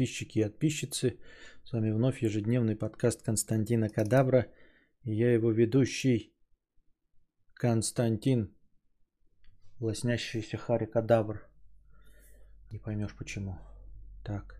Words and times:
подписчики 0.00 0.38
и 0.38 0.44
подписчицы. 0.44 1.18
С 1.64 1.72
вами 1.72 1.90
вновь 1.90 2.22
ежедневный 2.22 2.74
подкаст 2.74 3.22
Константина 3.22 3.90
Кадабра. 3.90 4.46
И 5.04 5.12
я 5.12 5.34
его 5.34 5.52
ведущий 5.52 6.32
Константин, 7.54 8.48
лоснящийся 9.80 10.56
Хари 10.56 10.86
Кадабр. 10.86 11.46
Не 12.72 12.78
поймешь 12.78 13.14
почему. 13.14 13.58
Так, 14.24 14.56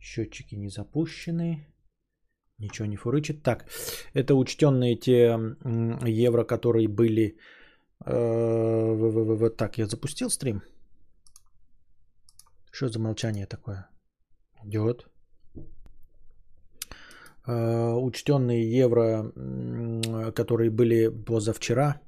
счетчики 0.00 0.54
не 0.56 0.68
запущены. 0.68 1.66
Ничего 2.58 2.86
не 2.86 2.96
фурычит. 2.96 3.42
Так, 3.42 3.66
это 4.14 4.34
учтенные 4.34 4.96
те 4.96 5.36
евро, 6.06 6.44
которые 6.44 6.86
были... 6.86 7.36
Э, 8.06 9.50
так, 9.56 9.78
я 9.78 9.86
запустил 9.86 10.30
стрим. 10.30 10.62
Что 12.70 12.88
за 12.88 13.00
молчание 13.00 13.46
такое? 13.46 13.89
Идет. 14.64 15.06
Э, 17.46 17.94
учтенные 17.94 18.70
евро, 18.70 19.32
которые 20.32 20.70
были 20.70 21.08
позавчера. 21.08 22.00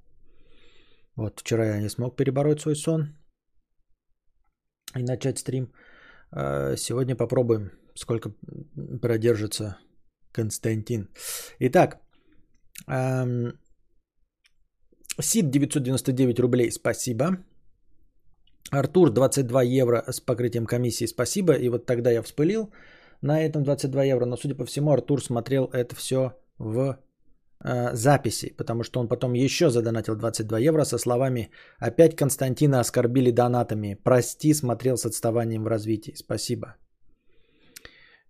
Вот 1.16 1.40
вчера 1.40 1.66
я 1.66 1.80
не 1.80 1.88
смог 1.88 2.16
перебороть 2.16 2.60
свой 2.60 2.76
сон 2.76 3.16
и 4.96 5.02
начать 5.02 5.38
стрим. 5.38 5.72
Э, 6.30 6.76
сегодня 6.76 7.16
попробуем, 7.16 7.70
сколько 7.94 8.32
продержится 9.00 9.78
Константин. 10.32 11.08
Итак, 11.60 12.00
эм, 12.88 13.58
Сид 15.20 15.50
999 15.50 16.40
рублей, 16.40 16.70
спасибо. 16.70 17.36
Артур 18.70 19.10
22 19.10 19.62
евро 19.62 20.04
с 20.08 20.20
покрытием 20.20 20.66
комиссии, 20.66 21.06
спасибо. 21.06 21.52
И 21.52 21.68
вот 21.68 21.86
тогда 21.86 22.10
я 22.10 22.22
вспылил 22.22 22.70
на 23.20 23.42
этом 23.42 23.62
22 23.64 24.04
евро. 24.04 24.26
Но, 24.26 24.36
судя 24.36 24.54
по 24.54 24.64
всему, 24.64 24.92
Артур 24.92 25.22
смотрел 25.22 25.68
это 25.72 25.94
все 25.94 26.32
в 26.58 26.98
э, 27.64 27.94
записи, 27.94 28.54
потому 28.56 28.82
что 28.82 29.00
он 29.00 29.08
потом 29.08 29.34
еще 29.34 29.70
задонатил 29.70 30.16
22 30.16 30.58
евро 30.58 30.84
со 30.84 30.98
словами 30.98 31.50
«Опять 31.78 32.16
Константина 32.16 32.80
оскорбили 32.80 33.30
донатами. 33.30 33.98
Прости, 34.02 34.54
смотрел 34.54 34.96
с 34.96 35.06
отставанием 35.06 35.64
в 35.64 35.68
развитии. 35.68 36.14
Спасибо». 36.16 36.76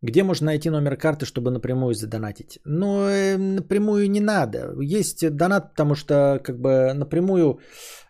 Где 0.02 0.24
можно 0.24 0.46
найти 0.46 0.70
номер 0.70 0.96
карты, 0.96 1.26
чтобы 1.26 1.52
напрямую 1.52 1.94
задонатить? 1.94 2.58
Ну, 2.64 3.06
э, 3.08 3.36
напрямую 3.36 4.10
не 4.10 4.20
надо. 4.20 4.74
Есть 4.80 5.30
донат, 5.36 5.70
потому 5.70 5.94
что 5.94 6.40
как 6.42 6.58
бы 6.60 6.92
напрямую 6.92 7.60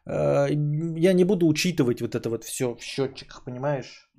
э, 0.06 0.46
я 0.96 1.12
не 1.12 1.24
буду 1.24 1.46
учитывать 1.46 2.00
вот 2.00 2.14
это 2.14 2.30
вот 2.30 2.44
все 2.44 2.74
в 2.74 2.82
счетчиках, 2.82 3.44
понимаешь? 3.44 4.10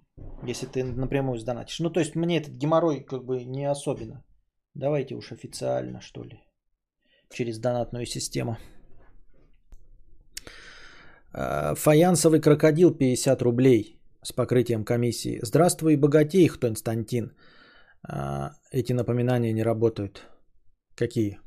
Если 0.48 0.68
ты 0.68 0.84
напрямую 0.84 1.40
сдонатишь. 1.40 1.80
Ну, 1.80 1.90
то 1.90 2.00
есть 2.00 2.16
мне 2.16 2.38
этот 2.38 2.54
геморрой 2.54 3.04
как 3.04 3.26
бы 3.26 3.44
не 3.44 3.66
особенно. 3.66 4.24
Давайте 4.76 5.16
уж 5.16 5.32
официально, 5.32 6.00
что 6.00 6.24
ли, 6.24 6.40
через 7.32 7.58
донатную 7.58 8.06
систему. 8.06 8.58
Э, 11.34 11.74
фаянсовый 11.76 12.40
крокодил 12.40 12.94
50 12.94 13.42
рублей 13.42 14.00
с 14.22 14.32
покрытием 14.32 14.86
комиссии. 14.86 15.40
Здравствуй, 15.42 15.96
богатей, 15.96 16.48
Константин. 16.48 17.32
А, 18.08 18.52
эти 18.72 18.94
напоминания 18.94 19.54
не 19.54 19.64
работают. 19.64 20.28
Какие? 20.96 21.40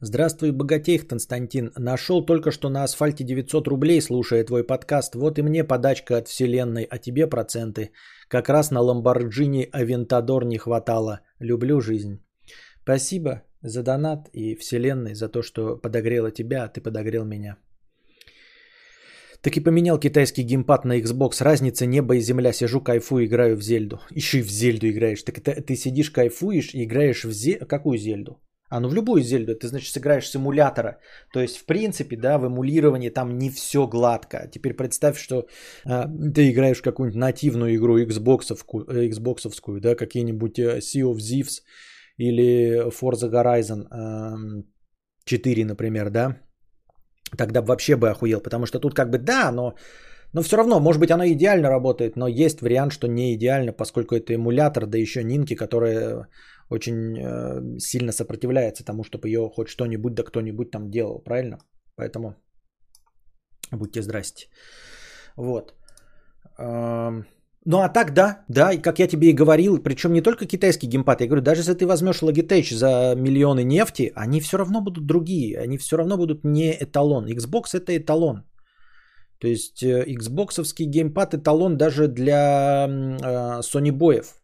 Здравствуй, 0.00 0.52
богатей, 0.52 0.98
Константин. 0.98 1.72
Нашел 1.76 2.24
только 2.24 2.50
что 2.50 2.68
на 2.68 2.84
асфальте 2.84 3.24
900 3.24 3.66
рублей, 3.68 4.02
слушая 4.02 4.44
твой 4.44 4.62
подкаст. 4.62 5.14
Вот 5.14 5.38
и 5.38 5.42
мне 5.42 5.64
подачка 5.64 6.18
от 6.18 6.28
вселенной, 6.28 6.84
а 6.84 6.98
тебе 6.98 7.26
проценты. 7.26 7.90
Как 8.28 8.48
раз 8.48 8.70
на 8.70 8.80
Ламборджини 8.80 9.68
Авентадор 9.72 10.44
не 10.44 10.58
хватало. 10.58 11.20
Люблю 11.40 11.80
жизнь. 11.80 12.22
Спасибо 12.82 13.42
за 13.62 13.82
донат 13.82 14.28
и 14.32 14.54
вселенной, 14.54 15.14
за 15.14 15.28
то, 15.28 15.42
что 15.42 15.76
подогрела 15.76 16.30
тебя, 16.30 16.64
а 16.64 16.68
ты 16.68 16.82
подогрел 16.82 17.24
меня. 17.24 17.56
Так 19.46 19.56
и 19.56 19.60
поменял 19.60 20.00
китайский 20.00 20.42
геймпад 20.42 20.84
на 20.84 20.98
Xbox. 20.98 21.40
Разница 21.40 21.86
небо 21.86 22.16
и 22.16 22.20
земля. 22.20 22.52
Сижу, 22.52 22.80
кайфую, 22.80 23.26
играю 23.26 23.56
в 23.56 23.62
Зельду. 23.62 24.00
Еще 24.10 24.38
и 24.38 24.42
в 24.42 24.50
Зельду 24.50 24.88
играешь. 24.88 25.22
Так 25.22 25.38
это 25.38 25.62
ты 25.62 25.76
сидишь, 25.76 26.10
кайфуешь 26.10 26.74
и 26.74 26.82
играешь 26.82 27.24
в 27.24 27.30
Зельду. 27.30 27.66
Какую 27.66 27.96
Зельду? 27.96 28.40
А 28.70 28.80
ну 28.80 28.88
в 28.88 28.94
любую 28.94 29.22
Зельду. 29.22 29.54
Ты, 29.54 29.68
значит, 29.68 29.92
сыграешь 29.92 30.28
симулятора. 30.28 30.98
То 31.32 31.40
есть, 31.40 31.58
в 31.58 31.64
принципе, 31.64 32.16
да, 32.16 32.38
в 32.38 32.46
эмулировании 32.46 33.10
там 33.10 33.38
не 33.38 33.50
все 33.50 33.86
гладко. 33.86 34.50
Теперь 34.52 34.74
представь, 34.74 35.16
что 35.16 35.46
а, 35.84 36.08
ты 36.34 36.50
играешь 36.50 36.78
в 36.78 36.82
какую-нибудь 36.82 37.20
нативную 37.20 37.76
игру 37.76 38.00
Xboxовскую, 38.00 38.84
э, 38.88 39.08
Xboxовскую 39.10 39.78
да, 39.80 39.94
какие-нибудь 39.94 40.58
э, 40.58 40.78
Sea 40.78 41.04
of 41.04 41.18
Thieves 41.18 41.62
или 42.16 42.90
Forza 42.90 43.30
Horizon 43.30 43.86
э, 43.92 44.62
4, 45.24 45.64
например, 45.64 46.10
да, 46.10 46.36
тогда 47.36 47.62
вообще 47.62 47.96
бы 47.96 48.10
охуел, 48.10 48.40
потому 48.40 48.66
что 48.66 48.78
тут 48.78 48.94
как 48.94 49.10
бы 49.10 49.18
да, 49.18 49.52
но, 49.52 49.74
но 50.32 50.42
все 50.42 50.56
равно, 50.56 50.80
может 50.80 51.00
быть, 51.00 51.10
оно 51.10 51.24
идеально 51.24 51.68
работает, 51.70 52.16
но 52.16 52.28
есть 52.28 52.60
вариант, 52.60 52.92
что 52.92 53.08
не 53.08 53.34
идеально, 53.34 53.72
поскольку 53.72 54.14
это 54.14 54.34
эмулятор, 54.34 54.86
да 54.86 54.98
еще 54.98 55.24
Нинки, 55.24 55.54
которая 55.54 56.28
очень 56.70 57.18
э, 57.18 57.78
сильно 57.78 58.12
сопротивляется 58.12 58.84
тому, 58.84 59.04
чтобы 59.04 59.28
ее 59.28 59.50
хоть 59.54 59.68
что-нибудь 59.68 60.14
да 60.14 60.22
кто-нибудь 60.22 60.70
там 60.70 60.90
делал, 60.90 61.22
правильно? 61.24 61.58
Поэтому 61.96 62.34
будьте 63.72 64.02
здрасте. 64.02 64.48
Вот. 65.36 65.74
Ну 67.68 67.78
а 67.78 67.88
так, 67.88 68.14
да, 68.14 68.44
да, 68.48 68.72
и 68.72 68.78
как 68.82 68.98
я 68.98 69.08
тебе 69.08 69.28
и 69.30 69.32
говорил, 69.32 69.82
причем 69.82 70.12
не 70.12 70.22
только 70.22 70.46
китайский 70.46 70.86
геймпад, 70.86 71.20
я 71.20 71.26
говорю, 71.26 71.42
даже 71.42 71.62
если 71.62 71.74
ты 71.74 71.84
возьмешь 71.84 72.22
Logitech 72.22 72.72
за 72.74 73.16
миллионы 73.16 73.64
нефти, 73.64 74.12
они 74.14 74.40
все 74.40 74.56
равно 74.56 74.80
будут 74.80 75.06
другие, 75.06 75.58
они 75.58 75.76
все 75.76 75.96
равно 75.96 76.16
будут 76.16 76.44
не 76.44 76.72
эталон. 76.80 77.26
Xbox 77.26 77.74
это 77.74 77.96
эталон. 77.96 78.44
То 79.40 79.48
есть 79.48 79.82
э, 79.82 80.04
Xboxовский 80.06 80.86
геймпад 80.86 81.34
эталон 81.34 81.76
даже 81.76 82.06
для 82.06 82.86
э, 82.86 83.60
Sony 83.62 83.90
боев, 83.90 84.40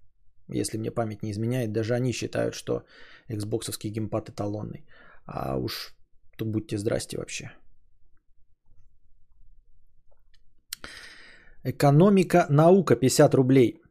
если 0.48 0.78
мне 0.78 0.90
память 0.90 1.22
не 1.22 1.30
изменяет, 1.30 1.72
даже 1.72 1.94
они 1.94 2.12
считают, 2.12 2.54
что 2.54 2.82
Xboxовский 3.30 3.90
геймпад 3.90 4.30
эталонный. 4.30 4.84
А 5.26 5.56
уж 5.58 5.94
тут 6.36 6.48
будьте 6.48 6.76
здрасте 6.76 7.18
вообще. 7.18 7.52
Экономика, 11.64 12.46
наука 12.50 12.96
50 12.96 13.34
рублей. 13.34 13.82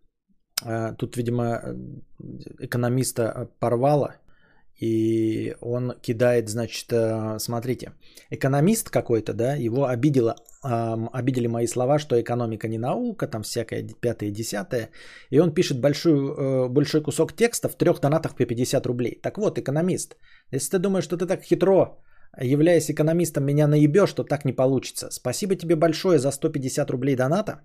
А, 0.64 0.94
тут, 0.94 1.18
видимо, 1.18 1.62
экономиста 2.60 3.50
порвало. 3.60 4.16
И 4.82 5.56
он 5.62 5.94
кидает, 6.02 6.50
значит, 6.50 6.92
э, 6.92 7.38
смотрите, 7.40 7.94
экономист 8.32 8.90
какой-то, 8.90 9.34
да, 9.34 9.54
его 9.56 9.86
обидело, 9.86 10.36
обидели 10.64 11.48
мои 11.48 11.68
слова, 11.68 12.00
что 12.00 12.20
экономика 12.20 12.68
не 12.68 12.80
наука, 12.80 13.28
там 13.28 13.44
всякое 13.44 13.88
пятое, 14.02 14.32
десятое. 14.32 14.90
И 15.30 15.40
он 15.40 15.54
пишет 15.54 15.80
большой, 15.80 16.14
э, 16.14 16.68
большой 16.68 17.02
кусок 17.04 17.34
текста 17.34 17.70
в 17.70 17.76
трех 17.76 18.00
донатах 18.00 18.36
по 18.36 18.46
50 18.46 18.86
рублей. 18.88 19.20
Так 19.22 19.38
вот, 19.38 19.60
экономист, 19.60 20.18
если 20.52 20.72
ты 20.72 20.80
думаешь, 20.80 21.06
что 21.06 21.18
ты 21.18 21.28
так 21.28 21.44
хитро 21.44 22.00
являясь 22.40 22.90
экономистом, 22.90 23.46
меня 23.46 23.68
наебешь, 23.68 24.14
то 24.14 24.24
так 24.24 24.46
не 24.46 24.54
получится. 24.54 25.10
Спасибо 25.12 25.56
тебе 25.56 25.76
большое 25.76 26.20
за 26.20 26.32
150 26.32 26.90
рублей 26.92 27.16
доната, 27.16 27.62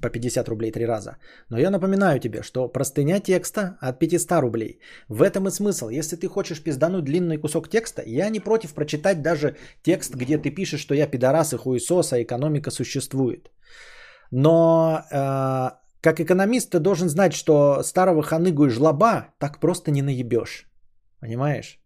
по 0.00 0.10
50 0.10 0.48
рублей 0.48 0.72
три 0.72 0.86
раза. 0.86 1.16
Но 1.50 1.58
я 1.58 1.70
напоминаю 1.70 2.20
тебе, 2.20 2.42
что 2.42 2.68
простыня 2.68 3.20
текста 3.20 3.76
от 3.80 3.98
500 3.98 4.40
рублей. 4.40 4.80
В 5.08 5.22
этом 5.22 5.46
и 5.46 5.50
смысл. 5.50 5.88
Если 5.88 6.16
ты 6.16 6.28
хочешь 6.28 6.62
пиздануть 6.62 7.04
длинный 7.04 7.38
кусок 7.38 7.68
текста, 7.68 8.02
я 8.06 8.28
не 8.30 8.40
против 8.40 8.74
прочитать 8.74 9.22
даже 9.22 9.56
текст, 9.82 10.14
где 10.14 10.38
ты 10.38 10.50
пишешь, 10.50 10.80
что 10.80 10.94
я 10.94 11.06
пидорас 11.06 11.52
и 11.52 11.56
хуесос, 11.56 12.12
а 12.12 12.22
экономика 12.22 12.70
существует. 12.70 13.50
Но 14.30 15.02
э, 15.10 15.70
как 16.00 16.20
экономист 16.20 16.70
ты 16.70 16.80
должен 16.80 17.08
знать, 17.08 17.32
что 17.32 17.82
старого 17.82 18.22
ханыгу 18.22 18.66
и 18.66 18.70
жлоба 18.70 19.28
так 19.38 19.60
просто 19.60 19.90
не 19.90 20.02
наебешь. 20.02 20.68
Понимаешь? 21.20 21.83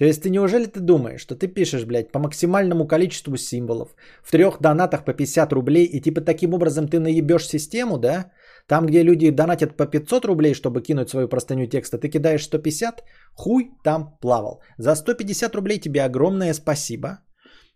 То 0.00 0.06
есть 0.06 0.22
ты 0.22 0.30
неужели 0.30 0.64
ты 0.64 0.80
думаешь, 0.80 1.20
что 1.20 1.34
ты 1.34 1.46
пишешь, 1.46 1.84
блядь, 1.84 2.10
по 2.10 2.18
максимальному 2.18 2.86
количеству 2.86 3.36
символов, 3.36 3.94
в 4.22 4.30
трех 4.30 4.58
донатах 4.60 5.04
по 5.04 5.12
50 5.12 5.52
рублей, 5.52 5.84
и 5.84 6.00
типа 6.00 6.22
таким 6.22 6.54
образом 6.54 6.88
ты 6.88 6.98
наебешь 6.98 7.46
систему, 7.46 7.98
да? 7.98 8.32
Там, 8.66 8.86
где 8.86 9.02
люди 9.02 9.30
донатят 9.30 9.76
по 9.76 9.84
500 9.86 10.24
рублей, 10.24 10.54
чтобы 10.54 10.80
кинуть 10.80 11.10
свою 11.10 11.28
простыню 11.28 11.66
текста, 11.66 11.98
ты 11.98 12.08
кидаешь 12.08 12.44
150, 12.44 13.04
хуй 13.34 13.72
там 13.84 14.16
плавал. 14.22 14.62
За 14.78 14.94
150 14.94 15.54
рублей 15.54 15.78
тебе 15.78 16.02
огромное 16.02 16.54
спасибо, 16.54 17.18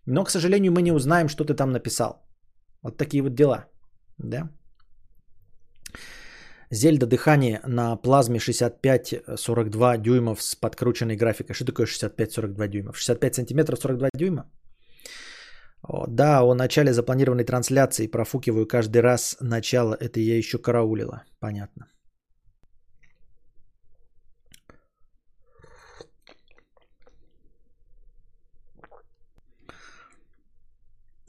но, 0.07 0.23
к 0.23 0.31
сожалению, 0.31 0.71
мы 0.71 0.81
не 0.81 0.91
узнаем, 0.91 1.29
что 1.29 1.43
ты 1.45 1.53
там 1.53 1.71
написал. 1.71 2.25
Вот 2.81 2.97
такие 2.97 3.21
вот 3.21 3.35
дела, 3.35 3.65
да? 4.17 4.49
Зельда 6.71 7.05
дыхание 7.05 7.61
на 7.65 7.95
плазме 7.95 8.39
65-42 8.39 9.97
дюймов 9.97 10.41
с 10.41 10.55
подкрученной 10.55 11.15
графикой. 11.15 11.55
Что 11.55 11.65
такое 11.65 11.85
65-42 11.85 12.67
дюймов? 12.67 12.97
65 12.97 13.35
сантиметров 13.35 13.79
42 13.79 14.09
дюйма? 14.15 14.49
Да, 16.07 16.41
о 16.41 16.55
начале 16.55 16.93
запланированной 16.93 17.43
трансляции 17.43 18.07
профукиваю 18.07 18.65
каждый 18.67 19.01
раз 19.01 19.37
начало. 19.39 19.95
Это 19.99 20.19
я 20.19 20.37
еще 20.37 20.57
караулила. 20.57 21.23
Понятно. 21.39 21.85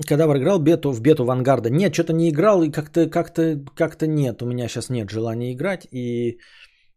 Кадавр 0.04 0.37
играл 0.37 0.58
бету 0.58 0.93
в 0.93 1.00
бету 1.00 1.25
Вангарда? 1.25 1.70
Нет, 1.70 1.94
что-то 1.94 2.12
не 2.12 2.28
играл 2.28 2.62
и 2.62 2.70
как-то 2.70 3.08
как-то 3.08 3.64
как-то 3.75 4.06
нет. 4.06 4.43
У 4.43 4.46
меня 4.46 4.69
сейчас 4.69 4.90
нет 4.90 5.10
желания 5.10 5.52
играть. 5.52 5.88
И 5.90 6.38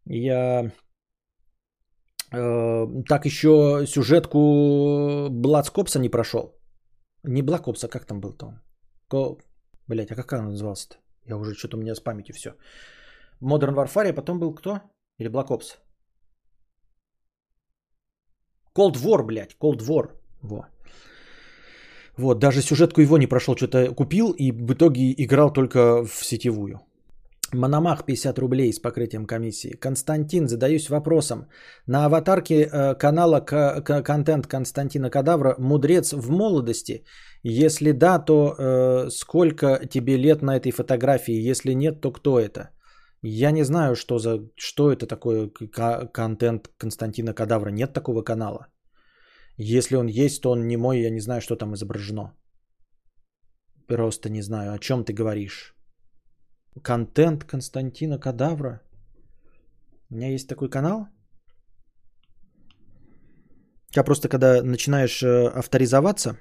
я 0.06 0.72
э, 2.34 3.04
так 3.08 3.26
еще 3.26 3.86
сюжетку 3.88 5.30
Бладскопса 5.30 6.00
не 6.00 6.10
прошел. 6.10 6.60
Не 7.24 7.42
Black 7.42 7.66
Ops, 7.66 7.86
а 7.86 7.88
как 7.88 8.06
там 8.06 8.20
был-то 8.20 8.48
он? 8.48 8.62
Ко... 9.08 9.38
Блять, 9.88 10.12
а 10.12 10.16
как 10.16 10.34
он 10.34 10.52
назывался-то? 10.52 10.98
Я 11.26 11.38
уже 11.38 11.54
что-то 11.54 11.78
у 11.78 11.80
меня 11.80 11.96
с 11.96 12.00
памятью 12.00 12.36
все. 12.36 12.56
Modern 13.42 13.76
Warfare, 13.76 14.10
а 14.10 14.14
потом 14.14 14.40
был 14.40 14.54
кто? 14.54 14.82
Или 15.18 15.30
Black 15.30 15.48
Ops? 15.48 15.78
Cold 18.76 18.96
War, 18.98 19.24
блядь, 19.24 19.56
Cold 19.60 19.82
War. 19.82 20.12
Во. 20.42 20.68
Вот, 22.20 22.40
даже 22.40 22.62
сюжетку 22.62 23.02
его 23.02 23.18
не 23.18 23.28
прошел, 23.28 23.56
что-то 23.56 23.96
купил 23.96 24.34
и 24.38 24.52
в 24.52 24.74
итоге 24.74 25.14
играл 25.18 25.54
только 25.54 26.06
в 26.06 26.26
сетевую. 26.26 26.82
Мономах 27.54 28.06
50 28.06 28.40
рублей 28.40 28.74
с 28.74 28.80
покрытием 28.80 29.26
комиссии. 29.26 29.78
Константин, 29.80 30.48
задаюсь 30.48 30.90
вопросом. 30.90 31.48
На 31.88 32.06
аватарке 32.06 32.56
э, 32.56 32.96
канала 32.96 33.40
контент 33.40 34.48
Константина 34.48 35.10
Кадавра 35.10 35.56
«Мудрец 35.60 36.14
в 36.14 36.30
молодости»? 36.30 37.06
Если 37.44 37.94
да, 37.94 38.20
то 38.20 38.56
э, 38.58 39.10
сколько 39.10 39.80
тебе 39.90 40.18
лет 40.18 40.42
на 40.42 40.58
этой 40.58 40.72
фотографии? 40.72 41.52
Если 41.52 41.74
нет, 41.74 42.02
то 42.02 42.12
кто 42.12 42.38
это? 42.38 42.70
Я 43.24 43.52
не 43.52 43.64
знаю, 43.64 43.96
что, 43.96 44.20
за, 44.20 44.40
что 44.58 44.92
это 44.92 45.08
такое 45.08 45.50
контент 46.14 46.70
Константина 46.78 47.34
Кадавра. 47.34 47.72
Нет 47.72 47.94
такого 47.94 48.24
канала. 48.24 48.68
Если 49.62 49.98
он 49.98 50.08
есть, 50.08 50.42
то 50.42 50.52
он 50.52 50.68
не 50.68 50.78
мой, 50.78 51.02
я 51.02 51.10
не 51.10 51.20
знаю, 51.20 51.42
что 51.42 51.58
там 51.58 51.74
изображено. 51.74 52.34
Просто 53.88 54.30
не 54.30 54.42
знаю, 54.42 54.74
о 54.74 54.80
чем 54.80 55.04
ты 55.04 55.12
говоришь. 55.14 55.76
Контент 56.82 57.44
Константина 57.44 58.20
Кадавра. 58.20 58.82
У 60.10 60.16
меня 60.16 60.30
есть 60.32 60.48
такой 60.48 60.70
канал. 60.70 61.08
Я 63.96 64.04
просто, 64.04 64.30
когда 64.30 64.64
начинаешь 64.64 65.22
э, 65.24 65.48
авторизоваться 65.48 66.38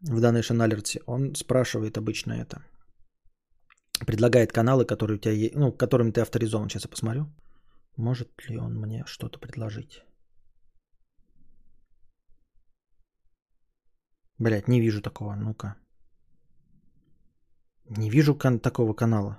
в 0.00 0.18
Donation 0.18 0.66
Alert, 0.66 1.02
он 1.06 1.34
спрашивает 1.34 1.98
обычно 1.98 2.32
это. 2.32 2.64
Предлагает 4.06 4.52
каналы, 4.52 4.86
которые 4.86 5.16
у 5.16 5.20
тебя 5.20 5.34
есть, 5.34 5.54
ну, 5.56 5.72
которым 5.72 6.12
ты 6.12 6.22
авторизован. 6.22 6.70
Сейчас 6.70 6.84
я 6.84 6.90
посмотрю. 6.90 7.26
Может 7.96 8.28
ли 8.48 8.56
он 8.56 8.80
мне 8.80 9.04
что-то 9.06 9.38
предложить? 9.38 10.04
Блять, 14.40 14.68
не 14.68 14.80
вижу 14.80 15.02
такого. 15.02 15.34
Ну-ка. 15.36 15.74
Не 17.98 18.10
вижу 18.10 18.34
кан- 18.34 18.60
такого 18.60 18.94
канала. 18.94 19.38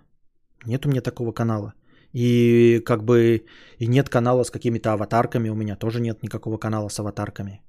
Нет 0.65 0.85
у 0.85 0.89
меня 0.89 1.01
такого 1.01 1.33
канала. 1.33 1.73
И 2.13 2.79
как 2.85 3.03
бы 3.03 3.45
и 3.79 3.87
нет 3.87 4.09
канала 4.09 4.43
с 4.43 4.51
какими-то 4.51 4.93
аватарками. 4.93 5.49
У 5.49 5.55
меня 5.55 5.75
тоже 5.75 5.99
нет 6.01 6.23
никакого 6.23 6.57
канала 6.57 6.89
с 6.89 6.99
аватарками. 6.99 7.61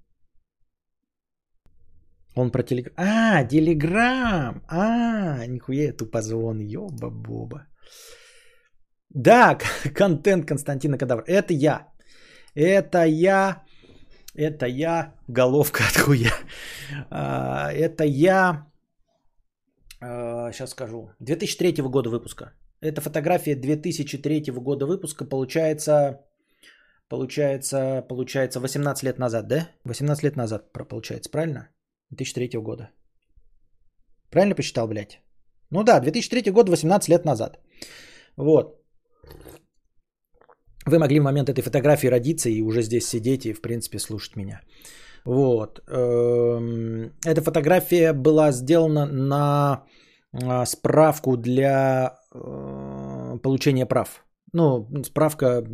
Он 2.37 2.51
про 2.51 2.63
телеграм. 2.63 2.95
А, 2.97 3.45
телеграм. 3.45 4.63
А, 4.69 5.47
нихуя 5.47 5.85
я 5.85 5.93
тупозвон. 5.93 6.61
Ёба-боба. 6.61 7.67
Да, 9.15 9.59
контент 9.95 10.47
Константина 10.47 10.99
Кадавра. 10.99 11.25
Это 11.27 11.55
я. 11.55 11.89
Это 12.55 13.05
я. 13.07 13.63
Это 14.35 14.67
я. 14.67 15.15
Головка 15.29 15.85
от 15.89 15.97
хуя. 15.97 16.33
А, 17.11 17.71
это 17.73 18.05
я. 18.05 18.67
А, 20.01 20.53
сейчас 20.53 20.71
скажу. 20.71 21.11
2003 21.21 21.83
года 21.83 22.11
выпуска. 22.11 22.53
Это 22.81 23.01
фотография 23.01 23.55
2003 23.55 24.53
года 24.53 24.87
выпуска. 24.87 25.25
Получается, 25.25 26.21
получается, 27.09 28.05
получается 28.09 28.61
18 28.61 29.05
лет 29.05 29.19
назад, 29.19 29.49
да? 29.49 29.69
18 29.85 30.25
лет 30.25 30.37
назад 30.37 30.73
получается, 30.73 31.31
правильно? 31.31 31.69
2003 32.11 32.59
года. 32.61 32.91
Правильно 34.31 34.55
посчитал, 34.55 34.89
блядь? 34.89 35.21
Ну 35.71 35.85
да, 35.85 36.01
2003 36.01 36.51
год, 36.53 36.69
18 36.69 37.09
лет 37.09 37.25
назад. 37.25 37.59
Вот. 38.37 38.82
Вы 40.87 40.99
могли 40.99 41.21
в 41.21 41.23
момент 41.23 41.49
этой 41.49 41.63
фотографии 41.63 42.09
родиться 42.09 42.49
и 42.49 42.63
уже 42.63 42.83
здесь 42.83 43.09
сидеть 43.09 43.47
и, 43.47 43.53
в 43.53 43.61
принципе, 43.61 43.99
слушать 43.99 44.37
меня. 44.37 44.61
Вот. 45.25 45.81
Эм, 45.89 47.13
эта 47.25 47.43
фотография 47.43 48.13
была 48.13 48.53
сделана 48.53 49.07
на 49.07 49.85
а, 50.33 50.67
справку 50.67 51.37
для 51.37 52.17
э, 52.35 53.39
получения 53.43 53.87
прав. 53.87 54.25
Ну, 54.55 54.87
справка 55.05 55.65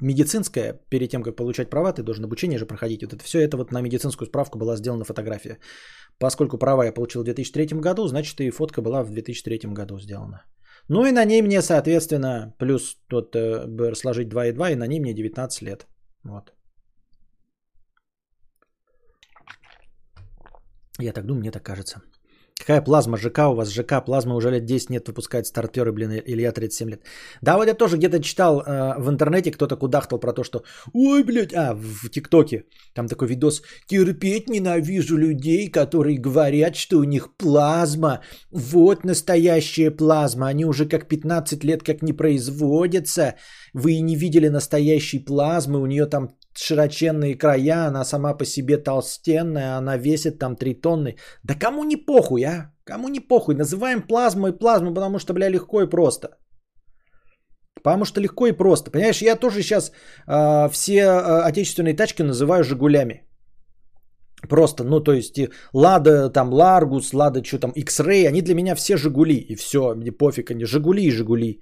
медицинская, 0.00 0.80
перед 0.88 1.10
тем, 1.10 1.22
как 1.22 1.36
получать 1.36 1.68
права, 1.68 1.92
ты 1.92 2.02
должен 2.02 2.24
обучение 2.24 2.58
же 2.58 2.66
проходить. 2.66 3.02
Вот 3.02 3.12
это 3.12 3.24
все 3.24 3.40
это 3.40 3.56
вот 3.56 3.72
на 3.72 3.82
медицинскую 3.82 4.26
справку 4.26 4.58
была 4.58 4.76
сделана 4.76 5.04
фотография. 5.04 5.58
Поскольку 6.18 6.58
права 6.58 6.84
я 6.84 6.92
получил 6.92 7.22
в 7.22 7.24
2003 7.24 7.80
году, 7.80 8.06
значит 8.06 8.40
и 8.40 8.50
фотка 8.50 8.80
была 8.80 9.02
в 9.02 9.10
2003 9.10 9.72
году 9.74 9.98
сделана. 9.98 10.44
Ну 10.92 11.06
и 11.06 11.12
на 11.12 11.24
ней 11.24 11.42
мне, 11.42 11.62
соответственно, 11.62 12.52
плюс 12.58 12.98
тот 13.08 13.36
э, 13.36 13.94
сложить 13.94 14.28
2 14.28 14.46
и 14.46 14.52
2, 14.52 14.70
и 14.70 14.76
на 14.76 14.88
ней 14.88 15.00
мне 15.00 15.14
19 15.14 15.62
лет. 15.62 15.86
Вот. 16.24 16.52
Я 20.98 21.12
так 21.12 21.26
думаю, 21.26 21.40
мне 21.40 21.52
так 21.52 21.62
кажется. 21.62 22.00
Какая 22.60 22.82
плазма 22.82 23.16
ЖК 23.16 23.38
у 23.50 23.54
вас? 23.54 23.72
ЖК 23.72 24.04
плазма 24.04 24.34
уже 24.34 24.50
лет 24.50 24.64
10 24.64 24.90
нет, 24.90 25.08
выпускает 25.08 25.46
стартеры, 25.46 25.92
блин, 25.92 26.10
Илья 26.26 26.52
37 26.52 26.90
лет. 26.90 27.00
Да, 27.42 27.56
вот 27.56 27.68
я 27.68 27.74
тоже 27.74 27.96
где-то 27.96 28.20
читал 28.22 28.60
э, 28.60 28.98
в 28.98 29.08
интернете, 29.08 29.50
кто-то 29.50 29.76
кудахтал 29.76 30.20
про 30.20 30.32
то, 30.32 30.44
что 30.44 30.62
ой, 30.92 31.24
блядь, 31.24 31.54
а, 31.54 31.74
в 31.74 32.10
ТикТоке, 32.10 32.64
там 32.94 33.08
такой 33.08 33.28
видос, 33.28 33.62
терпеть 33.86 34.50
ненавижу 34.50 35.16
людей, 35.16 35.70
которые 35.70 36.18
говорят, 36.18 36.76
что 36.76 36.98
у 36.98 37.04
них 37.04 37.34
плазма, 37.38 38.20
вот 38.50 39.04
настоящая 39.04 39.90
плазма, 39.90 40.48
они 40.48 40.66
уже 40.66 40.86
как 40.86 41.08
15 41.08 41.64
лет 41.64 41.82
как 41.82 42.02
не 42.02 42.12
производятся, 42.12 43.36
вы 43.72 44.00
не 44.00 44.16
видели 44.16 44.48
настоящей 44.48 45.24
плазмы, 45.24 45.80
у 45.80 45.86
нее 45.86 46.06
там 46.06 46.28
широченные 46.56 47.38
края, 47.38 47.86
она 47.86 48.04
сама 48.04 48.34
по 48.34 48.44
себе 48.44 48.76
толстенная, 48.76 49.76
она 49.76 49.96
весит 49.96 50.38
там 50.38 50.56
3 50.56 50.80
тонны. 50.80 51.16
Да 51.44 51.54
кому 51.54 51.84
не 51.84 51.96
похуй, 51.96 52.42
а? 52.44 52.72
Кому 52.84 53.08
не 53.08 53.20
похуй? 53.20 53.54
Называем 53.54 54.02
плазмой 54.02 54.52
плазму, 54.52 54.94
потому 54.94 55.18
что, 55.18 55.32
бля, 55.32 55.50
легко 55.50 55.82
и 55.82 55.90
просто. 55.90 56.28
Потому 57.82 58.04
что 58.04 58.20
легко 58.20 58.46
и 58.46 58.52
просто. 58.52 58.90
Понимаешь, 58.90 59.22
я 59.22 59.36
тоже 59.36 59.62
сейчас 59.62 59.90
э, 60.26 60.68
все 60.70 60.98
э, 61.00 61.42
отечественные 61.42 61.94
тачки 61.94 62.22
называю 62.22 62.64
«Жигулями». 62.64 63.26
Просто, 64.48 64.84
ну, 64.84 65.00
то 65.00 65.12
есть, 65.12 65.38
Лада, 65.74 66.30
там, 66.30 66.52
Ларгус, 66.52 67.12
Лада, 67.12 67.44
что 67.44 67.58
там, 67.58 67.72
X-Ray, 67.72 68.26
они 68.26 68.42
для 68.42 68.54
меня 68.54 68.74
все 68.74 68.96
Жигули, 68.96 69.36
и 69.48 69.54
все, 69.54 69.94
мне 69.94 70.12
пофиг, 70.12 70.50
они 70.50 70.64
Жигули 70.64 71.02
и 71.02 71.10
Жигули. 71.10 71.60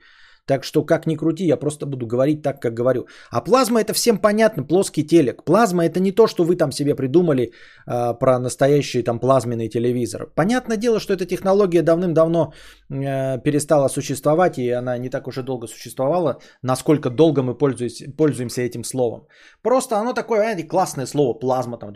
Так 0.48 0.64
что 0.64 0.82
как 0.82 1.06
ни 1.06 1.16
крути, 1.16 1.44
я 1.44 1.58
просто 1.58 1.86
буду 1.86 2.06
говорить 2.06 2.42
так, 2.42 2.60
как 2.62 2.72
говорю. 2.72 3.06
А 3.30 3.40
плазма 3.42 3.80
это 3.80 3.92
всем 3.92 4.18
понятно, 4.18 4.64
плоский 4.64 5.06
телек. 5.06 5.44
Плазма 5.44 5.84
это 5.84 6.00
не 6.00 6.12
то, 6.12 6.26
что 6.26 6.44
вы 6.44 6.56
там 6.56 6.72
себе 6.72 6.94
придумали 6.94 7.52
э, 7.86 8.14
про 8.20 8.38
настоящий 8.38 9.02
там 9.02 9.20
плазменный 9.20 9.68
телевизор. 9.68 10.26
Понятное 10.34 10.78
дело, 10.78 11.00
что 11.00 11.12
эта 11.12 11.26
технология 11.26 11.82
давным-давно 11.82 12.52
э, 12.88 13.42
перестала 13.42 13.88
существовать, 13.88 14.58
и 14.58 14.70
она 14.70 14.98
не 14.98 15.10
так 15.10 15.28
уж 15.28 15.36
и 15.38 15.42
долго 15.42 15.66
существовала, 15.66 16.40
насколько 16.62 17.10
долго 17.10 17.42
мы 17.42 17.54
пользуемся 17.54 18.62
этим 18.62 18.84
словом. 18.84 19.26
Просто 19.62 19.96
оно 19.96 20.14
такое, 20.14 20.40
знаете, 20.40 20.64
классное 20.64 21.06
слово, 21.06 21.38
плазма, 21.38 21.76
там, 21.78 21.92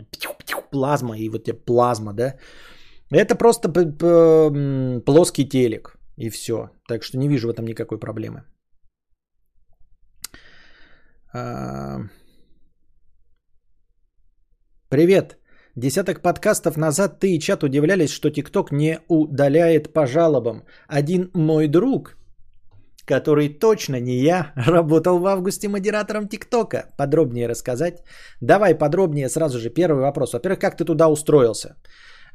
плазма, 0.71 1.17
и 1.17 1.29
вот 1.29 1.43
тебе 1.43 1.57
плазма, 1.65 2.13
да. 2.13 2.35
Это 3.09 3.35
просто 3.35 3.69
плоский 5.05 5.49
телек. 5.49 5.97
И 6.17 6.29
все. 6.29 6.69
Так 6.87 7.03
что 7.03 7.17
не 7.17 7.27
вижу 7.27 7.47
в 7.47 7.51
этом 7.51 7.65
никакой 7.65 7.99
проблемы. 7.99 8.43
А, 11.33 12.01
привет. 14.89 15.37
Десяток 15.75 16.21
подкастов 16.21 16.77
назад 16.77 17.19
ты 17.19 17.35
и 17.35 17.39
чат 17.39 17.63
удивлялись, 17.63 18.11
что 18.11 18.29
ТикТок 18.29 18.71
не 18.71 18.99
удаляет 19.07 19.91
по 19.93 20.05
жалобам. 20.05 20.63
Один 20.87 21.31
мой 21.33 21.67
друг, 21.67 22.15
который 23.07 23.49
точно 23.49 23.99
не 23.99 24.21
я, 24.21 24.53
работал 24.67 25.17
в 25.17 25.25
августе 25.25 25.67
модератором 25.67 26.27
ТикТока. 26.27 26.93
Подробнее 26.97 27.47
рассказать? 27.47 28.03
Давай 28.39 28.75
подробнее 28.75 29.29
сразу 29.29 29.57
же. 29.57 29.71
Первый 29.71 30.01
вопрос. 30.01 30.33
Во-первых, 30.33 30.59
как 30.59 30.77
ты 30.77 30.85
туда 30.85 31.09
устроился? 31.09 31.75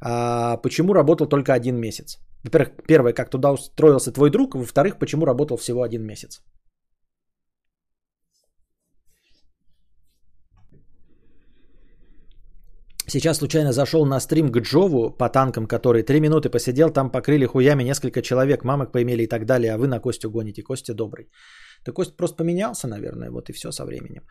А 0.01 0.57
почему 0.59 0.95
работал 0.95 1.27
только 1.27 1.53
один 1.55 1.77
месяц? 1.77 2.19
Во-первых, 2.45 2.71
первое, 2.87 3.13
как 3.13 3.31
туда 3.31 3.53
устроился 3.53 4.13
твой 4.13 4.31
друг, 4.31 4.55
во-вторых, 4.55 4.99
почему 4.99 5.27
работал 5.27 5.57
всего 5.57 5.83
один 5.83 6.05
месяц? 6.07 6.41
Сейчас 13.11 13.39
случайно 13.39 13.73
зашел 13.73 14.05
на 14.05 14.21
стрим 14.21 14.53
к 14.53 14.61
Джову 14.61 15.11
по 15.11 15.31
танкам, 15.31 15.67
который 15.67 16.03
три 16.03 16.21
минуты 16.21 16.51
посидел, 16.51 16.91
там 16.91 17.11
покрыли 17.11 17.47
хуями 17.47 17.83
несколько 17.83 18.21
человек, 18.21 18.65
мамок 18.65 18.93
поимели 18.93 19.23
и 19.23 19.27
так 19.27 19.47
далее, 19.47 19.73
а 19.73 19.79
вы 19.79 19.89
на 19.89 19.99
Костю 19.99 20.31
гоните. 20.31 20.63
Костя 20.63 20.95
добрый. 20.95 21.31
Да 21.87 21.93
Костя 21.93 22.17
просто 22.17 22.37
поменялся, 22.37 22.87
наверное, 22.87 23.31
вот 23.31 23.49
и 23.49 23.55
все 23.55 23.73
со 23.73 23.87
временем. 23.87 24.23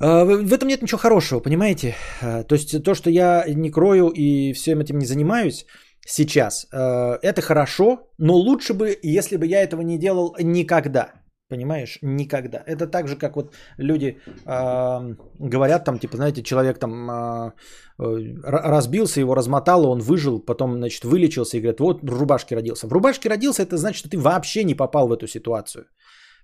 А, 0.00 0.24
в 0.24 0.52
этом 0.52 0.68
нет 0.68 0.82
ничего 0.82 0.98
хорошего, 0.98 1.40
понимаете? 1.40 1.94
А, 2.22 2.42
то 2.42 2.54
есть 2.54 2.82
то, 2.82 2.94
что 2.94 3.10
я 3.10 3.44
не 3.48 3.70
крою 3.70 4.08
и 4.08 4.52
всем 4.52 4.80
этим 4.80 4.98
не 4.98 5.06
занимаюсь 5.06 5.66
сейчас, 6.06 6.66
а, 6.72 7.18
это 7.22 7.42
хорошо, 7.42 8.08
но 8.18 8.34
лучше 8.34 8.74
бы, 8.74 8.98
если 9.02 9.36
бы 9.36 9.46
я 9.46 9.62
этого 9.62 9.82
не 9.82 9.98
делал 9.98 10.36
никогда. 10.40 11.12
Понимаешь? 11.50 11.98
Никогда. 12.02 12.62
Это 12.66 12.86
так 12.86 13.06
же, 13.06 13.16
как 13.16 13.36
вот 13.36 13.54
люди 13.76 14.18
э, 14.46 15.14
говорят, 15.38 15.84
там, 15.84 15.98
типа, 15.98 16.16
знаете, 16.16 16.42
человек 16.42 16.78
там 16.78 17.10
э, 17.10 17.52
разбился, 17.98 19.20
его 19.20 19.34
размотало, 19.34 19.88
он 19.88 20.00
выжил, 20.00 20.40
потом, 20.40 20.78
значит, 20.78 21.04
вылечился 21.04 21.58
и 21.58 21.60
говорит, 21.60 21.80
вот 21.80 22.00
в 22.02 22.18
рубашке 22.18 22.54
родился. 22.54 22.86
В 22.86 22.92
рубашке 22.92 23.28
родился, 23.28 23.62
это 23.62 23.76
значит, 23.76 23.98
что 23.98 24.08
ты 24.08 24.18
вообще 24.18 24.64
не 24.64 24.74
попал 24.74 25.06
в 25.06 25.12
эту 25.12 25.28
ситуацию. 25.28 25.84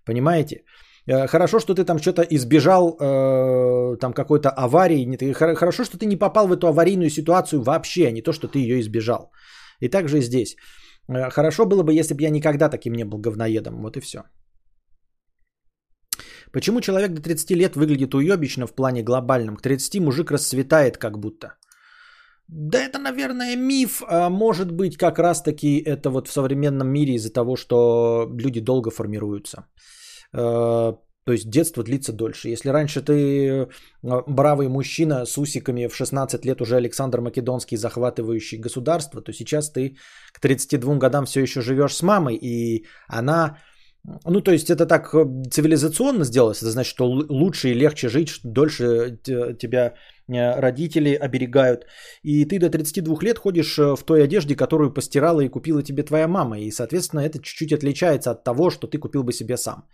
Понимаете? 0.05 0.57
Э, 0.57 0.90
хорошо, 1.11 1.61
что 1.61 1.75
ты 1.75 1.85
там 1.85 1.99
что-то 1.99 2.23
избежал 2.23 2.97
э, 3.01 3.97
там 4.01 4.13
какой-то 4.13 4.51
аварии. 4.51 5.33
Хорошо, 5.33 5.85
что 5.85 5.99
ты 5.99 6.07
не 6.07 6.17
попал 6.17 6.47
в 6.47 6.53
эту 6.53 6.67
аварийную 6.67 7.11
ситуацию 7.11 7.63
вообще, 7.63 8.07
а 8.07 8.13
не 8.13 8.23
то, 8.23 8.33
что 8.33 8.49
ты 8.49 8.59
ее 8.59 8.81
избежал. 8.81 9.33
И 9.81 9.89
также 9.89 10.19
и 10.19 10.23
здесь. 10.23 10.57
Э, 11.09 11.31
хорошо 11.31 11.67
было 11.67 11.83
бы, 11.83 11.95
если 11.95 12.15
бы 12.15 12.23
я 12.23 12.31
никогда 12.31 12.69
таким 12.69 12.95
не 12.95 13.05
был 13.05 13.19
говноедом. 13.19 13.83
Вот 13.83 13.97
и 13.97 14.01
все. 14.01 14.19
Почему 16.53 16.81
человек 16.81 17.13
до 17.13 17.23
30 17.23 17.51
лет 17.51 17.77
выглядит 17.77 18.15
уебично 18.15 18.67
в 18.67 18.75
плане 18.75 19.03
глобальном? 19.03 19.57
К 19.57 19.63
30 19.63 20.01
мужик 20.01 20.31
расцветает 20.31 20.99
как 20.99 21.19
будто. 21.19 21.55
Да 22.49 22.79
это, 22.79 22.99
наверное, 22.99 23.57
миф. 23.57 24.03
А 24.09 24.29
может 24.29 24.73
быть, 24.73 24.97
как 24.97 25.19
раз-таки 25.19 25.79
это 25.79 26.11
вот 26.11 26.29
в 26.29 26.33
современном 26.33 26.89
мире 26.89 27.15
из-за 27.15 27.33
того, 27.33 27.57
что 27.57 28.29
люди 28.39 28.61
долго 28.61 28.91
формируются. 28.91 29.67
Э, 30.33 30.95
то 31.27 31.33
есть 31.33 31.51
детство 31.51 31.83
длится 31.83 32.13
дольше. 32.13 32.49
Если 32.49 32.71
раньше 32.71 33.03
ты 33.03 33.13
э, 33.13 33.67
бравый 34.03 34.69
мужчина 34.69 35.27
с 35.27 35.39
усиками 35.39 35.87
в 35.87 35.95
16 35.95 36.45
лет 36.45 36.61
уже 36.61 36.77
Александр 36.77 37.21
Македонский, 37.21 37.77
захватывающий 37.77 38.59
государство, 38.59 39.21
то 39.21 39.33
сейчас 39.33 39.71
ты 39.71 39.97
к 40.33 40.41
32 40.41 40.97
годам 40.97 41.27
все 41.27 41.41
еще 41.43 41.61
живешь 41.61 41.95
с 41.95 42.03
мамой, 42.03 42.37
и 42.37 42.87
она 43.09 43.59
ну, 44.25 44.41
то 44.41 44.51
есть 44.51 44.71
это 44.71 44.87
так 44.87 45.15
э, 45.15 45.27
цивилизационно 45.51 46.25
сделалось, 46.25 46.63
это 46.63 46.71
значит, 46.71 46.91
что 46.91 47.05
лучше 47.07 47.69
и 47.69 47.75
легче 47.75 48.09
жить, 48.09 48.41
дольше 48.43 49.19
тебя 49.59 49.95
родители 50.27 51.15
оберегают. 51.15 51.87
И 52.23 52.45
ты 52.45 52.59
до 52.59 52.71
32 52.71 53.19
лет 53.23 53.39
ходишь 53.39 53.77
в 53.77 54.05
той 54.07 54.25
одежде, 54.25 54.55
которую 54.57 54.95
постирала 54.95 55.41
и 55.41 55.49
купила 55.49 55.83
тебе 55.83 56.05
твоя 56.05 56.29
мама. 56.29 56.61
И, 56.61 56.71
соответственно, 56.71 57.21
это 57.21 57.43
чуть-чуть 57.43 57.73
отличается 57.73 58.31
от 58.31 58.45
того, 58.45 58.71
что 58.71 58.87
ты 58.87 58.99
купил 58.99 59.25
бы 59.25 59.33
себе 59.33 59.57
сам. 59.57 59.85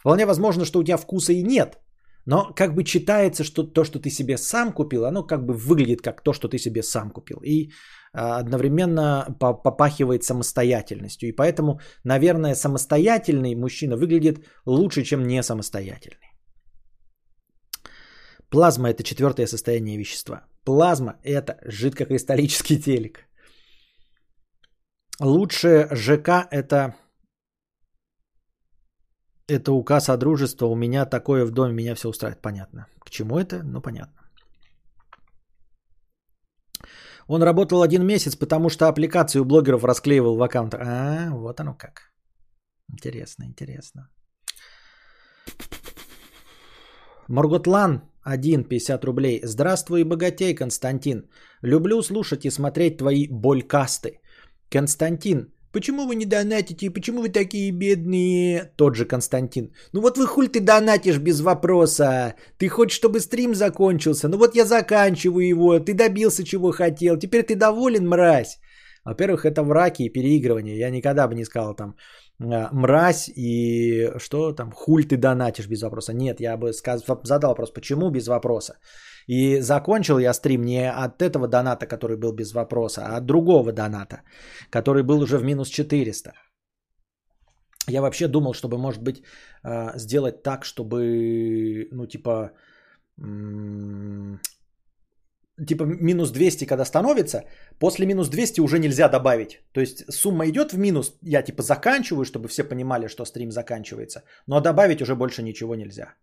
Вполне 0.00 0.26
возможно, 0.26 0.64
что 0.64 0.80
у 0.80 0.84
тебя 0.84 0.96
вкуса 0.96 1.32
и 1.32 1.42
нет. 1.42 1.78
Но 2.26 2.52
как 2.54 2.74
бы 2.74 2.84
читается, 2.84 3.44
что 3.44 3.62
то, 3.62 3.84
что 3.84 3.98
ты 3.98 4.10
себе 4.10 4.38
сам 4.38 4.72
купил, 4.72 5.04
оно 5.04 5.26
как 5.26 5.44
бы 5.46 5.54
выглядит 5.54 6.02
как 6.02 6.22
то, 6.22 6.32
что 6.32 6.48
ты 6.48 6.58
себе 6.58 6.82
сам 6.82 7.10
купил. 7.10 7.40
И 7.42 7.70
а, 8.12 8.38
одновременно 8.38 9.36
попахивает 9.38 10.24
самостоятельностью. 10.24 11.28
И 11.28 11.32
поэтому, 11.32 11.80
наверное, 12.04 12.54
самостоятельный 12.54 13.54
мужчина 13.54 13.96
выглядит 13.96 14.38
лучше, 14.66 15.02
чем 15.02 15.26
не 15.26 15.42
самостоятельный. 15.42 16.30
Плазма– 18.50 18.88
это 18.90 19.02
четвертое 19.02 19.46
состояние 19.46 19.98
вещества. 19.98 20.44
Плазма– 20.64 21.16
это 21.24 21.58
жидкокристаллический 21.64 22.80
телек. 22.80 23.28
Лучше 25.20 25.88
ЖК– 25.92 26.48
это 26.50 26.94
это 29.50 29.72
указ 29.72 30.08
о 30.08 30.16
дружестве. 30.16 30.66
У 30.66 30.76
меня 30.76 31.06
такое 31.06 31.44
в 31.44 31.50
доме, 31.50 31.72
меня 31.72 31.94
все 31.94 32.08
устраивает. 32.08 32.42
Понятно. 32.42 32.86
К 33.04 33.10
чему 33.10 33.38
это? 33.38 33.62
Ну, 33.64 33.80
понятно. 33.80 34.20
Он 37.28 37.42
работал 37.42 37.82
один 37.82 38.04
месяц, 38.04 38.36
потому 38.36 38.70
что 38.70 38.88
аппликацию 38.88 39.44
блогеров 39.44 39.84
расклеивал 39.84 40.36
в 40.36 40.42
аккаунтах. 40.42 40.80
А, 40.80 41.30
вот 41.30 41.60
оно 41.60 41.74
как. 41.74 42.12
Интересно, 42.92 43.44
интересно. 43.44 44.08
Морготлан 47.28 48.02
1, 48.22 48.64
50 48.64 49.04
рублей. 49.04 49.40
Здравствуй, 49.44 50.04
богатей, 50.04 50.54
Константин. 50.54 51.30
Люблю 51.62 52.02
слушать 52.02 52.44
и 52.44 52.50
смотреть 52.50 52.98
твои 52.98 53.28
болькасты. 53.30 54.20
Константин, 54.68 55.52
Почему 55.72 56.06
вы 56.06 56.16
не 56.16 56.26
донатите? 56.26 56.90
Почему 56.90 57.20
вы 57.22 57.28
такие 57.28 57.70
бедные? 57.70 58.72
Тот 58.76 58.96
же 58.96 59.04
Константин. 59.04 59.72
Ну 59.92 60.00
вот 60.00 60.18
вы 60.18 60.26
хуль 60.26 60.48
ты 60.48 60.60
донатишь 60.60 61.18
без 61.18 61.40
вопроса. 61.40 62.34
Ты 62.58 62.68
хочешь, 62.68 62.96
чтобы 62.96 63.20
стрим 63.20 63.54
закончился. 63.54 64.28
Ну 64.28 64.36
вот 64.36 64.56
я 64.56 64.64
заканчиваю 64.64 65.46
его. 65.46 65.78
Ты 65.78 65.94
добился, 65.94 66.44
чего 66.44 66.72
хотел. 66.72 67.16
Теперь 67.18 67.44
ты 67.44 67.54
доволен, 67.54 68.08
мразь? 68.08 68.58
Во-первых, 69.04 69.44
это 69.44 69.62
враки 69.62 70.02
и 70.02 70.12
переигрывание. 70.12 70.78
Я 70.78 70.90
никогда 70.90 71.28
бы 71.28 71.34
не 71.34 71.44
сказал 71.44 71.74
там 71.74 71.94
а, 72.40 72.68
мразь 72.72 73.28
и 73.28 74.10
что 74.18 74.52
там, 74.52 74.72
хуль 74.72 75.04
ты 75.04 75.16
донатишь 75.16 75.68
без 75.68 75.82
вопроса. 75.82 76.12
Нет, 76.12 76.40
я 76.40 76.56
бы 76.56 76.72
сказ... 76.72 77.04
задал 77.24 77.50
вопрос, 77.50 77.72
почему 77.72 78.10
без 78.10 78.28
вопроса. 78.28 78.78
И 79.30 79.60
закончил 79.60 80.18
я 80.18 80.34
стрим 80.34 80.64
не 80.64 80.90
от 80.90 81.22
этого 81.22 81.46
доната, 81.46 81.86
который 81.86 82.16
был 82.16 82.32
без 82.32 82.52
вопроса, 82.52 83.02
а 83.06 83.16
от 83.18 83.26
другого 83.26 83.72
доната, 83.72 84.22
который 84.70 85.04
был 85.04 85.20
уже 85.22 85.38
в 85.38 85.44
минус 85.44 85.68
400. 85.68 86.32
Я 87.88 88.00
вообще 88.00 88.28
думал, 88.28 88.54
чтобы, 88.54 88.76
может 88.76 89.02
быть, 89.02 89.22
а, 89.62 89.96
сделать 89.98 90.42
так, 90.42 90.64
чтобы, 90.64 91.88
ну, 91.92 92.06
типа, 92.06 92.50
типа 95.66 95.84
минус 95.84 96.30
200, 96.32 96.66
когда 96.66 96.84
становится, 96.84 97.44
после 97.78 98.06
минус 98.06 98.28
200 98.28 98.60
уже 98.60 98.78
нельзя 98.78 99.08
добавить. 99.08 99.60
То 99.72 99.80
есть 99.80 100.12
сумма 100.12 100.48
идет 100.48 100.72
в 100.72 100.78
минус, 100.78 101.18
я 101.22 101.42
типа 101.42 101.62
заканчиваю, 101.62 102.24
чтобы 102.24 102.48
все 102.48 102.64
понимали, 102.64 103.08
что 103.08 103.24
стрим 103.24 103.52
заканчивается, 103.52 104.22
но 104.48 104.60
добавить 104.60 105.02
уже 105.02 105.14
больше 105.14 105.42
ничего 105.42 105.76
нельзя. 105.76 106.14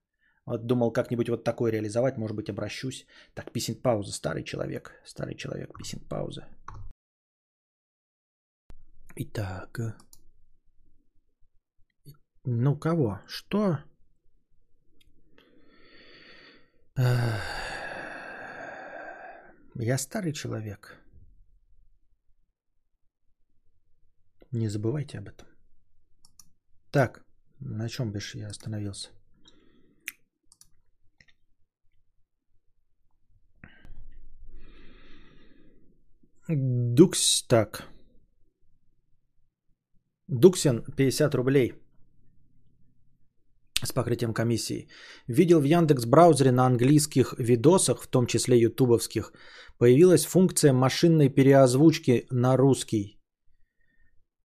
Вот 0.48 0.66
думал 0.66 0.94
как-нибудь 0.94 1.30
вот 1.30 1.44
такое 1.44 1.72
реализовать, 1.74 2.18
может 2.18 2.36
быть 2.36 2.50
обращусь. 2.50 3.06
Так, 3.34 3.52
писинг 3.52 3.82
пауза, 3.82 4.14
старый 4.14 4.44
человек, 4.46 4.94
старый 5.06 5.36
человек, 5.36 5.78
писинг 5.78 6.08
пауза. 6.08 6.48
Итак, 9.16 9.80
ну 12.46 12.80
кого? 12.80 13.20
Что? 13.28 13.80
Я 19.76 19.98
старый 19.98 20.32
человек. 20.32 20.98
Не 24.52 24.70
забывайте 24.70 25.18
об 25.18 25.28
этом. 25.28 25.48
Так, 26.92 27.26
на 27.60 27.90
чем 27.90 28.14
бишь 28.14 28.36
я 28.36 28.48
остановился? 28.48 29.17
Дукс, 36.50 37.44
так. 37.48 37.84
Дуксин, 40.30 40.84
50 40.96 41.36
рублей 41.36 41.74
с 43.84 43.92
покрытием 43.92 44.34
комиссии. 44.34 44.88
Видел 45.28 45.60
в 45.60 45.66
Яндекс 45.66 46.06
браузере 46.06 46.52
на 46.52 46.66
английских 46.66 47.34
видосах, 47.38 48.02
в 48.02 48.08
том 48.08 48.28
числе 48.28 48.58
ютубовских, 48.58 49.34
появилась 49.78 50.26
функция 50.26 50.72
машинной 50.72 51.30
переозвучки 51.30 52.28
на 52.32 52.56
русский. 52.58 53.20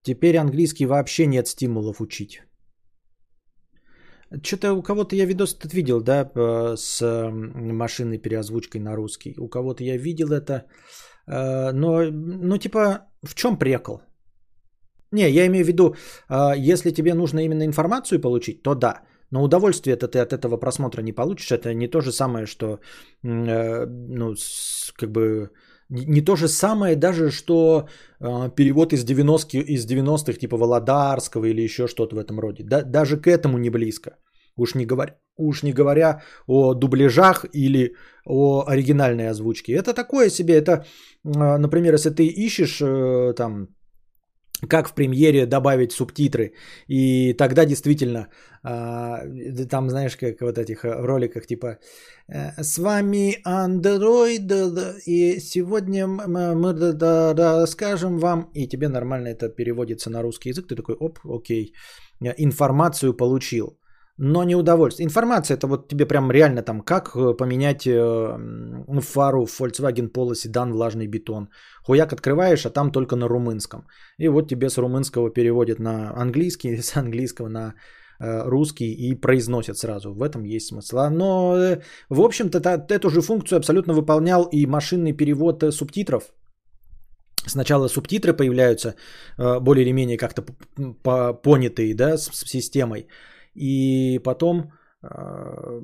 Теперь 0.02 0.36
английский 0.36 0.86
вообще 0.86 1.26
нет 1.26 1.46
стимулов 1.46 2.00
учить. 2.00 2.42
Что-то 4.42 4.72
у 4.72 4.82
кого-то 4.82 5.14
я 5.14 5.26
видос 5.26 5.54
этот 5.54 5.72
видел, 5.72 6.00
да, 6.00 6.28
э, 6.34 6.76
с 6.76 7.30
машинной 7.30 8.18
переозвучкой 8.18 8.80
на 8.80 8.96
русский. 8.96 9.36
У 9.38 9.48
кого-то 9.48 9.84
я 9.84 9.96
видел 9.96 10.32
это. 10.32 10.66
Э, 11.26 11.72
но, 11.72 12.02
ну, 12.10 12.58
типа, 12.58 13.06
в 13.22 13.34
чем 13.34 13.58
прекол? 13.58 14.00
Не, 15.12 15.30
я 15.30 15.46
имею 15.46 15.64
в 15.64 15.68
виду, 15.68 15.94
э, 16.28 16.56
если 16.72 16.90
тебе 16.90 17.14
нужно 17.14 17.40
именно 17.40 17.64
информацию 17.64 18.20
получить, 18.20 18.62
то 18.62 18.74
да. 18.74 19.02
Но 19.30 19.42
удовольствие-то 19.42 20.08
ты 20.08 20.18
от 20.18 20.32
этого 20.32 20.58
просмотра 20.58 21.02
не 21.02 21.12
получишь. 21.12 21.52
Это 21.52 21.74
не 21.74 21.88
то 21.88 22.00
же 22.00 22.12
самое, 22.12 22.46
что 22.46 22.80
ну, 23.22 24.34
как 24.96 25.10
бы 25.10 25.50
Не 25.88 26.24
то 26.24 26.36
же 26.36 26.48
самое 26.48 26.96
даже, 26.96 27.30
что 27.30 27.88
э, 28.20 28.50
перевод 28.56 28.92
из 28.92 29.04
90-х, 29.04 29.58
из 29.58 29.86
90-х, 29.86 30.38
типа 30.38 30.56
Володарского 30.56 31.46
или 31.46 31.62
еще 31.62 31.86
что-то 31.86 32.16
в 32.16 32.18
этом 32.18 32.40
роде. 32.40 32.64
Да, 32.64 32.82
даже 32.82 33.16
к 33.16 33.26
этому 33.26 33.58
не 33.58 33.70
близко. 33.70 34.10
Уж 34.56 34.74
не, 34.74 34.86
говоря, 34.86 35.16
уж 35.36 35.62
не 35.62 35.72
говоря 35.72 36.22
о 36.46 36.74
дубляжах 36.74 37.46
или 37.52 37.94
о 38.26 38.64
оригинальной 38.66 39.30
озвучке. 39.30 39.72
Это 39.72 39.94
такое 39.94 40.30
себе. 40.30 40.54
Это, 40.54 40.84
э, 41.24 41.58
например, 41.58 41.94
если 41.94 42.10
ты 42.10 42.26
ищешь 42.26 42.80
э, 42.80 43.34
там 43.36 43.68
как 44.68 44.88
в 44.88 44.94
премьере 44.94 45.46
добавить 45.46 45.92
субтитры. 45.92 46.52
И 46.88 47.34
тогда 47.34 47.64
действительно, 47.64 48.28
э, 48.64 49.66
там, 49.68 49.90
знаешь, 49.90 50.16
как 50.16 50.40
вот 50.40 50.58
этих 50.58 50.84
э, 50.84 51.06
роликах, 51.06 51.46
типа, 51.46 51.78
э, 52.28 52.62
с 52.62 52.78
вами 52.78 53.38
Android, 53.46 55.00
и 55.06 55.40
сегодня 55.40 56.06
мы 56.06 56.54
расскажем 57.34 58.18
вам, 58.18 58.50
и 58.54 58.68
тебе 58.68 58.88
нормально 58.88 59.28
это 59.28 59.48
переводится 59.48 60.10
на 60.10 60.22
русский 60.22 60.50
язык, 60.50 60.68
ты 60.68 60.76
такой, 60.76 60.94
оп, 60.94 61.18
окей, 61.24 61.74
информацию 62.38 63.16
получил 63.16 63.78
но 64.24 64.44
не 64.44 64.54
удовольствие. 64.54 65.04
Информация 65.04 65.56
это 65.56 65.66
вот 65.66 65.88
тебе 65.88 66.06
прям 66.06 66.30
реально 66.30 66.62
там, 66.62 66.80
как 66.80 67.16
э, 67.16 67.36
поменять 67.36 67.86
э, 67.86 69.00
фару 69.00 69.46
в 69.46 69.60
Volkswagen 69.60 70.12
Polo 70.12 70.34
седан 70.34 70.72
влажный 70.72 71.08
бетон. 71.08 71.48
Хуяк 71.86 72.12
открываешь, 72.12 72.64
а 72.64 72.70
там 72.70 72.92
только 72.92 73.16
на 73.16 73.28
румынском. 73.28 73.86
И 74.18 74.28
вот 74.28 74.48
тебе 74.48 74.70
с 74.70 74.78
румынского 74.78 75.30
переводят 75.30 75.80
на 75.80 76.12
английский, 76.16 76.76
с 76.82 76.96
английского 76.96 77.48
на 77.48 77.74
э, 78.20 78.48
русский 78.48 78.92
и 78.92 79.20
произносят 79.20 79.76
сразу. 79.76 80.14
В 80.14 80.22
этом 80.22 80.44
есть 80.44 80.66
смысл. 80.66 80.96
Но, 81.10 81.78
в 82.08 82.20
общем-то, 82.20 82.60
эту 82.90 83.10
же 83.10 83.22
функцию 83.22 83.58
абсолютно 83.58 83.92
выполнял 83.92 84.48
и 84.52 84.66
машинный 84.66 85.16
перевод 85.16 85.64
субтитров. 85.70 86.32
Сначала 87.48 87.88
субтитры 87.88 88.34
появляются 88.36 88.94
более 89.36 89.84
или 89.84 89.92
менее 89.92 90.16
как-то 90.16 90.44
понятые 91.42 91.94
да, 91.94 92.16
с 92.16 92.30
системой 92.46 93.08
и 93.54 94.18
потом 94.24 94.72
э, 95.02 95.82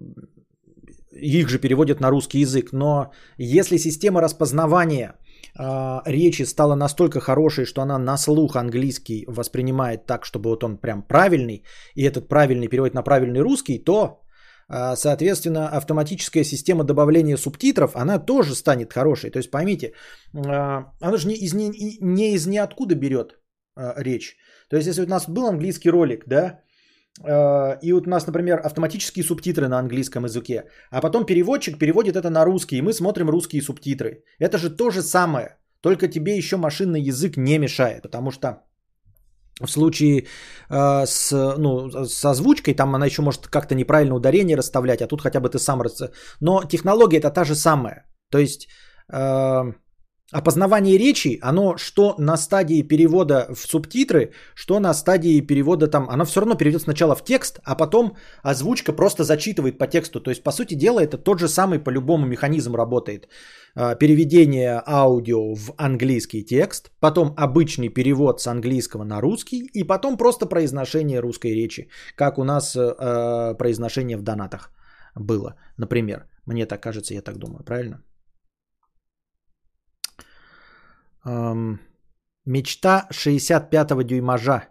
их 1.12 1.48
же 1.48 1.58
переводят 1.58 2.00
на 2.00 2.10
русский 2.10 2.40
язык. 2.40 2.72
Но 2.72 3.12
если 3.36 3.78
система 3.78 4.20
распознавания 4.20 5.14
э, 5.58 6.00
речи 6.06 6.44
стала 6.44 6.74
настолько 6.74 7.20
хорошей, 7.20 7.64
что 7.64 7.82
она 7.82 7.98
на 7.98 8.16
слух 8.16 8.56
английский 8.56 9.24
воспринимает 9.26 10.06
так, 10.06 10.24
чтобы 10.24 10.50
вот 10.50 10.64
он 10.64 10.78
прям 10.78 11.02
правильный, 11.02 11.64
и 11.94 12.02
этот 12.04 12.28
правильный 12.28 12.68
переводит 12.68 12.94
на 12.94 13.02
правильный 13.02 13.40
русский, 13.40 13.78
то, 13.78 14.22
э, 14.68 14.96
соответственно, 14.96 15.68
автоматическая 15.68 16.44
система 16.44 16.84
добавления 16.84 17.36
субтитров, 17.36 17.96
она 17.96 18.18
тоже 18.18 18.54
станет 18.54 18.92
хорошей. 18.92 19.30
То 19.30 19.38
есть 19.38 19.50
поймите, 19.50 19.92
она 20.32 21.16
же 21.16 21.28
не 21.28 21.34
из, 21.34 21.54
не, 21.54 21.98
не 22.00 22.34
из 22.34 22.46
ниоткуда 22.46 22.94
берет 22.94 23.38
речь. 23.96 24.36
То 24.70 24.76
есть 24.76 24.88
если 24.88 25.02
у 25.02 25.06
нас 25.06 25.28
был 25.28 25.46
английский 25.46 25.90
ролик, 25.90 26.24
да, 26.26 26.60
и 27.22 27.92
вот 27.92 28.06
у 28.06 28.10
нас, 28.10 28.26
например, 28.26 28.60
автоматические 28.64 29.24
субтитры 29.24 29.68
на 29.68 29.78
английском 29.78 30.24
языке, 30.24 30.64
а 30.90 31.00
потом 31.00 31.26
переводчик 31.26 31.78
переводит 31.78 32.16
это 32.16 32.30
на 32.30 32.44
русский, 32.44 32.78
и 32.78 32.82
мы 32.82 32.92
смотрим 32.92 33.28
русские 33.28 33.62
субтитры. 33.62 34.24
Это 34.38 34.58
же 34.58 34.70
то 34.70 34.90
же 34.90 35.02
самое, 35.02 35.56
только 35.80 36.08
тебе 36.08 36.36
еще 36.36 36.56
машинный 36.56 37.00
язык 37.00 37.36
не 37.36 37.58
мешает, 37.58 38.02
потому 38.02 38.30
что 38.30 38.62
в 39.60 39.68
случае 39.68 40.26
э, 40.70 41.06
с, 41.06 41.56
ну, 41.58 42.04
с 42.06 42.24
озвучкой, 42.24 42.74
там 42.74 42.94
она 42.94 43.06
еще 43.06 43.22
может 43.22 43.48
как-то 43.48 43.74
неправильно 43.74 44.14
ударение 44.14 44.56
расставлять, 44.56 45.02
а 45.02 45.08
тут 45.08 45.20
хотя 45.20 45.40
бы 45.40 45.48
ты 45.48 45.58
сам... 45.58 45.82
Рас... 45.82 46.02
Но 46.40 46.62
технология 46.64 47.18
это 47.18 47.30
та 47.30 47.44
же 47.44 47.54
самая. 47.54 48.06
То 48.30 48.38
есть... 48.38 48.68
Э, 49.12 49.72
Опознавание 50.30 50.98
речи, 50.98 51.38
оно 51.40 51.78
что 51.78 52.14
на 52.18 52.36
стадии 52.36 52.82
перевода 52.82 53.46
в 53.54 53.66
субтитры, 53.66 54.32
что 54.54 54.78
на 54.78 54.92
стадии 54.92 55.40
перевода 55.40 55.88
там, 55.88 56.06
оно 56.10 56.26
все 56.26 56.40
равно 56.40 56.54
перейдет 56.54 56.82
сначала 56.82 57.14
в 57.14 57.24
текст, 57.24 57.60
а 57.64 57.74
потом 57.74 58.14
озвучка 58.42 58.92
просто 58.92 59.24
зачитывает 59.24 59.78
по 59.78 59.86
тексту. 59.86 60.20
То 60.20 60.30
есть, 60.30 60.42
по 60.42 60.52
сути 60.52 60.74
дела, 60.74 61.00
это 61.00 61.16
тот 61.16 61.38
же 61.38 61.48
самый 61.48 61.78
по-любому 61.78 62.26
механизм 62.26 62.76
работает. 62.76 63.28
А, 63.74 63.94
переведение 63.94 64.82
аудио 64.86 65.54
в 65.54 65.72
английский 65.78 66.44
текст, 66.44 66.90
потом 67.00 67.32
обычный 67.38 67.88
перевод 67.88 68.42
с 68.42 68.46
английского 68.46 69.04
на 69.04 69.22
русский, 69.22 69.70
и 69.72 69.82
потом 69.82 70.18
просто 70.18 70.44
произношение 70.44 71.20
русской 71.20 71.54
речи, 71.54 71.88
как 72.16 72.38
у 72.38 72.44
нас 72.44 72.76
э, 72.76 73.54
произношение 73.58 74.18
в 74.18 74.22
донатах 74.22 74.72
было, 75.14 75.54
например. 75.78 76.26
Мне 76.44 76.66
так 76.66 76.82
кажется, 76.82 77.14
я 77.14 77.22
так 77.22 77.38
думаю, 77.38 77.64
правильно? 77.64 78.02
Эм, 81.24 81.80
мечта 82.44 83.08
65-го 83.12 84.02
дюймажа. 84.02 84.68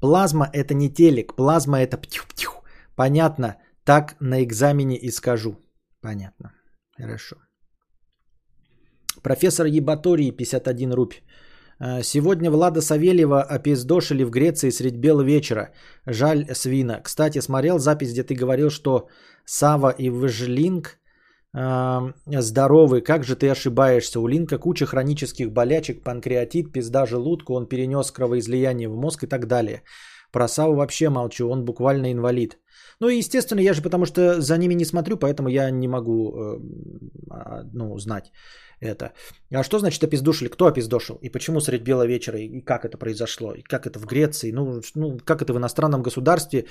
Плазма 0.00 0.48
это 0.52 0.74
не 0.74 0.90
телек, 0.90 1.34
плазма 1.36 1.80
это 1.80 1.98
птюх-птюх. 1.98 2.62
Понятно, 2.96 3.56
так 3.84 4.16
на 4.20 4.42
экзамене 4.42 4.96
и 4.96 5.10
скажу. 5.10 5.56
Понятно. 6.00 6.52
Хорошо. 6.96 7.36
Профессор 9.22 9.66
Ебаторий, 9.66 10.32
51 10.32 10.92
рубь. 10.92 11.14
Э, 11.78 12.02
сегодня 12.02 12.50
Влада 12.50 12.80
Савельева 12.80 13.42
опиздошили 13.42 14.24
в 14.24 14.30
Греции 14.30 14.70
средь 14.70 14.96
бела 14.96 15.22
вечера. 15.22 15.72
Жаль 16.06 16.46
свина. 16.54 17.00
Кстати, 17.02 17.40
смотрел 17.40 17.78
запись, 17.78 18.12
где 18.12 18.22
ты 18.22 18.34
говорил, 18.34 18.70
что 18.70 19.08
Сава 19.44 19.90
и 19.90 20.08
Вежлинг 20.08 20.99
здоровый, 21.52 23.00
как 23.00 23.24
же 23.24 23.36
ты 23.36 23.48
ошибаешься. 23.48 24.20
У 24.20 24.28
Линка 24.28 24.58
куча 24.58 24.86
хронических 24.86 25.52
болячек, 25.52 26.02
панкреатит, 26.04 26.72
пизда 26.72 27.06
желудку, 27.06 27.54
он 27.54 27.66
перенес 27.66 28.10
кровоизлияние 28.10 28.88
в 28.88 28.96
мозг 28.96 29.24
и 29.24 29.26
так 29.26 29.46
далее. 29.46 29.82
Про 30.32 30.46
Саву 30.46 30.74
вообще 30.74 31.08
молчу, 31.08 31.48
он 31.48 31.64
буквально 31.64 32.12
инвалид. 32.12 32.58
Ну 33.00 33.08
и 33.08 33.18
естественно, 33.18 33.60
я 33.60 33.72
же 33.72 33.82
потому 33.82 34.06
что 34.06 34.40
за 34.40 34.58
ними 34.58 34.74
не 34.74 34.84
смотрю, 34.84 35.16
поэтому 35.16 35.48
я 35.48 35.70
не 35.70 35.88
могу 35.88 36.32
э, 36.32 36.60
а, 37.30 37.62
ну, 37.72 37.98
знать 37.98 38.30
это. 38.80 39.12
А 39.54 39.62
что 39.62 39.78
значит 39.78 40.04
опиздушили? 40.04 40.48
Кто 40.48 40.66
опиздошил? 40.66 41.18
И 41.22 41.30
почему 41.30 41.60
средь 41.60 41.82
бела 41.82 42.06
вечера? 42.06 42.38
И 42.38 42.60
как 42.60 42.84
это 42.84 42.98
произошло? 42.98 43.54
И 43.54 43.62
как 43.62 43.86
это 43.86 43.98
в 43.98 44.06
Греции? 44.06 44.52
Ну, 44.52 44.82
ну 44.94 45.18
как 45.24 45.42
это 45.42 45.52
в 45.52 45.56
иностранном 45.56 46.02
государстве? 46.02 46.66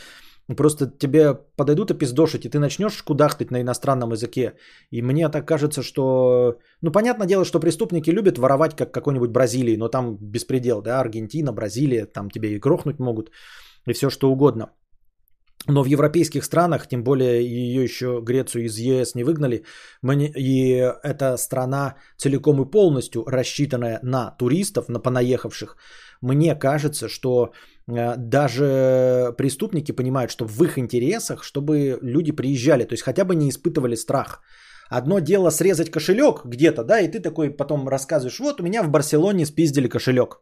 Просто 0.57 0.87
тебе 0.87 1.33
подойдут 1.55 1.91
опиздошить, 1.91 2.45
и 2.45 2.49
ты 2.49 2.59
начнешь 2.59 3.03
кудахтать 3.03 3.51
на 3.51 3.61
иностранном 3.61 4.11
языке. 4.11 4.53
И 4.91 5.01
мне 5.01 5.29
так 5.29 5.47
кажется, 5.47 5.83
что... 5.83 6.59
Ну, 6.81 6.91
понятное 6.91 7.27
дело, 7.27 7.45
что 7.45 7.59
преступники 7.59 8.11
любят 8.11 8.37
воровать, 8.37 8.75
как 8.75 8.91
какой-нибудь 8.91 9.29
Бразилии, 9.29 9.77
но 9.77 9.89
там 9.89 10.17
беспредел, 10.19 10.81
да, 10.81 10.99
Аргентина, 10.99 11.53
Бразилия, 11.53 12.05
там 12.05 12.29
тебе 12.29 12.55
и 12.55 12.59
грохнуть 12.59 12.99
могут, 12.99 13.31
и 13.87 13.93
все 13.93 14.09
что 14.09 14.31
угодно. 14.31 14.69
Но 15.67 15.83
в 15.83 15.87
европейских 15.87 16.45
странах, 16.45 16.87
тем 16.87 17.03
более 17.03 17.43
ее 17.43 17.83
еще 17.83 18.21
Грецию 18.23 18.65
из 18.65 18.77
ЕС 18.77 19.13
не 19.13 19.23
выгнали, 19.23 19.65
и 20.35 20.93
эта 21.03 21.37
страна 21.37 21.95
целиком 22.17 22.61
и 22.61 22.71
полностью 22.71 23.25
рассчитанная 23.25 23.99
на 24.01 24.31
туристов, 24.31 24.87
на 24.87 24.99
понаехавших, 24.99 25.75
мне 26.21 26.55
кажется, 26.55 27.07
что 27.07 27.51
э, 27.87 28.15
даже 28.17 29.33
преступники 29.37 29.91
понимают, 29.91 30.31
что 30.31 30.45
в 30.45 30.63
их 30.63 30.77
интересах, 30.77 31.43
чтобы 31.43 31.99
люди 32.01 32.31
приезжали, 32.31 32.83
то 32.83 32.93
есть 32.93 33.03
хотя 33.03 33.25
бы 33.25 33.35
не 33.35 33.49
испытывали 33.49 33.95
страх. 33.95 34.41
Одно 34.89 35.19
дело 35.19 35.51
срезать 35.51 35.91
кошелек 35.91 36.45
где-то, 36.45 36.83
да, 36.83 36.99
и 36.99 37.07
ты 37.07 37.19
такой 37.19 37.51
потом 37.51 37.87
рассказываешь, 37.87 38.39
вот 38.39 38.59
у 38.59 38.63
меня 38.63 38.83
в 38.83 38.89
Барселоне 38.89 39.45
спиздили 39.45 39.87
кошелек. 39.87 40.41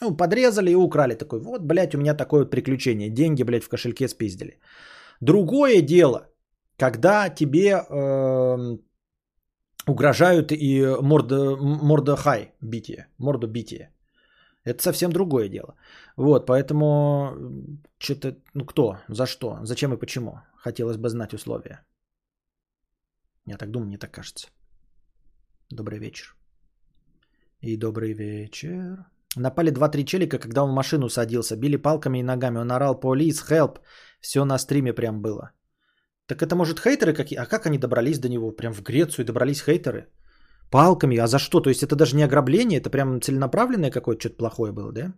Ну, 0.00 0.16
подрезали 0.16 0.70
и 0.70 0.76
украли. 0.76 1.14
Такой, 1.14 1.40
вот, 1.40 1.62
блядь, 1.62 1.94
у 1.94 1.98
меня 1.98 2.14
такое 2.14 2.40
вот 2.40 2.50
приключение. 2.50 3.10
Деньги, 3.10 3.42
блядь, 3.42 3.64
в 3.64 3.68
кошельке 3.68 4.08
спиздили. 4.08 4.60
Другое 5.20 5.82
дело, 5.82 6.28
когда 6.76 7.28
тебе 7.30 7.70
э, 7.70 8.78
угрожают 9.86 10.52
и 10.52 10.86
морда, 11.02 11.56
морда 11.56 12.16
хай 12.16 12.52
битие, 12.60 13.08
морду 13.18 13.48
битие. 13.48 13.90
Это 14.64 14.82
совсем 14.82 15.10
другое 15.10 15.48
дело. 15.48 15.74
Вот, 16.16 16.46
поэтому 16.46 17.32
что-то, 17.98 18.36
ну 18.54 18.66
кто, 18.66 18.98
за 19.08 19.26
что, 19.26 19.58
зачем 19.62 19.92
и 19.92 19.98
почему? 19.98 20.40
Хотелось 20.56 20.96
бы 20.96 21.08
знать 21.08 21.34
условия. 21.34 21.84
Я 23.46 23.56
так 23.56 23.70
думаю, 23.70 23.86
мне 23.86 23.98
так 23.98 24.10
кажется. 24.10 24.48
Добрый 25.70 25.98
вечер. 25.98 26.36
И 27.60 27.76
добрый 27.76 28.12
вечер. 28.12 29.06
Напали 29.36 29.70
два-три 29.70 30.04
челика, 30.04 30.38
когда 30.38 30.62
он 30.62 30.70
в 30.70 30.74
машину 30.74 31.08
садился. 31.08 31.56
Били 31.56 31.76
палками 31.76 32.18
и 32.18 32.22
ногами. 32.22 32.58
Он 32.58 32.72
орал 32.72 33.00
«Полис, 33.00 33.44
help!» 33.50 33.78
Все 34.20 34.44
на 34.44 34.58
стриме 34.58 34.92
прям 34.92 35.22
было. 35.22 35.52
Так 36.26 36.42
это 36.42 36.54
может 36.54 36.80
хейтеры 36.80 37.14
какие? 37.14 37.38
А 37.38 37.46
как 37.46 37.66
они 37.66 37.78
добрались 37.78 38.18
до 38.18 38.28
него? 38.28 38.52
Прям 38.52 38.72
в 38.72 38.82
Грецию 38.82 39.24
добрались 39.24 39.62
хейтеры? 39.62 40.06
Палками? 40.70 41.16
А 41.18 41.26
за 41.26 41.38
что? 41.38 41.60
То 41.60 41.70
есть 41.70 41.82
это 41.82 41.96
даже 41.96 42.16
не 42.16 42.24
ограбление? 42.24 42.80
Это 42.80 42.90
прям 42.90 43.20
целенаправленное 43.20 43.90
какое-то 43.90 44.20
что-то 44.20 44.36
плохое 44.36 44.72
было, 44.72 44.92
да? 44.92 45.14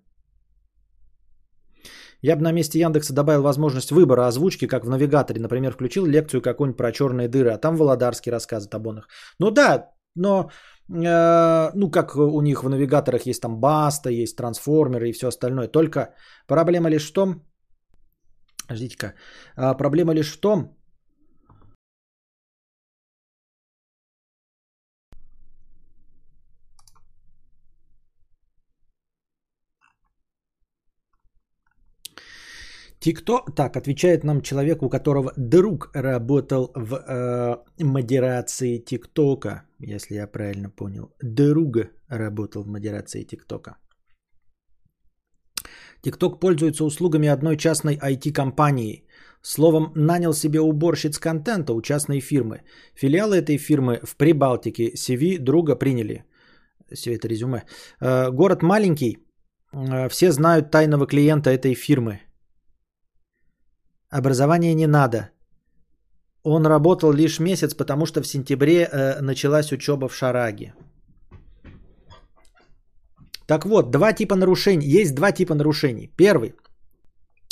Я 2.22 2.36
бы 2.36 2.42
на 2.42 2.52
месте 2.52 2.78
Яндекса 2.78 3.14
добавил 3.14 3.42
возможность 3.42 3.90
выбора 3.90 4.28
озвучки, 4.28 4.66
как 4.66 4.84
в 4.84 4.88
навигаторе. 4.88 5.40
Например, 5.40 5.72
включил 5.72 6.06
лекцию 6.06 6.42
какую-нибудь 6.42 6.76
про 6.76 6.92
черные 6.92 7.28
дыры, 7.28 7.50
а 7.50 7.58
там 7.58 7.76
Володарский 7.76 8.30
рассказывает 8.30 8.74
об 8.74 8.86
онах. 8.88 9.08
Ну 9.38 9.50
да, 9.50 9.90
но 10.20 10.50
э, 10.88 11.70
ну 11.74 11.90
как 11.90 12.16
у 12.16 12.42
них 12.42 12.62
в 12.62 12.68
навигаторах 12.68 13.26
есть 13.26 13.42
там 13.42 13.60
баста, 13.60 14.10
есть 14.10 14.36
трансформеры 14.36 15.08
и 15.08 15.12
все 15.12 15.28
остальное. 15.28 15.68
Только 15.68 16.14
проблема 16.46 16.90
лишь 16.90 17.08
в 17.08 17.12
том, 17.12 17.42
ждите-ка, 18.70 19.14
а, 19.56 19.74
проблема 19.74 20.14
лишь 20.14 20.32
в 20.32 20.40
том, 20.40 20.79
ТикТок, 33.00 33.54
так, 33.56 33.76
отвечает 33.76 34.24
нам 34.24 34.42
человек, 34.42 34.82
у 34.82 34.90
которого 34.90 35.32
друг 35.36 35.90
работал 35.94 36.70
в 36.76 36.94
э, 36.94 37.56
модерации 37.84 38.78
ТикТока, 38.78 39.62
если 39.78 40.14
я 40.16 40.26
правильно 40.26 40.70
понял. 40.70 41.10
Друг 41.22 41.76
работал 42.08 42.62
в 42.62 42.68
модерации 42.68 43.24
ТикТока. 43.24 43.76
ТикТок 46.02 46.40
пользуется 46.40 46.84
услугами 46.84 47.28
одной 47.28 47.56
частной 47.56 47.96
IT-компании. 47.96 49.06
Словом, 49.42 49.92
нанял 49.96 50.34
себе 50.34 50.60
уборщиц 50.60 51.18
контента 51.18 51.72
у 51.72 51.80
частной 51.82 52.20
фирмы. 52.20 52.62
Филиалы 52.94 53.36
этой 53.36 53.56
фирмы 53.56 54.00
в 54.02 54.16
Прибалтике. 54.16 54.92
CV 54.94 55.38
друга 55.38 55.76
приняли. 55.76 56.24
Все 56.92 57.14
это 57.14 57.28
резюме. 57.28 57.62
Э, 58.00 58.30
город 58.30 58.62
маленький. 58.62 59.18
Э, 59.72 60.08
все 60.10 60.32
знают 60.32 60.70
тайного 60.70 61.06
клиента 61.06 61.50
этой 61.50 61.74
фирмы. 61.74 62.20
Образование 64.10 64.74
не 64.74 64.86
надо. 64.86 65.30
Он 66.42 66.66
работал 66.66 67.12
лишь 67.12 67.38
месяц, 67.40 67.74
потому 67.74 68.06
что 68.06 68.22
в 68.22 68.26
сентябре 68.26 68.88
э, 68.90 69.20
началась 69.20 69.72
учеба 69.72 70.08
в 70.08 70.14
Шараге. 70.14 70.74
Так 73.46 73.66
вот, 73.66 73.90
два 73.90 74.12
типа 74.12 74.36
нарушений. 74.36 75.00
Есть 75.00 75.14
два 75.14 75.32
типа 75.32 75.54
нарушений. 75.54 76.10
Первый 76.16 76.54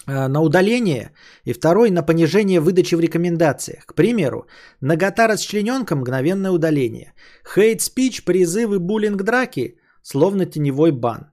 э, 0.07 0.29
на 0.29 0.41
удаление 0.41 1.13
и 1.45 1.53
второй 1.53 1.91
на 1.91 2.03
понижение 2.03 2.61
выдачи 2.61 2.97
в 2.97 3.01
рекомендациях. 3.01 3.85
К 3.87 3.95
примеру, 3.95 4.47
нагота 4.81 5.29
расчлененка– 5.29 5.97
мгновенное 5.97 6.51
удаление. 6.51 7.13
Хейт-спич, 7.45 8.25
призывы, 8.25 8.79
буллинг, 8.79 9.23
драки– 9.23 9.77
словно 10.03 10.47
теневой 10.47 10.93
бан. 10.93 11.31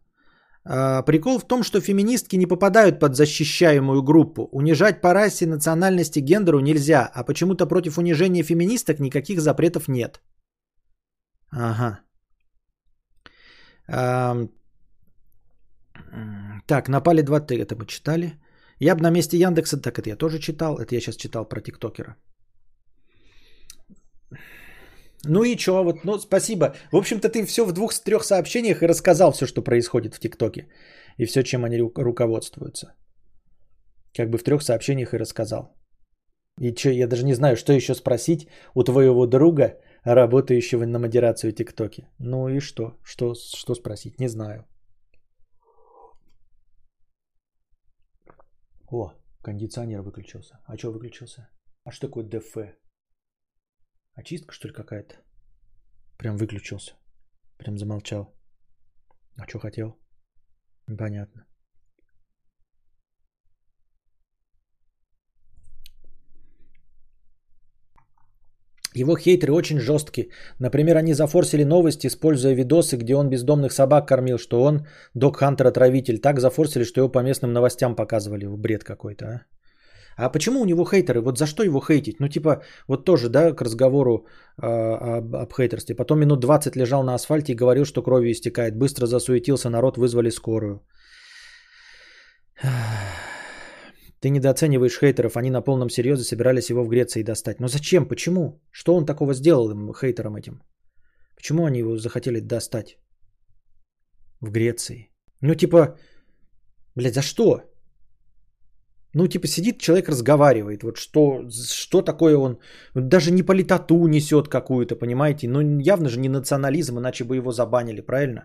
А, 0.68 1.04
прикол 1.04 1.40
в 1.40 1.48
том, 1.48 1.64
что 1.64 1.80
феминистки 1.80 2.38
не 2.38 2.48
попадают 2.48 3.00
под 3.00 3.16
защищаемую 3.16 4.02
группу. 4.02 4.50
Унижать 4.52 5.02
по 5.02 5.14
расе, 5.14 5.46
национальности, 5.46 6.20
гендеру 6.20 6.60
нельзя, 6.60 7.12
а 7.14 7.24
почему-то 7.24 7.68
против 7.68 7.98
унижения 7.98 8.44
феминисток 8.44 9.00
никаких 9.00 9.40
запретов 9.40 9.88
нет. 9.88 10.22
Ага. 11.52 12.00
А, 13.88 14.48
так, 16.66 16.90
напали 16.90 17.22
2 17.22 17.40
Т, 17.42 17.56
это 17.56 17.76
мы 17.76 17.86
читали. 17.86 18.40
Я 18.80 18.96
бы 18.96 19.02
на 19.02 19.12
месте 19.12 19.38
Яндекса, 19.38 19.78
так 19.78 20.00
это 20.00 20.10
я 20.10 20.16
тоже 20.16 20.40
читал, 20.40 20.78
это 20.80 20.96
я 20.96 21.02
сейчас 21.02 21.16
читал 21.16 21.46
про 21.48 21.62
тиктокера. 21.62 22.16
Ну 25.28 25.44
и 25.44 25.58
что, 25.58 25.84
вот, 25.84 26.04
ну 26.04 26.20
спасибо. 26.20 26.76
В 26.92 26.98
общем-то, 26.98 27.30
ты 27.30 27.46
все 27.46 27.66
в 27.66 27.72
двух-трех 27.72 28.24
сообщениях 28.24 28.82
и 28.82 28.88
рассказал 28.88 29.32
все, 29.32 29.46
что 29.46 29.62
происходит 29.62 30.14
в 30.14 30.20
ТикТоке. 30.20 30.68
И 31.18 31.26
все, 31.26 31.44
чем 31.44 31.64
они 31.64 31.78
руководствуются. 31.80 32.94
Как 34.18 34.30
бы 34.30 34.38
в 34.38 34.44
трех 34.44 34.62
сообщениях 34.62 35.14
и 35.14 35.18
рассказал. 35.18 35.76
И 36.62 36.74
что, 36.76 36.90
я 36.90 37.08
даже 37.08 37.26
не 37.26 37.34
знаю, 37.34 37.58
что 37.58 37.74
еще 37.74 37.96
спросить 37.96 38.48
у 38.76 38.84
твоего 38.84 39.28
друга, 39.28 39.80
работающего 40.06 40.86
на 40.86 41.00
модерацию 41.00 41.52
ТикТоке. 41.52 42.10
Ну 42.20 42.48
и 42.50 42.60
что? 42.60 42.98
Что, 43.04 43.34
что 43.34 43.76
спросить? 43.76 44.20
Не 44.20 44.30
знаю. 44.30 44.66
О, 48.92 49.14
кондиционер 49.44 50.02
выключился. 50.02 50.60
А 50.66 50.78
что 50.78 50.92
выключился? 50.92 51.50
А 51.84 51.92
что 51.92 52.08
такое 52.08 52.24
ДФ? 52.24 52.56
Очистка, 54.16 54.54
что 54.54 54.68
ли, 54.68 54.74
какая-то? 54.74 55.16
Прям 56.18 56.38
выключился. 56.38 56.94
Прям 57.58 57.78
замолчал. 57.78 58.34
А 59.38 59.48
что 59.48 59.60
хотел? 59.60 59.98
Непонятно. 60.88 61.46
Его 68.96 69.18
хейтеры 69.18 69.52
очень 69.54 69.80
жесткие. 69.80 70.30
Например, 70.60 70.96
они 70.98 71.14
зафорсили 71.14 71.66
новости, 71.66 72.08
используя 72.08 72.54
видосы, 72.56 72.96
где 72.98 73.16
он 73.16 73.30
бездомных 73.30 73.74
собак 73.74 74.08
кормил, 74.08 74.38
что 74.38 74.64
он 74.64 74.88
док-хантер-отравитель. 75.14 76.20
Так 76.20 76.40
зафорсили, 76.40 76.86
что 76.86 77.02
его 77.02 77.12
по 77.12 77.20
местным 77.20 77.52
новостям 77.52 77.96
показывали. 77.96 78.48
Бред 78.48 78.84
какой-то, 78.86 79.26
а? 79.26 79.55
А 80.18 80.30
почему 80.30 80.62
у 80.62 80.66
него 80.66 80.86
хейтеры? 80.86 81.22
Вот 81.22 81.38
за 81.38 81.46
что 81.46 81.64
его 81.64 81.82
хейтить? 81.82 82.20
Ну, 82.20 82.30
типа, 82.30 82.62
вот 82.88 83.06
тоже, 83.06 83.30
да, 83.30 83.54
к 83.54 83.62
разговору 83.62 84.26
э, 84.62 84.66
об, 84.66 85.36
об 85.36 85.54
хейтерстве. 85.54 85.96
Потом 85.96 86.20
минут 86.20 86.40
20 86.40 86.76
лежал 86.76 87.04
на 87.04 87.14
асфальте 87.16 87.52
и 87.54 87.56
говорил, 87.56 87.86
что 87.86 88.02
кровью 88.02 88.32
истекает. 88.32 88.78
Быстро 88.78 89.08
засуетился 89.08 89.70
народ, 89.70 89.98
вызвали 89.98 90.30
скорую. 90.32 90.82
Ты 94.22 94.30
недооцениваешь 94.30 95.00
хейтеров. 95.00 95.36
Они 95.36 95.52
на 95.52 95.62
полном 95.62 95.90
серьезе 95.90 96.24
собирались 96.24 96.70
его 96.70 96.84
в 96.84 96.90
Греции 96.90 97.24
достать. 97.24 97.60
Но 97.60 97.68
зачем? 97.68 98.08
Почему? 98.08 98.62
Что 98.72 98.96
он 98.96 99.06
такого 99.06 99.34
сделал 99.34 99.70
им, 99.72 99.94
хейтерам 99.94 100.36
этим? 100.38 100.62
Почему 101.36 101.66
они 101.66 101.80
его 101.80 101.98
захотели 101.98 102.40
достать 102.40 102.98
в 104.40 104.50
Греции? 104.50 105.10
Ну, 105.42 105.56
типа, 105.56 105.98
блядь, 106.96 107.16
за 107.16 107.22
что? 107.22 107.62
Ну, 109.16 109.28
типа, 109.28 109.48
сидит 109.48 109.80
человек, 109.80 110.10
разговаривает. 110.10 110.84
Вот 110.84 110.98
что, 110.98 111.50
что 111.50 112.02
такое 112.02 112.38
он? 112.38 112.60
Даже 112.96 113.32
не 113.32 113.44
политоту 113.44 114.08
несет 114.08 114.50
какую-то, 114.50 114.96
понимаете? 114.96 115.48
Ну, 115.48 115.62
явно 115.80 116.10
же 116.10 116.20
не 116.20 116.30
национализм, 116.30 116.98
иначе 116.98 117.24
бы 117.24 117.38
его 117.38 117.52
забанили, 117.52 118.02
правильно? 118.02 118.42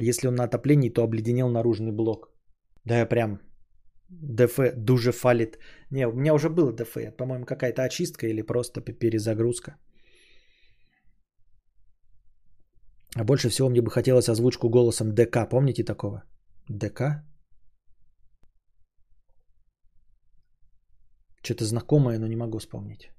Если 0.00 0.28
он 0.28 0.34
на 0.34 0.44
отоплении, 0.44 0.88
то 0.88 1.02
обледенел 1.02 1.50
наружный 1.50 1.92
блок. 1.92 2.30
Да 2.84 2.98
я 2.98 3.06
прям 3.06 3.38
ДФ 4.08 4.58
дуже 4.76 5.12
фалит. 5.12 5.58
Не, 5.90 6.08
у 6.08 6.12
меня 6.12 6.32
уже 6.34 6.48
было 6.48 6.72
ДФ. 6.72 7.16
По-моему, 7.16 7.44
какая-то 7.44 7.82
очистка 7.82 8.26
или 8.26 8.40
просто 8.40 8.80
перезагрузка. 8.80 9.76
А 13.14 13.24
больше 13.24 13.50
всего 13.50 13.68
мне 13.68 13.82
бы 13.82 13.90
хотелось 13.90 14.28
озвучку 14.28 14.70
голосом 14.70 15.14
ДК. 15.14 15.46
Помните 15.50 15.84
такого? 15.84 16.22
ДК? 16.68 17.28
Что-то 21.42 21.64
знакомое, 21.64 22.18
но 22.18 22.26
не 22.26 22.36
могу 22.36 22.58
вспомнить. 22.58 23.10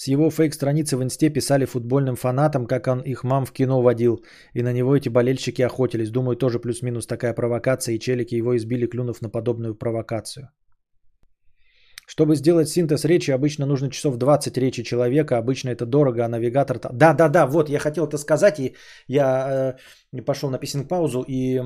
С 0.00 0.08
его 0.08 0.30
фейк-страницы 0.30 0.96
в 0.96 1.02
инсте 1.02 1.28
писали 1.28 1.66
футбольным 1.66 2.16
фанатам, 2.16 2.66
как 2.66 2.86
он 2.86 3.00
их 3.00 3.22
мам 3.22 3.44
в 3.44 3.52
кино 3.52 3.82
водил. 3.82 4.24
И 4.54 4.62
на 4.62 4.72
него 4.72 4.96
эти 4.96 5.10
болельщики 5.10 5.62
охотились. 5.62 6.10
Думаю, 6.10 6.36
тоже 6.36 6.58
плюс-минус 6.58 7.06
такая 7.06 7.34
провокация, 7.34 7.94
и 7.94 7.98
челики 7.98 8.34
его 8.34 8.56
избили, 8.56 8.86
клюнув 8.86 9.20
на 9.20 9.28
подобную 9.28 9.74
провокацию. 9.74 10.48
Чтобы 12.06 12.34
сделать 12.34 12.68
синтез 12.68 13.04
речи, 13.04 13.30
обычно 13.30 13.66
нужно 13.66 13.90
часов 13.90 14.16
20 14.16 14.56
речи 14.56 14.82
человека. 14.82 15.36
Обычно 15.36 15.68
это 15.68 15.84
дорого, 15.84 16.24
а 16.24 16.28
навигатор... 16.28 16.80
Да, 16.92 17.12
да, 17.12 17.28
да, 17.28 17.46
вот, 17.46 17.68
я 17.68 17.78
хотел 17.78 18.06
это 18.06 18.16
сказать, 18.16 18.58
и 18.58 18.74
я 19.06 19.76
э, 20.12 20.22
пошел 20.22 20.50
на 20.50 20.58
писинг-паузу 20.58 21.24
и 21.28 21.60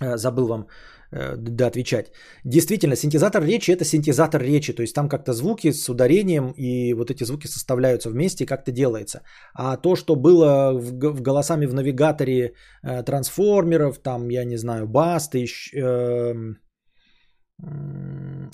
э, 0.00 0.16
забыл 0.16 0.48
вам 0.48 0.66
да, 1.12 1.66
отвечать. 1.66 2.12
Действительно, 2.44 2.96
синтезатор 2.96 3.42
речи 3.42 3.72
это 3.72 3.84
синтезатор 3.84 4.42
речи, 4.42 4.72
то 4.72 4.82
есть 4.82 4.94
там 4.94 5.08
как-то 5.08 5.32
звуки 5.32 5.72
с 5.72 5.88
ударением 5.88 6.52
и 6.56 6.94
вот 6.94 7.10
эти 7.10 7.24
звуки 7.24 7.48
составляются 7.48 8.10
вместе 8.10 8.46
как-то 8.46 8.72
делается. 8.72 9.22
А 9.54 9.76
то, 9.76 9.96
что 9.96 10.16
было 10.16 10.72
в, 10.72 11.20
голосами 11.22 11.66
в 11.66 11.74
навигаторе 11.74 12.54
э, 12.82 13.02
трансформеров, 13.02 13.98
там, 13.98 14.30
я 14.30 14.44
не 14.44 14.56
знаю, 14.56 14.86
Баста, 14.86 15.38
еще, 15.38 15.78
э, 15.78 16.34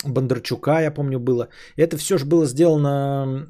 Бондарчука, 0.05 0.81
я 0.81 0.91
помню, 0.91 1.19
было. 1.19 1.47
Это 1.77 1.97
все 1.97 2.17
же 2.17 2.25
было 2.25 2.45
сделано, 2.45 3.47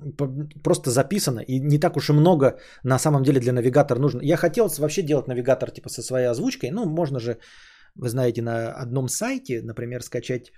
просто 0.63 0.91
записано, 0.91 1.39
и 1.39 1.60
не 1.60 1.80
так 1.80 1.98
уж 1.98 2.10
и 2.10 2.13
много 2.13 2.60
на 2.84 3.00
самом 3.00 3.24
деле 3.24 3.39
для 3.39 3.54
навигатора 3.54 4.00
нужно. 4.00 4.22
Я 4.22 4.38
хотел 4.38 4.70
вообще 4.78 5.02
делать 5.02 5.28
навигатор 5.28 5.72
типа 5.72 5.89
со 5.89 6.02
своей 6.02 6.28
озвучкой, 6.28 6.72
ну, 6.72 6.86
можно 6.86 7.20
же 7.20 7.38
вы 7.97 8.10
знаете, 8.10 8.41
на 8.41 8.71
одном 8.71 9.10
сайте, 9.10 9.62
например, 9.62 10.01
скачать 10.01 10.51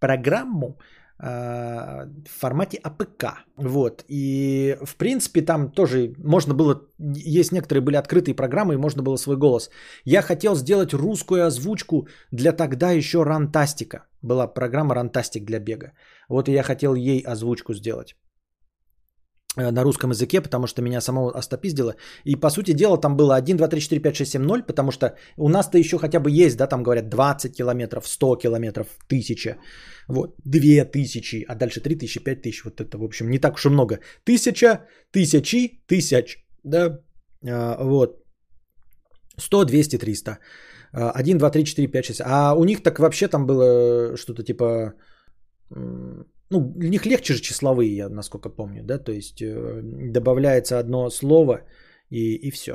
программу 0.00 0.78
а, 1.18 2.06
в 2.26 2.40
формате 2.40 2.80
APK. 2.82 3.24
Вот. 3.56 4.04
И, 4.08 4.76
в 4.84 4.96
принципе, 4.96 5.42
там 5.42 5.70
тоже 5.70 6.12
можно 6.18 6.54
было, 6.54 6.80
есть 6.98 7.52
некоторые 7.52 7.82
были 7.82 7.96
открытые 7.96 8.34
программы, 8.34 8.74
и 8.74 8.78
можно 8.78 9.02
было 9.02 9.16
свой 9.16 9.36
голос. 9.36 9.70
Я 10.04 10.22
хотел 10.22 10.56
сделать 10.56 10.92
русскую 10.92 11.46
озвучку 11.46 12.08
для 12.32 12.52
тогда 12.52 12.90
еще 12.90 13.22
Runtastic 13.22 13.91
а. 13.91 14.06
Была 14.22 14.46
программа 14.46 14.94
Runtastic 14.94 15.44
для 15.44 15.60
бега. 15.60 15.92
Вот 16.28 16.48
и 16.48 16.52
я 16.52 16.62
хотел 16.62 16.94
ей 16.94 17.20
озвучку 17.20 17.74
сделать. 17.74 18.16
Э, 19.56 19.70
на 19.70 19.84
русском 19.84 20.10
языке, 20.10 20.40
потому 20.40 20.66
что 20.66 20.82
меня 20.82 21.00
самого 21.00 21.30
остопиздило. 21.38 21.94
И, 22.24 22.36
по 22.36 22.50
сути 22.50 22.72
дела, 22.72 23.00
там 23.00 23.16
было 23.16 23.36
1, 23.36 23.56
2, 23.56 23.68
3, 23.68 23.80
4, 23.80 24.02
5, 24.02 24.16
6, 24.16 24.30
7, 24.30 24.42
0, 24.42 24.62
потому 24.62 24.90
что 24.90 25.14
у 25.36 25.48
нас-то 25.48 25.78
еще 25.78 25.98
хотя 25.98 26.18
бы 26.18 26.44
есть, 26.44 26.56
да, 26.56 26.66
там 26.66 26.82
говорят 26.82 27.08
20 27.08 27.56
километров, 27.56 28.06
100 28.08 28.36
километров, 28.36 28.86
1000, 29.08 29.56
вот, 30.08 30.34
2000, 30.44 31.44
а 31.48 31.54
дальше 31.54 31.80
3000, 31.80 32.20
5000, 32.24 32.64
вот 32.64 32.80
это, 32.80 32.98
в 32.98 33.04
общем, 33.04 33.30
не 33.30 33.38
так 33.38 33.54
уж 33.54 33.66
и 33.66 33.68
много. 33.68 34.00
Тысяча, 34.24 34.80
тысячи, 35.12 35.84
тысяч, 35.86 36.44
да, 36.64 36.98
а, 37.46 37.84
вот, 37.84 38.24
100, 39.38 39.64
200, 39.64 39.98
300. 39.98 40.38
1, 40.92 41.38
2, 41.38 41.50
3, 41.50 41.64
4, 41.64 41.88
5, 41.88 42.04
6. 42.04 42.20
А 42.24 42.54
у 42.54 42.64
них 42.64 42.82
так 42.82 42.98
вообще 42.98 43.28
там 43.28 43.46
было 43.46 44.16
что-то 44.16 44.44
типа 44.44 44.94
ну, 46.54 46.72
для 46.76 46.88
них 46.88 47.06
легче 47.06 47.34
же 47.34 47.40
числовые, 47.40 47.96
я 47.96 48.08
насколько 48.08 48.48
помню, 48.48 48.82
да, 48.84 48.98
то 48.98 49.12
есть 49.12 49.42
э, 49.42 49.80
добавляется 50.12 50.78
одно 50.78 51.10
слово 51.10 51.60
и, 52.10 52.34
и 52.34 52.50
все. 52.50 52.74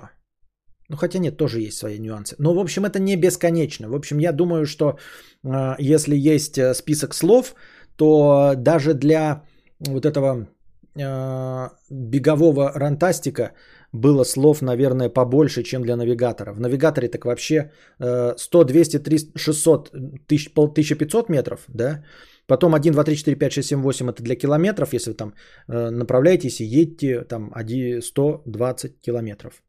Ну, 0.90 0.98
хотя 0.98 1.20
нет, 1.20 1.38
тоже 1.38 1.62
есть 1.62 1.78
свои 1.78 2.00
нюансы. 2.00 2.36
Но, 2.40 2.54
в 2.54 2.60
общем, 2.60 2.84
это 2.86 3.00
не 3.00 3.16
бесконечно. 3.16 3.90
В 3.90 3.96
общем, 3.96 4.20
я 4.20 4.32
думаю, 4.32 4.66
что 4.66 4.98
э, 5.44 5.76
если 5.80 6.16
есть 6.16 6.58
э, 6.58 6.74
список 6.74 7.14
слов, 7.14 7.56
то 7.96 8.54
даже 8.58 8.94
для 8.94 9.44
вот 9.80 10.06
этого 10.06 10.48
э, 10.96 11.70
бегового 11.90 12.72
рантастика 12.76 13.52
было 13.94 14.26
слов, 14.26 14.62
наверное, 14.62 15.10
побольше, 15.10 15.64
чем 15.64 15.82
для 15.82 15.96
навигатора. 15.96 16.54
В 16.54 16.60
навигаторе 16.60 17.08
так 17.08 17.26
вообще 17.26 17.72
э, 18.00 18.34
100, 18.38 18.64
200, 18.64 19.00
300, 19.00 19.40
600, 19.40 19.90
1500 19.94 21.30
метров, 21.30 21.60
да, 21.68 22.04
Потом 22.50 22.74
1, 22.74 22.94
2, 22.94 23.04
3, 23.04 23.16
4, 23.16 23.36
5, 23.36 23.52
6, 23.52 23.68
7, 23.68 23.82
8 23.82 24.10
это 24.10 24.24
для 24.24 24.36
километров. 24.36 24.94
Если 24.94 25.12
вы 25.12 25.18
там 25.18 25.34
э, 25.68 25.90
направляетесь 25.92 26.60
и 26.62 26.82
едете 26.82 27.22
там 27.22 27.52
1, 27.54 28.02
120 28.02 29.02
километров. 29.02 29.64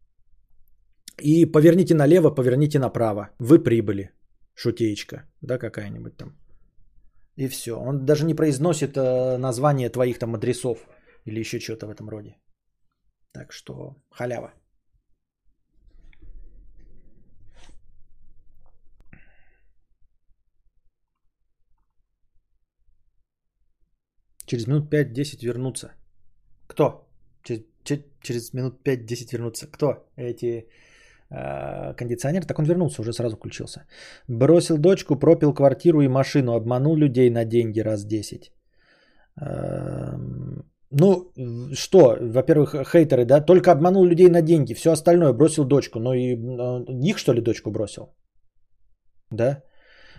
И 1.22 1.44
поверните 1.52 1.94
налево, 1.94 2.34
поверните 2.34 2.78
направо. 2.78 3.28
Вы 3.38 3.62
прибыли. 3.62 4.10
Шутеечка, 4.54 5.16
да, 5.42 5.58
какая-нибудь 5.58 6.16
там. 6.16 6.36
И 7.36 7.48
все. 7.48 7.72
Он 7.72 8.06
даже 8.06 8.24
не 8.24 8.34
произносит 8.34 8.96
э, 8.96 9.36
название 9.36 9.90
твоих 9.90 10.18
там 10.18 10.34
адресов 10.34 10.78
или 11.26 11.40
еще 11.40 11.60
что-то 11.60 11.86
в 11.86 11.90
этом 11.90 12.08
роде. 12.08 12.36
Так 13.32 13.52
что 13.52 13.96
халява. 14.10 14.52
Через 24.50 24.66
минут 24.66 24.92
5-10 24.92 25.44
вернуться. 25.44 25.92
Кто? 26.66 27.06
Через, 27.42 27.62
через 28.20 28.52
минут 28.52 28.82
5-10 28.84 29.32
вернуться. 29.32 29.66
Кто? 29.70 29.86
Эти 30.16 30.66
э, 31.30 31.94
кондиционеры? 31.96 32.46
Так 32.46 32.58
он 32.58 32.64
вернулся, 32.64 33.00
уже 33.00 33.12
сразу 33.12 33.36
включился. 33.36 33.86
Бросил 34.28 34.78
дочку, 34.78 35.16
пропил 35.16 35.54
квартиру 35.54 36.00
и 36.00 36.08
машину, 36.08 36.52
обманул 36.52 36.96
людей 36.96 37.30
на 37.30 37.44
деньги 37.44 37.80
раз 37.80 38.04
10. 38.04 38.52
Э, 39.40 40.16
ну, 40.90 41.32
что, 41.74 42.16
во-первых, 42.20 42.74
хейтеры, 42.90 43.24
да, 43.24 43.40
только 43.40 43.70
обманул 43.70 44.04
людей 44.04 44.28
на 44.28 44.42
деньги, 44.42 44.74
все 44.74 44.90
остальное 44.90 45.32
бросил 45.32 45.64
дочку, 45.64 46.00
ну 46.00 46.12
и 46.12 46.34
э, 46.34 47.08
их 47.08 47.18
что 47.18 47.32
ли 47.32 47.40
дочку 47.40 47.70
бросил? 47.70 48.02
Да? 49.30 49.62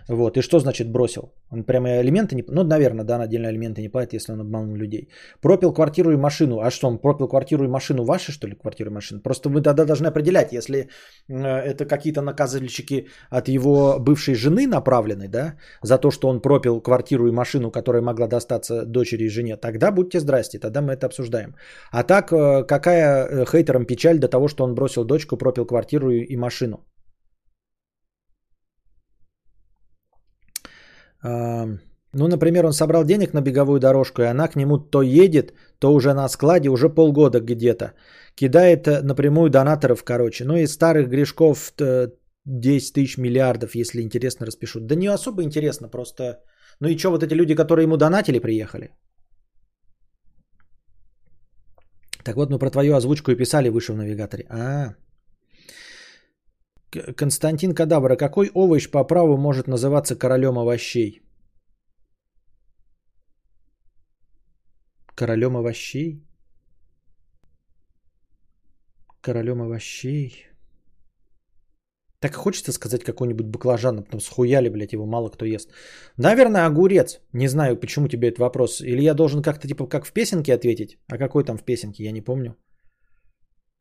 Вот. 0.08 0.36
И 0.36 0.42
что 0.42 0.58
значит 0.58 0.90
бросил? 0.90 1.32
Он 1.50 1.64
прямо 1.64 2.00
элементы 2.00 2.34
не... 2.34 2.44
Ну, 2.48 2.64
наверное, 2.64 3.04
да, 3.04 3.18
на 3.18 3.24
отдельно 3.24 3.48
элементы 3.48 3.82
не 3.82 3.88
платит, 3.88 4.14
если 4.14 4.32
он 4.32 4.40
обманул 4.40 4.76
людей. 4.76 5.08
Пропил 5.40 5.72
квартиру 5.72 6.12
и 6.12 6.16
машину. 6.16 6.60
А 6.60 6.70
что, 6.70 6.88
он 6.88 6.98
пропил 6.98 7.28
квартиру 7.28 7.64
и 7.64 7.68
машину 7.68 8.04
ваши, 8.04 8.32
что 8.32 8.46
ли, 8.46 8.54
квартиру 8.54 8.90
и 8.90 8.94
машину? 8.94 9.20
Просто 9.20 9.50
мы 9.50 9.62
тогда 9.62 9.84
должны 9.84 10.08
определять, 10.08 10.52
если 10.52 10.88
э, 11.28 11.34
это 11.34 11.84
какие-то 11.84 12.22
наказывальщики 12.22 13.08
от 13.30 13.48
его 13.48 13.98
бывшей 13.98 14.34
жены 14.34 14.66
направлены, 14.66 15.28
да, 15.28 15.54
за 15.82 15.98
то, 15.98 16.10
что 16.10 16.28
он 16.28 16.40
пропил 16.40 16.80
квартиру 16.80 17.28
и 17.28 17.32
машину, 17.32 17.70
которая 17.70 18.02
могла 18.02 18.26
достаться 18.26 18.84
дочери 18.86 19.24
и 19.24 19.28
жене, 19.28 19.56
тогда 19.56 19.90
будьте 19.92 20.20
здрасте, 20.20 20.58
тогда 20.58 20.80
мы 20.80 20.92
это 20.92 21.06
обсуждаем. 21.06 21.54
А 21.90 22.02
так, 22.02 22.32
э, 22.32 22.64
какая 22.64 23.26
э, 23.26 23.44
хейтерам 23.44 23.86
печаль 23.86 24.18
до 24.18 24.28
того, 24.28 24.48
что 24.48 24.64
он 24.64 24.74
бросил 24.74 25.04
дочку, 25.04 25.36
пропил 25.36 25.66
квартиру 25.66 26.10
и 26.10 26.36
машину? 26.36 26.86
Ну, 32.14 32.28
например, 32.28 32.66
он 32.66 32.72
собрал 32.72 33.04
денег 33.04 33.32
на 33.32 33.40
беговую 33.40 33.80
дорожку, 33.80 34.22
и 34.22 34.26
она 34.26 34.48
к 34.48 34.56
нему 34.56 34.78
то 34.78 35.02
едет, 35.02 35.54
то 35.78 35.94
уже 35.94 36.12
на 36.12 36.28
складе, 36.28 36.68
уже 36.68 36.88
полгода 36.88 37.40
где-то. 37.40 37.94
Кидает 38.34 38.86
э, 38.86 39.00
напрямую 39.02 39.50
донаторов, 39.50 40.04
короче. 40.04 40.44
Ну 40.44 40.56
и 40.56 40.66
старых 40.66 41.08
грешков 41.08 41.72
10 42.44 42.92
тысяч 42.92 43.18
миллиардов, 43.18 43.74
если 43.74 44.02
интересно, 44.02 44.46
распишут. 44.46 44.86
Да 44.86 44.94
не 44.94 45.06
особо 45.06 45.42
интересно, 45.42 45.88
просто... 45.88 46.42
Ну 46.80 46.88
и 46.88 46.98
что, 46.98 47.10
вот 47.10 47.22
эти 47.22 47.34
люди, 47.34 47.54
которые 47.54 47.84
ему 47.84 47.96
донатили, 47.96 48.40
приехали? 48.40 48.90
Так 52.24 52.36
вот, 52.36 52.50
мы 52.50 52.58
про 52.58 52.70
твою 52.70 52.94
озвучку 52.94 53.30
и 53.30 53.36
писали 53.36 53.70
выше 53.70 53.92
в 53.92 53.96
навигаторе. 53.96 54.44
А, 54.50 54.94
Константин 56.92 57.74
Кадавра, 57.74 58.16
какой 58.16 58.50
овощ 58.54 58.90
по 58.90 59.04
праву 59.04 59.36
может 59.36 59.66
называться 59.66 60.14
королем 60.14 60.58
овощей? 60.58 61.22
Королем 65.14 65.56
овощей? 65.56 66.22
Королем 69.20 69.62
овощей? 69.62 70.48
Так 72.20 72.34
хочется 72.34 72.72
сказать 72.72 73.04
какой-нибудь 73.04 73.46
баклажан, 73.46 73.98
а 73.98 74.02
потом 74.02 74.20
схуяли, 74.20 74.68
блядь, 74.68 74.92
его 74.92 75.06
мало 75.06 75.28
кто 75.30 75.44
ест. 75.44 75.70
Наверное, 76.16 76.66
огурец. 76.66 77.20
Не 77.32 77.48
знаю, 77.48 77.76
почему 77.80 78.08
тебе 78.08 78.28
этот 78.28 78.38
вопрос. 78.38 78.80
Или 78.80 79.02
я 79.02 79.14
должен 79.14 79.42
как-то 79.42 79.66
типа 79.66 79.88
как 79.88 80.06
в 80.06 80.12
песенке 80.12 80.54
ответить? 80.54 80.98
А 81.08 81.18
какой 81.18 81.44
там 81.44 81.56
в 81.58 81.64
песенке, 81.64 82.04
я 82.04 82.12
не 82.12 82.20
помню. 82.20 82.54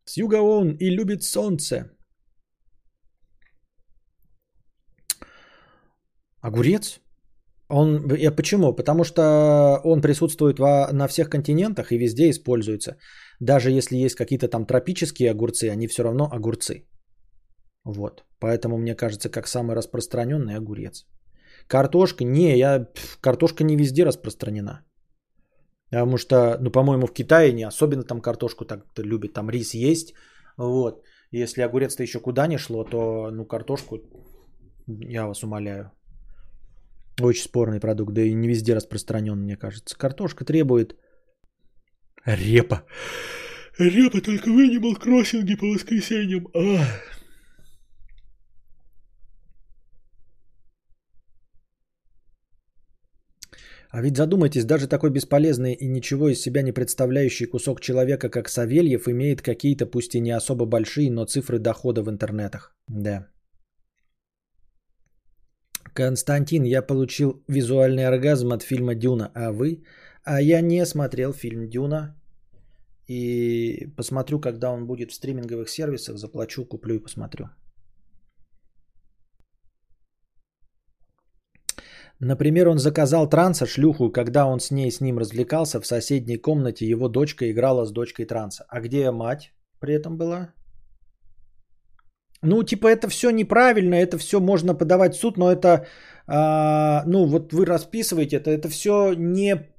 С 0.06 0.18
юга 0.18 0.42
он 0.42 0.76
и 0.80 0.90
любит 0.90 1.24
солнце. 1.24 1.92
Огурец? 6.42 7.00
Он, 7.70 8.14
я 8.16 8.32
почему? 8.32 8.76
Потому 8.76 9.04
что 9.04 9.80
он 9.84 10.02
присутствует 10.02 10.60
во, 10.60 10.92
на 10.92 11.08
всех 11.08 11.30
континентах 11.30 11.92
и 11.92 11.98
везде 11.98 12.30
используется. 12.30 12.98
Даже 13.40 13.72
если 13.72 13.96
есть 13.96 14.16
какие-то 14.16 14.48
там 14.48 14.66
тропические 14.66 15.32
огурцы, 15.32 15.70
они 15.70 15.88
все 15.88 16.04
равно 16.04 16.28
огурцы. 16.32 16.88
Вот. 17.86 18.24
Поэтому 18.40 18.78
мне 18.78 18.96
кажется, 18.96 19.30
как 19.30 19.48
самый 19.48 19.76
распространенный 19.76 20.56
огурец. 20.58 21.06
Картошка? 21.68 22.26
Не, 22.26 22.58
я, 22.58 22.88
картошка 23.22 23.64
не 23.64 23.78
везде 23.78 24.04
распространена. 24.04 24.84
Потому 25.92 26.18
что, 26.18 26.58
ну, 26.62 26.72
по-моему, 26.72 27.08
в 27.08 27.14
Китае 27.14 27.54
не 27.54 27.64
особенно 27.64 28.04
там 28.04 28.22
картошку 28.22 28.66
так 28.66 28.86
любят. 28.98 29.34
Там 29.34 29.50
рис 29.50 29.74
есть. 29.74 30.14
Вот. 30.58 31.04
Если 31.32 31.62
огурец-то 31.62 32.04
еще 32.04 32.20
куда 32.20 32.48
не 32.48 32.58
шло, 32.58 32.84
то, 32.84 33.32
ну, 33.32 33.46
картошку, 33.46 34.00
я 34.88 35.28
вас 35.28 35.44
умоляю, 35.44 35.92
очень 37.28 37.44
спорный 37.44 37.80
продукт, 37.80 38.14
да 38.14 38.22
и 38.22 38.34
не 38.34 38.48
везде 38.48 38.74
распространен, 38.74 39.38
мне 39.38 39.58
кажется. 39.58 39.98
Картошка 39.98 40.46
требует 40.46 40.96
репа. 42.26 42.86
Репа 43.78 44.22
только 44.22 44.50
в 44.50 44.60
Animal 44.60 44.96
Crossing 45.02 45.58
по 45.58 45.66
воскресеньям. 45.68 46.48
А. 46.54 46.86
А 53.92 54.02
ведь 54.02 54.16
задумайтесь, 54.16 54.64
даже 54.66 54.88
такой 54.88 55.10
бесполезный 55.10 55.74
и 55.74 55.88
ничего 55.88 56.30
из 56.30 56.42
себя 56.42 56.62
не 56.62 56.72
представляющий 56.72 57.46
кусок 57.46 57.82
человека, 57.82 58.30
как 58.30 58.48
Савельев, 58.48 59.08
имеет 59.08 59.42
какие-то, 59.42 59.86
пусть 59.86 60.16
и 60.16 60.22
не 60.22 60.32
особо 60.32 60.66
большие, 60.66 61.12
но 61.12 61.26
цифры 61.26 61.60
дохода 61.60 62.02
в 62.02 62.10
интернетах. 62.10 62.74
Да. 62.88 63.28
Константин, 65.94 66.64
я 66.64 66.82
получил 66.82 67.44
визуальный 67.48 68.06
оргазм 68.08 68.54
от 68.54 68.64
фильма 68.64 68.96
Дюна, 68.96 69.32
а 69.36 69.52
вы? 69.52 69.84
А 70.24 70.42
я 70.42 70.62
не 70.62 70.86
смотрел 70.86 71.34
фильм 71.34 71.70
Дюна. 71.70 72.16
И 73.08 73.88
посмотрю, 73.98 74.40
когда 74.40 74.72
он 74.72 74.88
будет 74.88 75.12
в 75.12 75.16
стриминговых 75.16 75.70
сервисах, 75.70 76.18
заплачу, 76.18 76.66
куплю 76.66 76.96
и 76.96 77.04
посмотрю. 77.04 77.50
Например, 82.20 82.70
он 82.70 82.78
заказал 82.78 83.28
транса 83.28 83.66
шлюху, 83.66 84.12
когда 84.12 84.46
он 84.46 84.60
с 84.60 84.72
ней 84.72 84.92
с 84.92 85.02
ним 85.02 85.18
развлекался 85.18 85.82
в 85.82 85.88
соседней 85.88 86.38
комнате, 86.38 86.88
его 86.88 87.10
дочка 87.10 87.52
играла 87.52 87.86
с 87.86 87.92
дочкой 87.92 88.26
транса. 88.26 88.64
А 88.70 88.80
где 88.80 89.12
мать 89.12 89.52
при 89.80 89.96
этом 89.96 90.18
была? 90.18 90.54
Ну, 92.44 92.64
типа, 92.64 92.88
это 92.88 93.08
все 93.08 93.30
неправильно, 93.32 93.96
это 93.96 94.18
все 94.18 94.40
можно 94.40 94.74
подавать 94.74 95.16
в 95.16 95.20
суд, 95.20 95.38
но 95.38 95.52
это, 95.52 95.86
а, 96.28 97.04
ну, 97.06 97.26
вот 97.26 97.54
вы 97.54 97.66
расписываете 97.66 98.38
это, 98.38 98.50
это 98.50 98.70
все 98.70 99.14
не 99.14 99.72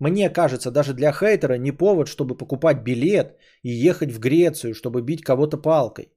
мне 0.00 0.30
кажется, 0.30 0.70
даже 0.70 0.94
для 0.94 1.12
хейтера 1.12 1.58
не 1.58 1.72
повод, 1.72 2.08
чтобы 2.08 2.36
покупать 2.36 2.84
билет 2.84 3.36
и 3.62 3.70
ехать 3.70 4.12
в 4.12 4.20
Грецию, 4.20 4.74
чтобы 4.74 5.02
бить 5.02 5.24
кого-то 5.24 5.58
палкой. 5.58 6.12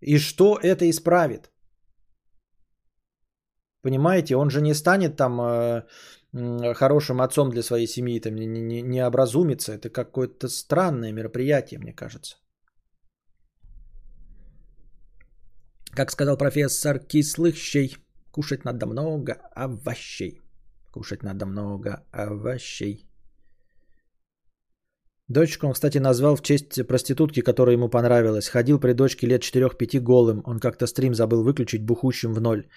И 0.00 0.18
что 0.18 0.58
это 0.62 0.88
исправит? 0.90 1.50
Понимаете, 3.82 4.36
он 4.36 4.50
же 4.50 4.60
не 4.60 4.74
станет 4.74 5.16
там 5.16 5.40
э, 5.40 6.74
хорошим 6.74 7.20
отцом 7.20 7.50
для 7.50 7.62
своей 7.62 7.86
семьи, 7.86 8.20
там 8.20 8.34
не, 8.34 8.46
не, 8.46 8.82
не 8.82 9.06
образумится. 9.06 9.72
Это 9.72 9.88
какое-то 9.90 10.48
странное 10.48 11.12
мероприятие, 11.12 11.80
мне 11.80 11.92
кажется. 11.92 12.36
Как 15.96 16.10
сказал 16.10 16.38
профессор 16.38 16.98
кислых 16.98 17.56
щей, 17.56 17.96
кушать 18.30 18.64
надо 18.64 18.86
много 18.86 19.32
овощей. 19.54 20.40
Кушать 20.90 21.22
надо 21.22 21.46
много 21.46 22.02
овощей. 22.12 23.06
Дочку 25.28 25.66
он, 25.66 25.72
кстати, 25.72 25.98
назвал 25.98 26.36
в 26.36 26.42
честь 26.42 26.86
проститутки, 26.86 27.42
которая 27.42 27.76
ему 27.76 27.88
понравилась. 27.90 28.48
Ходил 28.48 28.80
при 28.80 28.92
дочке 28.92 29.26
лет 29.26 29.42
4-5 29.42 30.00
голым. 30.00 30.42
Он 30.44 30.60
как-то 30.60 30.86
стрим 30.86 31.14
забыл 31.14 31.42
выключить 31.42 31.84
бухущим 31.84 32.34
в 32.34 32.40
ноль. 32.40 32.68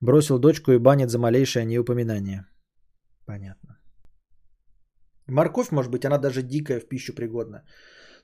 Бросил 0.00 0.38
дочку 0.38 0.72
и 0.72 0.78
банит 0.78 1.10
за 1.10 1.18
малейшее 1.18 1.64
неупоминание. 1.64 2.46
Понятно. 3.26 3.78
Морковь, 5.26 5.70
может 5.70 5.90
быть, 5.90 6.04
она 6.04 6.18
даже 6.18 6.42
дикая 6.42 6.80
в 6.80 6.88
пищу 6.88 7.14
пригодна. 7.14 7.62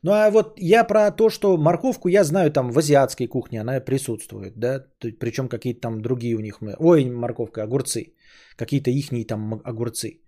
Ну 0.06 0.12
а 0.12 0.30
вот 0.30 0.52
я 0.58 0.84
про 0.84 1.10
то, 1.10 1.30
что 1.30 1.56
морковку 1.56 2.08
я 2.08 2.24
знаю 2.24 2.50
там 2.50 2.70
в 2.70 2.78
азиатской 2.78 3.26
кухне, 3.26 3.60
она 3.60 3.80
присутствует, 3.80 4.52
да, 4.56 4.84
причем 5.18 5.48
какие-то 5.48 5.80
там 5.80 6.00
другие 6.00 6.36
у 6.36 6.40
них, 6.40 6.62
ой, 6.78 7.10
морковка, 7.10 7.62
огурцы, 7.62 8.14
какие-то 8.56 8.90
ихние 8.90 9.26
там 9.26 9.60
огурцы. 9.64 10.20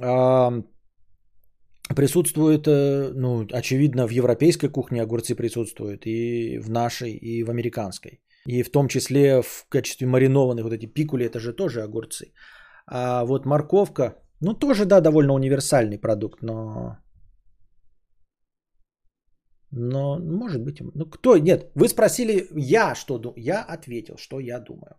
А, 0.00 0.52
присутствует, 1.96 2.68
э, 2.68 3.12
ну, 3.12 3.44
очевидно, 3.52 4.06
в 4.06 4.12
европейской 4.12 4.68
кухне 4.68 5.02
огурцы 5.02 5.34
присутствуют, 5.34 6.06
и 6.06 6.60
в 6.60 6.70
нашей, 6.70 7.10
и 7.10 7.42
в 7.42 7.50
американской. 7.50 8.20
И 8.46 8.62
в 8.62 8.70
том 8.70 8.86
числе 8.86 9.42
в 9.42 9.66
качестве 9.68 10.06
маринованных 10.06 10.62
вот 10.62 10.72
эти 10.72 10.86
пикули, 10.86 11.26
это 11.26 11.40
же 11.40 11.52
тоже 11.52 11.82
огурцы. 11.82 12.32
А 12.86 13.24
вот 13.24 13.46
морковка, 13.46 14.14
ну 14.40 14.54
тоже, 14.54 14.84
да, 14.84 15.00
довольно 15.00 15.34
универсальный 15.34 15.98
продукт, 15.98 16.42
но... 16.42 16.98
Но, 19.72 20.18
может 20.18 20.62
быть, 20.62 20.80
ну 20.80 21.06
кто, 21.06 21.38
нет, 21.38 21.70
вы 21.74 21.88
спросили 21.88 22.48
я 22.50 22.94
что 22.94 23.18
думаю, 23.18 23.42
я 23.42 23.62
ответил, 23.62 24.16
что 24.16 24.40
я 24.40 24.58
думаю. 24.60 24.96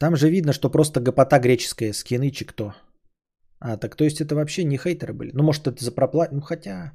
Там 0.00 0.16
же 0.16 0.30
видно, 0.30 0.52
что 0.52 0.70
просто 0.70 1.00
гопота 1.00 1.38
греческая, 1.38 1.92
скинычи 1.92 2.44
кто. 2.44 2.74
А, 3.60 3.76
так 3.76 3.94
то 3.94 4.04
есть 4.04 4.20
это 4.20 4.34
вообще 4.34 4.64
не 4.64 4.76
хейтеры 4.76 5.12
были? 5.12 5.30
Ну, 5.32 5.44
может, 5.44 5.66
это 5.66 5.84
за 5.84 5.92
проплат... 5.92 6.32
Ну, 6.32 6.40
хотя... 6.40 6.92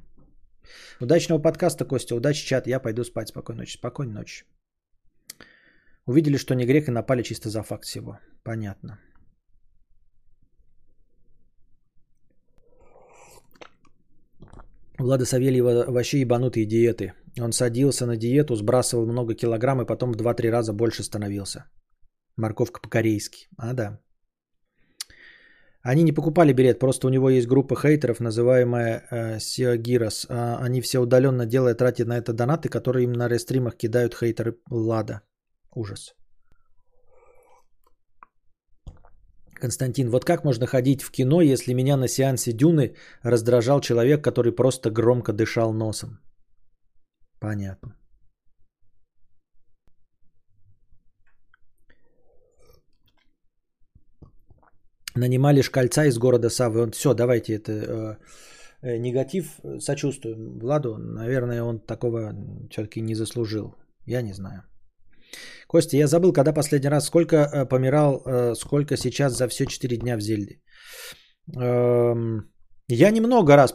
Удачного 1.00 1.38
подкаста, 1.42 1.86
Костя. 1.86 2.14
Удачи, 2.14 2.46
чат. 2.46 2.66
Я 2.66 2.80
пойду 2.80 3.04
спать. 3.04 3.28
Спокойной 3.28 3.60
ночи. 3.60 3.78
Спокойной 3.78 4.12
ночи. 4.12 4.44
Увидели, 6.04 6.36
что 6.36 6.54
не 6.54 6.66
грек 6.66 6.88
и 6.88 6.90
напали 6.90 7.22
чисто 7.22 7.48
за 7.48 7.62
факт 7.62 7.84
всего. 7.84 8.18
Понятно. 8.42 8.98
Влада 14.98 15.24
Савельева 15.24 15.84
вообще 15.86 16.20
ебанутые 16.20 16.66
диеты. 16.66 17.12
Он 17.40 17.52
садился 17.52 18.06
на 18.06 18.16
диету, 18.16 18.56
сбрасывал 18.56 19.06
много 19.06 19.34
килограмм 19.34 19.80
и 19.80 19.86
потом 19.86 20.12
в 20.12 20.16
2-3 20.16 20.50
раза 20.50 20.72
больше 20.72 21.02
становился. 21.02 21.64
Морковка 22.36 22.80
по-корейски. 22.80 23.48
А, 23.56 23.72
да. 23.72 24.00
Они 25.82 26.02
не 26.02 26.12
покупали 26.12 26.52
билет, 26.52 26.78
просто 26.78 27.06
у 27.06 27.10
него 27.10 27.30
есть 27.30 27.46
группа 27.46 27.76
хейтеров, 27.76 28.20
называемая 28.20 29.06
э, 29.10 29.38
Сиагирос. 29.38 30.26
Э, 30.28 30.56
они 30.66 30.80
все 30.80 30.98
удаленно 30.98 31.46
делают, 31.46 31.78
тратят 31.78 32.08
на 32.08 32.18
это 32.18 32.32
донаты, 32.32 32.68
которые 32.68 33.04
им 33.04 33.12
на 33.12 33.28
рестримах 33.28 33.76
кидают 33.76 34.14
хейтеры 34.14 34.56
Лада. 34.70 35.22
Ужас. 35.74 36.14
Константин, 39.58 40.10
вот 40.10 40.24
как 40.24 40.44
можно 40.44 40.66
ходить 40.66 41.02
в 41.02 41.10
кино, 41.10 41.42
если 41.42 41.74
меня 41.74 41.96
на 41.96 42.08
сеансе 42.08 42.52
Дюны 42.52 42.94
раздражал 43.22 43.80
человек, 43.80 44.24
который 44.24 44.52
просто 44.52 44.90
громко 44.90 45.32
дышал 45.32 45.72
носом? 45.72 46.18
Понятно. 47.40 47.98
нанимали 55.18 55.62
шкальца 55.62 56.04
из 56.06 56.18
города 56.18 56.50
Савы. 56.50 56.82
Он, 56.82 56.90
все, 56.90 57.14
давайте 57.14 57.54
это 57.54 57.72
э, 57.72 58.16
э 58.82 58.98
негатив, 58.98 59.60
сочувствуем 59.80 60.58
Владу. 60.58 60.96
Наверное, 60.96 61.62
он 61.62 61.80
такого 61.80 62.32
все-таки 62.70 63.00
не 63.00 63.14
заслужил. 63.14 63.74
Я 64.06 64.22
не 64.22 64.32
знаю. 64.32 64.62
Костя, 65.66 65.96
я 65.96 66.06
забыл, 66.06 66.32
когда 66.32 66.52
последний 66.52 66.90
раз, 66.90 67.06
сколько 67.06 67.36
э, 67.36 67.68
помирал, 67.68 68.22
э, 68.26 68.54
сколько 68.54 68.96
сейчас 68.96 69.36
за 69.36 69.48
все 69.48 69.66
4 69.66 69.96
дня 69.96 70.16
в 70.16 70.20
Зельде. 70.20 70.60
Эм, 71.56 72.50
я 72.90 73.10
немного 73.10 73.56
раз 73.56 73.72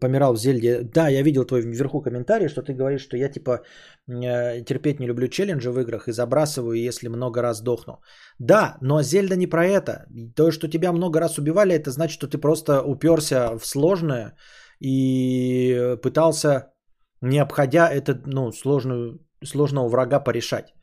помирал 0.00 0.34
в 0.34 0.38
Зельде. 0.38 0.82
Да, 0.82 1.08
я 1.08 1.22
видел 1.22 1.44
твой 1.44 1.60
вверху 1.60 2.00
комментарий, 2.00 2.48
что 2.48 2.62
ты 2.62 2.72
говоришь, 2.72 3.02
что 3.02 3.16
я 3.16 3.28
типа 3.28 3.60
э, 4.08 4.64
терпеть 4.64 5.00
не 5.00 5.06
люблю 5.06 5.28
челленджи 5.28 5.70
в 5.70 5.78
играх 5.80 6.08
и 6.08 6.12
забрасываю, 6.12 6.78
если 6.78 7.08
много 7.08 7.42
раз 7.42 7.60
дохну. 7.62 8.00
Да, 8.38 8.78
но 8.80 9.02
Зельда 9.02 9.36
не 9.36 9.46
про 9.46 9.66
это. 9.66 10.06
То, 10.34 10.50
что 10.50 10.68
тебя 10.68 10.92
много 10.92 11.20
раз 11.20 11.38
убивали, 11.38 11.74
это 11.74 11.90
значит, 11.90 12.14
что 12.14 12.26
ты 12.26 12.38
просто 12.38 12.82
уперся 12.82 13.58
в 13.58 13.66
сложное 13.66 14.34
и 14.80 15.96
пытался, 16.02 16.72
не 17.20 17.38
обходя 17.38 17.90
этот, 17.90 18.26
ну, 18.26 18.50
сложную, 18.52 19.20
сложного 19.44 19.88
врага 19.88 20.20
порешать. 20.20 20.74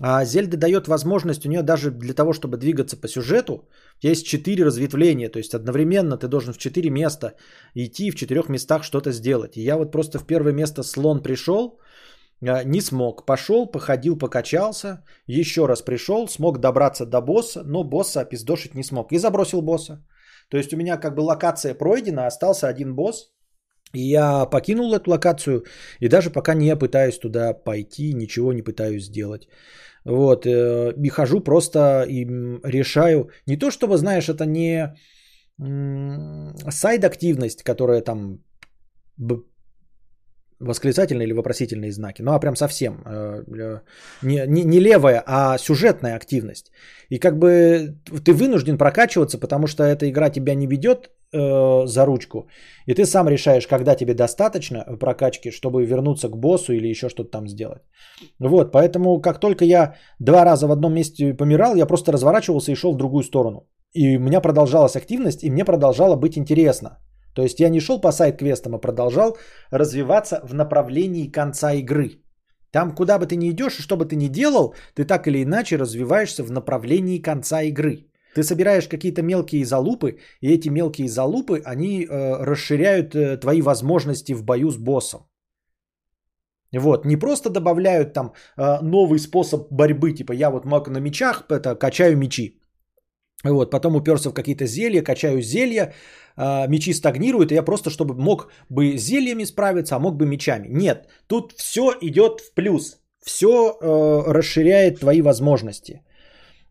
А 0.00 0.24
Зельда 0.24 0.56
дает 0.56 0.88
возможность 0.88 1.46
у 1.46 1.48
нее 1.48 1.62
даже 1.62 1.90
для 1.90 2.14
того, 2.14 2.32
чтобы 2.32 2.56
двигаться 2.56 2.96
по 2.96 3.08
сюжету, 3.08 3.68
есть 4.02 4.26
четыре 4.26 4.64
разветвления, 4.64 5.28
то 5.28 5.38
есть 5.38 5.54
одновременно 5.54 6.16
ты 6.16 6.26
должен 6.26 6.52
в 6.52 6.58
четыре 6.58 6.90
места 6.90 7.34
идти, 7.74 8.10
в 8.10 8.16
четырех 8.16 8.48
местах 8.48 8.82
что-то 8.82 9.12
сделать. 9.12 9.56
И 9.56 9.62
я 9.62 9.76
вот 9.76 9.92
просто 9.92 10.18
в 10.18 10.26
первое 10.26 10.52
место 10.52 10.82
слон 10.82 11.22
пришел, 11.22 11.78
а, 12.42 12.64
не 12.64 12.80
смог, 12.80 13.24
пошел, 13.24 13.70
походил, 13.70 14.18
покачался, 14.18 15.04
еще 15.28 15.66
раз 15.66 15.82
пришел, 15.82 16.28
смог 16.28 16.58
добраться 16.58 17.06
до 17.06 17.20
босса, 17.20 17.62
но 17.64 17.84
босса 17.84 18.20
опиздошить 18.20 18.74
не 18.74 18.82
смог 18.82 19.12
и 19.12 19.18
забросил 19.18 19.62
босса. 19.62 20.04
То 20.50 20.56
есть 20.56 20.72
у 20.74 20.76
меня 20.76 20.96
как 20.96 21.14
бы 21.14 21.20
локация 21.20 21.74
пройдена, 21.74 22.26
остался 22.26 22.66
один 22.68 22.96
босс, 22.96 23.33
я 24.00 24.46
покинул 24.46 24.94
эту 24.94 25.10
локацию 25.10 25.64
и 26.00 26.08
даже 26.08 26.30
пока 26.30 26.54
не 26.54 26.76
пытаюсь 26.76 27.18
туда 27.18 27.54
пойти, 27.54 28.14
ничего 28.14 28.52
не 28.52 28.62
пытаюсь 28.62 29.04
сделать. 29.04 29.48
Вот, 30.04 30.46
э, 30.46 30.94
и 31.04 31.08
хожу 31.08 31.40
просто 31.40 32.04
и 32.08 32.24
решаю. 32.64 33.30
Не 33.46 33.56
то 33.56 33.70
чтобы, 33.70 33.96
знаешь, 33.96 34.28
это 34.28 34.44
не 34.46 34.94
сайд-активность, 36.70 37.62
которая 37.62 38.00
там 38.00 38.40
восклицательные 40.60 41.26
или 41.26 41.32
вопросительные 41.32 41.92
знаки, 41.92 42.22
ну 42.22 42.32
а 42.32 42.40
прям 42.40 42.56
совсем 42.56 43.02
э, 43.06 43.80
не, 44.22 44.46
не, 44.46 44.64
не 44.64 44.80
левая, 44.80 45.22
а 45.26 45.58
сюжетная 45.58 46.16
активность. 46.16 46.72
И 47.10 47.18
как 47.18 47.38
бы 47.38 47.96
ты 48.24 48.32
вынужден 48.32 48.78
прокачиваться, 48.78 49.38
потому 49.38 49.66
что 49.66 49.82
эта 49.82 50.08
игра 50.08 50.30
тебя 50.30 50.54
не 50.54 50.66
ведет 50.66 51.10
э, 51.34 51.86
за 51.86 52.06
ручку, 52.06 52.46
и 52.86 52.94
ты 52.94 53.04
сам 53.04 53.28
решаешь, 53.28 53.66
когда 53.66 53.94
тебе 53.94 54.14
достаточно 54.14 54.84
прокачки, 55.00 55.50
чтобы 55.50 55.84
вернуться 55.84 56.28
к 56.28 56.36
боссу 56.36 56.72
или 56.72 56.88
еще 56.88 57.08
что-то 57.08 57.30
там 57.30 57.48
сделать. 57.48 57.82
Вот, 58.38 58.72
поэтому 58.72 59.20
как 59.20 59.40
только 59.40 59.64
я 59.64 59.94
два 60.20 60.44
раза 60.44 60.66
в 60.66 60.72
одном 60.72 60.94
месте 60.94 61.34
помирал, 61.34 61.76
я 61.76 61.86
просто 61.86 62.12
разворачивался 62.12 62.72
и 62.72 62.76
шел 62.76 62.92
в 62.92 62.96
другую 62.96 63.22
сторону. 63.22 63.68
И 63.92 64.16
у 64.16 64.20
меня 64.20 64.40
продолжалась 64.40 64.96
активность, 64.96 65.44
и 65.44 65.50
мне 65.50 65.64
продолжало 65.64 66.16
быть 66.16 66.36
интересно. 66.36 66.98
То 67.34 67.42
есть 67.42 67.60
я 67.60 67.68
не 67.68 67.80
шел 67.80 68.00
по 68.00 68.12
сайт-квестам, 68.12 68.74
а 68.74 68.78
продолжал 68.78 69.36
развиваться 69.70 70.40
в 70.44 70.54
направлении 70.54 71.32
конца 71.32 71.72
игры. 71.72 72.20
Там, 72.70 72.94
куда 72.94 73.18
бы 73.18 73.26
ты 73.26 73.36
ни 73.36 73.50
идешь 73.50 73.78
и 73.78 73.82
что 73.82 73.96
бы 73.96 74.04
ты 74.04 74.16
ни 74.16 74.28
делал, 74.28 74.74
ты 74.94 75.04
так 75.04 75.28
или 75.28 75.42
иначе 75.42 75.76
развиваешься 75.76 76.42
в 76.42 76.50
направлении 76.50 77.22
конца 77.22 77.62
игры. 77.62 78.08
Ты 78.34 78.42
собираешь 78.42 78.88
какие-то 78.88 79.22
мелкие 79.22 79.64
залупы, 79.64 80.18
и 80.40 80.52
эти 80.54 80.68
мелкие 80.68 81.08
залупы, 81.08 81.62
они 81.64 82.04
э, 82.04 82.44
расширяют 82.44 83.14
э, 83.14 83.36
твои 83.36 83.62
возможности 83.62 84.34
в 84.34 84.44
бою 84.44 84.70
с 84.70 84.76
боссом. 84.76 85.20
Вот, 86.72 87.04
не 87.04 87.16
просто 87.16 87.50
добавляют 87.50 88.12
там 88.12 88.32
э, 88.56 88.80
новый 88.82 89.18
способ 89.18 89.70
борьбы, 89.70 90.12
типа 90.12 90.32
я 90.32 90.50
вот 90.50 90.64
мог 90.64 90.88
на 90.88 90.98
мечах, 90.98 91.44
это 91.48 91.76
качаю 91.76 92.16
мечи. 92.16 92.60
Вот, 93.44 93.70
потом 93.70 93.94
уперся 93.94 94.30
в 94.30 94.34
какие-то 94.34 94.66
зелья, 94.66 95.02
качаю 95.02 95.42
зелья, 95.42 95.92
э, 96.36 96.68
мечи 96.68 96.92
стагнируют, 96.94 97.52
и 97.52 97.54
я 97.54 97.62
просто, 97.62 97.90
чтобы 97.90 98.14
мог 98.14 98.50
бы 98.70 98.96
зельями 98.96 99.44
справиться, 99.44 99.96
а 99.96 99.98
мог 99.98 100.16
бы 100.16 100.26
мечами. 100.26 100.68
Нет, 100.70 101.06
тут 101.26 101.52
все 101.52 101.92
идет 102.00 102.40
в 102.40 102.54
плюс. 102.54 102.98
все 103.24 103.48
э, 103.48 104.32
расширяет 104.32 105.00
твои 105.00 105.22
возможности. 105.22 106.02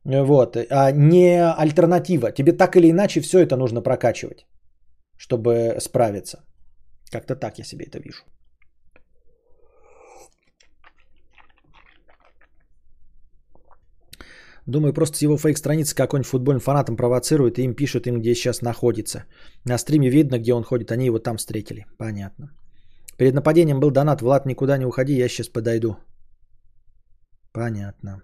Вот, 0.05 0.57
а 0.57 0.91
не 0.91 1.41
альтернатива. 1.41 2.31
Тебе 2.31 2.51
так 2.51 2.75
или 2.75 2.89
иначе 2.89 3.21
все 3.21 3.39
это 3.39 3.55
нужно 3.55 3.81
прокачивать, 3.81 4.45
чтобы 5.17 5.77
справиться. 5.79 6.43
Как-то 7.11 7.35
так 7.35 7.59
я 7.59 7.63
себе 7.63 7.85
это 7.85 7.99
вижу. 7.99 8.23
Думаю, 14.65 14.93
просто 14.93 15.17
с 15.17 15.21
его 15.21 15.37
фейк-страницы 15.37 15.95
какой-нибудь 15.95 16.29
футбольный 16.29 16.61
фанатом 16.61 16.95
провоцирует 16.95 17.59
и 17.59 17.63
им 17.63 17.75
пишут 17.75 18.07
им, 18.07 18.19
где 18.19 18.33
сейчас 18.33 18.61
находится. 18.61 19.25
На 19.65 19.77
стриме 19.77 20.09
видно, 20.09 20.39
где 20.39 20.53
он 20.53 20.63
ходит, 20.63 20.91
они 20.91 21.05
его 21.05 21.19
там 21.19 21.37
встретили. 21.37 21.85
Понятно. 21.97 22.51
Перед 23.17 23.33
нападением 23.33 23.79
был 23.79 23.91
донат. 23.91 24.21
Влад, 24.21 24.45
никуда 24.45 24.77
не 24.77 24.85
уходи, 24.85 25.13
я 25.13 25.27
сейчас 25.27 25.49
подойду. 25.49 25.97
Понятно. 27.51 28.21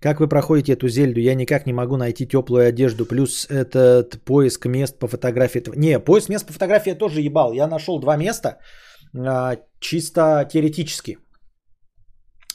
Как 0.00 0.20
вы 0.20 0.28
проходите 0.28 0.72
эту 0.72 0.88
зельду? 0.88 1.20
Я 1.20 1.34
никак 1.34 1.66
не 1.66 1.72
могу 1.72 1.96
найти 1.96 2.26
теплую 2.26 2.68
одежду. 2.68 3.06
Плюс 3.06 3.46
этот 3.50 4.22
поиск 4.24 4.66
мест 4.66 4.98
по 4.98 5.08
фотографии. 5.08 5.62
Не, 5.76 5.98
поиск 5.98 6.28
мест 6.28 6.46
по 6.46 6.52
фотографии 6.52 6.90
я 6.90 6.98
тоже 6.98 7.20
ебал. 7.20 7.52
Я 7.52 7.66
нашел 7.66 7.98
два 7.98 8.16
места 8.16 8.58
а, 9.14 9.56
чисто 9.80 10.46
теоретически. 10.52 11.18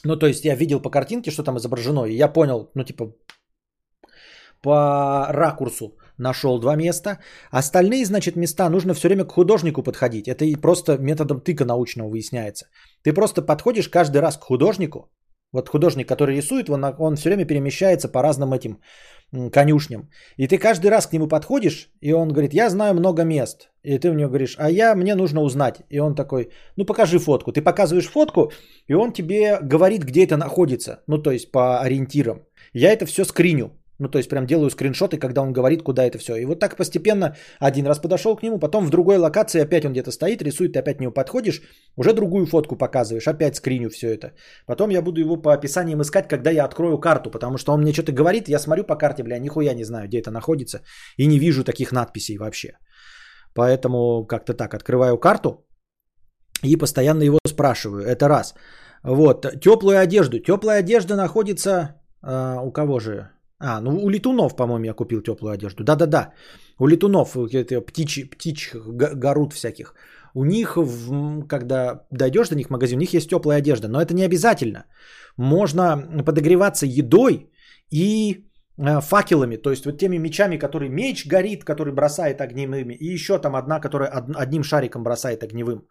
Ну, 0.04 0.16
то 0.16 0.26
есть 0.26 0.44
я 0.44 0.56
видел 0.56 0.80
по 0.80 0.90
картинке, 0.90 1.30
что 1.30 1.42
там 1.42 1.56
изображено, 1.58 2.06
и 2.06 2.16
я 2.16 2.28
понял, 2.28 2.70
ну, 2.74 2.84
типа, 2.84 3.12
по 4.62 5.26
ракурсу 5.30 5.96
нашел 6.18 6.60
два 6.60 6.76
места. 6.76 7.18
Остальные, 7.50 8.04
значит, 8.04 8.36
места 8.36 8.68
нужно 8.68 8.94
все 8.94 9.08
время 9.08 9.24
к 9.24 9.32
художнику 9.32 9.82
подходить. 9.82 10.28
Это 10.28 10.44
и 10.44 10.56
просто 10.56 10.98
методом 10.98 11.40
тыка 11.40 11.64
научного 11.64 12.08
выясняется. 12.08 12.66
Ты 13.02 13.12
просто 13.12 13.42
подходишь 13.42 13.88
каждый 13.88 14.20
раз 14.20 14.36
к 14.36 14.44
художнику. 14.44 15.10
Вот 15.52 15.68
художник, 15.68 16.08
который 16.08 16.36
рисует, 16.36 16.70
он, 16.70 16.84
он 16.98 17.16
все 17.16 17.28
время 17.28 17.44
перемещается 17.44 18.08
по 18.08 18.22
разным 18.22 18.52
этим 18.52 18.78
конюшням. 19.52 20.08
И 20.36 20.46
ты 20.46 20.58
каждый 20.58 20.90
раз 20.90 21.06
к 21.06 21.12
нему 21.12 21.28
подходишь, 21.28 21.90
и 22.00 22.12
он 22.12 22.28
говорит, 22.28 22.54
я 22.54 22.70
знаю 22.70 22.94
много 22.94 23.24
мест. 23.24 23.70
И 23.82 23.98
ты 23.98 24.08
него 24.08 24.28
говоришь, 24.28 24.56
а 24.58 24.70
я, 24.70 24.94
мне 24.94 25.14
нужно 25.14 25.42
узнать. 25.42 25.82
И 25.90 25.98
он 26.00 26.14
такой, 26.14 26.50
ну 26.76 26.84
покажи 26.84 27.18
фотку. 27.18 27.52
Ты 27.52 27.62
показываешь 27.62 28.10
фотку, 28.10 28.52
и 28.88 28.94
он 28.94 29.12
тебе 29.12 29.58
говорит, 29.62 30.04
где 30.04 30.24
это 30.24 30.36
находится. 30.36 31.02
Ну 31.06 31.18
то 31.18 31.30
есть 31.30 31.50
по 31.50 31.80
ориентирам. 31.80 32.42
Я 32.72 32.92
это 32.92 33.06
все 33.06 33.24
скриню. 33.24 33.70
Ну, 33.98 34.08
то 34.08 34.18
есть 34.18 34.30
прям 34.30 34.46
делаю 34.46 34.70
скриншоты, 34.70 35.18
когда 35.18 35.42
он 35.42 35.52
говорит, 35.52 35.82
куда 35.82 36.04
это 36.04 36.18
все. 36.18 36.36
И 36.36 36.44
вот 36.44 36.58
так 36.58 36.76
постепенно 36.76 37.36
один 37.60 37.86
раз 37.86 37.98
подошел 37.98 38.36
к 38.36 38.42
нему, 38.42 38.58
потом 38.58 38.86
в 38.86 38.90
другой 38.90 39.18
локации 39.18 39.60
опять 39.62 39.84
он 39.84 39.92
где-то 39.92 40.10
стоит, 40.10 40.42
рисует, 40.42 40.72
ты 40.72 40.78
опять 40.78 40.96
к 40.96 41.00
нему 41.00 41.12
подходишь, 41.12 41.62
уже 41.96 42.12
другую 42.12 42.46
фотку 42.46 42.76
показываешь, 42.76 43.28
опять 43.28 43.56
скриню 43.56 43.90
все 43.90 44.08
это. 44.14 44.32
Потом 44.66 44.90
я 44.90 45.02
буду 45.02 45.20
его 45.20 45.36
по 45.36 45.52
описаниям 45.52 46.00
искать, 46.00 46.28
когда 46.28 46.50
я 46.50 46.64
открою 46.64 46.98
карту, 46.98 47.30
потому 47.30 47.58
что 47.58 47.72
он 47.72 47.82
мне 47.82 47.92
что-то 47.92 48.12
говорит, 48.12 48.48
я 48.48 48.58
смотрю 48.58 48.84
по 48.84 48.96
карте, 48.96 49.22
бля, 49.22 49.38
нихуя 49.38 49.74
не 49.74 49.84
знаю, 49.84 50.08
где 50.08 50.20
это 50.20 50.30
находится, 50.30 50.80
и 51.16 51.26
не 51.26 51.38
вижу 51.38 51.64
таких 51.64 51.92
надписей 51.92 52.38
вообще. 52.38 52.78
Поэтому 53.54 54.26
как-то 54.26 54.54
так, 54.54 54.74
открываю 54.74 55.18
карту 55.18 55.66
и 56.62 56.76
постоянно 56.76 57.22
его 57.22 57.38
спрашиваю. 57.46 58.04
Это 58.04 58.28
раз. 58.28 58.54
Вот, 59.04 59.46
теплую 59.60 59.98
одежду. 59.98 60.38
Теплая 60.38 60.80
одежда 60.80 61.16
находится... 61.16 61.96
Э, 62.24 62.58
у 62.62 62.72
кого 62.72 63.00
же? 63.00 63.30
А, 63.64 63.80
ну 63.80 64.04
у 64.04 64.10
летунов, 64.10 64.56
по-моему, 64.56 64.86
я 64.86 64.94
купил 64.94 65.22
теплую 65.22 65.52
одежду. 65.52 65.84
Да-да-да. 65.84 66.32
У 66.78 66.88
летунов, 66.88 67.36
птичь, 67.86 68.30
птичь 68.30 68.74
горут 68.74 69.52
всяких. 69.52 69.94
У 70.34 70.44
них, 70.44 70.76
когда 71.48 72.06
дойдешь 72.10 72.48
до 72.48 72.56
них 72.56 72.66
в 72.66 72.70
магазин, 72.70 72.98
у 72.98 73.00
них 73.00 73.14
есть 73.14 73.30
теплая 73.30 73.58
одежда. 73.58 73.88
Но 73.88 74.00
это 74.00 74.14
не 74.14 74.24
обязательно. 74.24 74.84
Можно 75.36 76.24
подогреваться 76.26 76.86
едой 76.86 77.50
и 77.90 78.48
э, 78.78 79.00
факелами, 79.00 79.56
то 79.56 79.70
есть 79.70 79.84
вот 79.84 79.98
теми 79.98 80.18
мечами, 80.18 80.58
который 80.58 80.88
меч 80.88 81.26
горит, 81.26 81.64
который 81.64 81.92
бросает 81.92 82.40
огневыми, 82.40 82.94
и 82.94 83.14
еще 83.14 83.38
там 83.38 83.54
одна, 83.54 83.80
которая 83.80 84.10
одним 84.34 84.64
шариком 84.64 85.02
бросает 85.02 85.42
огневым. 85.42 85.86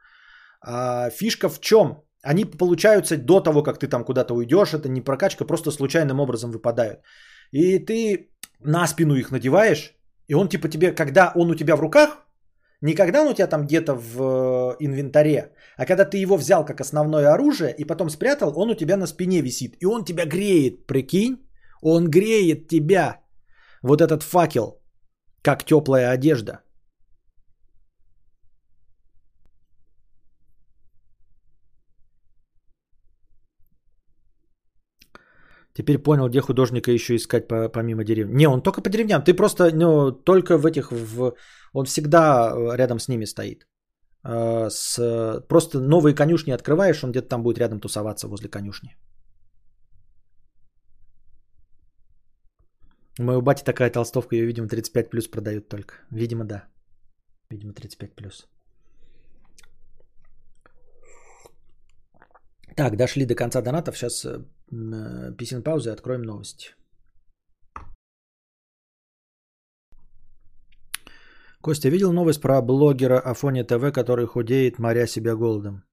А 0.61 1.09
фишка 1.09 1.49
в 1.49 1.59
чем? 1.59 2.03
Они 2.23 2.45
получаются 2.45 3.17
до 3.17 3.39
того, 3.39 3.63
как 3.63 3.79
ты 3.79 3.87
там 3.87 4.03
куда-то 4.03 4.33
уйдешь, 4.33 4.73
это 4.73 4.89
не 4.89 5.01
прокачка, 5.01 5.45
просто 5.45 5.71
случайным 5.71 6.19
образом 6.19 6.51
выпадают. 6.51 6.99
И 7.51 7.79
ты 7.79 8.29
на 8.59 8.87
спину 8.87 9.15
их 9.15 9.31
надеваешь, 9.31 9.95
и 10.27 10.33
он 10.33 10.49
типа 10.49 10.69
тебе, 10.69 10.91
когда 10.91 11.31
он 11.35 11.51
у 11.51 11.55
тебя 11.55 11.75
в 11.75 11.81
руках, 11.81 12.25
не 12.81 12.95
когда 12.95 13.21
он 13.21 13.27
у 13.27 13.33
тебя 13.33 13.47
там 13.47 13.67
где-то 13.67 13.93
в 13.93 14.21
э, 14.21 14.75
инвентаре, 14.79 15.51
а 15.77 15.85
когда 15.85 16.05
ты 16.05 16.17
его 16.17 16.37
взял 16.37 16.65
как 16.65 16.81
основное 16.81 17.33
оружие 17.33 17.75
и 17.77 17.85
потом 17.85 18.09
спрятал, 18.09 18.53
он 18.55 18.69
у 18.69 18.75
тебя 18.75 18.97
на 18.97 19.07
спине 19.07 19.41
висит. 19.41 19.75
И 19.79 19.85
он 19.85 20.03
тебя 20.03 20.25
греет, 20.25 20.87
прикинь? 20.87 21.37
Он 21.81 22.09
греет 22.09 22.67
тебя. 22.67 23.21
Вот 23.83 24.01
этот 24.01 24.23
факел, 24.23 24.81
как 25.43 25.63
теплая 25.63 26.11
одежда. 26.11 26.61
Теперь 35.73 35.97
понял, 35.97 36.27
где 36.29 36.41
художника 36.41 36.91
еще 36.91 37.15
искать 37.15 37.47
по, 37.47 37.69
помимо 37.69 38.03
деревни. 38.03 38.35
Не, 38.35 38.47
он 38.47 38.61
только 38.61 38.81
по 38.81 38.89
деревням. 38.89 39.23
Ты 39.23 39.33
просто, 39.33 39.71
ну, 39.73 40.11
только 40.11 40.57
в 40.57 40.65
этих, 40.65 40.91
в... 40.91 41.33
он 41.73 41.85
всегда 41.85 42.51
э, 42.51 42.77
рядом 42.77 42.99
с 42.99 43.07
ними 43.07 43.25
стоит. 43.25 43.65
Э, 44.25 44.69
с... 44.69 45.45
Просто 45.47 45.79
новые 45.79 46.13
конюшни 46.13 46.51
открываешь, 46.51 47.03
он 47.03 47.11
где-то 47.11 47.29
там 47.29 47.43
будет 47.43 47.57
рядом 47.59 47.79
тусоваться 47.79 48.27
возле 48.27 48.49
конюшни. 48.49 48.97
У 53.19 53.23
моего 53.23 53.41
бати 53.41 53.63
такая 53.63 53.89
толстовка, 53.89 54.35
ее, 54.35 54.45
видимо, 54.45 54.67
35 54.67 55.09
плюс 55.09 55.27
продают 55.27 55.69
только. 55.69 55.93
Видимо, 56.11 56.43
да. 56.43 56.63
Видимо, 57.49 57.73
35 57.73 58.15
плюс. 58.15 58.47
Так, 62.75 62.95
дошли 62.95 63.25
до 63.25 63.35
конца 63.35 63.61
донатов. 63.61 63.97
Сейчас 63.97 64.25
э, 64.71 65.33
писем 65.37 65.63
паузы 65.63 65.91
откроем 65.91 66.21
новости. 66.21 66.75
Костя, 71.61 71.89
видел 71.89 72.11
новость 72.11 72.41
про 72.41 72.61
блогера 72.61 73.19
Афоня 73.19 73.63
ТВ, 73.63 73.93
который 73.93 74.25
худеет, 74.25 74.79
моря 74.79 75.07
себя 75.07 75.35
голодом? 75.35 75.83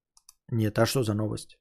Нет, 0.50 0.78
а 0.78 0.86
что 0.86 1.02
за 1.02 1.14
новость? 1.14 1.58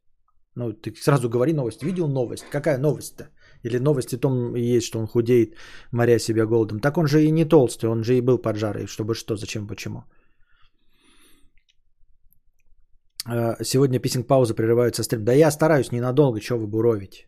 Ну, 0.55 0.74
ты 0.74 0.93
сразу 0.95 1.30
говори 1.30 1.53
новость. 1.53 1.84
Видел 1.84 2.07
новость? 2.07 2.45
Какая 2.49 2.78
новость-то? 2.78 3.30
Или 3.63 3.80
новость 3.80 4.13
о 4.13 4.18
том 4.18 4.55
есть, 4.55 4.88
что 4.88 4.99
он 4.99 5.07
худеет, 5.07 5.55
моря 5.91 6.20
себя 6.20 6.45
голодом. 6.45 6.80
Так 6.80 6.97
он 6.97 7.07
же 7.07 7.24
и 7.24 7.32
не 7.32 7.45
толстый, 7.45 7.89
он 7.89 8.03
же 8.03 8.18
и 8.18 8.22
был 8.22 8.38
поджарый. 8.38 8.88
Чтобы 8.88 9.13
что, 9.13 9.36
зачем, 9.36 9.68
почему? 9.68 9.99
Э, 9.99 10.03
сегодня 13.63 13.99
писинг-пауза 13.99 14.53
прерываются 14.53 15.03
стрим. 15.03 15.25
Да 15.25 15.34
я 15.34 15.51
стараюсь 15.51 15.91
ненадолго, 15.91 16.41
что 16.41 16.57
вы 16.57 16.67
буровите. 16.67 17.28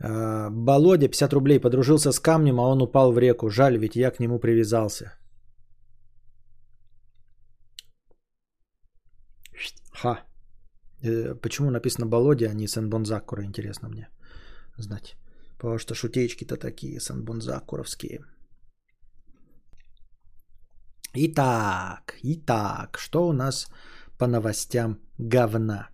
Э, 0.00 0.50
Болодя, 0.50 1.08
50 1.08 1.32
рублей, 1.32 1.60
подружился 1.60 2.12
с 2.12 2.20
камнем, 2.20 2.60
а 2.60 2.68
он 2.68 2.82
упал 2.82 3.12
в 3.12 3.18
реку. 3.18 3.50
Жаль, 3.50 3.78
ведь 3.78 3.96
я 3.96 4.10
к 4.10 4.20
нему 4.20 4.38
привязался. 4.38 5.12
Ха. 9.92 10.20
Э, 11.02 11.34
почему 11.34 11.70
написано 11.70 12.06
Болодя, 12.06 12.50
а 12.50 12.54
не 12.54 12.66
Сен-Бонзакура, 12.66 13.44
интересно 13.44 13.88
мне 13.88 14.08
знать. 14.78 15.16
Потому 15.58 15.78
что 15.78 15.94
шутеечки-то 15.94 16.56
такие, 16.56 17.00
Сан-Бонзакуровские. 17.00 18.20
Итак, 21.14 22.18
итак, 22.22 22.98
что 22.98 23.26
у 23.26 23.32
нас 23.32 23.68
по 24.18 24.26
новостям 24.26 24.98
говна. 25.18 25.88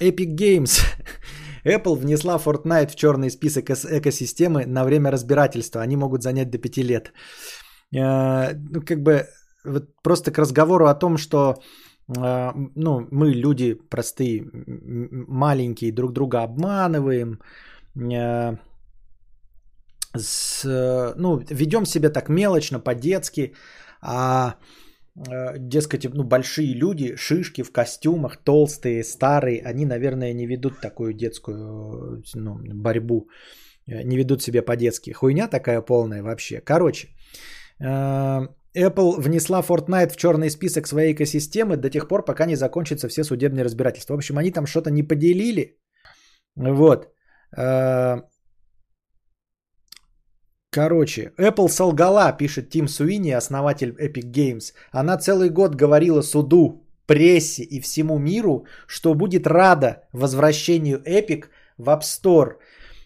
Epic 0.00 0.36
Games. 0.36 0.80
Apple 1.64 1.96
внесла 1.96 2.38
Fortnite 2.38 2.90
в 2.90 2.96
черный 2.96 3.30
список 3.30 3.70
экосистемы 3.70 4.66
на 4.66 4.84
время 4.84 5.10
разбирательства. 5.10 5.82
Они 5.82 5.96
могут 5.96 6.22
занять 6.22 6.50
до 6.50 6.58
5 6.58 6.76
лет. 6.78 7.12
А, 7.98 8.52
ну, 8.54 8.82
как 8.82 9.02
бы 9.02 9.26
вот 9.64 9.84
просто 10.02 10.30
к 10.30 10.38
разговору 10.38 10.86
о 10.86 10.94
том, 10.94 11.16
что 11.16 11.56
а, 12.16 12.52
ну, 12.74 13.08
мы 13.10 13.32
люди 13.32 13.74
простые, 13.74 14.44
маленькие, 15.28 15.92
друг 15.92 16.12
друга 16.12 16.42
обманываем, 16.42 17.40
а, 17.96 18.58
с, 20.18 20.64
ну, 21.16 21.38
ведем 21.50 21.86
себя 21.86 22.10
так 22.10 22.28
мелочно, 22.28 22.80
по-детски, 22.80 23.54
а 24.00 24.56
э, 25.16 25.58
дескать, 25.58 26.04
ну, 26.14 26.24
большие 26.24 26.74
люди, 26.74 27.16
шишки 27.16 27.62
в 27.62 27.72
костюмах, 27.72 28.36
толстые, 28.44 29.04
старые, 29.04 29.62
они, 29.62 29.86
наверное, 29.86 30.32
не 30.34 30.46
ведут 30.46 30.80
такую 30.80 31.14
детскую 31.14 32.22
ну, 32.34 32.58
борьбу, 32.74 33.28
э, 33.86 34.02
не 34.04 34.16
ведут 34.16 34.42
себя 34.42 34.62
по-детски. 34.62 35.12
Хуйня 35.12 35.48
такая 35.48 35.80
полная 35.80 36.22
вообще. 36.22 36.60
Короче, 36.60 37.08
э, 37.80 38.48
Apple 38.76 39.20
внесла 39.20 39.62
Fortnite 39.62 40.12
в 40.12 40.16
черный 40.16 40.50
список 40.50 40.86
своей 40.86 41.14
экосистемы 41.14 41.76
до 41.76 41.90
тех 41.90 42.08
пор, 42.08 42.24
пока 42.24 42.46
не 42.46 42.56
закончатся 42.56 43.08
все 43.08 43.24
судебные 43.24 43.64
разбирательства. 43.64 44.14
В 44.14 44.18
общем, 44.18 44.38
они 44.38 44.50
там 44.50 44.66
что-то 44.66 44.90
не 44.90 45.02
поделили. 45.02 45.78
Вот. 46.56 47.08
Короче, 50.76 51.32
Apple 51.38 51.68
солгала, 51.68 52.32
пишет 52.32 52.68
Тим 52.68 52.88
Суини, 52.88 53.30
основатель 53.30 53.94
Epic 53.98 54.30
Games. 54.30 54.74
Она 54.92 55.16
целый 55.16 55.48
год 55.48 55.74
говорила 55.74 56.20
суду, 56.20 56.84
прессе 57.06 57.62
и 57.62 57.80
всему 57.80 58.18
миру, 58.18 58.66
что 58.86 59.14
будет 59.14 59.46
рада 59.46 60.02
возвращению 60.12 60.98
Epic 60.98 61.44
в 61.78 61.88
App 61.88 62.02
Store– 62.02 62.56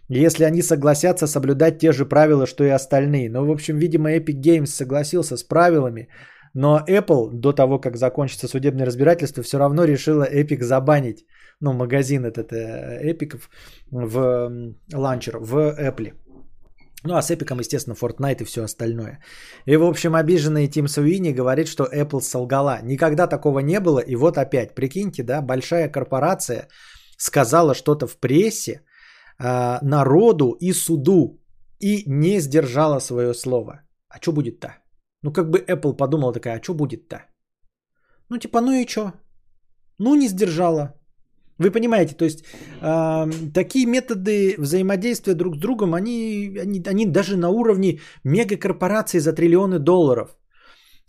если 0.08 0.42
они 0.42 0.62
согласятся 0.62 1.28
соблюдать 1.28 1.78
те 1.78 1.92
же 1.92 2.04
правила, 2.04 2.44
что 2.46 2.64
и 2.64 2.68
остальные. 2.68 3.30
Но, 3.30 3.46
в 3.46 3.50
общем, 3.50 3.78
видимо, 3.78 4.10
Epic 4.16 4.40
Games 4.42 4.66
согласился 4.66 5.36
с 5.36 5.44
правилами, 5.44 6.08
но 6.52 6.84
Apple 6.88 7.30
до 7.32 7.52
того, 7.52 7.78
как 7.78 7.96
закончится 7.96 8.48
судебное 8.48 8.86
разбирательство, 8.86 9.44
все 9.44 9.58
равно 9.58 9.84
решила 9.84 10.26
Epic 10.28 10.64
забанить, 10.64 11.24
ну, 11.60 11.72
магазин 11.72 12.24
этот 12.24 12.52
э, 12.52 13.12
Epic 13.12 13.40
в 13.92 14.74
ланчер, 14.92 15.38
в 15.38 15.76
Apple. 15.78 16.14
Ну, 17.04 17.14
а 17.14 17.22
с 17.22 17.30
Эпиком, 17.30 17.60
естественно, 17.60 17.96
Fortnite 17.96 18.42
и 18.42 18.44
все 18.44 18.62
остальное. 18.62 19.22
И, 19.66 19.76
в 19.76 19.82
общем, 19.82 20.14
обиженный 20.14 20.68
Тим 20.68 20.88
Суини 20.88 21.32
говорит, 21.32 21.66
что 21.68 21.84
Apple 21.84 22.20
солгала. 22.20 22.80
Никогда 22.82 23.26
такого 23.26 23.60
не 23.60 23.80
было, 23.80 24.00
и 24.00 24.16
вот 24.16 24.36
опять, 24.36 24.74
прикиньте, 24.74 25.22
да, 25.22 25.40
большая 25.40 25.88
корпорация 25.88 26.68
сказала 27.16 27.74
что-то 27.74 28.06
в 28.06 28.18
прессе, 28.18 28.72
э, 29.38 29.78
народу 29.82 30.56
и 30.60 30.72
суду 30.72 31.40
и 31.78 32.04
не 32.06 32.40
сдержала 32.40 33.00
свое 33.00 33.34
слово. 33.34 33.80
А 34.08 34.18
что 34.20 34.32
будет-то? 34.32 34.68
Ну, 35.22 35.32
как 35.32 35.50
бы 35.50 35.58
Apple 35.58 35.96
подумала 35.96 36.32
такая, 36.32 36.58
а 36.58 36.62
что 36.62 36.74
будет-то? 36.74 37.26
Ну, 38.28 38.38
типа, 38.38 38.60
ну 38.60 38.72
и 38.72 38.86
что? 38.86 39.12
Ну, 39.98 40.14
не 40.14 40.28
сдержала. 40.28 40.99
Вы 41.60 41.70
понимаете, 41.70 42.14
то 42.14 42.24
есть 42.24 42.44
э, 42.80 43.26
такие 43.54 43.86
методы 43.86 44.54
взаимодействия 44.58 45.34
друг 45.34 45.56
с 45.56 45.58
другом, 45.58 45.94
они, 45.94 46.58
они, 46.62 46.82
они 46.86 47.06
даже 47.06 47.36
на 47.36 47.50
уровне 47.50 48.00
мегакорпораций 48.24 49.20
за 49.20 49.34
триллионы 49.34 49.78
долларов. 49.78 50.36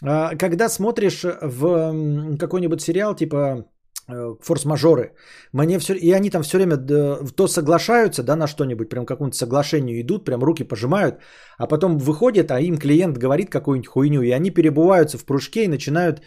Э, 0.03 0.35
когда 0.37 0.69
смотришь 0.69 1.23
в 1.23 2.37
какой-нибудь 2.37 2.81
сериал 2.81 3.15
типа 3.15 3.65
Э, 4.11 4.35
форс-мажоры. 4.41 5.13
Мне 5.53 5.79
все, 5.79 5.93
и 5.93 6.11
они 6.11 6.29
там 6.29 6.41
все 6.43 6.57
время 6.57 6.77
то 6.77 7.47
соглашаются, 7.47 8.23
да, 8.23 8.35
на 8.35 8.47
что-нибудь, 8.47 8.89
прям 8.89 9.05
какому-то 9.05 9.37
соглашению 9.37 10.01
идут, 10.01 10.25
прям 10.25 10.43
руки 10.43 10.63
пожимают, 10.63 11.15
а 11.57 11.67
потом 11.67 11.97
выходят, 11.97 12.51
а 12.51 12.59
им 12.59 12.77
клиент 12.77 13.17
говорит 13.17 13.49
какую-нибудь 13.49 13.87
хуйню, 13.87 14.21
и 14.21 14.31
они 14.31 14.49
перебываются 14.49 15.17
в 15.17 15.25
прыжке 15.25 15.63
и 15.63 15.67
начинают, 15.67 16.21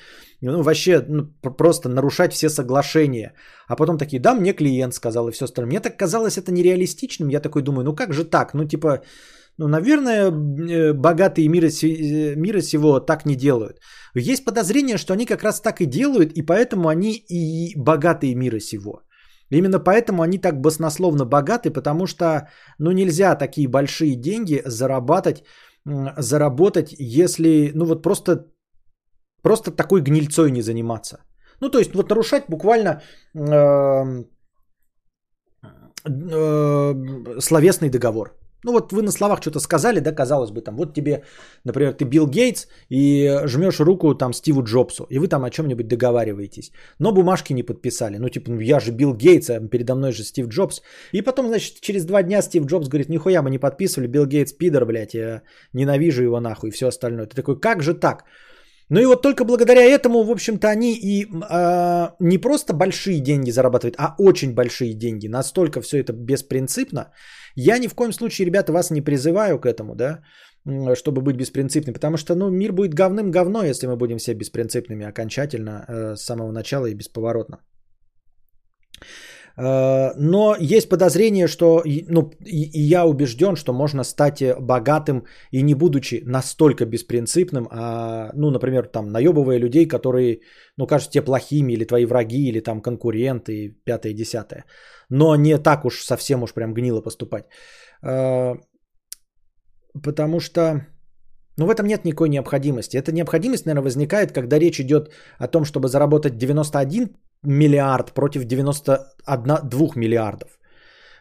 ну, 0.52 0.62
вообще, 0.62 1.04
ну, 1.08 1.26
просто 1.58 1.88
нарушать 1.88 2.32
все 2.32 2.48
соглашения. 2.48 3.34
А 3.68 3.76
потом 3.76 3.98
такие, 3.98 4.20
да, 4.20 4.34
мне 4.34 4.52
клиент 4.52 4.94
сказал 4.94 5.28
и 5.28 5.32
все 5.32 5.44
остальное. 5.44 5.70
Мне 5.70 5.80
так 5.80 5.96
казалось 5.96 6.38
это 6.38 6.52
нереалистичным, 6.52 7.28
я 7.28 7.40
такой 7.40 7.62
думаю, 7.62 7.84
ну 7.84 7.94
как 7.94 8.12
же 8.12 8.24
так, 8.24 8.54
ну 8.54 8.64
типа, 8.64 9.02
ну, 9.58 9.68
наверное, 9.68 10.30
э, 10.30 10.92
богатые 10.92 11.48
мира, 11.48 11.68
э, 11.68 12.34
мира 12.36 12.60
сего 12.60 13.00
так 13.00 13.24
не 13.26 13.36
делают. 13.36 13.78
Есть 14.14 14.44
подозрение, 14.44 14.98
что 14.98 15.12
они 15.12 15.26
как 15.26 15.42
раз 15.42 15.60
так 15.60 15.80
и 15.80 15.86
делают, 15.86 16.32
и 16.32 16.42
поэтому 16.42 16.88
они 16.88 17.12
и 17.12 17.74
богатые 17.76 18.34
мира 18.34 18.58
сего. 18.60 19.02
Именно 19.50 19.78
поэтому 19.78 20.22
они 20.22 20.38
так 20.38 20.60
баснословно 20.60 21.24
богаты, 21.24 21.70
потому 21.70 22.06
что 22.06 22.48
ну, 22.78 22.92
нельзя 22.92 23.36
такие 23.36 23.68
большие 23.68 24.16
деньги 24.16 24.62
зарабатывать, 24.66 25.44
заработать, 26.18 26.94
если 26.98 27.70
ну 27.74 27.84
вот 27.84 28.02
просто, 28.02 28.46
просто 29.44 29.70
такой 29.70 30.00
гнильцой 30.00 30.50
не 30.50 30.62
заниматься. 30.62 31.16
Ну 31.60 31.70
то 31.70 31.78
есть 31.78 31.94
вот 31.94 32.10
нарушать 32.10 32.44
буквально 32.48 33.02
э, 33.34 34.24
э, 36.04 37.40
словесный 37.40 37.90
договор. 37.90 38.28
Ну 38.64 38.72
вот 38.72 38.92
вы 38.92 39.02
на 39.02 39.12
словах 39.12 39.40
что-то 39.40 39.60
сказали, 39.60 40.00
да, 40.00 40.12
казалось 40.12 40.50
бы, 40.50 40.62
там, 40.62 40.76
вот 40.76 40.94
тебе, 40.94 41.22
например, 41.64 41.92
ты 41.92 42.06
Билл 42.06 42.26
Гейтс 42.26 42.66
и 42.88 43.46
жмешь 43.46 43.80
руку 43.80 44.14
там 44.14 44.32
Стиву 44.32 44.62
Джобсу, 44.62 45.06
и 45.10 45.18
вы 45.18 45.28
там 45.28 45.44
о 45.44 45.50
чем-нибудь 45.50 45.86
договариваетесь, 45.86 46.72
но 46.98 47.12
бумажки 47.12 47.52
не 47.52 47.62
подписали. 47.62 48.16
Ну, 48.16 48.28
типа, 48.30 48.50
ну, 48.50 48.60
я 48.60 48.80
же 48.80 48.90
Билл 48.92 49.14
Гейтс, 49.14 49.50
а 49.50 49.60
передо 49.68 49.94
мной 49.94 50.12
же 50.12 50.24
Стив 50.24 50.48
Джобс. 50.48 50.80
И 51.12 51.22
потом, 51.22 51.48
значит, 51.48 51.80
через 51.80 52.06
два 52.06 52.22
дня 52.22 52.42
Стив 52.42 52.64
Джобс 52.64 52.88
говорит, 52.88 53.10
нихуя 53.10 53.42
мы 53.42 53.50
не 53.50 53.58
подписывали, 53.58 54.08
Билл 54.08 54.26
Гейтс 54.26 54.52
пидор, 54.54 54.86
блядь, 54.86 55.14
я 55.14 55.42
ненавижу 55.74 56.22
его 56.22 56.40
нахуй 56.40 56.70
и 56.70 56.72
все 56.72 56.86
остальное. 56.86 57.26
Ты 57.26 57.36
такой, 57.36 57.60
как 57.60 57.82
же 57.82 57.92
так? 57.92 58.24
Ну 58.90 59.00
и 59.00 59.06
вот 59.06 59.22
только 59.22 59.44
благодаря 59.44 59.82
этому, 59.82 60.24
в 60.24 60.30
общем-то, 60.30 60.68
они 60.68 60.94
и 60.94 61.24
э, 61.24 62.08
не 62.20 62.38
просто 62.38 62.74
большие 62.74 63.20
деньги 63.20 63.50
зарабатывают, 63.50 63.96
а 63.98 64.14
очень 64.18 64.54
большие 64.54 64.94
деньги. 64.94 65.28
Настолько 65.28 65.80
все 65.80 65.98
это 66.00 66.12
беспринципно, 66.12 67.12
я 67.56 67.78
ни 67.78 67.88
в 67.88 67.94
коем 67.94 68.12
случае, 68.12 68.46
ребята, 68.46 68.72
вас 68.72 68.90
не 68.90 69.00
призываю 69.00 69.58
к 69.58 69.66
этому, 69.66 69.94
да, 69.94 70.20
чтобы 70.94 71.20
быть 71.22 71.36
беспринципным, 71.36 71.94
потому 71.94 72.16
что, 72.16 72.34
ну, 72.34 72.50
мир 72.50 72.72
будет 72.72 72.94
говным 72.94 73.30
говно, 73.30 73.64
если 73.64 73.86
мы 73.86 73.96
будем 73.96 74.18
все 74.18 74.34
беспринципными 74.34 75.06
окончательно 75.06 75.84
э, 75.88 76.16
с 76.16 76.24
самого 76.24 76.52
начала 76.52 76.86
и 76.86 76.94
бесповоротно. 76.94 77.58
Э, 79.56 80.12
но 80.16 80.56
есть 80.58 80.88
подозрение, 80.88 81.48
что, 81.48 81.82
ну, 82.08 82.30
и, 82.44 82.80
я 82.80 83.06
убежден, 83.06 83.56
что 83.56 83.72
можно 83.72 84.04
стать 84.04 84.42
богатым 84.60 85.24
и 85.50 85.62
не 85.62 85.74
будучи 85.74 86.22
настолько 86.24 86.86
беспринципным, 86.86 87.68
а, 87.70 88.30
ну, 88.34 88.50
например, 88.50 88.86
там, 88.86 89.06
наебывая 89.06 89.58
людей, 89.58 89.86
которые, 89.86 90.40
ну, 90.76 90.86
кажутся 90.86 91.12
тебе 91.12 91.24
плохими, 91.24 91.72
или 91.72 91.84
твои 91.84 92.06
враги, 92.06 92.48
или 92.48 92.60
там 92.60 92.80
конкуренты, 92.80 93.76
пятое, 93.84 94.12
десятое 94.12 94.64
но 95.08 95.36
не 95.36 95.58
так 95.58 95.84
уж 95.84 96.04
совсем 96.04 96.42
уж 96.42 96.52
прям 96.52 96.74
гнило 96.74 97.00
поступать. 97.00 97.44
А, 98.02 98.54
потому 100.02 100.40
что 100.40 100.86
ну, 101.56 101.66
в 101.66 101.70
этом 101.70 101.86
нет 101.86 102.04
никакой 102.04 102.28
необходимости. 102.28 102.96
Эта 102.96 103.12
необходимость, 103.12 103.66
наверное, 103.66 103.84
возникает, 103.84 104.32
когда 104.32 104.58
речь 104.58 104.80
идет 104.80 105.12
о 105.38 105.46
том, 105.46 105.64
чтобы 105.64 105.88
заработать 105.88 106.36
91 106.36 107.16
миллиард 107.44 108.12
против 108.12 108.44
92 108.44 109.96
миллиардов. 109.96 110.58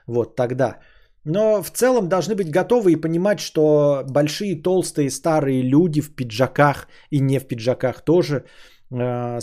Вот 0.08 0.36
тогда. 0.36 0.80
Но 1.26 1.64
в 1.64 1.72
целом 1.72 2.10
должны 2.10 2.36
быть 2.36 2.52
готовы 2.52 2.92
и 2.92 3.02
понимать, 3.02 3.40
что 3.40 4.04
большие, 4.10 4.62
толстые, 4.62 5.10
старые 5.10 5.62
люди 5.62 6.02
в 6.02 6.16
пиджаках 6.16 6.88
и 7.12 7.20
не 7.20 7.40
в 7.40 7.48
пиджаках 7.48 8.02
тоже 8.02 8.44
Э, 8.94 9.40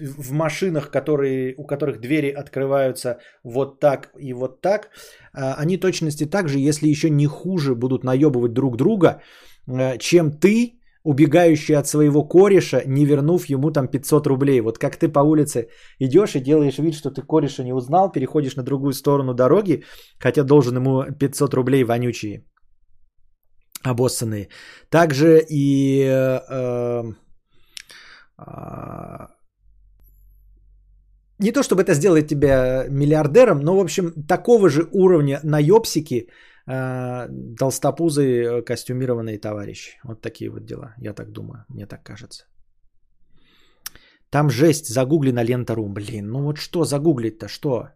в 0.00 0.32
машинах, 0.32 0.90
которые, 0.90 1.54
у 1.58 1.66
которых 1.66 2.00
двери 2.00 2.30
открываются 2.30 3.18
вот 3.44 3.80
так 3.80 4.10
и 4.18 4.32
вот 4.32 4.60
так, 4.60 4.88
э, 5.34 5.62
они 5.62 5.76
точности 5.76 6.24
так 6.24 6.48
же, 6.48 6.58
если 6.58 6.88
еще 6.88 7.10
не 7.10 7.26
хуже, 7.26 7.74
будут 7.74 8.04
наебывать 8.04 8.52
друг 8.52 8.76
друга, 8.76 9.20
э, 9.66 9.98
чем 9.98 10.32
ты, 10.32 10.77
убегающий 11.08 11.76
от 11.76 11.86
своего 11.86 12.28
кореша, 12.28 12.82
не 12.86 13.06
вернув 13.06 13.48
ему 13.48 13.70
там 13.70 13.88
500 13.88 14.26
рублей. 14.26 14.60
Вот 14.60 14.78
как 14.78 14.96
ты 14.96 15.08
по 15.08 15.20
улице 15.20 15.68
идешь 16.00 16.34
и 16.34 16.40
делаешь 16.40 16.78
вид, 16.78 16.94
что 16.94 17.10
ты 17.10 17.22
кореша 17.22 17.64
не 17.64 17.72
узнал, 17.72 18.12
переходишь 18.12 18.56
на 18.56 18.62
другую 18.62 18.92
сторону 18.92 19.34
дороги, 19.34 19.84
хотя 20.20 20.44
должен 20.44 20.76
ему 20.76 21.04
500 21.18 21.54
рублей 21.54 21.84
вонючие, 21.84 22.44
обоссанные. 23.84 24.48
Также 24.90 25.40
и... 25.50 26.04
Э, 26.50 27.02
а, 28.36 29.28
не 31.38 31.52
то 31.52 31.62
чтобы 31.62 31.82
это 31.82 31.94
сделает 31.94 32.28
тебя 32.28 32.84
миллиардером, 32.90 33.60
но, 33.60 33.76
в 33.76 33.80
общем, 33.80 34.12
такого 34.28 34.68
же 34.68 34.88
уровня 34.92 35.40
наебсики 35.42 36.28
толстопузые 36.68 38.62
костюмированные 38.62 39.38
товарищи. 39.38 39.98
Вот 40.04 40.20
такие 40.20 40.50
вот 40.50 40.66
дела, 40.66 40.94
я 40.98 41.14
так 41.14 41.32
думаю, 41.32 41.64
мне 41.68 41.86
так 41.86 42.02
кажется. 42.02 42.44
Там 44.30 44.50
жесть, 44.50 44.88
загугли 44.88 45.32
на 45.32 45.42
лента.ру. 45.42 45.88
Блин, 45.88 46.28
ну 46.28 46.42
вот 46.42 46.58
что 46.58 46.84
загуглить-то, 46.84 47.48
что? 47.48 47.88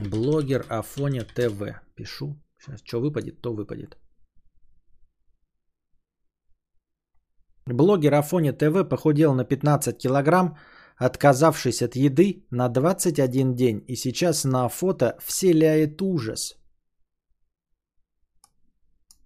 Блогер 0.00 0.64
Афоня 0.68 1.24
ТВ. 1.24 1.80
Пишу. 1.94 2.34
Сейчас, 2.58 2.82
что 2.84 3.00
выпадет, 3.00 3.40
то 3.42 3.54
выпадет. 3.54 3.96
Блогер 7.66 8.14
Афоня 8.14 8.52
ТВ 8.52 8.88
похудел 8.88 9.34
на 9.34 9.44
15 9.44 9.98
килограмм, 9.98 10.56
отказавшись 11.00 11.82
от 11.82 11.96
еды 11.96 12.44
на 12.50 12.68
21 12.68 13.54
день. 13.54 13.84
И 13.88 13.96
сейчас 13.96 14.44
на 14.44 14.68
фото 14.68 15.16
вселяет 15.20 16.02
ужас. 16.02 16.56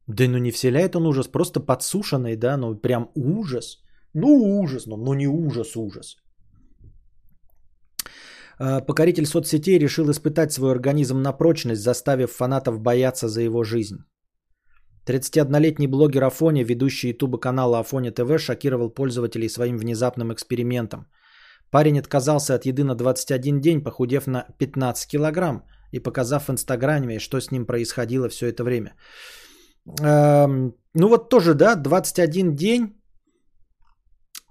Да 0.07 0.29
ну 0.29 0.39
не 0.39 0.51
вселяет 0.51 0.97
он 0.97 1.07
ужас, 1.07 1.29
просто 1.29 1.61
подсушенный, 1.61 2.37
да, 2.37 2.57
ну 2.57 2.77
прям 2.77 3.11
ужас. 3.15 3.83
Ну 4.15 4.61
ужас, 4.61 4.87
ну, 4.87 4.97
ну 4.97 5.15
не 5.15 5.27
ужас, 5.27 5.77
ужас. 5.77 6.17
Э, 8.61 8.81
покоритель 8.87 9.27
соцсетей 9.27 9.79
решил 9.79 10.11
испытать 10.11 10.53
свой 10.53 10.71
организм 10.71 11.23
на 11.23 11.33
прочность, 11.33 11.83
заставив 11.83 12.31
фанатов 12.31 12.81
бояться 12.81 13.29
за 13.29 13.41
его 13.41 13.65
жизнь. 13.65 13.99
31-летний 15.07 15.89
блогер 15.89 16.25
Афоня, 16.25 16.65
ведущий 16.65 17.09
ютуба 17.09 17.39
канала 17.41 17.81
Афоня 17.81 18.13
ТВ, 18.13 18.39
шокировал 18.39 18.91
пользователей 18.91 19.49
своим 19.49 19.79
внезапным 19.79 20.33
экспериментом. 20.33 21.07
Парень 21.71 21.99
отказался 21.99 22.55
от 22.55 22.67
еды 22.67 22.85
на 22.85 22.95
21 22.95 23.61
день, 23.61 23.83
похудев 23.83 24.27
на 24.27 24.47
15 24.59 25.09
килограмм 25.09 25.65
и 25.93 26.01
показав 26.01 26.49
в 26.49 26.51
инстаграме, 26.51 27.19
что 27.19 27.41
с 27.41 27.51
ним 27.51 27.67
происходило 27.67 28.29
все 28.29 28.47
это 28.47 28.65
время. 28.65 28.95
Эм, 30.01 30.75
ну 30.95 31.09
вот 31.09 31.29
тоже, 31.29 31.55
да, 31.55 31.77
21 31.77 32.55
день. 32.55 32.95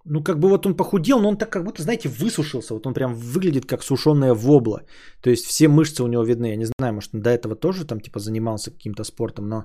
Ну 0.06 0.24
как 0.24 0.40
бы 0.40 0.50
вот 0.50 0.66
он 0.66 0.76
похудел, 0.76 1.20
но 1.20 1.30
он 1.30 1.38
так 1.38 1.50
как 1.50 1.64
будто, 1.64 1.82
знаете, 1.82 2.10
высушился. 2.10 2.74
Вот 2.74 2.86
он 2.86 2.94
прям 2.94 3.16
выглядит 3.16 3.66
как 3.66 3.84
сушеная 3.84 4.34
вобла. 4.34 4.82
То 5.22 5.30
есть 5.30 5.46
все 5.46 5.68
мышцы 5.68 6.04
у 6.04 6.08
него 6.08 6.24
видны. 6.24 6.48
Я 6.48 6.58
не 6.58 6.66
знаю, 6.66 6.94
может 6.94 7.14
он 7.14 7.22
до 7.22 7.30
этого 7.30 7.56
тоже 7.56 7.86
там 7.86 8.00
типа 8.02 8.20
занимался 8.20 8.72
каким-то 8.72 9.04
спортом, 9.04 9.48
но 9.48 9.64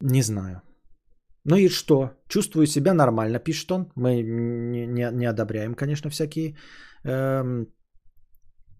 не 0.00 0.22
знаю. 0.22 0.62
Ну 1.44 1.56
и 1.56 1.68
что? 1.68 2.10
Чувствую 2.28 2.66
себя 2.66 2.94
нормально, 2.94 3.38
пишет 3.38 3.70
он. 3.72 3.92
Мы 3.96 4.22
не, 4.22 4.86
не, 4.86 5.10
не 5.12 5.26
одобряем, 5.26 5.74
конечно, 5.74 6.10
всякие 6.10 6.56
эм, 7.04 7.66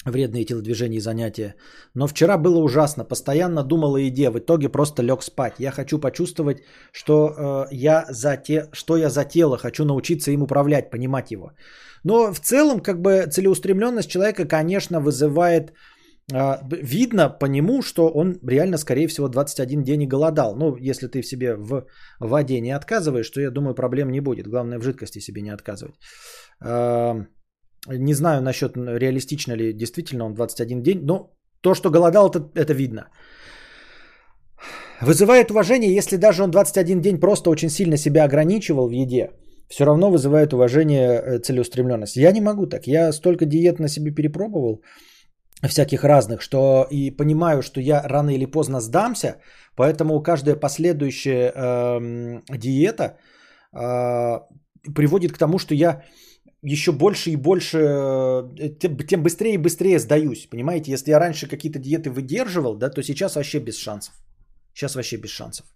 вредные 0.05 0.45
телодвижения 0.45 0.99
и 0.99 1.01
занятия. 1.01 1.55
Но 1.95 2.07
вчера 2.07 2.39
было 2.39 2.59
ужасно. 2.59 3.05
Постоянно 3.05 3.63
думал 3.63 3.95
о 3.95 4.01
еде. 4.01 4.31
В 4.31 4.39
итоге 4.39 4.69
просто 4.69 5.03
лег 5.03 5.23
спать. 5.23 5.55
Я 5.59 5.71
хочу 5.71 5.99
почувствовать, 5.99 6.63
что, 6.93 7.15
э, 7.15 7.67
я 7.71 8.07
за 8.11 8.37
те, 8.37 8.69
что 8.73 8.97
я 8.97 9.11
за 9.11 9.25
тело. 9.25 9.59
Хочу 9.59 9.85
научиться 9.85 10.31
им 10.31 10.43
управлять, 10.43 10.91
понимать 10.91 11.31
его. 11.31 11.53
Но 12.05 12.33
в 12.33 12.41
целом, 12.41 12.81
как 12.81 13.01
бы 13.01 13.27
целеустремленность 13.31 14.11
человека, 14.11 14.45
конечно, 14.47 15.01
вызывает 15.01 15.73
видно 16.31 17.29
по 17.29 17.47
нему, 17.47 17.83
что 17.83 18.09
он 18.09 18.39
реально, 18.49 18.79
скорее 18.79 19.09
всего, 19.09 19.29
21 19.29 19.83
день 19.83 20.03
и 20.03 20.07
голодал. 20.07 20.57
Ну, 20.57 20.77
если 20.77 21.07
ты 21.07 21.23
в 21.23 21.27
себе 21.27 21.57
в 21.57 21.87
воде 22.21 22.61
не 22.61 22.71
отказываешь, 22.71 23.31
то 23.31 23.41
я 23.41 23.51
думаю, 23.51 23.75
проблем 23.75 24.11
не 24.11 24.21
будет. 24.21 24.47
Главное, 24.47 24.79
в 24.79 24.83
жидкости 24.83 25.21
себе 25.21 25.43
не 25.43 25.51
отказывать. 25.51 25.95
А, 26.61 27.15
не 27.89 28.15
знаю 28.15 28.43
насчет, 28.43 28.77
реалистично 28.77 29.53
ли 29.53 29.73
действительно 29.73 30.25
он 30.25 30.35
21 30.35 30.83
день, 30.83 31.01
но 31.05 31.37
то, 31.61 31.75
что 31.75 31.91
голодал, 31.91 32.31
это, 32.31 32.51
это 32.55 32.73
видно. 32.73 33.09
Вызывает 35.03 35.51
уважение, 35.51 35.95
если 35.95 36.17
даже 36.17 36.43
он 36.43 36.51
21 36.51 37.01
день 37.01 37.21
просто 37.21 37.51
очень 37.51 37.69
сильно 37.69 37.97
себя 37.97 38.25
ограничивал 38.25 38.89
в 38.89 38.93
еде, 38.93 39.31
все 39.69 39.85
равно 39.85 40.11
вызывает 40.11 40.53
уважение 40.53 41.21
э, 41.21 41.39
целеустремленность. 41.39 42.17
Я 42.17 42.33
не 42.33 42.41
могу 42.41 42.67
так. 42.67 42.87
Я 42.87 43.13
столько 43.13 43.45
диет 43.45 43.81
на 43.81 43.89
себе 43.89 44.15
перепробовал, 44.15 44.83
всяких 45.69 46.05
разных, 46.05 46.43
что 46.43 46.87
и 46.91 47.11
понимаю, 47.11 47.63
что 47.63 47.81
я 47.81 48.03
рано 48.03 48.31
или 48.31 48.47
поздно 48.47 48.81
сдамся, 48.81 49.37
поэтому 49.77 50.23
каждая 50.23 50.57
последующая 50.57 51.53
э, 51.55 52.57
диета 52.59 53.17
э, 53.73 54.41
приводит 54.95 55.33
к 55.33 55.39
тому, 55.39 55.59
что 55.59 55.75
я 55.75 56.03
еще 56.63 56.93
больше 56.93 57.31
и 57.31 57.37
больше, 57.37 57.79
э, 57.79 58.69
тем, 59.09 59.23
быстрее 59.23 59.55
и 59.55 59.59
быстрее 59.59 59.99
сдаюсь, 59.99 60.47
понимаете? 60.51 60.93
Если 60.93 61.11
я 61.11 61.21
раньше 61.21 61.47
какие-то 61.47 61.79
диеты 61.79 62.11
выдерживал, 62.11 62.77
да, 62.77 62.91
то 62.91 63.03
сейчас 63.03 63.37
вообще 63.37 63.61
без 63.61 63.79
шансов. 63.79 64.15
Сейчас 64.75 64.95
вообще 64.95 65.17
без 65.17 65.31
шансов. 65.31 65.67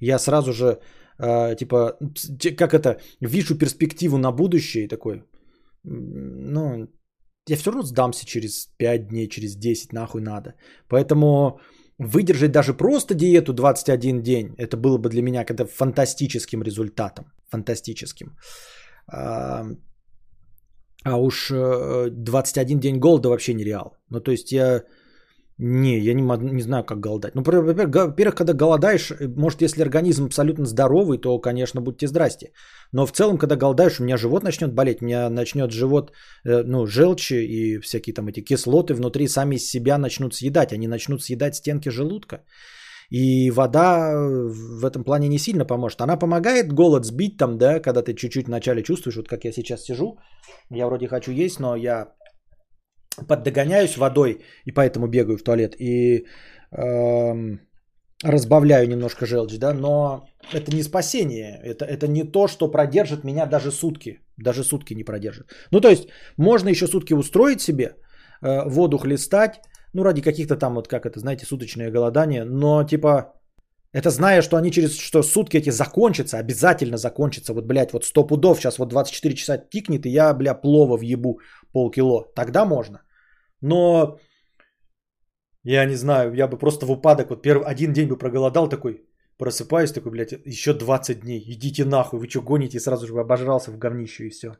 Я 0.00 0.18
сразу 0.18 0.52
же, 0.52 0.78
э, 1.18 1.56
типа, 1.56 1.98
как 2.56 2.72
это, 2.74 3.00
вижу 3.20 3.58
перспективу 3.58 4.18
на 4.18 4.32
будущее 4.32 4.84
и 4.84 4.88
такой, 4.88 5.22
ну, 5.82 6.88
я 7.48 7.56
все 7.56 7.70
равно 7.70 7.82
сдамся 7.82 8.26
через 8.26 8.68
5 8.78 9.08
дней, 9.08 9.28
через 9.28 9.56
10, 9.56 9.92
нахуй 9.92 10.20
надо. 10.20 10.54
Поэтому 10.88 11.60
выдержать 11.98 12.52
даже 12.52 12.74
просто 12.74 13.14
диету 13.14 13.52
21 13.52 14.22
день, 14.22 14.54
это 14.58 14.76
было 14.76 14.98
бы 14.98 15.08
для 15.10 15.22
меня 15.22 15.44
когда 15.44 15.64
фантастическим 15.64 16.62
результатом. 16.62 17.24
Фантастическим. 17.50 18.36
А, 19.06 19.66
уж 21.04 21.50
21 21.50 22.78
э, 22.78 22.80
день 22.80 22.98
голода 22.98 23.28
вообще 23.28 23.54
нереал. 23.54 23.96
Ну, 24.10 24.20
то 24.20 24.30
есть 24.30 24.52
я 24.52 24.82
не, 25.58 25.98
я 25.98 26.14
не, 26.14 26.22
не 26.22 26.62
знаю, 26.62 26.84
как 26.84 26.98
голодать. 26.98 27.34
Ну, 27.34 27.42
во-первых, 27.42 28.34
когда 28.34 28.52
голодаешь, 28.52 29.10
э, 29.10 29.28
может, 29.36 29.62
если 29.62 29.82
организм 29.82 30.24
абсолютно 30.24 30.66
здоровый, 30.66 31.18
то, 31.18 31.38
конечно, 31.38 31.80
будьте 31.80 32.06
здрасте. 32.06 32.52
Но 32.92 33.06
в 33.06 33.12
целом, 33.12 33.38
когда 33.38 33.56
голодаешь, 33.56 34.00
у 34.00 34.04
меня 34.04 34.16
живот 34.16 34.42
начнет 34.42 34.74
болеть, 34.74 35.00
у 35.00 35.04
меня 35.04 35.30
начнет 35.30 35.70
живот, 35.70 36.12
э, 36.44 36.62
ну, 36.64 36.86
желчи 36.86 37.34
и 37.34 37.78
всякие 37.78 38.14
там 38.14 38.26
эти 38.26 38.40
кислоты 38.40 38.94
внутри 38.94 39.28
сами 39.28 39.56
из 39.56 39.70
себя 39.70 39.98
начнут 39.98 40.34
съедать. 40.34 40.72
Они 40.72 40.88
начнут 40.88 41.22
съедать 41.22 41.54
стенки 41.54 41.88
желудка. 41.88 42.40
И 43.10 43.50
вода 43.50 44.12
в 44.12 44.84
этом 44.84 45.04
плане 45.04 45.28
не 45.28 45.38
сильно 45.38 45.64
поможет. 45.64 46.00
Она 46.00 46.16
помогает 46.16 46.72
голод 46.72 47.04
сбить 47.04 47.36
там, 47.36 47.58
да, 47.58 47.80
когда 47.80 48.02
ты 48.02 48.14
чуть-чуть 48.14 48.48
вначале 48.48 48.82
чувствуешь, 48.82 49.16
вот 49.16 49.28
как 49.28 49.44
я 49.44 49.52
сейчас 49.52 49.84
сижу, 49.84 50.18
я 50.70 50.86
вроде 50.86 51.06
хочу 51.06 51.30
есть, 51.30 51.60
но 51.60 51.76
я 51.76 52.08
поддогоняюсь 53.28 53.96
водой 53.96 54.44
и 54.66 54.72
поэтому 54.72 55.06
бегаю 55.06 55.38
в 55.38 55.42
туалет 55.42 55.74
и 55.78 56.26
э, 56.72 57.58
разбавляю 58.22 58.88
немножко 58.88 59.26
желчь, 59.26 59.58
да, 59.58 59.74
но 59.74 60.26
это 60.52 60.72
не 60.72 60.82
спасение, 60.82 61.60
это, 61.64 61.84
это 61.84 62.08
не 62.08 62.24
то, 62.24 62.48
что 62.48 62.70
продержит 62.70 63.24
меня 63.24 63.46
даже 63.46 63.70
сутки, 63.70 64.20
даже 64.38 64.64
сутки 64.64 64.94
не 64.94 65.04
продержит. 65.04 65.46
Ну, 65.70 65.80
то 65.80 65.88
есть, 65.88 66.08
можно 66.36 66.68
еще 66.70 66.86
сутки 66.86 67.14
устроить 67.14 67.60
себе, 67.60 67.96
э, 68.42 68.68
воду 68.68 68.98
хлестать, 68.98 69.60
ну, 69.92 70.04
ради 70.04 70.22
каких-то 70.22 70.56
там, 70.56 70.74
вот 70.74 70.88
как 70.88 71.06
это, 71.06 71.20
знаете, 71.20 71.46
суточное 71.46 71.90
голодание, 71.90 72.44
но, 72.44 72.84
типа, 72.84 73.34
это 73.94 74.10
зная, 74.10 74.42
что 74.42 74.56
они 74.56 74.70
через 74.72 74.98
что 74.98 75.22
сутки 75.22 75.56
эти 75.56 75.70
закончатся, 75.70 76.38
обязательно 76.38 76.96
закончатся. 76.96 77.54
Вот, 77.54 77.64
блядь, 77.64 77.92
вот 77.92 78.04
100 78.04 78.26
пудов, 78.26 78.58
сейчас 78.58 78.78
вот 78.78 78.88
24 78.88 79.34
часа 79.34 79.56
тикнет, 79.56 80.04
и 80.06 80.10
я, 80.10 80.34
бля, 80.34 80.54
плова 80.54 80.96
въебу 80.96 81.38
полкило. 81.72 82.24
Тогда 82.34 82.64
можно. 82.64 83.03
Но 83.64 84.18
я 85.62 85.86
не 85.86 85.96
знаю, 85.96 86.34
я 86.34 86.48
бы 86.48 86.58
просто 86.58 86.86
в 86.86 86.90
упадок, 86.90 87.30
вот 87.30 87.42
первый, 87.42 87.64
один 87.64 87.92
день 87.92 88.08
бы 88.08 88.18
проголодал 88.18 88.68
такой, 88.68 89.08
просыпаюсь 89.38 89.92
такой, 89.92 90.12
блядь, 90.12 90.32
еще 90.46 90.74
20 90.74 91.20
дней, 91.20 91.42
идите 91.48 91.84
нахуй, 91.84 92.18
вы 92.18 92.28
что 92.28 92.42
гоните, 92.42 92.78
сразу 92.78 93.06
же 93.06 93.14
обожрался 93.18 93.70
в 93.70 93.78
говнище 93.78 94.26
и 94.26 94.30
все. 94.30 94.58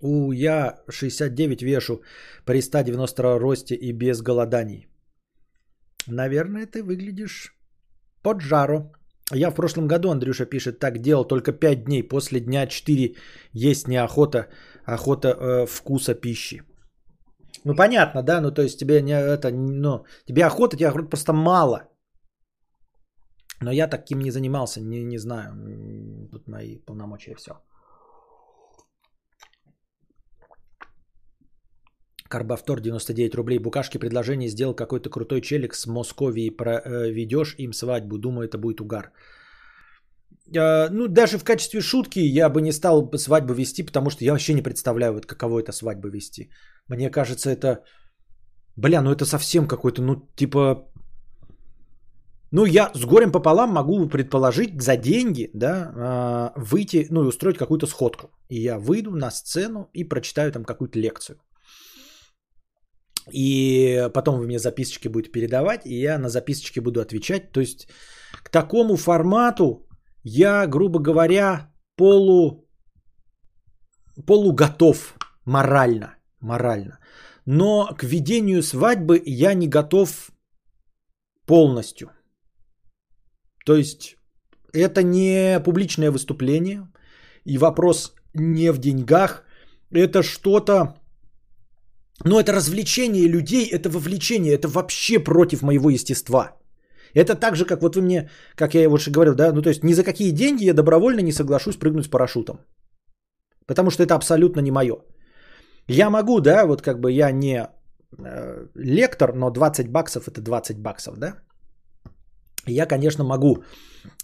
У 0.00 0.32
я 0.32 0.82
69 0.88 1.62
вешу 1.62 2.02
при 2.46 2.62
190 2.62 3.38
росте 3.38 3.74
и 3.74 3.92
без 3.92 4.22
голоданий. 4.22 4.88
Наверное, 6.06 6.66
ты 6.66 6.82
выглядишь 6.82 7.54
под 8.22 8.40
жару. 8.40 8.94
Я 9.30 9.50
в 9.50 9.54
прошлом 9.54 9.86
году, 9.86 10.10
Андрюша 10.10 10.46
пишет, 10.46 10.78
так 10.78 10.98
делал 10.98 11.24
только 11.24 11.52
5 11.52 11.84
дней. 11.84 12.02
После 12.02 12.40
дня 12.40 12.66
4 12.66 13.14
есть 13.52 13.88
неохота, 13.88 14.48
охота 14.84 15.28
э, 15.28 15.66
вкуса 15.66 16.14
пищи. 16.14 16.62
Ну 17.64 17.76
понятно, 17.76 18.22
да, 18.22 18.40
ну 18.40 18.50
то 18.50 18.62
есть 18.62 18.78
тебе 18.78 19.02
не 19.02 19.12
это, 19.12 19.50
ну, 19.52 20.04
тебе 20.26 20.44
охота, 20.44 20.76
тебе 20.76 20.88
охота 20.88 21.08
просто 21.08 21.32
мало. 21.32 21.88
Но 23.60 23.70
я 23.70 23.86
таким 23.86 24.18
не 24.18 24.30
занимался, 24.30 24.80
не, 24.80 25.04
не 25.04 25.18
знаю, 25.18 25.52
тут 26.32 26.48
мои 26.48 26.78
полномочия 26.78 27.34
все. 27.36 27.52
Карбовтор 32.32 32.80
99 32.80 33.34
рублей. 33.34 33.58
Букашки 33.58 33.98
предложение 33.98 34.48
сделал 34.48 34.74
какой-то 34.74 35.10
крутой 35.10 35.40
челик 35.40 35.74
с 35.74 35.86
Московией. 35.86 36.50
Проведешь 36.50 37.54
им 37.58 37.72
свадьбу. 37.72 38.18
Думаю, 38.18 38.48
это 38.48 38.58
будет 38.58 38.80
угар. 38.80 39.12
А, 40.56 40.88
ну, 40.90 41.08
даже 41.08 41.38
в 41.38 41.44
качестве 41.44 41.80
шутки 41.80 42.20
я 42.20 42.48
бы 42.48 42.62
не 42.62 42.72
стал 42.72 43.10
свадьбу 43.16 43.54
вести, 43.54 43.82
потому 43.82 44.10
что 44.10 44.24
я 44.24 44.32
вообще 44.32 44.54
не 44.54 44.62
представляю, 44.62 45.12
вот 45.12 45.26
каково 45.26 45.60
это 45.60 45.72
свадьбу 45.72 46.08
вести. 46.08 46.50
Мне 46.88 47.10
кажется, 47.10 47.50
это... 47.50 47.84
Бля, 48.76 49.02
ну 49.02 49.12
это 49.12 49.26
совсем 49.26 49.66
какой-то, 49.66 50.02
ну, 50.02 50.16
типа... 50.36 50.88
Ну, 52.50 52.66
я 52.66 52.90
с 52.94 53.04
горем 53.04 53.32
пополам 53.32 53.70
могу 53.70 54.08
предположить 54.08 54.82
за 54.82 54.96
деньги, 54.96 55.50
да, 55.54 55.92
а, 55.96 56.52
выйти, 56.56 57.06
ну, 57.10 57.24
и 57.24 57.28
устроить 57.28 57.58
какую-то 57.58 57.86
сходку. 57.86 58.30
И 58.48 58.62
я 58.62 58.78
выйду 58.78 59.10
на 59.10 59.30
сцену 59.30 59.90
и 59.94 60.04
прочитаю 60.04 60.52
там 60.52 60.64
какую-то 60.64 60.98
лекцию. 60.98 61.38
И 63.30 64.08
потом 64.14 64.38
вы 64.38 64.46
мне 64.46 64.58
записочки 64.58 65.08
будете 65.08 65.32
передавать, 65.32 65.86
и 65.86 65.94
я 65.94 66.18
на 66.18 66.28
записочки 66.28 66.80
буду 66.80 67.00
отвечать. 67.00 67.52
То 67.52 67.60
есть 67.60 67.88
к 68.42 68.50
такому 68.50 68.96
формату 68.96 69.86
я, 70.24 70.66
грубо 70.66 70.98
говоря, 70.98 71.72
полу, 71.96 72.68
полуготов 74.26 75.16
морально. 75.44 76.16
Морально. 76.40 76.98
Но 77.46 77.94
к 77.98 78.02
ведению 78.02 78.62
свадьбы 78.62 79.22
я 79.24 79.54
не 79.54 79.68
готов 79.68 80.32
полностью. 81.46 82.10
То 83.64 83.76
есть 83.76 84.16
это 84.72 85.02
не 85.02 85.60
публичное 85.60 86.10
выступление, 86.10 86.88
и 87.44 87.58
вопрос 87.58 88.14
не 88.34 88.72
в 88.72 88.78
деньгах, 88.78 89.44
это 89.90 90.22
что-то, 90.22 90.96
ну 92.24 92.38
это 92.38 92.52
развлечение 92.52 93.28
людей, 93.28 93.68
это 93.72 93.88
вовлечение, 93.88 94.54
это 94.54 94.68
вообще 94.68 95.18
против 95.18 95.62
моего 95.62 95.90
естества. 95.90 96.52
Это 97.14 97.34
так 97.34 97.56
же, 97.56 97.64
как 97.64 97.82
вот 97.82 97.96
вы 97.96 98.02
мне, 98.02 98.30
как 98.56 98.74
я 98.74 98.88
уже 98.88 99.10
говорил, 99.10 99.34
да, 99.34 99.52
ну 99.52 99.62
то 99.62 99.68
есть 99.68 99.84
ни 99.84 99.92
за 99.94 100.04
какие 100.04 100.30
деньги 100.32 100.64
я 100.64 100.74
добровольно 100.74 101.20
не 101.20 101.32
соглашусь 101.32 101.76
прыгнуть 101.76 102.06
с 102.06 102.08
парашютом. 102.08 102.60
Потому 103.66 103.90
что 103.90 104.02
это 104.02 104.14
абсолютно 104.14 104.60
не 104.60 104.70
мое. 104.70 104.94
Я 105.88 106.10
могу, 106.10 106.40
да, 106.40 106.66
вот 106.66 106.82
как 106.82 107.00
бы 107.00 107.12
я 107.12 107.32
не 107.32 107.66
э, 108.18 108.66
лектор, 108.74 109.34
но 109.34 109.50
20 109.50 109.88
баксов 109.88 110.28
это 110.28 110.40
20 110.40 110.78
баксов, 110.78 111.16
да. 111.18 111.34
Я, 112.66 112.86
конечно, 112.86 113.24
могу 113.24 113.64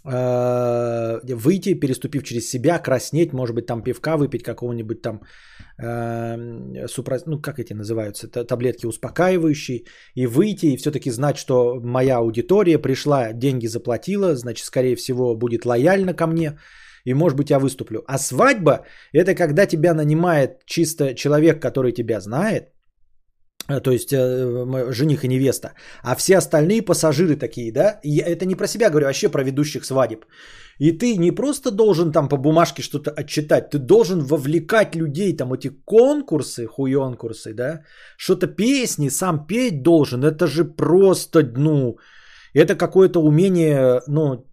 э, 0.05 1.35
выйти, 1.35 1.75
переступив 1.75 2.23
через 2.23 2.49
себя, 2.49 2.79
краснеть, 2.79 3.33
может 3.33 3.55
быть, 3.55 3.67
там 3.67 3.83
пивка 3.83 4.17
выпить 4.17 4.43
какого-нибудь 4.43 5.03
там, 5.03 5.21
э, 5.79 6.87
супра... 6.87 7.19
ну, 7.27 7.41
как 7.41 7.59
эти 7.59 7.75
называются, 7.75 8.29
таблетки 8.29 8.87
успокаивающие, 8.87 9.85
и 10.15 10.27
выйти, 10.27 10.67
и 10.67 10.77
все-таки 10.77 11.11
знать, 11.11 11.37
что 11.37 11.81
моя 11.83 12.19
аудитория 12.19 12.79
пришла, 12.79 13.33
деньги 13.33 13.67
заплатила, 13.67 14.37
значит, 14.37 14.67
скорее 14.67 14.97
всего, 14.97 15.35
будет 15.35 15.67
лояльна 15.67 16.15
ко 16.15 16.27
мне, 16.27 16.59
и, 17.05 17.15
может 17.15 17.37
быть, 17.37 17.51
я 17.51 17.59
выступлю. 17.59 18.05
А 18.07 18.19
свадьба– 18.19 18.87
это 19.13 19.35
когда 19.35 19.67
тебя 19.67 19.95
нанимает 19.95 20.65
чисто 20.67 21.15
человек, 21.15 21.61
который 21.61 21.93
тебя 21.93 22.21
знает, 22.21 22.73
то 23.69 23.91
есть 23.91 24.13
э, 24.13 24.93
жених 24.93 25.25
и 25.25 25.29
невеста, 25.29 25.73
а 26.03 26.17
все 26.17 26.39
остальные 26.39 26.83
пассажиры 26.83 27.37
такие, 27.37 27.73
да, 27.73 28.01
и 28.03 28.19
это 28.19 28.47
не 28.47 28.55
про 28.55 28.67
себя 28.67 28.91
говорю, 28.91 29.07
а 29.07 29.09
вообще 29.09 29.29
про 29.29 29.45
ведущих 29.45 29.85
свадеб. 29.85 30.25
И 30.79 30.93
ты 30.93 31.17
не 31.17 31.33
просто 31.33 31.71
должен 31.71 32.13
там 32.13 32.29
по 32.29 32.37
бумажке 32.37 32.83
что-то 32.83 33.11
отчитать, 33.11 33.71
ты 33.71 33.79
должен 33.79 34.21
вовлекать 34.21 34.97
людей, 34.97 35.37
там 35.37 35.53
эти 35.53 35.69
конкурсы, 35.85 36.67
хуёнкурсы, 36.67 37.53
да, 37.55 37.83
что-то 38.17 38.47
песни 38.47 39.11
сам 39.11 39.47
петь 39.47 39.83
должен, 39.83 40.25
это 40.25 40.47
же 40.47 40.65
просто, 40.65 41.43
ну, 41.57 41.99
это 42.55 42.75
какое-то 42.75 43.21
умение, 43.21 44.01
ну, 44.07 44.45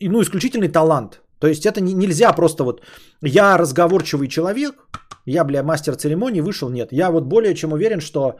ну, 0.00 0.22
исключительный 0.22 0.68
талант. 0.68 1.23
То 1.44 1.48
есть 1.48 1.66
это 1.66 1.80
не, 1.82 1.92
нельзя 1.92 2.32
просто 2.32 2.64
вот, 2.64 2.80
я 3.22 3.58
разговорчивый 3.58 4.28
человек, 4.28 4.88
я, 5.26 5.44
бля, 5.44 5.62
мастер 5.62 5.94
церемонии, 5.94 6.40
вышел, 6.40 6.70
нет. 6.70 6.88
Я 6.92 7.10
вот 7.10 7.24
более 7.24 7.54
чем 7.54 7.72
уверен, 7.72 8.00
что 8.00 8.38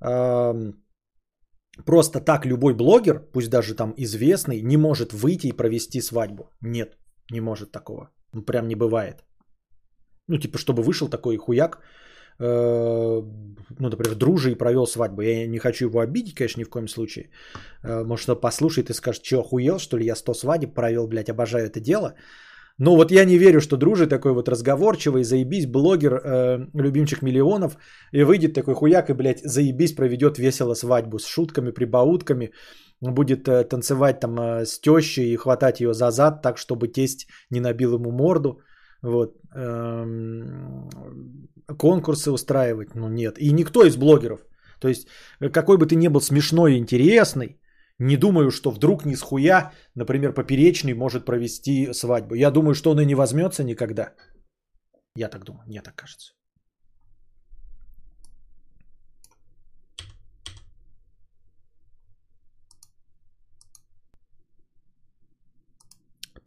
э, 0.00 0.72
просто 1.84 2.20
так 2.20 2.46
любой 2.46 2.72
блогер, 2.72 3.20
пусть 3.34 3.50
даже 3.50 3.74
там 3.74 3.92
известный, 3.98 4.62
не 4.62 4.78
может 4.78 5.12
выйти 5.12 5.48
и 5.48 5.56
провести 5.56 6.00
свадьбу. 6.00 6.44
Нет, 6.62 6.96
не 7.30 7.40
может 7.40 7.70
такого. 7.70 8.08
Ну, 8.32 8.40
прям 8.40 8.66
не 8.68 8.76
бывает. 8.76 9.24
Ну, 10.26 10.38
типа, 10.38 10.56
чтобы 10.56 10.82
вышел 10.82 11.08
такой 11.08 11.36
хуяк, 11.36 11.82
ну, 12.40 13.88
например, 13.88 14.14
дружи 14.14 14.52
и 14.52 14.54
провел 14.54 14.86
свадьбу. 14.86 15.22
Я 15.22 15.46
не 15.46 15.58
хочу 15.58 15.86
его 15.86 16.00
обидеть, 16.00 16.34
конечно, 16.34 16.60
ни 16.60 16.64
в 16.64 16.70
коем 16.70 16.88
случае. 16.88 17.30
Э, 17.82 18.04
может, 18.04 18.22
что 18.22 18.36
послушает 18.36 18.90
и 18.90 18.94
скажет, 18.94 19.24
что 19.24 19.40
охуел, 19.40 19.78
что 19.78 19.96
ли, 19.96 20.04
я 20.04 20.16
100 20.16 20.34
свадеб 20.34 20.74
провел, 20.74 21.06
блядь, 21.06 21.30
обожаю 21.30 21.66
это 21.66 21.80
дело. 21.80 22.14
Но 22.78 22.96
вот 22.96 23.10
я 23.10 23.24
не 23.24 23.38
верю, 23.38 23.60
что 23.60 23.76
дружи 23.76 24.06
такой 24.06 24.32
вот 24.32 24.48
разговорчивый, 24.48 25.24
заебись, 25.24 25.66
блогер, 25.66 26.12
э, 26.12 26.68
любимчик 26.74 27.22
миллионов, 27.22 27.76
и 28.12 28.22
выйдет 28.22 28.54
такой 28.54 28.74
хуяк 28.74 29.10
и, 29.10 29.14
блядь, 29.14 29.40
заебись, 29.44 29.94
проведет 29.94 30.38
весело 30.38 30.74
свадьбу 30.74 31.18
с 31.18 31.26
шутками, 31.26 31.72
прибаутками, 31.72 32.52
будет 33.00 33.48
э, 33.48 33.64
танцевать 33.64 34.20
там 34.20 34.38
э, 34.38 34.64
с 34.64 34.80
тещей 34.80 35.32
и 35.32 35.36
хватать 35.36 35.80
ее 35.80 35.92
за 35.92 36.10
зад 36.10 36.42
так, 36.42 36.56
чтобы 36.56 36.86
тесть 36.86 37.26
не 37.50 37.60
набил 37.60 37.94
ему 37.94 38.12
морду. 38.12 38.60
Вот. 39.02 39.36
Эм, 39.54 40.88
конкурсы 41.76 42.30
устраивать, 42.30 42.94
ну 42.94 43.08
нет. 43.08 43.38
И 43.38 43.52
никто 43.52 43.84
из 43.84 43.96
блогеров. 43.96 44.40
То 44.80 44.88
есть, 44.88 45.08
э, 45.40 45.50
какой 45.50 45.76
бы 45.76 45.86
ты 45.86 45.96
ни 45.96 46.08
был 46.08 46.20
смешной 46.20 46.74
и 46.74 46.78
интересный, 46.78 47.60
не 47.98 48.16
думаю, 48.16 48.50
что 48.50 48.70
вдруг 48.70 49.04
ни 49.04 49.16
с 49.16 49.22
хуя, 49.22 49.72
например, 49.94 50.32
Поперечный 50.32 50.94
может 50.94 51.24
провести 51.24 51.92
свадьбу. 51.92 52.34
Я 52.34 52.50
думаю, 52.50 52.74
что 52.74 52.90
он 52.90 53.00
и 53.00 53.06
не 53.06 53.14
возьмется 53.14 53.64
никогда. 53.64 54.14
Я 55.16 55.28
так 55.28 55.44
думаю, 55.44 55.64
мне 55.66 55.82
так 55.82 55.94
кажется. 55.94 56.37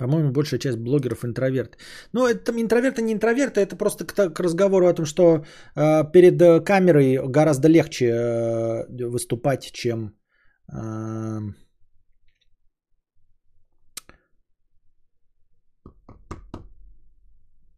По-моему, 0.02 0.32
большая 0.32 0.60
часть 0.60 0.78
блогеров 0.78 1.24
интроверт. 1.24 1.78
Ну, 2.14 2.26
это 2.26 2.52
интроверты 2.52 3.02
не 3.04 3.14
интроверты, 3.14 3.62
это 3.62 3.76
просто 3.76 4.04
к, 4.04 4.34
к 4.34 4.40
разговору 4.40 4.88
о 4.88 4.94
том, 4.94 5.06
что 5.06 5.46
э, 5.76 6.12
перед 6.12 6.42
э, 6.42 6.60
камерой 6.60 7.20
гораздо 7.28 7.68
легче 7.68 8.06
э, 8.06 9.10
выступать, 9.10 9.72
чем 9.72 10.16
э, 10.74 11.40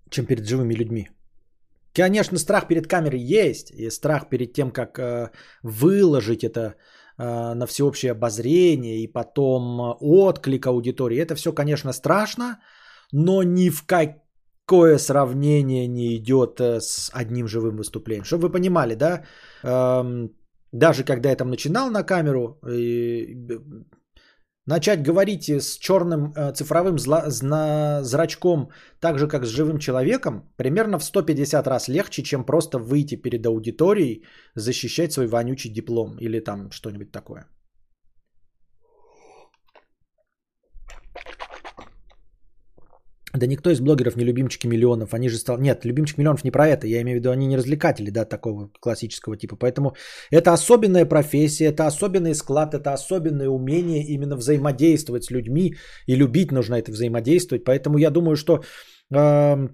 чем 0.10 0.26
перед 0.26 0.48
живыми 0.48 0.76
людьми. 0.76 1.10
Конечно, 1.94 2.38
страх 2.38 2.68
перед 2.68 2.88
камерой 2.88 3.20
есть, 3.20 3.72
и 3.72 3.90
страх 3.90 4.30
перед 4.30 4.54
тем, 4.54 4.72
как 4.72 4.98
э, 4.98 5.30
выложить 5.62 6.44
это 6.46 6.76
на 7.18 7.66
всеобщее 7.66 8.12
обозрение 8.12 9.04
и 9.04 9.08
потом 9.08 9.82
э, 9.82 9.96
отклик 10.02 10.68
аудитории. 10.68 11.20
Это 11.20 11.36
все, 11.36 11.54
конечно, 11.54 11.94
страшно, 11.94 12.60
но 13.12 13.44
ни 13.44 13.70
в 13.70 13.84
какое 13.86 14.98
сравнение 14.98 15.88
не 15.88 16.16
идет 16.16 16.60
э, 16.60 16.80
с 16.80 17.12
одним 17.14 17.48
живым 17.48 17.78
выступлением. 17.78 18.26
Чтобы 18.26 18.48
вы 18.48 18.52
понимали, 18.52 18.96
да, 18.96 19.24
эм, 19.64 20.32
даже 20.72 21.04
когда 21.04 21.30
я 21.30 21.36
там 21.36 21.50
начинал 21.50 21.92
на 21.92 22.04
камеру, 22.04 22.60
Начать 24.66 25.04
говорить 25.04 25.50
с 25.50 25.78
черным 25.78 26.34
э, 26.36 26.54
цифровым 26.54 26.96
зла- 26.96 27.30
зна- 27.30 28.02
зрачком, 28.04 28.70
так 29.02 29.20
же 29.20 29.28
как 29.28 29.46
с 29.46 29.50
живым 29.50 29.78
человеком, 29.78 30.50
примерно 30.56 31.00
в 31.00 31.04
150 31.04 31.68
раз 31.68 31.90
легче, 31.90 32.24
чем 32.24 32.46
просто 32.46 32.80
выйти 32.80 33.16
перед 33.16 33.46
аудиторией, 33.46 34.24
защищать 34.56 35.12
свой 35.12 35.28
вонючий 35.28 35.70
диплом 35.70 36.18
или 36.18 36.40
там 36.40 36.72
что-нибудь 36.72 37.12
такое. 37.12 37.46
Да 43.34 43.48
никто 43.48 43.72
из 43.72 43.80
блогеров 43.80 44.16
не 44.16 44.24
любимчики 44.24 44.68
миллионов. 44.68 45.14
Они 45.16 45.28
же 45.28 45.38
стал... 45.38 45.58
Нет, 45.58 45.86
любимчик 45.86 46.20
миллионов 46.20 46.44
не 46.44 46.52
про 46.52 46.68
это. 46.68 46.86
Я 46.86 47.02
имею 47.02 47.18
в 47.18 47.20
виду, 47.20 47.32
они 47.32 47.48
не 47.48 47.58
развлекатели, 47.58 48.12
да, 48.12 48.26
такого 48.26 48.70
классического 48.80 49.36
типа. 49.36 49.56
Поэтому 49.56 49.96
это 50.30 50.54
особенная 50.54 51.06
профессия, 51.06 51.66
это 51.66 51.88
особенный 51.88 52.36
склад, 52.36 52.76
это 52.76 52.94
особенное 52.94 53.50
умение 53.50 54.04
именно 54.04 54.36
взаимодействовать 54.36 55.24
с 55.24 55.32
людьми. 55.32 55.74
И 56.06 56.16
любить 56.16 56.52
нужно 56.52 56.76
это 56.76 56.92
взаимодействовать. 56.92 57.64
Поэтому 57.64 57.98
я 57.98 58.12
думаю, 58.12 58.36
что 58.36 58.64
э, 59.12 59.68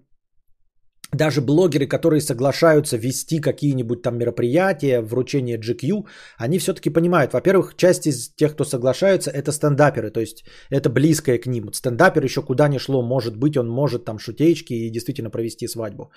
даже 1.11 1.41
блогеры, 1.41 1.87
которые 1.87 2.21
соглашаются 2.21 2.97
вести 2.97 3.39
какие-нибудь 3.39 4.01
там 4.01 4.17
мероприятия, 4.17 5.01
вручение 5.01 5.57
GQ, 5.57 6.05
они 6.37 6.59
все-таки 6.59 6.89
понимают, 6.89 7.33
во-первых, 7.33 7.75
часть 7.75 8.07
из 8.07 8.29
тех, 8.35 8.53
кто 8.53 8.63
соглашаются, 8.63 9.31
это 9.31 9.51
стендаперы, 9.51 10.11
то 10.11 10.19
есть 10.19 10.43
это 10.69 10.89
близкое 10.89 11.37
к 11.39 11.47
ним. 11.47 11.73
Стендапер 11.73 12.23
еще 12.23 12.41
куда 12.41 12.67
ни 12.67 12.77
шло, 12.77 13.01
может 13.01 13.37
быть, 13.37 13.57
он 13.57 13.69
может 13.69 14.05
там 14.05 14.19
шутеечки 14.19 14.73
и 14.73 14.91
действительно 14.91 15.29
провести 15.29 15.67
свадьбу. 15.67 16.11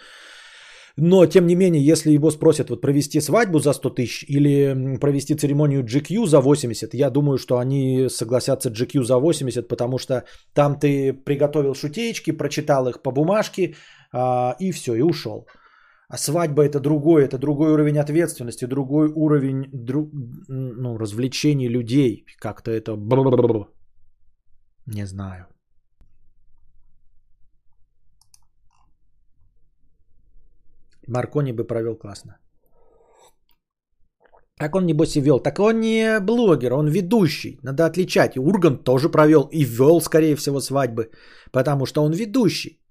Но, 0.97 1.27
тем 1.27 1.47
не 1.47 1.55
менее, 1.55 1.83
если 1.83 2.13
его 2.13 2.31
спросят 2.31 2.69
вот 2.69 2.81
провести 2.81 3.21
свадьбу 3.21 3.59
за 3.59 3.73
100 3.73 3.91
тысяч 3.91 4.25
или 4.29 4.99
провести 5.01 5.35
церемонию 5.35 5.83
GQ 5.83 6.27
за 6.27 6.41
80, 6.41 6.95
я 6.95 7.11
думаю, 7.11 7.39
что 7.39 7.59
они 7.59 8.09
согласятся 8.11 8.69
GQ 8.69 9.03
за 9.05 9.17
80, 9.17 9.69
потому 9.69 9.99
что 9.99 10.25
там 10.53 10.79
ты 10.79 11.15
приготовил 11.15 11.75
шутеечки, 11.75 12.33
прочитал 12.33 12.89
их 12.89 13.01
по 13.01 13.11
бумажке, 13.11 13.75
и 14.61 14.73
все, 14.73 14.95
и 14.95 15.03
ушел. 15.03 15.47
А 16.09 16.19
свадьба 16.19 16.63
это 16.63 16.81
другой, 16.81 17.25
это 17.25 17.39
другой 17.39 17.73
уровень 17.73 17.99
ответственности, 17.99 18.67
другой 18.67 19.11
уровень 19.15 19.71
друг, 19.73 20.11
ну, 20.49 20.99
развлечений 20.99 21.69
людей. 21.69 22.27
Как-то 22.39 22.71
это... 22.71 22.97
Не 24.87 25.07
знаю. 25.07 25.47
Маркони 31.07 31.53
бы 31.53 31.65
провел 31.65 31.97
классно. 31.97 32.37
Как 34.59 34.75
он, 34.75 34.87
небось, 34.87 35.17
и 35.17 35.21
вел? 35.21 35.41
Так 35.41 35.59
он 35.59 35.81
не 35.81 36.21
блогер, 36.21 36.73
он 36.75 36.89
ведущий. 36.89 37.59
Надо 37.63 37.87
отличать. 37.87 38.37
И 38.37 38.41
Ургант 38.41 38.85
тоже 38.85 39.09
провел 39.09 39.49
и 39.51 39.65
вел, 39.65 40.01
скорее 40.01 40.37
всего, 40.37 40.61
свадьбы. 40.61 41.11
Потому 41.53 41.87
что 41.87 42.03
он 42.03 42.13
ведущий. 42.13 42.82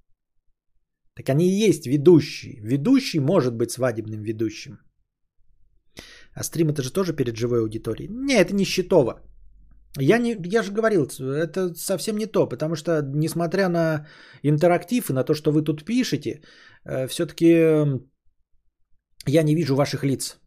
Так 1.16 1.30
они 1.30 1.45
и 1.45 1.68
есть 1.68 1.88
ведущие. 1.88 2.59
Ведущий 2.62 3.20
может 3.20 3.53
быть 3.55 3.72
свадебным 3.72 4.22
ведущим. 4.24 4.80
А 6.34 6.43
стрим 6.43 6.70
это 6.70 6.82
же 6.82 6.93
тоже 6.93 7.14
перед 7.14 7.36
живой 7.36 7.59
аудиторией. 7.59 8.09
Не, 8.09 8.36
это 8.36 8.53
не 8.53 8.66
счетово. 8.66 9.22
Я, 9.99 10.20
не, 10.20 10.38
я 10.45 10.64
же 10.64 10.72
говорил, 10.72 11.05
это 11.20 11.76
совсем 11.76 12.18
не 12.18 12.26
то, 12.26 12.47
потому 12.47 12.76
что, 12.76 13.01
несмотря 13.01 13.68
на 13.70 14.07
интерактив 14.43 15.09
и 15.09 15.14
на 15.14 15.24
то, 15.24 15.34
что 15.34 15.51
вы 15.51 15.64
тут 15.64 15.84
пишете, 15.84 16.41
э, 16.86 17.07
все-таки 17.07 17.47
я 19.28 19.43
не 19.43 19.55
вижу 19.55 19.76
ваших 19.76 20.03
лиц. 20.03 20.38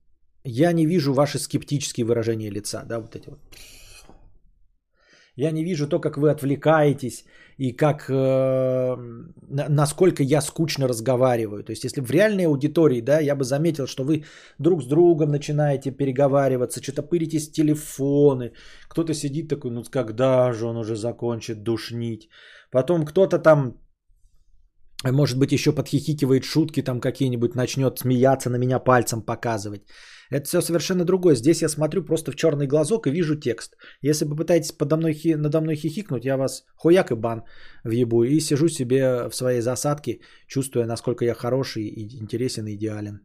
Я 0.45 0.73
не 0.73 0.87
вижу 0.87 1.13
ваши 1.13 1.39
скептические 1.39 2.07
выражения 2.07 2.51
лица, 2.51 2.85
да, 2.85 3.01
вот 3.01 3.17
эти 3.17 3.29
вот. 3.29 3.39
Я 5.37 5.51
не 5.51 5.65
вижу 5.65 5.89
то, 5.89 6.01
как 6.01 6.17
вы 6.17 6.31
отвлекаетесь 6.31 7.25
и 7.59 7.73
как, 7.73 8.09
э, 8.09 8.97
насколько 9.69 10.23
я 10.23 10.41
скучно 10.41 10.89
разговариваю. 10.89 11.65
То 11.65 11.73
есть, 11.73 11.85
если 11.85 12.01
в 12.01 12.11
реальной 12.11 12.47
аудитории, 12.47 13.01
да, 13.01 13.21
я 13.21 13.35
бы 13.37 13.45
заметил, 13.45 13.87
что 13.87 14.05
вы 14.05 14.25
друг 14.59 14.83
с 14.83 14.87
другом 14.87 15.31
начинаете 15.31 15.91
переговариваться, 15.91 16.83
что-то 16.83 17.03
пыритесь 17.03 17.51
телефоны, 17.51 18.53
кто-то 18.89 19.15
сидит 19.15 19.49
такой, 19.49 19.71
ну 19.71 19.83
когда 19.91 20.53
же 20.53 20.67
он 20.67 20.77
уже 20.77 20.95
закончит 20.97 21.63
душнить. 21.63 22.29
Потом 22.71 23.05
кто-то 23.05 23.39
там 23.39 23.75
может 25.13 25.39
быть, 25.39 25.53
еще 25.53 25.73
подхихикивает 25.73 26.45
шутки 26.45 26.83
там 26.83 27.01
какие-нибудь, 27.01 27.55
начнет 27.55 27.99
смеяться, 27.99 28.51
на 28.51 28.57
меня 28.57 28.79
пальцем 28.79 29.23
показывать. 29.23 29.83
Это 30.31 30.47
все 30.47 30.61
совершенно 30.61 31.05
другое. 31.05 31.35
Здесь 31.35 31.63
я 31.63 31.69
смотрю 31.69 32.05
просто 32.05 32.33
в 32.33 32.37
черный 32.37 32.67
глазок 32.67 33.07
и 33.07 33.11
вижу 33.11 33.37
текст. 33.37 33.77
Если 34.03 34.25
вы 34.25 34.37
пытаетесь 34.37 34.73
подо 34.73 34.97
мной, 34.97 35.15
надо 35.37 35.61
мной 35.61 35.77
хихикнуть, 35.77 36.25
я 36.25 36.37
вас 36.37 36.65
хуяк 36.77 37.11
и 37.11 37.15
бан 37.15 37.45
въебу. 37.85 38.25
И 38.25 38.41
сижу 38.41 38.69
себе 38.69 39.29
в 39.29 39.35
своей 39.35 39.61
засадке, 39.61 40.21
чувствуя, 40.47 40.87
насколько 40.87 41.25
я 41.25 41.35
хороший, 41.35 41.85
и 41.85 42.19
интересен 42.19 42.67
и 42.67 42.75
идеален. 42.75 43.21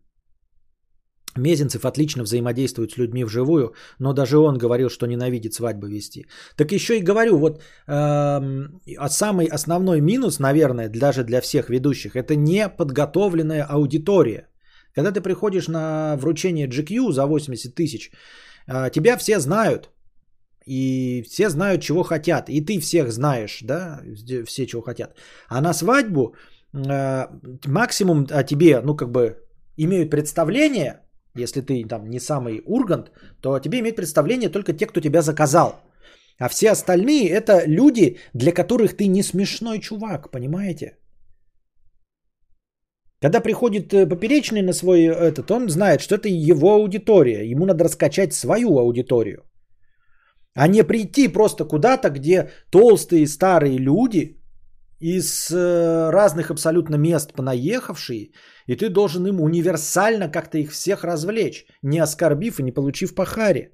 Мезенцев 1.38 1.86
отлично 1.86 2.23
взаимодействует 2.23 2.91
с 2.91 2.97
людьми 2.97 3.23
вживую, 3.23 3.73
но 3.99 4.13
даже 4.13 4.38
он 4.38 4.57
говорил, 4.57 4.89
что 4.89 5.07
ненавидит 5.07 5.53
свадьбы 5.53 5.89
вести. 5.89 6.25
Так 6.55 6.71
еще 6.71 6.97
и 6.97 7.03
говорю, 7.03 7.38
вот 7.38 7.61
э, 7.88 8.41
самый 9.09 9.45
основной 9.45 10.01
минус, 10.01 10.39
наверное, 10.39 10.89
даже 10.89 11.23
для 11.23 11.41
всех 11.41 11.69
ведущих, 11.69 12.15
это 12.15 12.36
неподготовленная 12.36 13.63
аудитория. 13.63 14.47
Когда 14.95 15.11
ты 15.11 15.21
приходишь 15.21 15.67
на 15.67 16.15
вручение 16.17 16.67
GQ 16.67 17.11
за 17.11 17.25
80 17.25 17.75
тысяч, 17.75 18.11
э, 18.67 18.89
тебя 18.91 19.17
все 19.17 19.39
знают, 19.39 19.91
и 20.65 21.23
все 21.30 21.49
знают, 21.49 21.82
чего 21.82 22.03
хотят, 22.03 22.49
и 22.49 22.61
ты 22.61 22.80
всех 22.80 23.11
знаешь, 23.11 23.59
да, 23.61 24.01
все 24.45 24.65
чего 24.65 24.82
хотят. 24.82 25.15
А 25.47 25.61
на 25.61 25.73
свадьбу 25.73 26.36
э, 26.73 27.27
максимум 27.67 28.27
о 28.32 28.43
тебе, 28.43 28.82
ну 28.82 28.95
как 28.95 29.11
бы 29.11 29.38
имеют 29.77 30.09
представление, 30.09 31.01
если 31.36 31.61
ты 31.61 31.88
там 31.88 32.09
не 32.09 32.19
самый 32.19 32.61
ургант, 32.65 33.11
то 33.41 33.59
тебе 33.59 33.80
имеют 33.80 33.95
представление 33.95 34.49
только 34.49 34.73
те, 34.73 34.86
кто 34.86 35.01
тебя 35.01 35.21
заказал. 35.21 35.82
А 36.39 36.49
все 36.49 36.71
остальные 36.71 37.30
это 37.30 37.63
люди, 37.67 38.17
для 38.34 38.51
которых 38.51 38.95
ты 38.95 39.07
не 39.07 39.23
смешной 39.23 39.80
чувак, 39.80 40.32
понимаете? 40.32 40.97
Когда 43.21 43.41
приходит 43.41 43.93
э, 43.93 44.05
поперечный 44.07 44.61
на 44.61 44.73
свой 44.73 45.03
этот, 45.03 45.51
он 45.51 45.69
знает, 45.69 45.99
что 45.99 46.15
это 46.15 46.30
его 46.30 46.73
аудитория. 46.73 47.51
Ему 47.51 47.65
надо 47.65 47.84
раскачать 47.84 48.34
свою 48.34 48.80
аудиторию. 48.80 49.43
А 50.55 50.67
не 50.67 50.84
прийти 50.84 51.27
просто 51.27 51.65
куда-то, 51.65 52.09
где 52.09 52.49
толстые 52.71 53.27
старые 53.27 53.77
люди 53.77 54.39
из 55.00 55.52
э, 55.52 56.10
разных 56.12 56.52
абсолютно 56.52 56.95
мест 56.95 57.34
понаехавшие, 57.34 58.32
и 58.68 58.76
ты 58.76 58.89
должен 58.89 59.28
им 59.28 59.39
универсально 59.39 60.30
как-то 60.30 60.58
их 60.58 60.72
всех 60.72 61.04
развлечь, 61.04 61.66
не 61.82 62.00
оскорбив 62.00 62.60
и 62.60 62.64
не 62.64 62.72
получив 62.72 63.16
по 63.16 63.26
харе. 63.26 63.72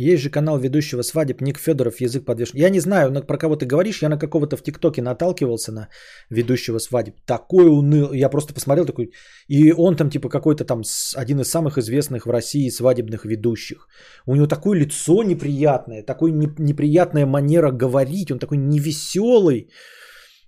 Есть 0.00 0.22
же 0.22 0.30
канал 0.30 0.58
ведущего 0.58 1.02
свадеб 1.02 1.42
Ник 1.42 1.58
Федоров, 1.58 2.00
язык 2.00 2.24
подвешен. 2.24 2.58
Я 2.58 2.70
не 2.70 2.80
знаю, 2.80 3.12
про 3.26 3.36
кого 3.36 3.56
ты 3.56 3.66
говоришь, 3.66 4.02
я 4.02 4.08
на 4.08 4.18
какого-то 4.18 4.56
в 4.56 4.62
ТикТоке 4.62 5.02
наталкивался 5.02 5.72
на 5.72 5.88
ведущего 6.30 6.78
свадеб. 6.78 7.14
Такой 7.26 7.68
уныл, 7.68 8.12
я 8.12 8.30
просто 8.30 8.54
посмотрел 8.54 8.86
такой, 8.86 9.12
и 9.48 9.72
он 9.72 9.96
там 9.96 10.08
типа 10.10 10.30
какой-то 10.30 10.64
там 10.64 10.82
один 11.16 11.40
из 11.40 11.50
самых 11.50 11.76
известных 11.76 12.24
в 12.26 12.30
России 12.30 12.70
свадебных 12.70 13.26
ведущих. 13.26 13.88
У 14.26 14.34
него 14.34 14.46
такое 14.46 14.78
лицо 14.78 15.22
неприятное, 15.22 16.02
такой 16.02 16.32
неприятная 16.32 17.26
манера 17.26 17.70
говорить, 17.70 18.30
он 18.30 18.38
такой 18.38 18.56
невеселый. 18.56 19.68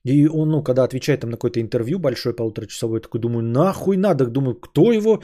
И 0.05 0.29
он, 0.29 0.49
ну, 0.49 0.63
когда 0.63 0.85
отвечает 0.85 1.21
там 1.21 1.31
на 1.31 1.37
какое-то 1.37 1.61
интервью 1.61 1.99
большое 1.99 2.35
полуторачасовое, 2.35 3.01
такой 3.01 3.21
думаю, 3.21 3.43
нахуй 3.43 3.97
надо, 3.97 4.27
думаю, 4.27 4.55
кто 4.55 4.93
его... 4.93 5.23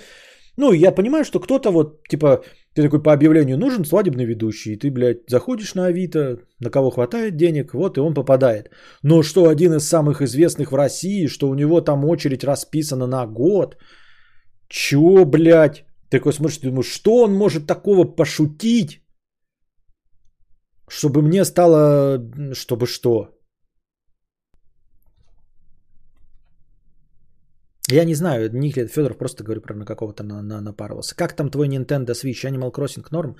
Ну, 0.56 0.72
я 0.72 0.92
понимаю, 0.94 1.24
что 1.24 1.40
кто-то 1.40 1.70
вот, 1.70 2.08
типа, 2.08 2.42
ты 2.78 2.84
такой 2.84 3.02
по 3.02 3.12
объявлению 3.12 3.58
нужен 3.58 3.84
свадебный 3.84 4.24
ведущий, 4.24 4.74
и 4.74 4.78
ты, 4.78 4.90
блядь, 4.92 5.28
заходишь 5.28 5.74
на 5.74 5.86
Авито, 5.86 6.38
на 6.60 6.70
кого 6.70 6.90
хватает 6.90 7.36
денег, 7.36 7.74
вот 7.74 7.96
и 7.96 8.00
он 8.00 8.14
попадает. 8.14 8.70
Но 9.02 9.22
что 9.22 9.48
один 9.48 9.74
из 9.74 9.88
самых 9.88 10.22
известных 10.22 10.70
в 10.70 10.76
России, 10.76 11.26
что 11.26 11.48
у 11.48 11.54
него 11.54 11.80
там 11.80 12.04
очередь 12.04 12.44
расписана 12.44 13.08
на 13.08 13.26
год. 13.26 13.76
Чё, 14.68 15.24
блядь? 15.24 15.86
Ты 16.08 16.18
такой 16.18 16.32
смотришь, 16.32 16.58
ты 16.58 16.68
думаешь, 16.68 16.86
что 16.86 17.24
он 17.24 17.34
может 17.34 17.66
такого 17.66 18.04
пошутить? 18.04 19.02
Чтобы 20.88 21.22
мне 21.22 21.44
стало... 21.44 22.20
Чтобы 22.54 22.86
что? 22.86 23.37
Я 27.90 28.04
не 28.04 28.14
знаю, 28.14 28.50
Никлет 28.52 28.90
Федоров 28.90 29.16
просто 29.16 29.44
говорю 29.44 29.60
про 29.60 29.74
на 29.74 29.86
какого-то 29.86 30.22
на, 30.22 30.42
на, 30.42 30.60
напарывался. 30.60 31.16
Как 31.16 31.36
там 31.36 31.50
твой 31.50 31.68
Nintendo 31.68 32.12
Switch 32.12 32.44
Animal 32.44 32.70
Crossing 32.70 33.06
норм? 33.10 33.36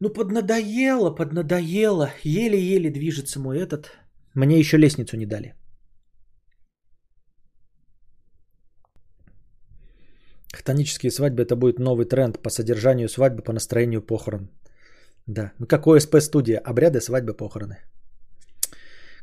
Ну, 0.00 0.10
поднадоело, 0.10 1.14
поднадоело. 1.14 2.10
Еле-еле 2.24 2.90
движется 2.90 3.38
мой 3.38 3.58
этот. 3.58 3.92
Мне 4.34 4.58
еще 4.58 4.76
лестницу 4.76 5.16
не 5.16 5.26
дали. 5.26 5.54
Хтонические 10.52 11.10
свадьбы 11.10 11.42
это 11.42 11.54
будет 11.56 11.78
новый 11.78 12.06
тренд 12.06 12.42
по 12.42 12.50
содержанию 12.50 13.08
свадьбы, 13.08 13.42
по 13.42 13.52
настроению 13.52 14.02
похорон. 14.02 14.50
Да. 15.26 15.52
Ну 15.60 15.66
какой 15.66 16.00
СП-студия? 16.00 16.58
Обряды, 16.58 17.00
свадьбы, 17.00 17.34
похороны. 17.34 17.76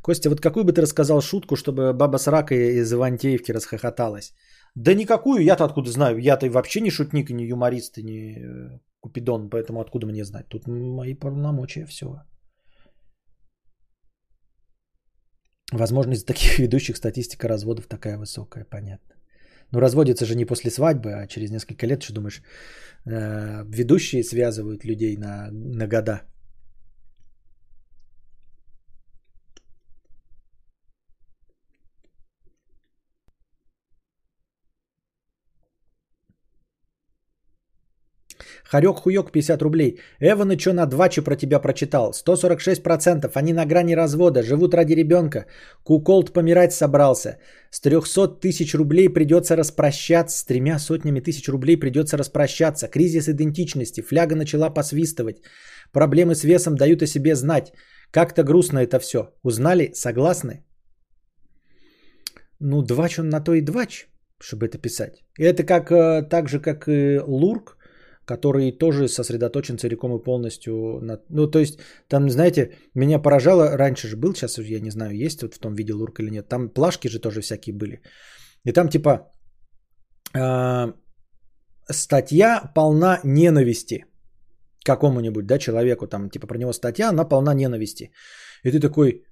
Костя, 0.02 0.30
вот 0.30 0.42
какую 0.42 0.64
бы 0.64 0.74
ты 0.74 0.82
рассказал 0.82 1.22
шутку, 1.22 1.56
чтобы 1.56 1.94
баба 1.94 2.18
с 2.18 2.28
ракой 2.28 2.76
из 2.80 2.92
Ивантеевки 2.92 3.52
расхохоталась? 3.52 4.34
Да 4.76 4.94
никакую, 4.94 5.44
я-то 5.44 5.66
откуда 5.66 5.92
знаю. 5.92 6.18
Я-то 6.18 6.50
вообще 6.50 6.82
не 6.82 6.92
шутник, 6.92 7.30
не 7.30 7.46
юморист, 7.46 7.98
не 7.98 8.38
э, 8.38 8.80
купидон, 9.00 9.50
поэтому 9.50 9.80
откуда 9.82 10.08
мне 10.08 10.24
знать? 10.24 10.48
Тут 10.50 10.68
мои 10.68 11.14
полномочия, 11.14 11.86
все. 11.86 12.22
Возможность 15.72 16.26
таких 16.26 16.60
ведущих 16.60 16.98
статистика 16.98 17.48
разводов 17.48 17.88
такая 17.88 18.18
высокая, 18.18 18.66
понятно. 18.66 19.16
Но 19.72 19.80
разводится 19.80 20.26
же 20.26 20.36
не 20.36 20.46
после 20.46 20.70
свадьбы, 20.72 21.14
а 21.14 21.28
через 21.28 21.52
несколько 21.52 21.86
лет, 21.86 22.04
что 22.04 22.14
думаешь, 22.14 22.42
э, 23.06 23.64
ведущие 23.70 24.24
связывают 24.24 24.84
людей 24.84 25.18
на, 25.18 25.50
на 25.52 25.88
года. 25.88 26.22
Харек 38.72 39.00
Хуек 39.00 39.32
50 39.32 39.62
рублей. 39.62 40.00
Эван, 40.22 40.58
что 40.58 40.74
на 40.74 40.86
дваче 40.86 41.22
про 41.22 41.36
тебя 41.36 41.60
прочитал? 41.60 42.12
146%. 42.12 43.30
Они 43.36 43.54
на 43.54 43.66
грани 43.66 43.96
развода. 43.96 44.44
Живут 44.44 44.74
ради 44.74 44.94
ребенка. 44.94 45.46
Куколд 45.84 46.32
помирать 46.32 46.72
собрался. 46.72 47.38
С 47.70 47.82
300 47.82 48.40
тысяч 48.40 48.74
рублей 48.74 49.10
придется 49.10 49.58
распрощаться. 49.58 50.38
С 50.38 50.46
тремя 50.46 50.80
сотнями 50.80 51.20
тысяч 51.20 51.50
рублей 51.50 51.76
придется 51.78 52.18
распрощаться. 52.18 52.88
Кризис 52.88 53.28
идентичности. 53.28 54.02
Фляга 54.02 54.36
начала 54.36 54.70
посвистывать. 54.70 55.42
Проблемы 55.92 56.34
с 56.36 56.46
весом 56.46 56.76
дают 56.76 57.02
о 57.02 57.08
себе 57.08 57.36
знать. 57.36 57.74
Как-то 58.12 58.44
грустно 58.44 58.80
это 58.80 59.00
все. 59.00 59.34
Узнали? 59.44 59.92
Согласны? 59.94 60.64
Ну, 62.60 62.84
двач 62.84 63.20
он 63.20 63.28
на 63.28 63.42
то 63.42 63.54
и 63.54 63.62
двач, 63.62 64.08
чтобы 64.40 64.66
это 64.68 64.78
писать. 64.78 65.24
Это 65.38 65.64
как, 65.66 65.92
э, 65.92 66.22
так 66.30 66.48
же, 66.48 66.60
как 66.62 66.88
и 66.88 67.20
Лурк 67.28 67.78
который 68.26 68.72
тоже 68.72 69.08
сосредоточен 69.08 69.78
целиком 69.78 70.16
и 70.16 70.24
полностью 70.24 71.00
на... 71.02 71.20
Ну, 71.30 71.48
то 71.48 71.60
есть, 71.60 71.80
там, 72.08 72.30
знаете, 72.30 72.78
меня 72.96 73.20
поражало, 73.20 73.78
раньше 73.78 74.08
же 74.08 74.18
был, 74.18 74.34
сейчас 74.34 74.58
я 74.60 74.80
не 74.80 74.92
знаю, 74.92 75.16
есть 75.16 75.42
вот 75.42 75.56
в 75.56 75.60
том 75.60 75.76
виде 75.76 75.94
лурк 75.94 76.20
или 76.20 76.30
нет, 76.30 76.48
там 76.48 76.70
плашки 76.70 77.10
же 77.10 77.20
тоже 77.20 77.42
всякие 77.42 77.76
были. 77.76 78.02
И 78.66 78.72
там 78.74 78.90
типа 78.90 79.32
э, 80.36 80.94
статья 81.90 82.72
полна 82.76 83.20
ненависти 83.24 84.06
какому-нибудь, 84.84 85.46
да, 85.46 85.58
человеку, 85.60 86.08
там, 86.08 86.30
типа, 86.30 86.48
про 86.48 86.58
него 86.58 86.74
статья, 86.74 87.10
она 87.10 87.24
полна 87.26 87.54
ненависти. 87.54 88.12
И 88.64 88.72
ты 88.72 88.80
такой, 88.80 89.24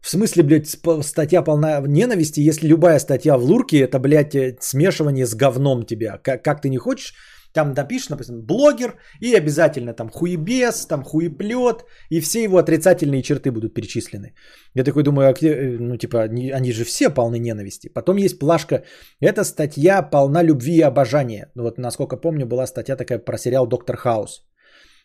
в 0.00 0.08
смысле, 0.08 0.42
блядь, 0.42 0.68
статья 1.02 1.42
полна 1.42 1.80
ненависти, 1.86 2.40
если 2.40 2.68
любая 2.68 2.98
статья 2.98 3.36
в 3.36 3.44
лурке, 3.44 3.78
это, 3.80 3.98
блядь, 3.98 4.34
смешивание 4.60 5.26
с 5.26 5.34
говном 5.34 5.84
тебя. 5.84 6.18
Как, 6.18 6.42
как 6.44 6.60
ты 6.60 6.68
не 6.68 6.78
хочешь 6.78 7.14
Там 7.52 7.74
напишешь, 7.74 8.08
например, 8.08 8.42
блогер 8.42 8.94
и 9.20 9.34
обязательно 9.34 9.94
там 9.94 10.10
хуебес, 10.10 10.86
там 10.86 11.04
хуеплет, 11.04 11.84
и 12.10 12.20
все 12.20 12.42
его 12.42 12.58
отрицательные 12.58 13.22
черты 13.22 13.50
будут 13.50 13.74
перечислены. 13.74 14.34
Я 14.74 14.84
такой 14.84 15.02
думаю, 15.02 15.28
а 15.28 15.32
где, 15.32 15.48
э, 15.48 15.78
ну 15.78 15.96
типа, 15.96 16.22
они, 16.22 16.50
они 16.50 16.72
же 16.72 16.84
все 16.84 17.10
полны 17.10 17.38
ненависти. 17.38 17.88
Потом 17.94 18.16
есть 18.16 18.38
плашка, 18.38 18.82
эта 19.20 19.44
статья 19.44 20.02
полна 20.02 20.42
любви 20.42 20.76
и 20.76 20.86
обожания. 20.86 21.50
Ну, 21.54 21.62
вот 21.64 21.78
насколько 21.78 22.16
помню, 22.16 22.46
была 22.46 22.66
статья 22.66 22.96
такая 22.96 23.18
про 23.18 23.38
сериал 23.38 23.66
«Доктор 23.66 23.96
Хаус». 23.96 24.44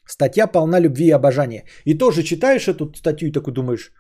Статья 0.05 0.47
полна 0.47 0.79
любви 0.79 1.07
и 1.07 1.15
обожания. 1.15 1.65
И 1.85 1.97
тоже 1.97 2.23
читаешь 2.23 2.67
эту 2.67 2.93
статью 2.95 3.27
и 3.27 3.31
такой 3.33 3.53
думаешь, 3.53 3.91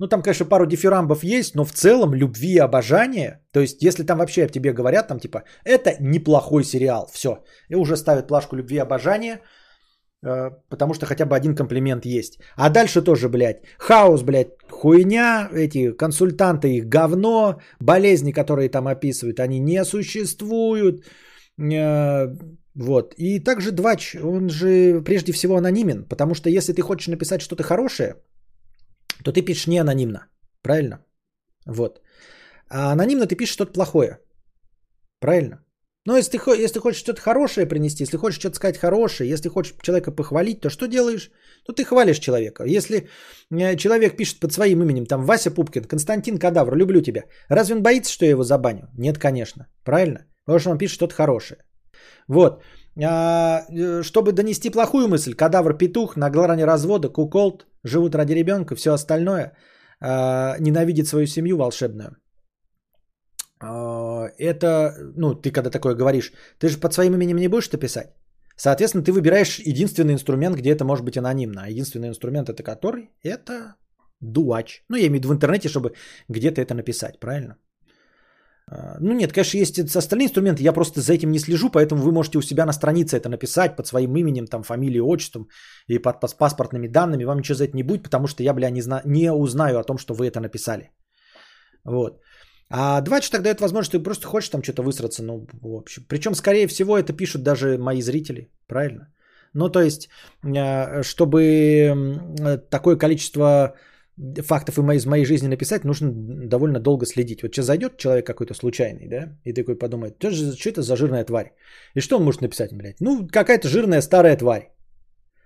ну, 0.00 0.08
там, 0.08 0.22
конечно, 0.22 0.46
пару 0.46 0.66
дифирамбов 0.66 1.24
есть, 1.24 1.54
но 1.54 1.64
в 1.64 1.72
целом 1.72 2.14
любви 2.14 2.54
и 2.54 2.58
обожание. 2.58 3.40
То 3.52 3.60
есть, 3.60 3.82
если 3.82 4.02
там 4.02 4.18
вообще 4.18 4.48
тебе 4.48 4.72
говорят, 4.72 5.08
там 5.08 5.20
типа, 5.20 5.42
это 5.62 5.96
неплохой 6.00 6.64
сериал, 6.64 7.06
все. 7.12 7.44
И 7.68 7.76
уже 7.76 7.96
ставят 7.96 8.26
плашку 8.26 8.56
любви 8.56 8.76
и 8.76 8.80
обожания, 8.80 9.42
э, 10.24 10.50
потому 10.70 10.94
что 10.94 11.04
хотя 11.04 11.26
бы 11.26 11.36
один 11.36 11.54
комплимент 11.54 12.06
есть. 12.06 12.40
А 12.56 12.70
дальше 12.70 13.02
тоже, 13.02 13.28
блядь, 13.28 13.62
хаос, 13.78 14.22
блядь, 14.22 14.52
хуйня, 14.70 15.50
эти 15.52 15.92
консультанты 15.92 16.76
их 16.76 16.88
говно, 16.88 17.60
болезни, 17.78 18.32
которые 18.32 18.70
там 18.70 18.88
описывают, 18.88 19.38
они 19.38 19.60
не 19.60 19.84
существуют. 19.84 21.04
Э, 21.58 22.34
вот. 22.74 23.14
И 23.18 23.38
также 23.38 23.70
Двач, 23.70 24.16
он 24.16 24.48
же 24.48 25.02
прежде 25.04 25.32
всего 25.32 25.56
анонимен, 25.56 26.04
потому 26.08 26.34
что 26.34 26.48
если 26.48 26.72
ты 26.72 26.80
хочешь 26.80 27.08
написать 27.08 27.42
что-то 27.42 27.64
хорошее, 27.64 28.14
то 29.24 29.32
ты 29.32 29.42
пишешь 29.42 29.66
не 29.66 29.78
анонимно. 29.78 30.26
Правильно? 30.62 31.04
Вот. 31.66 32.00
А 32.68 32.92
анонимно 32.92 33.26
ты 33.26 33.36
пишешь 33.36 33.54
что-то 33.54 33.72
плохое. 33.72 34.18
Правильно? 35.20 35.64
Но 36.06 36.16
если 36.16 36.38
ты, 36.38 36.62
если 36.64 36.74
ты 36.74 36.80
хочешь 36.80 37.00
что-то 37.00 37.20
хорошее 37.20 37.66
принести, 37.66 38.02
если 38.04 38.16
хочешь 38.16 38.38
что-то 38.38 38.56
сказать 38.56 38.78
хорошее, 38.78 39.30
если 39.30 39.48
хочешь 39.50 39.74
человека 39.82 40.12
похвалить, 40.12 40.60
то 40.60 40.70
что 40.70 40.86
делаешь? 40.86 41.30
То 41.66 41.72
ты 41.72 41.84
хвалишь 41.84 42.18
человека. 42.18 42.64
Если 42.64 43.08
э, 43.50 43.76
человек 43.76 44.16
пишет 44.16 44.40
под 44.40 44.52
своим 44.52 44.82
именем, 44.82 45.06
там 45.06 45.24
Вася 45.24 45.50
Пупкин, 45.50 45.84
Константин 45.84 46.38
Кадавр, 46.38 46.74
люблю 46.74 47.02
тебя. 47.02 47.24
Разве 47.48 47.74
он 47.74 47.82
боится, 47.82 48.12
что 48.12 48.24
я 48.24 48.30
его 48.30 48.42
забаню? 48.42 48.88
Нет, 48.96 49.18
конечно. 49.18 49.66
Правильно? 49.84 50.26
Потому 50.46 50.58
что 50.58 50.70
он 50.70 50.78
пишет 50.78 50.94
что-то 50.94 51.14
хорошее. 51.14 51.58
Вот. 52.28 52.62
А, 52.96 53.62
э, 53.68 54.02
чтобы 54.02 54.32
донести 54.32 54.70
плохую 54.70 55.08
мысль, 55.08 55.34
кадавр 55.34 55.76
петух 55.78 56.16
на 56.16 56.30
грани 56.30 56.62
развода, 56.62 57.08
куколд, 57.08 57.66
живут 57.84 58.14
ради 58.14 58.32
ребенка, 58.32 58.74
все 58.76 58.92
остальное, 58.92 59.52
а, 60.00 60.56
ненавидит 60.58 61.06
свою 61.06 61.26
семью 61.26 61.56
волшебную. 61.56 62.16
А, 63.62 64.28
это, 64.38 64.94
ну, 65.16 65.34
ты 65.34 65.50
когда 65.50 65.70
такое 65.70 65.94
говоришь, 65.94 66.32
ты 66.58 66.68
же 66.68 66.78
под 66.78 66.92
своим 66.92 67.14
именем 67.14 67.36
не 67.36 67.48
будешь 67.48 67.68
это 67.68 67.78
писать. 67.78 68.14
Соответственно, 68.56 69.04
ты 69.04 69.12
выбираешь 69.12 69.58
единственный 69.58 70.12
инструмент, 70.12 70.56
где 70.56 70.70
это 70.70 70.84
может 70.84 71.04
быть 71.04 71.16
анонимно. 71.16 71.70
Единственный 71.70 72.08
инструмент 72.08 72.48
это 72.48 72.62
который? 72.62 73.10
Это 73.22 73.76
дуач. 74.20 74.84
Ну, 74.88 74.96
я 74.96 75.06
имею 75.06 75.12
в 75.12 75.14
виду 75.14 75.28
в 75.28 75.32
интернете, 75.32 75.68
чтобы 75.68 75.94
где-то 76.28 76.60
это 76.60 76.74
написать, 76.74 77.18
правильно? 77.20 77.56
А, 78.70 78.96
ну 79.00 79.14
нет, 79.14 79.32
конечно, 79.32 79.58
есть 79.58 79.96
остальные 79.96 80.26
инструменты, 80.26 80.62
я 80.62 80.72
просто 80.72 81.00
за 81.00 81.12
этим 81.12 81.30
не 81.30 81.40
слежу, 81.40 81.70
поэтому 81.70 82.02
вы 82.02 82.12
можете 82.12 82.38
у 82.38 82.42
себя 82.42 82.66
на 82.66 82.72
странице 82.72 83.16
это 83.16 83.28
написать 83.28 83.76
под 83.76 83.86
своим 83.86 84.16
именем, 84.16 84.46
там, 84.46 84.62
фамилией, 84.62 85.00
отчеством 85.00 85.48
и 85.88 85.98
под, 85.98 86.20
паспортными 86.38 86.88
данными, 86.88 87.24
вам 87.24 87.38
ничего 87.38 87.56
за 87.56 87.64
это 87.64 87.76
не 87.76 87.82
будет, 87.82 88.04
потому 88.04 88.26
что 88.28 88.42
я, 88.42 88.54
бля, 88.54 88.70
не, 88.70 88.82
зна- 88.82 89.02
не 89.04 89.32
узнаю 89.32 89.78
о 89.78 89.84
том, 89.84 89.98
что 89.98 90.14
вы 90.14 90.26
это 90.26 90.40
написали. 90.40 90.90
Вот. 91.84 92.20
А 92.68 93.00
двач 93.00 93.28
тогда 93.30 93.44
дает 93.44 93.60
возможность, 93.60 93.92
ты 93.92 93.98
просто 93.98 94.26
хочешь 94.28 94.50
там 94.50 94.62
что-то 94.62 94.82
высраться, 94.82 95.22
ну, 95.24 95.46
в 95.62 95.74
общем. 95.74 96.04
Причем, 96.08 96.34
скорее 96.34 96.68
всего, 96.68 96.96
это 96.96 97.12
пишут 97.12 97.42
даже 97.42 97.76
мои 97.78 98.02
зрители, 98.02 98.52
правильно? 98.68 99.08
Ну, 99.54 99.68
то 99.68 99.80
есть, 99.80 100.08
а, 100.44 101.02
чтобы 101.02 102.60
такое 102.70 102.96
количество 102.96 103.74
фактов 104.42 104.78
из 104.78 105.06
моей 105.06 105.24
жизни 105.24 105.48
написать, 105.48 105.84
нужно 105.84 106.12
довольно 106.48 106.80
долго 106.80 107.06
следить. 107.06 107.42
Вот 107.42 107.54
сейчас 107.54 107.66
зайдет 107.66 107.96
человек 107.96 108.26
какой-то 108.26 108.54
случайный, 108.54 109.08
да, 109.08 109.38
и 109.44 109.52
такой 109.52 109.78
подумает, 109.78 110.14
что, 110.18 110.30
же, 110.30 110.56
что 110.56 110.68
это 110.68 110.82
за 110.82 110.96
жирная 110.96 111.24
тварь? 111.24 111.52
И 111.94 112.00
что 112.00 112.16
он 112.16 112.24
может 112.24 112.42
написать, 112.42 112.72
блядь? 112.72 113.00
Ну, 113.00 113.28
какая-то 113.32 113.68
жирная 113.68 114.02
старая 114.02 114.36
тварь. 114.36 114.70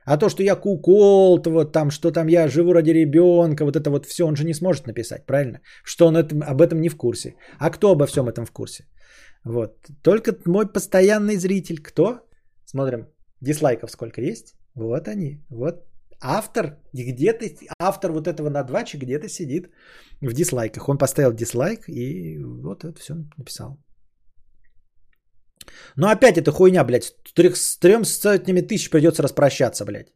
А 0.06 0.18
то, 0.18 0.28
что 0.28 0.42
я 0.42 0.56
куколт, 0.56 1.46
вот 1.46 1.72
там, 1.72 1.90
что 1.90 2.10
там 2.10 2.28
я 2.28 2.48
живу 2.48 2.72
ради 2.72 2.90
ребенка, 2.90 3.64
вот 3.64 3.76
это 3.76 3.90
вот 3.90 4.06
все 4.06 4.26
он 4.26 4.36
же 4.36 4.44
не 4.44 4.54
сможет 4.54 4.86
написать, 4.86 5.26
правильно? 5.26 5.60
Что 5.84 6.06
он 6.06 6.16
это, 6.16 6.34
об 6.44 6.60
этом 6.60 6.80
не 6.80 6.88
в 6.88 6.96
курсе. 6.96 7.36
А 7.58 7.70
кто 7.70 7.92
обо 7.92 8.06
всем 8.06 8.28
этом 8.28 8.44
в 8.44 8.52
курсе? 8.52 8.84
Вот. 9.44 9.76
Только 10.02 10.36
мой 10.46 10.66
постоянный 10.66 11.36
зритель. 11.36 11.82
Кто? 11.82 12.20
Смотрим. 12.66 13.06
Дизлайков 13.40 13.90
сколько 13.90 14.20
есть? 14.20 14.54
Вот 14.74 15.08
они. 15.08 15.42
Вот 15.48 15.84
автор, 16.24 16.78
где-то, 16.94 17.46
автор 17.78 18.12
вот 18.12 18.26
этого 18.26 18.50
надвача 18.50 18.98
где-то 18.98 19.28
сидит 19.28 19.70
в 20.20 20.32
дизлайках. 20.32 20.88
Он 20.88 20.98
поставил 20.98 21.32
дизлайк 21.32 21.88
и 21.88 22.38
вот 22.38 22.84
это 22.84 22.98
все 23.00 23.14
написал. 23.36 23.78
Но 25.96 26.08
опять 26.08 26.38
это 26.38 26.50
хуйня, 26.50 26.84
блядь. 26.84 27.14
С 27.54 27.78
трем 27.78 28.04
сотнями 28.04 28.60
тысяч 28.60 28.90
придется 28.90 29.22
распрощаться, 29.22 29.84
блядь. 29.84 30.12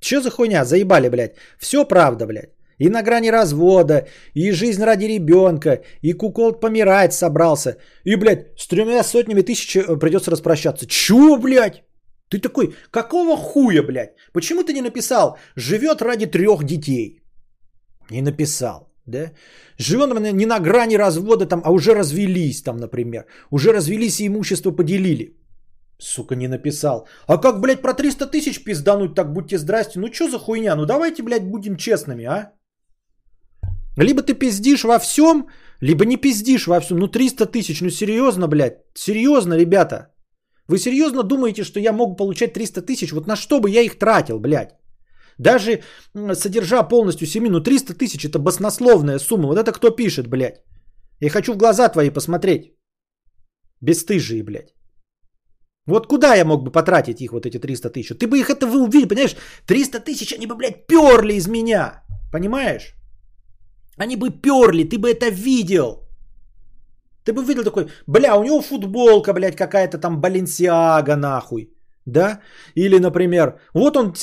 Че 0.00 0.20
за 0.20 0.30
хуйня? 0.30 0.64
Заебали, 0.64 1.08
блядь. 1.08 1.36
Все 1.58 1.84
правда, 1.84 2.26
блядь. 2.26 2.52
И 2.78 2.88
на 2.88 3.02
грани 3.02 3.30
развода, 3.30 4.06
и 4.34 4.52
жизнь 4.52 4.84
ради 4.84 5.06
ребенка, 5.06 5.82
и 6.02 6.12
кукол 6.12 6.52
помирать 6.52 7.12
собрался. 7.12 7.76
И, 8.04 8.16
блядь, 8.16 8.46
с 8.56 8.68
тремя 8.68 9.02
сотнями 9.02 9.42
тысяч 9.42 9.76
э, 9.76 9.98
придется 9.98 10.30
распрощаться. 10.30 10.86
Чё, 10.86 11.36
блядь? 11.38 11.82
Ты 12.28 12.38
такой, 12.38 12.74
какого 12.90 13.36
хуя, 13.36 13.82
блядь? 13.82 14.10
Почему 14.32 14.62
ты 14.62 14.72
не 14.72 14.82
написал, 14.82 15.38
живет 15.56 16.02
ради 16.02 16.26
трех 16.26 16.64
детей? 16.64 17.22
Не 18.10 18.22
написал, 18.22 18.92
да? 19.06 19.32
Живет 19.78 20.32
не 20.32 20.46
на 20.46 20.60
грани 20.60 20.96
развода, 20.96 21.46
там, 21.46 21.62
а 21.64 21.70
уже 21.70 21.94
развелись, 21.94 22.62
там, 22.62 22.76
например. 22.76 23.24
Уже 23.50 23.72
развелись 23.72 24.20
и 24.20 24.26
имущество 24.26 24.72
поделили. 24.72 25.36
Сука, 26.00 26.36
не 26.36 26.48
написал. 26.48 27.08
А 27.26 27.38
как, 27.38 27.60
блядь, 27.60 27.82
про 27.82 27.94
300 27.94 28.26
тысяч 28.26 28.64
пиздануть, 28.64 29.14
так 29.14 29.32
будьте 29.32 29.58
здрасте. 29.58 29.98
Ну 29.98 30.12
что 30.12 30.28
за 30.28 30.38
хуйня? 30.38 30.76
Ну 30.76 30.86
давайте, 30.86 31.22
блядь, 31.22 31.50
будем 31.50 31.76
честными, 31.76 32.24
а? 32.24 32.52
Либо 33.96 34.22
ты 34.22 34.34
пиздишь 34.34 34.84
во 34.84 34.98
всем, 34.98 35.48
либо 35.80 36.04
не 36.04 36.16
пиздишь 36.16 36.66
во 36.66 36.80
всем. 36.80 36.98
Ну 36.98 37.08
300 37.08 37.46
тысяч, 37.46 37.80
ну 37.80 37.90
серьезно, 37.90 38.46
блядь. 38.46 38.78
Серьезно, 38.94 39.54
ребята. 39.54 40.14
Вы 40.68 40.78
серьезно 40.78 41.22
думаете, 41.22 41.64
что 41.64 41.80
я 41.80 41.92
могу 41.92 42.16
получать 42.16 42.52
300 42.52 42.82
тысяч? 42.82 43.12
Вот 43.12 43.26
на 43.26 43.36
что 43.36 43.60
бы 43.60 43.70
я 43.70 43.82
их 43.82 43.98
тратил, 43.98 44.38
блядь? 44.38 44.70
Даже 45.38 45.82
содержа 46.34 46.82
полностью 46.88 47.26
семью, 47.26 47.50
ну 47.50 47.60
300 47.60 47.94
тысяч 47.94 48.24
это 48.24 48.38
баснословная 48.38 49.18
сумма. 49.18 49.46
Вот 49.48 49.58
это 49.58 49.72
кто 49.72 49.90
пишет, 49.90 50.26
блядь? 50.28 50.62
Я 51.20 51.30
хочу 51.30 51.54
в 51.54 51.56
глаза 51.56 51.88
твои 51.88 52.10
посмотреть. 52.10 52.74
Бесстыжие, 53.80 54.42
блядь. 54.42 54.74
Вот 55.86 56.06
куда 56.06 56.34
я 56.34 56.44
мог 56.44 56.64
бы 56.64 56.70
потратить 56.70 57.20
их, 57.20 57.32
вот 57.32 57.46
эти 57.46 57.58
300 57.58 57.90
тысяч? 57.90 58.18
Ты 58.18 58.26
бы 58.26 58.38
их 58.38 58.50
это 58.50 58.66
вы 58.66 58.82
увидели, 58.82 59.08
понимаешь? 59.08 59.36
300 59.66 60.00
тысяч 60.00 60.34
они 60.34 60.46
бы, 60.46 60.54
блядь, 60.54 60.86
перли 60.86 61.34
из 61.34 61.48
меня. 61.48 62.02
Понимаешь? 62.32 62.94
Они 63.96 64.16
бы 64.16 64.30
перли, 64.30 64.84
ты 64.84 64.98
бы 64.98 65.10
это 65.10 65.30
видел. 65.30 66.07
Ты 67.28 67.34
бы 67.34 67.44
видел 67.44 67.64
такой, 67.64 67.88
бля, 68.06 68.36
у 68.36 68.44
него 68.44 68.62
футболка, 68.62 69.34
блядь, 69.34 69.56
какая-то 69.56 69.98
там 69.98 70.20
Баленсиага, 70.20 71.16
нахуй. 71.16 71.68
Да? 72.06 72.40
Или, 72.74 72.98
например, 72.98 73.60
вот 73.74 73.96
он 73.96 74.14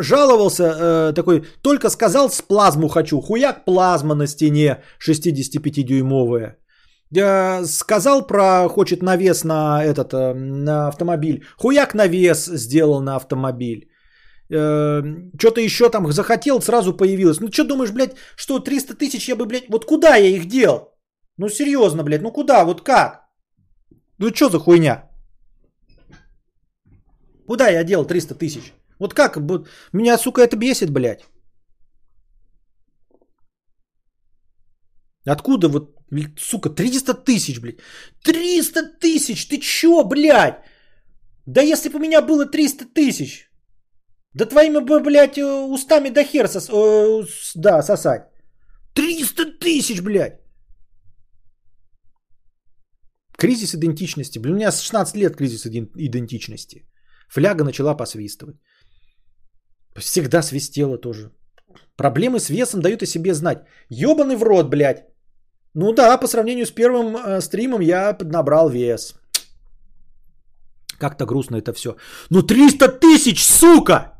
жаловался 0.00 0.64
э, 0.64 1.12
такой, 1.12 1.44
только 1.62 1.90
сказал 1.90 2.30
с 2.30 2.40
плазму 2.40 2.88
хочу, 2.88 3.20
хуяк 3.20 3.66
плазма 3.66 4.14
на 4.14 4.26
стене 4.26 4.78
65-дюймовая. 5.06 6.54
Э, 7.14 7.64
сказал 7.66 8.26
про, 8.26 8.68
хочет 8.68 9.02
навес 9.02 9.44
на 9.44 9.84
этот, 9.84 10.14
э, 10.14 10.32
на 10.34 10.88
автомобиль, 10.88 11.44
хуяк 11.58 11.94
навес 11.94 12.46
сделал 12.46 13.02
на 13.02 13.16
автомобиль. 13.16 13.90
Э, 14.50 15.02
что-то 15.38 15.60
еще 15.60 15.90
там 15.90 16.10
захотел, 16.10 16.62
сразу 16.62 16.96
появилось. 16.96 17.40
Ну, 17.40 17.52
что 17.52 17.64
думаешь, 17.64 17.92
блядь, 17.92 18.16
что 18.34 18.60
300 18.60 18.94
тысяч 18.94 19.28
я 19.28 19.36
бы, 19.36 19.44
блядь, 19.44 19.68
вот 19.68 19.84
куда 19.84 20.16
я 20.16 20.28
их 20.28 20.46
дел? 20.46 20.95
Ну 21.38 21.48
серьезно, 21.48 22.02
блядь, 22.02 22.22
ну 22.22 22.32
куда, 22.32 22.64
вот 22.64 22.82
как? 22.82 23.28
Ну 24.18 24.34
что 24.34 24.48
за 24.48 24.58
хуйня? 24.58 25.10
Куда 27.46 27.68
я 27.68 27.84
дел 27.84 28.04
300 28.04 28.34
тысяч? 28.34 28.72
Вот 28.98 29.14
как? 29.14 29.36
Меня, 29.92 30.18
сука, 30.18 30.42
это 30.42 30.56
бесит, 30.56 30.90
блядь. 30.90 31.24
Откуда 35.26 35.68
вот, 35.68 35.96
сука, 36.38 36.70
300 36.70 37.14
тысяч, 37.14 37.60
блядь? 37.60 37.80
300 38.24 38.98
тысяч, 39.00 39.48
ты 39.48 39.58
чё, 39.58 40.04
блядь? 40.04 40.64
Да 41.46 41.62
если 41.62 41.90
бы 41.90 41.96
у 41.96 42.00
меня 42.00 42.22
было 42.22 42.46
300 42.46 42.86
тысяч, 42.94 43.50
да 44.32 44.46
твоими 44.46 44.80
бы, 44.80 45.00
блядь, 45.00 45.38
устами 45.38 46.10
до 46.10 46.24
хер 46.24 46.48
сос... 46.48 47.52
да, 47.54 47.82
сосать. 47.82 48.28
300 48.94 49.58
тысяч, 49.60 50.00
блядь. 50.00 50.40
Кризис 53.38 53.74
идентичности. 53.74 54.38
Блин, 54.38 54.54
у 54.54 54.56
меня 54.56 54.72
с 54.72 54.80
16 54.80 55.16
лет 55.16 55.36
кризис 55.36 55.66
идентичности. 55.66 56.86
Фляга 57.28 57.64
начала 57.64 57.94
посвистывать. 57.94 58.56
Всегда 59.98 60.42
свистела 60.42 60.98
тоже. 60.98 61.30
Проблемы 61.96 62.38
с 62.38 62.50
весом 62.50 62.80
дают 62.80 63.02
о 63.02 63.06
себе 63.06 63.34
знать. 63.34 63.58
Ёбаный 63.90 64.36
в 64.36 64.42
рот, 64.42 64.70
блядь. 64.70 65.04
Ну 65.74 65.92
да, 65.92 66.16
по 66.20 66.26
сравнению 66.26 66.66
с 66.66 66.70
первым 66.70 67.16
э, 67.16 67.40
стримом 67.40 67.80
я 67.80 68.12
поднабрал 68.12 68.70
вес. 68.70 69.14
Как-то 70.98 71.26
грустно 71.26 71.56
это 71.56 71.72
все. 71.72 71.96
Ну 72.30 72.42
300 72.42 72.88
тысяч, 73.00 73.44
сука! 73.44 74.12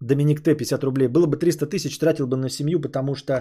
Доминик 0.00 0.42
Т, 0.42 0.54
50 0.54 0.84
рублей. 0.84 1.08
Было 1.08 1.26
бы 1.26 1.36
300 1.36 1.66
тысяч, 1.66 1.98
тратил 1.98 2.26
бы 2.26 2.36
на 2.36 2.48
семью, 2.48 2.80
потому 2.80 3.14
что... 3.14 3.34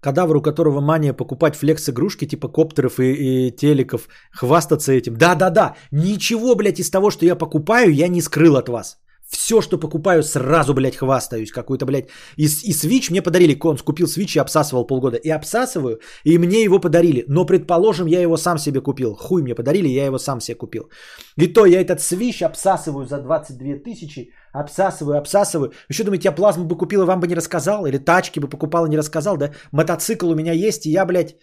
Кадавр, 0.00 0.36
у 0.36 0.42
которого 0.42 0.80
мания 0.80 1.12
покупать 1.12 1.56
флекс-игрушки 1.56 2.26
типа 2.26 2.48
коптеров 2.48 2.98
и, 3.00 3.48
и 3.48 3.50
телеков, 3.50 4.08
хвастаться 4.32 4.92
этим. 4.92 5.16
Да-да-да, 5.16 5.76
ничего, 5.90 6.54
блядь, 6.54 6.80
из 6.80 6.90
того, 6.90 7.10
что 7.10 7.26
я 7.26 7.36
покупаю, 7.36 7.92
я 7.92 8.08
не 8.08 8.22
скрыл 8.22 8.56
от 8.56 8.68
вас. 8.68 8.98
Все, 9.30 9.60
что 9.60 9.78
покупаю, 9.78 10.22
сразу, 10.22 10.74
блядь, 10.74 10.96
хвастаюсь. 10.96 11.52
Какой-то, 11.52 11.86
блядь, 11.86 12.08
и, 12.36 12.46
и 12.46 12.72
Switch 12.72 13.10
мне 13.10 13.22
подарили. 13.22 13.54
Конс 13.54 13.82
купил 13.82 14.06
Switch 14.06 14.36
и 14.36 14.40
обсасывал 14.40 14.86
полгода. 14.86 15.18
И 15.18 15.30
обсасываю, 15.30 16.00
и 16.24 16.38
мне 16.38 16.64
его 16.64 16.80
подарили. 16.80 17.24
Но, 17.28 17.46
предположим, 17.46 18.08
я 18.08 18.20
его 18.20 18.36
сам 18.36 18.58
себе 18.58 18.80
купил. 18.80 19.14
Хуй 19.14 19.42
мне 19.42 19.54
подарили, 19.54 19.88
я 19.88 20.06
его 20.06 20.18
сам 20.18 20.40
себе 20.40 20.58
купил. 20.58 20.90
И 21.36 21.46
то 21.46 21.64
я 21.64 21.80
этот 21.80 22.00
Switch 22.00 22.42
обсасываю 22.42 23.06
за 23.06 23.18
22 23.18 23.84
тысячи. 23.84 24.30
Обсасываю, 24.52 25.18
обсасываю. 25.18 25.72
Еще 25.88 26.02
думаете, 26.02 26.28
я 26.28 26.32
плазму 26.32 26.64
бы 26.64 26.76
купил 26.76 27.02
и 27.02 27.06
вам 27.06 27.20
бы 27.20 27.28
не 27.28 27.36
рассказал? 27.36 27.86
Или 27.86 27.98
тачки 27.98 28.40
бы 28.40 28.48
покупал 28.48 28.86
и 28.86 28.90
не 28.90 28.98
рассказал, 28.98 29.36
да? 29.36 29.52
Мотоцикл 29.70 30.28
у 30.28 30.34
меня 30.34 30.52
есть, 30.52 30.86
и 30.86 30.90
я, 30.90 31.06
блядь, 31.06 31.36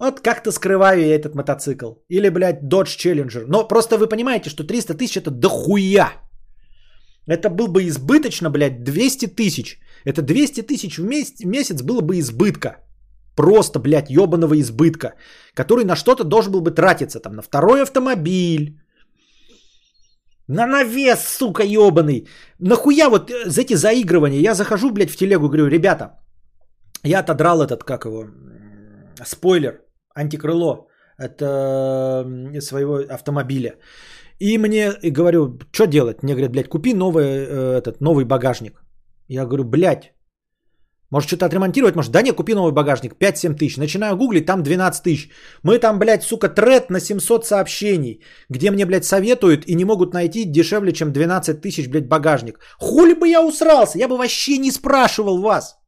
вот 0.00 0.20
как-то 0.20 0.50
скрываю 0.52 1.00
я 1.00 1.14
этот 1.14 1.34
мотоцикл. 1.34 1.92
Или, 2.08 2.28
блядь, 2.28 2.62
Dodge 2.62 2.96
Challenger. 2.98 3.44
Но 3.46 3.68
просто 3.68 3.98
вы 3.98 4.08
понимаете, 4.08 4.50
что 4.50 4.64
300 4.64 4.94
тысяч 4.94 5.16
это 5.16 5.30
дохуя. 5.30 6.27
Это 7.28 7.50
был 7.50 7.68
бы 7.68 7.86
избыточно, 7.88 8.50
блядь, 8.50 8.84
200 8.84 9.26
тысяч. 9.26 9.78
Это 10.04 10.22
200 10.22 10.62
тысяч 10.62 10.98
в 10.98 11.04
месяц, 11.04 11.44
месяц 11.44 11.82
было 11.82 12.00
бы 12.00 12.18
избытка. 12.18 12.68
Просто, 13.36 13.78
блядь, 13.78 14.10
ебаного 14.10 14.54
избытка. 14.54 15.14
Который 15.54 15.84
на 15.84 15.96
что-то 15.96 16.24
должен 16.24 16.52
был 16.52 16.60
бы 16.60 16.70
тратиться. 16.70 17.20
Там 17.20 17.34
на 17.34 17.42
второй 17.42 17.82
автомобиль. 17.82 18.80
На 20.48 20.66
навес, 20.66 21.20
сука, 21.38 21.62
ебаный. 21.62 22.26
Нахуя 22.58 23.10
вот 23.10 23.30
э, 23.30 23.50
за 23.50 23.60
эти 23.60 23.74
заигрывания? 23.74 24.40
Я 24.40 24.54
захожу, 24.54 24.90
блядь, 24.90 25.10
в 25.10 25.16
телегу, 25.16 25.48
говорю, 25.48 25.68
ребята, 25.68 26.18
я 27.04 27.20
отодрал 27.20 27.62
этот, 27.62 27.84
как 27.84 28.04
его, 28.06 28.24
спойлер, 29.24 29.80
антикрыло 30.14 30.86
от 31.18 31.42
э, 31.42 32.60
своего 32.60 33.00
автомобиля. 33.10 33.76
И 34.40 34.58
мне 34.58 34.92
и 35.02 35.10
говорю, 35.10 35.58
что 35.72 35.86
делать? 35.86 36.22
Мне 36.22 36.34
говорят, 36.34 36.52
блядь, 36.52 36.68
купи 36.68 36.94
новый, 36.94 37.24
э, 37.24 37.78
этот, 37.78 38.00
новый 38.00 38.24
багажник. 38.24 38.82
Я 39.28 39.44
говорю, 39.44 39.64
блядь, 39.64 40.12
может 41.10 41.28
что-то 41.28 41.46
отремонтировать? 41.46 41.96
Может, 41.96 42.12
да 42.12 42.22
не, 42.22 42.32
купи 42.32 42.54
новый 42.54 42.72
багажник, 42.72 43.14
5-7 43.14 43.54
тысяч. 43.54 43.76
Начинаю 43.78 44.16
гуглить, 44.16 44.46
там 44.46 44.62
12 44.62 45.02
тысяч. 45.02 45.30
Мы 45.62 45.78
там, 45.78 45.98
блядь, 45.98 46.22
сука, 46.22 46.48
тред 46.48 46.90
на 46.90 47.00
700 47.00 47.46
сообщений, 47.46 48.22
где 48.50 48.70
мне, 48.70 48.84
блядь, 48.84 49.04
советуют 49.04 49.66
и 49.66 49.74
не 49.74 49.84
могут 49.84 50.12
найти 50.12 50.44
дешевле, 50.44 50.92
чем 50.92 51.12
12 51.12 51.60
тысяч, 51.60 51.88
блядь, 51.88 52.08
багажник. 52.08 52.58
Хули 52.78 53.14
бы 53.14 53.28
я 53.28 53.42
усрался, 53.42 53.98
я 53.98 54.08
бы 54.08 54.16
вообще 54.18 54.58
не 54.58 54.70
спрашивал 54.70 55.40
вас. 55.40 55.78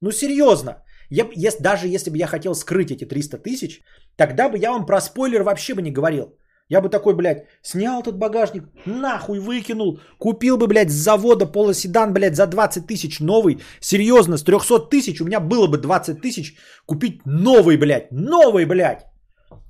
Ну, 0.00 0.10
серьезно. 0.10 0.82
Я, 1.10 1.28
если, 1.36 1.62
даже 1.62 1.88
если 1.88 2.10
бы 2.10 2.16
я 2.16 2.26
хотел 2.26 2.54
скрыть 2.54 2.90
эти 2.90 3.04
300 3.04 3.38
тысяч, 3.38 3.82
тогда 4.16 4.48
бы 4.48 4.58
я 4.58 4.72
вам 4.72 4.86
про 4.86 5.00
спойлер 5.00 5.42
вообще 5.42 5.74
бы 5.74 5.82
не 5.82 5.90
говорил. 5.90 6.38
Я 6.72 6.80
бы 6.80 6.88
такой, 6.88 7.14
блядь, 7.14 7.44
снял 7.62 8.00
этот 8.00 8.16
багажник, 8.16 8.64
нахуй 8.86 9.40
выкинул, 9.40 10.00
купил 10.18 10.56
бы, 10.56 10.66
блядь, 10.66 10.90
с 10.90 11.04
завода 11.04 11.44
полоседан, 11.44 12.14
блядь, 12.14 12.34
за 12.34 12.46
20 12.46 12.86
тысяч 12.86 13.20
новый. 13.20 13.58
Серьезно, 13.80 14.38
с 14.38 14.42
300 14.42 14.88
тысяч 14.88 15.20
у 15.20 15.26
меня 15.26 15.40
было 15.40 15.66
бы 15.66 15.76
20 15.76 16.22
тысяч 16.22 16.56
купить 16.86 17.20
новый, 17.26 17.76
блядь, 17.76 18.10
новый, 18.10 18.64
блядь. 18.64 19.04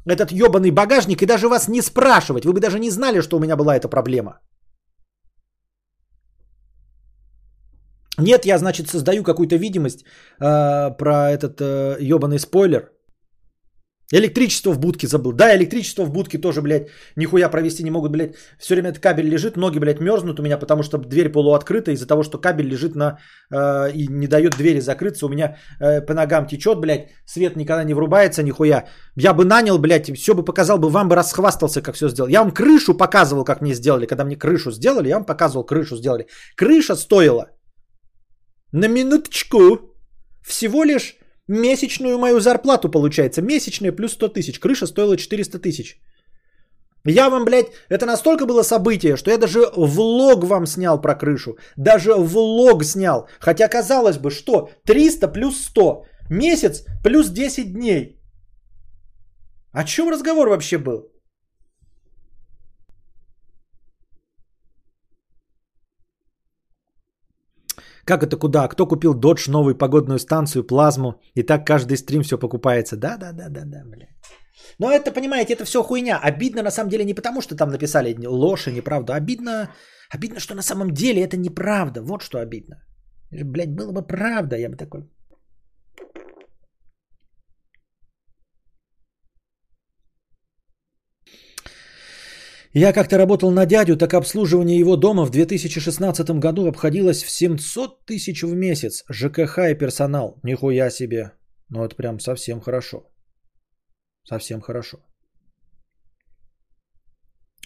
Этот 0.06 0.30
ебаный 0.30 0.70
багажник 0.70 1.22
и 1.22 1.26
даже 1.26 1.48
вас 1.48 1.68
не 1.68 1.82
спрашивать. 1.82 2.44
Вы 2.44 2.52
бы 2.52 2.60
даже 2.60 2.78
не 2.78 2.90
знали, 2.90 3.20
что 3.20 3.36
у 3.36 3.40
меня 3.40 3.56
была 3.56 3.74
эта 3.74 3.88
проблема. 3.88 4.38
Нет, 8.18 8.46
я, 8.46 8.58
значит, 8.58 8.88
создаю 8.88 9.24
какую-то 9.24 9.56
видимость 9.56 10.04
э, 10.38 10.96
про 10.98 11.32
этот 11.32 11.60
э, 11.60 11.96
ебаный 12.00 12.38
спойлер. 12.38 12.91
Электричество 14.12 14.72
в 14.72 14.78
будке 14.78 15.06
забыл. 15.06 15.32
Да, 15.32 15.56
электричество 15.56 16.04
в 16.04 16.10
будке 16.10 16.38
тоже, 16.38 16.60
блядь, 16.60 16.88
нихуя 17.16 17.48
провести 17.48 17.82
не 17.82 17.90
могут, 17.90 18.12
блядь. 18.12 18.34
Все 18.58 18.74
время 18.74 18.90
этот 18.90 19.02
кабель 19.02 19.28
лежит, 19.28 19.56
ноги, 19.56 19.78
блядь, 19.78 20.00
мерзнут 20.00 20.38
у 20.38 20.42
меня, 20.42 20.58
потому 20.58 20.82
что 20.82 20.98
дверь 20.98 21.32
полуоткрыта 21.32 21.90
из-за 21.92 22.06
того, 22.06 22.22
что 22.22 22.38
кабель 22.38 22.68
лежит 22.68 22.94
на... 22.94 23.18
Э, 23.50 23.90
и 23.92 24.06
не 24.08 24.26
дает 24.26 24.56
двери 24.56 24.80
закрыться. 24.80 25.26
У 25.26 25.28
меня 25.30 25.56
э, 25.80 26.02
по 26.02 26.14
ногам 26.14 26.46
течет, 26.46 26.78
блядь, 26.78 27.08
свет 27.24 27.56
никогда 27.56 27.84
не 27.84 27.94
врубается, 27.94 28.42
нихуя. 28.42 28.84
Я 29.16 29.32
бы 29.32 29.44
нанял, 29.44 29.78
блядь, 29.78 30.10
все 30.14 30.34
бы 30.34 30.44
показал 30.44 30.78
бы, 30.78 30.90
вам 30.90 31.08
бы 31.08 31.16
расхвастался, 31.16 31.80
как 31.80 31.94
все 31.94 32.08
сделал. 32.08 32.28
Я 32.28 32.40
вам 32.42 32.52
крышу 32.52 32.94
показывал, 32.94 33.44
как 33.44 33.62
мне 33.62 33.74
сделали. 33.74 34.06
Когда 34.06 34.24
мне 34.24 34.36
крышу 34.36 34.70
сделали, 34.70 35.08
я 35.08 35.16
вам 35.16 35.24
показывал, 35.24 35.64
крышу 35.64 35.96
сделали. 35.96 36.26
Крыша 36.54 36.96
стоила 36.96 37.46
на 38.72 38.88
минуточку 38.88 39.78
всего 40.42 40.84
лишь 40.84 41.16
месячную 41.48 42.18
мою 42.18 42.40
зарплату 42.40 42.88
получается. 42.90 43.42
Месячная 43.42 43.92
плюс 43.92 44.12
100 44.12 44.28
тысяч. 44.28 44.58
Крыша 44.58 44.86
стоила 44.86 45.16
400 45.16 45.58
тысяч. 45.58 46.00
Я 47.04 47.30
вам, 47.30 47.44
блядь, 47.44 47.72
это 47.88 48.06
настолько 48.06 48.46
было 48.46 48.62
событие, 48.62 49.16
что 49.16 49.30
я 49.30 49.38
даже 49.38 49.66
влог 49.76 50.44
вам 50.44 50.66
снял 50.66 51.00
про 51.00 51.14
крышу. 51.14 51.56
Даже 51.76 52.14
влог 52.14 52.84
снял. 52.84 53.28
Хотя 53.40 53.68
казалось 53.68 54.18
бы, 54.18 54.30
что 54.30 54.70
300 54.86 55.28
плюс 55.28 55.58
100. 55.60 56.04
Месяц 56.30 56.84
плюс 57.02 57.28
10 57.28 57.72
дней. 57.72 58.18
О 59.72 59.84
чем 59.84 60.10
разговор 60.10 60.48
вообще 60.48 60.78
был? 60.78 61.11
Как 68.04 68.22
это 68.22 68.36
куда? 68.36 68.68
Кто 68.68 68.86
купил 68.86 69.14
Dodge 69.14 69.50
новую 69.50 69.76
погодную 69.76 70.18
станцию, 70.18 70.66
плазму, 70.66 71.20
и 71.34 71.42
так 71.42 71.66
каждый 71.66 71.96
стрим 71.96 72.22
все 72.22 72.38
покупается. 72.38 72.96
Да, 72.96 73.16
да, 73.16 73.32
да, 73.32 73.48
да, 73.48 73.64
да, 73.64 73.84
бля. 73.84 74.06
Но 74.78 74.90
это, 74.90 75.12
понимаете, 75.12 75.54
это 75.54 75.64
все 75.64 75.82
хуйня. 75.82 76.18
Обидно 76.18 76.62
на 76.62 76.70
самом 76.70 76.90
деле 76.90 77.04
не 77.04 77.14
потому, 77.14 77.40
что 77.40 77.56
там 77.56 77.70
написали 77.70 78.16
ложь 78.26 78.66
и 78.66 78.72
неправду. 78.72 79.12
Обидно, 79.12 79.70
обидно, 80.10 80.40
что 80.40 80.54
на 80.54 80.62
самом 80.62 80.90
деле 80.90 81.22
это 81.22 81.36
неправда. 81.36 82.02
Вот 82.02 82.22
что 82.22 82.38
обидно. 82.38 82.76
Блять, 83.30 83.74
было 83.74 83.92
бы 83.92 84.02
правда, 84.06 84.56
я 84.56 84.68
бы 84.68 84.76
такой... 84.76 85.08
Я 92.74 92.92
как-то 92.92 93.18
работал 93.18 93.50
на 93.50 93.66
дядю, 93.66 93.96
так 93.96 94.14
обслуживание 94.14 94.78
его 94.78 94.96
дома 94.96 95.26
в 95.26 95.30
2016 95.30 96.30
году 96.40 96.66
обходилось 96.66 97.22
в 97.22 97.30
700 97.30 98.06
тысяч 98.06 98.42
в 98.42 98.54
месяц. 98.54 99.04
ЖКХ 99.10 99.58
и 99.70 99.74
персонал. 99.74 100.40
Нихуя 100.42 100.90
себе. 100.90 101.32
Ну 101.68 101.84
это 101.84 101.94
прям 101.94 102.20
совсем 102.20 102.60
хорошо. 102.60 103.02
Совсем 104.24 104.60
хорошо. 104.60 104.98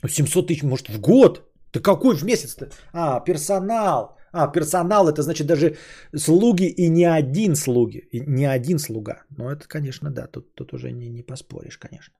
700 0.08 0.48
тысяч, 0.48 0.62
может, 0.64 0.88
в 0.88 1.00
год? 1.00 1.52
Да 1.72 1.80
какой 1.80 2.16
в 2.16 2.24
месяц-то? 2.24 2.70
А, 2.92 3.20
персонал. 3.20 4.16
А, 4.32 4.48
персонал, 4.48 5.08
это 5.08 5.22
значит 5.22 5.46
даже 5.46 5.76
слуги 6.16 6.66
и 6.66 6.88
не 6.88 7.04
один 7.04 7.54
слуги. 7.54 8.08
И 8.12 8.20
не 8.26 8.44
один 8.44 8.78
слуга. 8.78 9.22
Ну, 9.36 9.50
это, 9.50 9.68
конечно, 9.68 10.10
да, 10.10 10.26
тут, 10.26 10.54
тут 10.54 10.72
уже 10.72 10.92
не, 10.92 11.08
не 11.08 11.22
поспоришь, 11.22 11.78
конечно. 11.78 12.14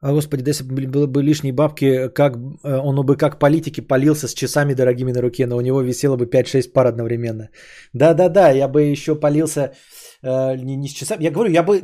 А, 0.00 0.12
господи, 0.12 0.44
да 0.44 0.50
если 0.50 0.64
бы 0.64 0.86
было 0.86 1.06
бы 1.06 1.22
лишние 1.22 1.52
бабки, 1.52 2.08
как, 2.08 2.36
э, 2.36 2.78
он 2.78 3.04
бы 3.04 3.16
как 3.16 3.38
политики 3.38 3.80
полился 3.80 4.28
с 4.28 4.34
часами 4.34 4.74
дорогими 4.74 5.12
на 5.12 5.20
руке, 5.20 5.46
но 5.46 5.56
у 5.56 5.60
него 5.60 5.82
висело 5.82 6.16
бы 6.16 6.26
5-6 6.26 6.72
пар 6.72 6.86
одновременно. 6.86 7.48
Да-да-да, 7.92 8.50
я 8.50 8.68
бы 8.68 8.82
еще 8.82 9.16
полился 9.16 9.72
э, 10.22 10.56
не, 10.56 10.76
не 10.76 10.88
с 10.88 10.92
часами. 10.92 11.24
Я 11.24 11.32
говорю, 11.32 11.50
я 11.50 11.64
бы, 11.64 11.82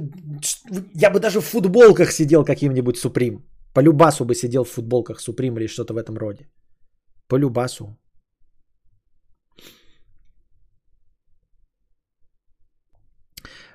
я 0.94 1.10
бы 1.10 1.18
даже 1.18 1.40
в 1.40 1.44
футболках 1.44 2.12
сидел 2.12 2.44
каким-нибудь 2.44 2.96
Суприм. 2.96 3.44
По 3.74 3.80
любасу 3.80 4.24
бы 4.24 4.34
сидел 4.34 4.64
в 4.64 4.70
футболках 4.70 5.20
Суприм 5.20 5.56
или 5.56 5.66
что-то 5.66 5.94
в 5.94 5.96
этом 5.96 6.16
роде. 6.16 6.46
По 7.28 7.36
любасу. 7.36 7.98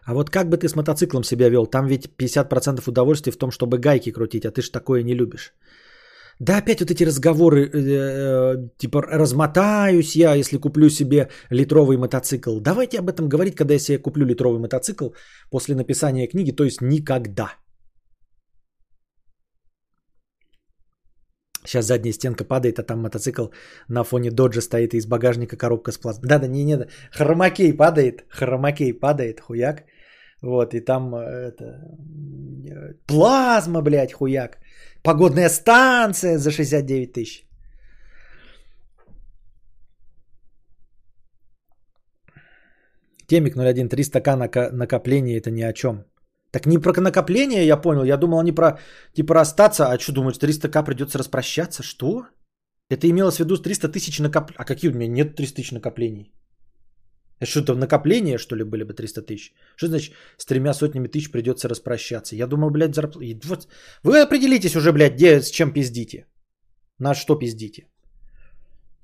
А 0.10 0.14
вот 0.14 0.30
как 0.30 0.50
бы 0.50 0.58
ты 0.58 0.68
с 0.68 0.76
мотоциклом 0.76 1.24
себя 1.24 1.50
вел? 1.50 1.68
Там 1.68 1.86
ведь 1.86 2.10
50% 2.18 2.90
удовольствия 2.90 3.32
в 3.32 3.38
том, 3.38 3.52
чтобы 3.52 3.78
гайки 3.78 4.12
крутить, 4.12 4.46
а 4.46 4.52
ты 4.52 4.62
ж 4.62 4.72
такое 4.72 5.04
не 5.04 5.16
любишь. 5.16 5.54
Да 6.40 6.58
опять 6.58 6.80
вот 6.80 6.90
эти 6.90 7.06
разговоры, 7.06 7.68
э, 7.68 7.78
э, 7.78 8.70
типа 8.78 9.04
размотаюсь 9.04 10.16
я, 10.16 10.34
если 10.34 10.58
куплю 10.58 10.90
себе 10.90 11.30
литровый 11.52 11.98
мотоцикл. 11.98 12.60
Давайте 12.60 12.98
об 13.00 13.10
этом 13.10 13.30
говорить, 13.30 13.56
когда 13.56 13.74
я 13.74 13.80
себе 13.80 14.00
куплю 14.00 14.26
литровый 14.26 14.60
мотоцикл 14.60 15.10
после 15.52 15.76
написания 15.76 16.28
книги, 16.28 16.56
то 16.56 16.64
есть 16.64 16.82
никогда. 16.82 17.54
Сейчас 21.66 21.86
задняя 21.86 22.14
стенка 22.14 22.46
падает, 22.46 22.80
а 22.80 22.84
там 22.84 23.02
мотоцикл 23.02 23.50
на 23.90 24.04
фоне 24.04 24.32
доджа 24.32 24.62
стоит 24.62 24.94
и 24.94 24.98
из 24.98 25.06
багажника 25.06 25.56
коробка 25.56 25.92
с 25.92 26.00
плазмой. 26.00 26.30
Да-да, 26.30 26.48
не, 26.48 26.64
не, 26.64 26.88
хромакей 27.12 27.74
падает, 27.74 28.26
хромакей 28.30 28.92
падает, 28.94 29.40
хуяк. 29.40 29.84
Вот, 30.42 30.74
и 30.74 30.80
там 30.80 31.16
э, 31.16 31.20
это, 31.20 31.98
плазма, 33.08 33.82
блядь, 33.82 34.14
хуяк. 34.14 34.58
Погодная 35.04 35.50
станция 35.50 36.38
за 36.38 36.52
69 36.52 37.14
тысяч. 37.14 37.46
Темик 43.28 43.56
01, 43.56 43.88
300к 43.88 44.72
накопления 44.72 45.38
это 45.38 45.52
ни 45.52 45.62
о 45.62 45.74
чем. 45.74 46.06
Так 46.52 46.66
не 46.66 46.80
про 46.80 47.02
накопление, 47.02 47.66
я 47.66 47.78
понял. 47.78 48.04
Я 48.04 48.18
думал, 48.18 48.40
они 48.40 48.52
про 48.52 48.80
типа 49.14 49.36
расстаться. 49.36 49.86
А 49.86 50.00
что 50.00 50.14
думаешь, 50.14 50.38
300к 50.38 50.86
придется 50.86 51.20
распрощаться? 51.20 51.84
Что? 51.84 52.26
Это 52.90 53.08
имелось 53.08 53.36
в 53.36 53.40
виду 53.40 53.58
300 53.58 53.90
тысяч 53.90 54.20
накоплений. 54.20 54.58
А 54.58 54.66
какие 54.66 54.90
у 54.90 54.96
меня 54.96 55.08
нет 55.08 55.36
300 55.36 55.56
тысяч 55.56 55.72
накоплений? 55.72 56.34
Это 57.40 57.52
что-то 57.52 57.76
накопление, 57.76 58.38
что 58.38 58.56
ли, 58.56 58.64
были 58.64 58.84
бы 58.84 58.94
300 58.94 59.22
тысяч? 59.22 59.54
Что 59.76 59.88
значит, 59.88 60.14
с 60.38 60.46
тремя 60.46 60.74
сотнями 60.74 61.08
тысяч 61.08 61.32
придется 61.32 61.70
распрощаться? 61.70 62.36
Я 62.36 62.48
думал, 62.48 62.70
блядь, 62.70 62.96
зарплата... 62.96 63.20
Вот. 63.48 63.68
Вы 64.04 64.22
определитесь 64.22 64.76
уже, 64.76 64.92
блядь, 64.92 65.14
где, 65.14 65.42
с 65.42 65.50
чем 65.50 65.74
пиздите. 65.74 66.26
На 67.00 67.14
что 67.14 67.36
пиздите. 67.40 67.88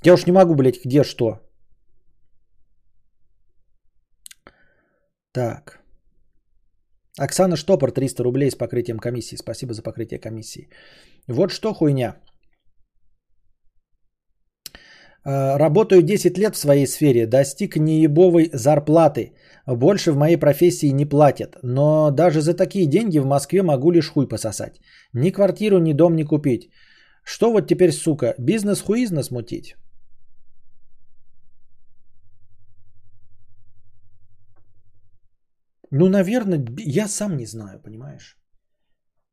Я 0.04 0.14
уж 0.14 0.26
не 0.26 0.34
могу, 0.34 0.56
блядь, 0.56 0.86
где 0.86 1.04
что. 1.04 1.40
Так. 5.32 5.80
Оксана 7.18 7.56
Штопор, 7.56 7.92
300 7.92 8.24
рублей 8.24 8.52
с 8.52 8.56
покрытием 8.56 9.00
комиссии. 9.00 9.38
Спасибо 9.38 9.74
за 9.74 9.82
покрытие 9.82 10.20
комиссии. 10.20 10.70
Вот 11.28 11.52
что 11.52 11.74
хуйня. 11.74 12.16
Э, 15.26 15.58
работаю 15.58 16.02
10 16.04 16.38
лет 16.38 16.56
в 16.56 16.60
своей 16.60 16.88
сфере, 16.88 17.26
достиг 17.28 17.78
неебовой 17.78 18.50
зарплаты. 18.54 19.34
Больше 19.68 20.12
в 20.12 20.18
моей 20.18 20.38
профессии 20.38 20.94
не 20.94 21.06
платят. 21.06 21.58
Но 21.64 22.12
даже 22.12 22.42
за 22.42 22.54
такие 22.54 22.86
деньги 22.86 23.20
в 23.20 23.26
Москве 23.26 23.64
могу 23.64 23.92
лишь 23.92 24.10
хуй 24.10 24.28
пососать. 24.28 24.80
Ни 25.14 25.32
квартиру, 25.32 25.80
ни 25.80 25.94
дом 25.94 26.16
не 26.16 26.24
купить. 26.24 26.70
Что 27.24 27.52
вот 27.52 27.68
теперь, 27.68 27.92
сука, 27.92 28.36
бизнес-хуизна 28.38 29.24
смутить? 29.24 29.76
Ну, 35.92 36.10
наверное, 36.10 36.66
я 36.78 37.08
сам 37.08 37.38
не 37.38 37.46
знаю, 37.46 37.80
понимаешь? 37.80 38.38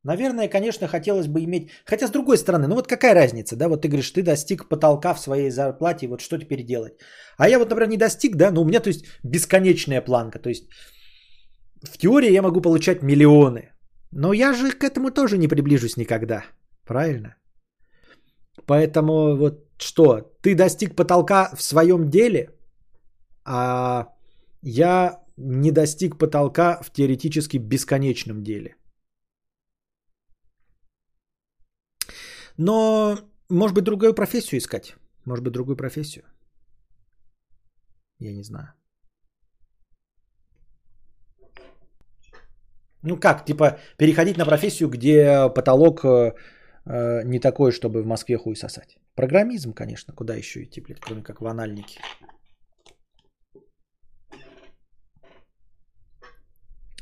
Наверное, 0.03 0.49
конечно, 0.49 0.87
хотелось 0.87 1.27
бы 1.27 1.43
иметь... 1.43 1.71
Хотя, 1.85 2.07
с 2.07 2.11
другой 2.11 2.37
стороны, 2.37 2.67
ну 2.67 2.75
вот 2.75 2.87
какая 2.87 3.13
разница, 3.13 3.55
да? 3.55 3.69
Вот 3.69 3.81
ты 3.81 3.87
говоришь, 3.87 4.11
ты 4.11 4.21
достиг 4.21 4.67
потолка 4.67 5.13
в 5.13 5.19
своей 5.19 5.49
зарплате, 5.49 6.07
вот 6.07 6.21
что 6.21 6.37
теперь 6.37 6.63
делать? 6.65 6.93
А 7.37 7.47
я 7.47 7.57
вот, 7.57 7.69
например, 7.69 7.89
не 7.89 7.97
достиг, 7.97 8.35
да? 8.35 8.51
Но 8.51 8.61
у 8.61 8.65
меня, 8.65 8.81
то 8.81 8.89
есть, 8.89 9.05
бесконечная 9.23 10.01
планка. 10.01 10.39
То 10.39 10.49
есть, 10.49 10.65
в 11.83 11.97
теории 11.97 12.33
я 12.33 12.41
могу 12.41 12.61
получать 12.61 13.01
миллионы. 13.01 13.71
Но 14.11 14.33
я 14.33 14.53
же 14.53 14.71
к 14.71 14.83
этому 14.83 15.11
тоже 15.11 15.37
не 15.37 15.47
приближусь 15.47 15.97
никогда. 15.97 16.43
Правильно? 16.85 17.35
Поэтому 18.65 19.35
вот 19.37 19.53
что? 19.77 20.21
Ты 20.41 20.55
достиг 20.55 20.95
потолка 20.95 21.49
в 21.55 21.61
своем 21.63 22.09
деле, 22.09 22.49
а 23.45 24.07
я 24.61 25.19
не 25.37 25.71
достиг 25.71 26.17
потолка 26.17 26.81
в 26.83 26.91
теоретически 26.91 27.57
бесконечном 27.57 28.43
деле. 28.43 28.75
Но, 32.57 33.17
может 33.49 33.75
быть, 33.75 33.83
другую 33.83 34.13
профессию 34.13 34.59
искать. 34.59 34.95
Может 35.25 35.43
быть, 35.43 35.53
другую 35.53 35.77
профессию. 35.77 36.23
Я 38.19 38.33
не 38.33 38.43
знаю. 38.43 38.73
Ну 43.03 43.17
как, 43.17 43.45
типа 43.45 43.79
переходить 43.97 44.37
на 44.37 44.45
профессию, 44.45 44.89
где 44.89 45.49
потолок 45.49 46.05
э, 46.05 46.33
э, 46.85 47.23
не 47.25 47.39
такой, 47.39 47.71
чтобы 47.71 48.01
в 48.01 48.05
Москве 48.05 48.37
хуй 48.37 48.55
сосать. 48.55 48.97
Программизм, 49.15 49.73
конечно, 49.73 50.13
куда 50.13 50.35
еще 50.35 50.63
идти, 50.63 50.81
блядь, 50.81 51.01
кроме 51.01 51.21
как 51.21 51.41
в 51.41 51.45
анальнике. 51.45 51.99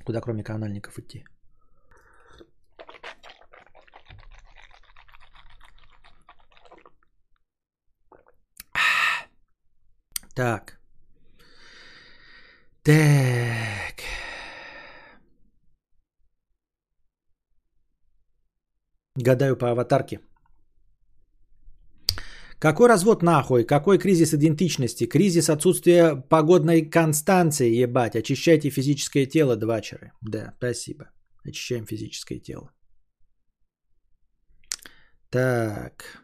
Куда 0.03 0.21
кроме 0.21 0.43
канальников 0.43 0.97
идти? 0.97 1.23
Так. 10.35 10.79
Так. 12.83 14.03
Гадаю 19.15 19.57
по 19.57 19.69
аватарке. 19.71 20.19
Какой 22.59 22.87
развод 22.87 23.23
нахуй? 23.23 23.63
Какой 23.65 23.97
кризис 23.97 24.33
идентичности? 24.33 25.07
Кризис 25.07 25.49
отсутствия 25.49 26.15
погодной 26.15 26.89
констанции, 26.89 27.83
ебать. 27.83 28.15
Очищайте 28.15 28.69
физическое 28.69 29.25
тело, 29.25 29.55
двачеры. 29.55 30.11
Да, 30.21 30.53
спасибо. 30.57 31.05
Очищаем 31.43 31.85
физическое 31.85 32.39
тело. 32.39 32.71
Так. 35.29 36.21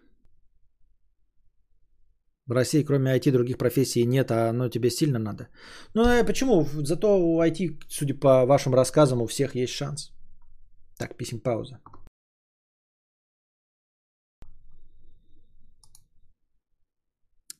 В 2.47 2.53
России 2.53 2.83
кроме 2.83 3.11
IT 3.11 3.31
других 3.31 3.57
профессий 3.57 4.05
нет, 4.05 4.31
а 4.31 4.49
оно 4.49 4.69
тебе 4.69 4.89
сильно 4.89 5.19
надо. 5.19 5.47
Ну 5.93 6.03
а 6.03 6.23
почему? 6.23 6.65
Зато 6.83 7.19
у 7.19 7.41
IT, 7.41 7.83
судя 7.89 8.13
по 8.13 8.45
вашим 8.45 8.73
рассказам, 8.73 9.21
у 9.21 9.27
всех 9.27 9.55
есть 9.55 9.73
шанс. 9.73 10.11
Так, 10.97 11.17
писем 11.17 11.39
пауза. 11.39 11.79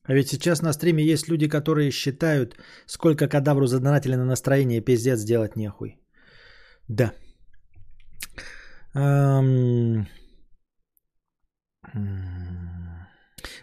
А 0.07 0.13
ведь 0.13 0.29
сейчас 0.29 0.61
на 0.61 0.73
стриме 0.73 1.03
есть 1.03 1.27
люди, 1.27 1.49
которые 1.49 1.91
считают, 1.91 2.55
сколько 2.85 3.27
кадавру 3.27 3.67
задонатили 3.67 4.15
на 4.15 4.25
настроение, 4.25 4.79
пиздец, 4.81 5.19
сделать 5.19 5.57
нехуй. 5.57 5.99
Да. 6.87 7.13
Эм... 8.95 10.07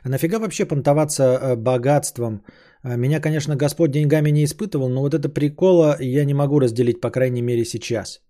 А 0.05 0.09
нафига 0.11 0.39
вообще 0.39 0.67
понтоваться 0.67 1.23
э, 1.23 1.57
богатством? 1.57 2.45
А, 2.83 2.97
меня, 2.97 3.21
конечно, 3.21 3.57
Господь 3.57 3.91
деньгами 3.91 4.31
не 4.31 4.45
испытывал, 4.45 4.91
но 4.91 5.01
вот 5.01 5.15
это 5.15 5.29
прикола 5.31 5.97
я 6.01 6.25
не 6.25 6.35
могу 6.35 6.61
разделить, 6.61 7.01
по 7.01 7.11
крайней 7.11 7.43
мере, 7.43 7.65
сейчас. 7.65 8.21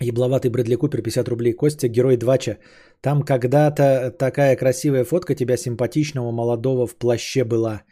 Ебловатый 0.00 0.50
Брэдли 0.50 0.76
Купер, 0.76 1.02
50 1.02 1.28
рублей. 1.28 1.52
Костя, 1.52 1.88
герой 1.88 2.16
Двача. 2.16 2.58
Там 3.00 3.22
когда-то 3.22 4.12
такая 4.16 4.56
красивая 4.56 5.04
фотка 5.04 5.34
тебя 5.34 5.56
симпатичного 5.56 6.30
молодого 6.30 6.86
в 6.86 6.96
плаще 6.96 7.44
была 7.44 7.82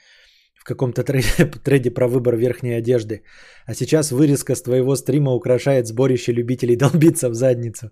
каком-то 0.67 1.03
трейде 1.65 1.91
про 1.91 2.09
выбор 2.09 2.37
верхней 2.37 2.79
одежды. 2.79 3.23
А 3.67 3.75
сейчас 3.75 4.13
вырезка 4.13 4.55
с 4.55 4.63
твоего 4.63 4.97
стрима 4.97 5.33
украшает 5.33 5.87
сборище 5.87 6.33
любителей 6.33 6.77
долбиться 6.79 7.29
в 7.31 7.35
задницу. 7.35 7.91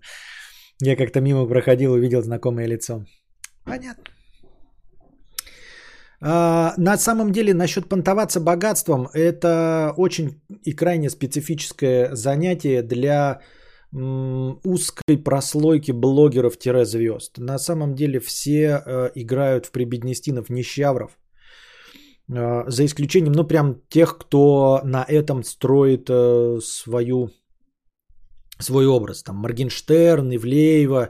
Я 0.81 0.95
как-то 0.95 1.21
мимо 1.21 1.47
проходил, 1.47 1.93
увидел 1.93 2.21
знакомое 2.21 2.67
лицо. 2.67 3.05
Понятно. 3.65 4.03
А, 6.21 6.73
на 6.77 6.97
самом 6.97 7.31
деле, 7.31 7.53
насчет 7.53 7.89
понтоваться 7.89 8.39
богатством, 8.39 9.07
это 9.13 9.93
очень 9.97 10.41
и 10.63 10.73
крайне 10.73 11.09
специфическое 11.09 12.15
занятие 12.15 12.81
для 12.81 13.41
узкой 13.91 15.17
прослойки 15.23 15.93
блогеров-звезд. 15.93 17.37
На 17.37 17.57
самом 17.57 17.95
деле 17.95 18.19
все 18.19 18.83
э, 18.85 19.11
играют 19.15 19.67
в 19.67 19.71
прибеднестинов 19.71 20.49
нищавров 20.49 21.11
за 22.27 22.85
исключением, 22.85 23.33
ну, 23.33 23.47
прям 23.47 23.81
тех, 23.89 24.17
кто 24.17 24.81
на 24.83 25.05
этом 25.07 25.43
строит 25.43 26.09
э, 26.09 26.59
свою 26.61 27.29
свой 28.59 28.85
образ. 28.85 29.23
Там 29.23 29.35
Моргенштерн, 29.37 30.35
Ивлеева, 30.35 31.09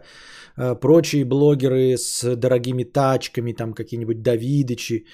э, 0.58 0.76
прочие 0.76 1.26
блогеры 1.26 1.98
с 1.98 2.36
дорогими 2.36 2.84
тачками, 2.84 3.54
там 3.54 3.74
какие-нибудь 3.74 4.22
Давидычи. 4.22 5.06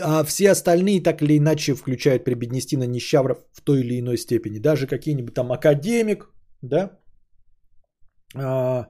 А 0.00 0.24
все 0.24 0.50
остальные 0.50 1.02
так 1.02 1.22
или 1.22 1.38
иначе 1.38 1.74
включают 1.74 2.24
Прибеднестина 2.24 2.84
Нищавров 2.84 3.38
в 3.52 3.62
той 3.62 3.80
или 3.80 4.00
иной 4.00 4.18
степени. 4.18 4.58
Даже 4.58 4.86
какие-нибудь 4.86 5.34
там 5.34 5.52
академик, 5.52 6.30
да, 6.62 6.98
а, 8.34 8.88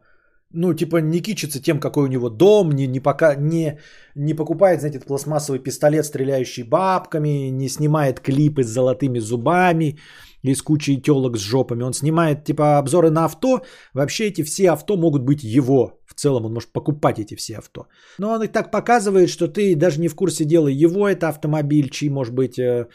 ну, 0.53 0.75
типа, 0.75 1.01
не 1.01 1.21
кичится 1.21 1.61
тем, 1.61 1.81
какой 1.81 2.05
у 2.05 2.09
него 2.09 2.31
дом, 2.31 2.71
не, 2.71 2.87
не, 2.87 3.01
пока, 3.01 3.35
не, 3.35 3.79
не 4.15 4.35
покупает, 4.35 4.81
знаете, 4.81 4.99
этот 4.99 5.09
пластмассовый 5.09 5.63
пистолет, 5.63 6.07
стреляющий 6.07 6.63
бабками, 6.63 7.51
не 7.51 7.69
снимает 7.69 8.21
клипы 8.21 8.63
с 8.63 8.69
золотыми 8.69 9.19
зубами 9.19 9.99
и 10.43 10.55
с 10.55 10.63
кучей 10.63 11.03
телок 11.03 11.37
с 11.37 11.41
жопами. 11.41 11.83
Он 11.83 11.93
снимает, 11.93 12.45
типа, 12.45 12.79
обзоры 12.79 13.11
на 13.11 13.25
авто. 13.25 13.63
Вообще 13.95 14.29
эти 14.29 14.45
все 14.45 14.71
авто 14.71 14.97
могут 14.97 15.23
быть 15.23 15.43
его. 15.43 16.01
В 16.07 16.15
целом 16.15 16.47
он 16.47 16.55
может 16.55 16.73
покупать 16.73 17.19
эти 17.19 17.35
все 17.37 17.59
авто. 17.59 17.87
Но 18.19 18.31
он 18.31 18.43
и 18.43 18.49
так 18.49 18.71
показывает, 18.71 19.29
что 19.29 19.49
ты 19.49 19.75
даже 19.75 20.01
не 20.01 20.09
в 20.09 20.15
курсе 20.15 20.45
дела, 20.45 20.69
его 20.69 21.09
это 21.09 21.29
автомобиль, 21.29 21.91
чей, 21.91 22.09
может 22.09 22.35
быть, 22.35 22.59
э, 22.59 22.87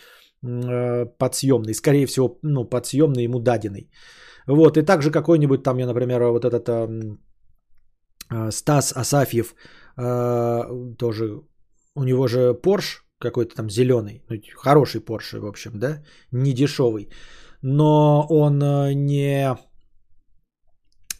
э, 0.44 1.06
подсъемный. 1.18 1.73
Скорее 1.73 2.06
всего, 2.06 2.40
ну, 2.44 2.64
подсъемный 2.64 3.23
ему 3.23 3.40
даденный. 3.40 3.90
Вот, 4.48 4.78
и 4.78 4.82
также 4.82 5.11
какой-нибудь 5.11 5.64
там, 5.64 5.78
я, 5.78 5.86
например, 5.86 6.23
вот 6.23 6.45
этот 6.45 6.69
э, 6.69 6.88
Стас 8.52 8.94
Асафьев, 8.95 9.56
э, 9.98 10.95
тоже, 10.98 11.41
у 11.95 12.03
него 12.03 12.28
же 12.28 12.53
Porsche 12.53 13.02
какой-то 13.20 13.56
там 13.56 13.70
зеленый, 13.70 14.24
ну, 14.30 14.38
хороший 14.56 15.02
Porsche, 15.02 15.40
в 15.40 15.45
общем, 15.45 15.72
да, 15.76 16.03
не 16.32 16.53
дешевый, 16.53 17.10
но 17.62 18.26
он 18.30 18.62
э, 18.62 18.94
не, 18.94 19.58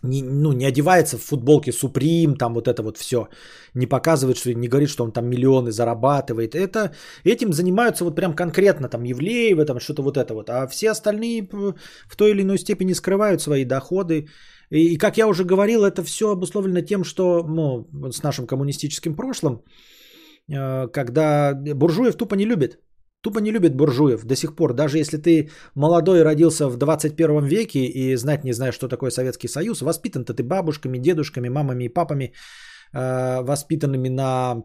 не, 0.04 0.24
ну, 0.24 0.52
не 0.54 0.66
одевается 0.66 1.18
в 1.18 1.22
футболке 1.22 1.72
Supreme, 1.72 2.36
там 2.36 2.54
вот 2.54 2.68
это 2.68 2.82
вот 2.82 2.98
все, 2.98 3.28
не 3.76 3.88
показывает, 3.88 4.38
что 4.38 4.54
не 4.54 4.68
говорит, 4.68 4.90
что 4.90 5.04
он 5.04 5.12
там 5.12 5.30
миллионы 5.30 5.72
зарабатывает. 5.72 6.56
Это, 6.56 6.92
этим 7.24 7.54
занимаются 7.54 8.04
вот 8.04 8.16
прям 8.16 8.34
конкретно, 8.34 8.90
там, 8.90 9.04
Евлеевы, 9.04 9.66
там, 9.66 9.80
что-то 9.80 10.02
вот 10.02 10.18
это 10.18 10.34
вот. 10.34 10.50
А 10.50 10.68
все 10.68 10.92
остальные 10.92 11.48
в 12.08 12.16
той 12.16 12.32
или 12.32 12.42
иной 12.42 12.58
степени 12.58 12.94
скрывают 12.94 13.42
свои 13.42 13.66
доходы. 13.66 14.28
И, 14.72 14.98
как 14.98 15.18
я 15.18 15.28
уже 15.28 15.44
говорил, 15.44 15.84
это 15.84 16.02
все 16.04 16.32
обусловлено 16.32 16.82
тем, 16.82 17.04
что, 17.04 17.44
ну, 17.44 17.90
с 18.12 18.24
нашим 18.24 18.48
коммунистическим 18.48 19.16
прошлым, 19.16 19.62
э, 20.50 20.88
когда 20.88 21.54
буржуев 21.54 22.16
тупо 22.16 22.36
не 22.36 22.46
любят. 22.46 22.80
Тупо 23.22 23.40
не 23.40 23.52
любит 23.52 23.76
буржуев 23.76 24.24
до 24.26 24.36
сих 24.36 24.56
пор. 24.56 24.74
Даже 24.74 24.98
если 24.98 25.18
ты 25.18 25.50
молодой 25.76 26.24
родился 26.24 26.70
в 26.70 26.78
21 26.78 27.46
веке 27.46 27.86
и 27.86 28.16
знать 28.16 28.44
не 28.44 28.54
знаешь, 28.54 28.76
что 28.76 28.88
такое 28.88 29.12
Советский 29.12 29.48
Союз, 29.48 29.82
воспитан-то 29.82 30.34
ты 30.34 30.44
бабушками, 30.44 30.98
дедушками, 30.98 31.50
мамами 31.50 31.84
и 31.84 31.94
папами, 31.94 32.34
э, 32.94 33.42
воспитанными 33.42 34.10
на 34.10 34.64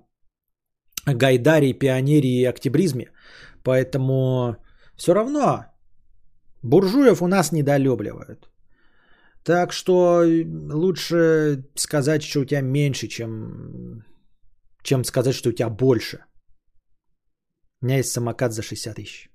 Гайдаре, 1.04 1.72
пионере 1.72 2.28
и 2.28 2.44
октябризме. 2.44 3.10
Поэтому 3.64 4.56
все 4.96 5.14
равно 5.14 5.64
буржуев 6.62 7.22
у 7.22 7.26
нас 7.26 7.52
недолюбливают. 7.52 8.48
Так 9.46 9.72
что 9.72 10.24
лучше 10.72 11.64
сказать, 11.76 12.22
что 12.22 12.40
у 12.40 12.44
тебя 12.44 12.62
меньше, 12.62 13.06
чем, 13.06 14.04
чем 14.82 15.04
сказать, 15.04 15.34
что 15.34 15.50
у 15.50 15.52
тебя 15.52 15.70
больше. 15.70 16.18
У 17.80 17.86
меня 17.86 17.98
есть 17.98 18.10
самокат 18.10 18.52
за 18.52 18.62
60 18.62 18.96
тысяч. 18.96 19.30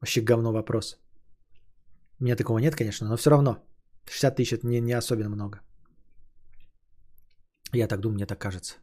Вообще 0.00 0.20
говно 0.20 0.52
вопрос. 0.52 0.98
У 2.20 2.24
меня 2.24 2.36
такого 2.36 2.58
нет, 2.58 2.74
конечно, 2.74 3.08
но 3.08 3.16
все 3.16 3.30
равно. 3.30 3.62
60 4.10 4.36
тысяч 4.36 4.52
это 4.52 4.66
не, 4.66 4.80
не 4.80 4.98
особенно 4.98 5.28
много. 5.28 5.60
Я 7.72 7.86
так 7.86 8.00
думаю, 8.00 8.16
мне 8.16 8.26
так 8.26 8.40
кажется. 8.40 8.74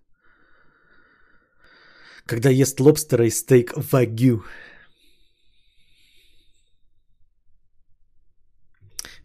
Когда 2.25 2.49
ест 2.49 2.79
лобстера 2.79 3.25
и 3.25 3.31
стейк 3.31 3.73
вагю. 3.91 4.43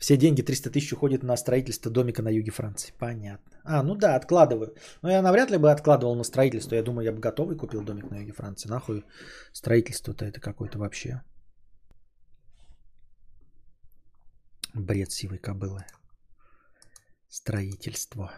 Все 0.01 0.16
деньги, 0.16 0.43
300 0.43 0.70
тысяч, 0.70 0.93
уходят 0.94 1.22
на 1.22 1.36
строительство 1.36 1.90
домика 1.90 2.22
на 2.22 2.31
юге 2.31 2.51
Франции. 2.51 2.94
Понятно. 2.98 3.60
А, 3.64 3.82
ну 3.82 3.94
да, 3.94 4.16
откладываю. 4.16 4.74
Но 5.02 5.10
я 5.10 5.20
навряд 5.20 5.51
ли 5.51 5.59
бы 5.59 5.70
откладывал 5.70 6.16
на 6.16 6.24
строительство. 6.24 6.74
Я 6.74 6.82
думаю, 6.82 7.05
я 7.05 7.12
бы 7.12 7.20
готовый 7.20 7.55
купил 7.55 7.82
домик 7.82 8.10
на 8.10 8.16
юге 8.16 8.32
Франции. 8.32 8.70
Нахуй 8.70 9.05
строительство-то 9.52 10.24
это 10.24 10.40
какое-то 10.40 10.78
вообще. 10.78 11.20
Бред 14.72 15.12
сивой 15.12 15.39
кобылы. 15.39 15.85
Строительство. 17.28 18.32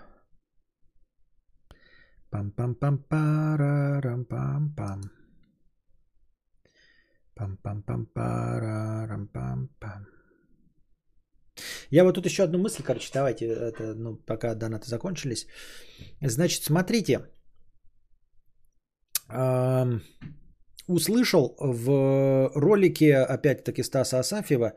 Пам-пам-пам-парам-пам-пам. 2.33 5.03
Пам-пам-пам-парам-пам-пам. 7.37 10.22
Я 11.93 12.05
вот 12.05 12.15
тут 12.15 12.27
еще 12.27 12.43
одну 12.45 12.59
мысль, 12.59 12.83
короче, 12.83 13.11
давайте, 13.13 13.47
это, 13.47 13.95
ну, 13.95 14.17
пока 14.17 14.55
донаты 14.55 14.89
закончились. 14.89 15.47
Значит, 16.23 16.65
смотрите. 16.65 17.21
Услышал 20.89 21.57
в 21.61 22.51
ролике, 22.55 23.17
опять-таки, 23.17 23.83
Стаса 23.83 24.19
Асафьева, 24.19 24.73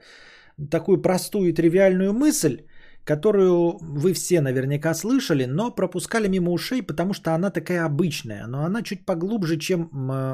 такую 0.70 1.02
простую 1.02 1.50
и 1.50 1.54
тривиальную 1.54 2.14
мысль, 2.14 2.58
которую 3.06 3.78
вы 3.82 4.14
все 4.14 4.42
наверняка 4.42 4.94
слышали, 4.94 5.46
но 5.46 5.76
пропускали 5.76 6.28
мимо 6.28 6.52
ушей, 6.52 6.82
потому 6.82 7.14
что 7.14 7.34
она 7.34 7.50
такая 7.50 7.86
обычная, 7.86 8.48
но 8.48 8.66
она 8.66 8.82
чуть 8.82 9.06
поглубже, 9.06 9.58
чем 9.58 9.90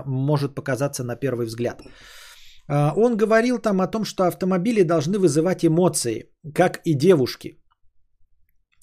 может 0.08 0.56
показаться 0.56 1.03
на 1.03 1.16
первый 1.16 1.45
взгляд. 1.45 1.82
А, 2.72 2.93
он 2.95 3.18
говорил 3.18 3.60
там 3.60 3.81
о 3.81 3.88
том, 3.88 4.06
что 4.06 4.23
автомобили 4.23 4.84
должны 4.84 5.19
вызывать 5.19 5.64
эмоции, 5.65 6.26
как 6.56 6.80
и 6.85 6.93
девушки. 6.93 7.57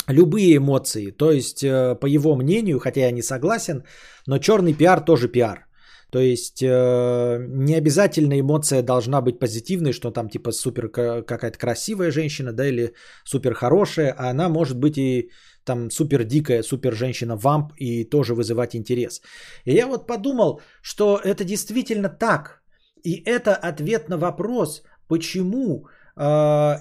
Любые 0.09 0.57
эмоции. 0.57 1.11
То 1.11 1.33
есть, 1.33 1.63
э, 1.65 1.95
по 2.01 2.07
его 2.07 2.37
мнению, 2.37 2.81
хотя 2.81 3.01
я 3.01 3.13
не 3.13 3.23
согласен, 3.23 3.83
но 4.27 4.39
черный 4.39 4.75
пиар 4.75 5.01
тоже 5.01 5.29
пиар. 5.29 5.67
То 6.13 6.19
есть 6.19 6.63
э, 6.63 7.47
не 7.49 7.75
обязательно 7.79 8.39
эмоция 8.41 8.83
должна 8.83 9.21
быть 9.21 9.39
позитивной, 9.39 9.93
что 9.93 10.11
там 10.11 10.29
типа 10.29 10.53
супер 10.53 10.89
какая-то 10.89 11.59
красивая 11.59 12.11
женщина, 12.11 12.53
да, 12.53 12.67
или 12.67 12.93
супер 13.25 13.55
хорошая, 13.55 14.15
а 14.19 14.31
она 14.31 14.49
может 14.49 14.79
быть 14.79 14.99
и 14.99 15.31
там 15.65 15.91
супер 15.91 16.25
дикая, 16.25 16.63
супер 16.63 16.95
женщина 16.95 17.37
вамп 17.37 17.73
и 17.77 18.05
тоже 18.05 18.35
вызывать 18.35 18.75
интерес. 18.75 19.21
И 19.65 19.75
я 19.75 19.87
вот 19.87 20.07
подумал, 20.07 20.61
что 20.83 21.21
это 21.25 21.45
действительно 21.45 22.09
так. 22.09 22.63
И 23.09 23.23
это 23.25 23.69
ответ 23.69 24.09
на 24.09 24.19
вопрос, 24.19 24.83
почему, 25.09 25.87
э, 26.17 26.75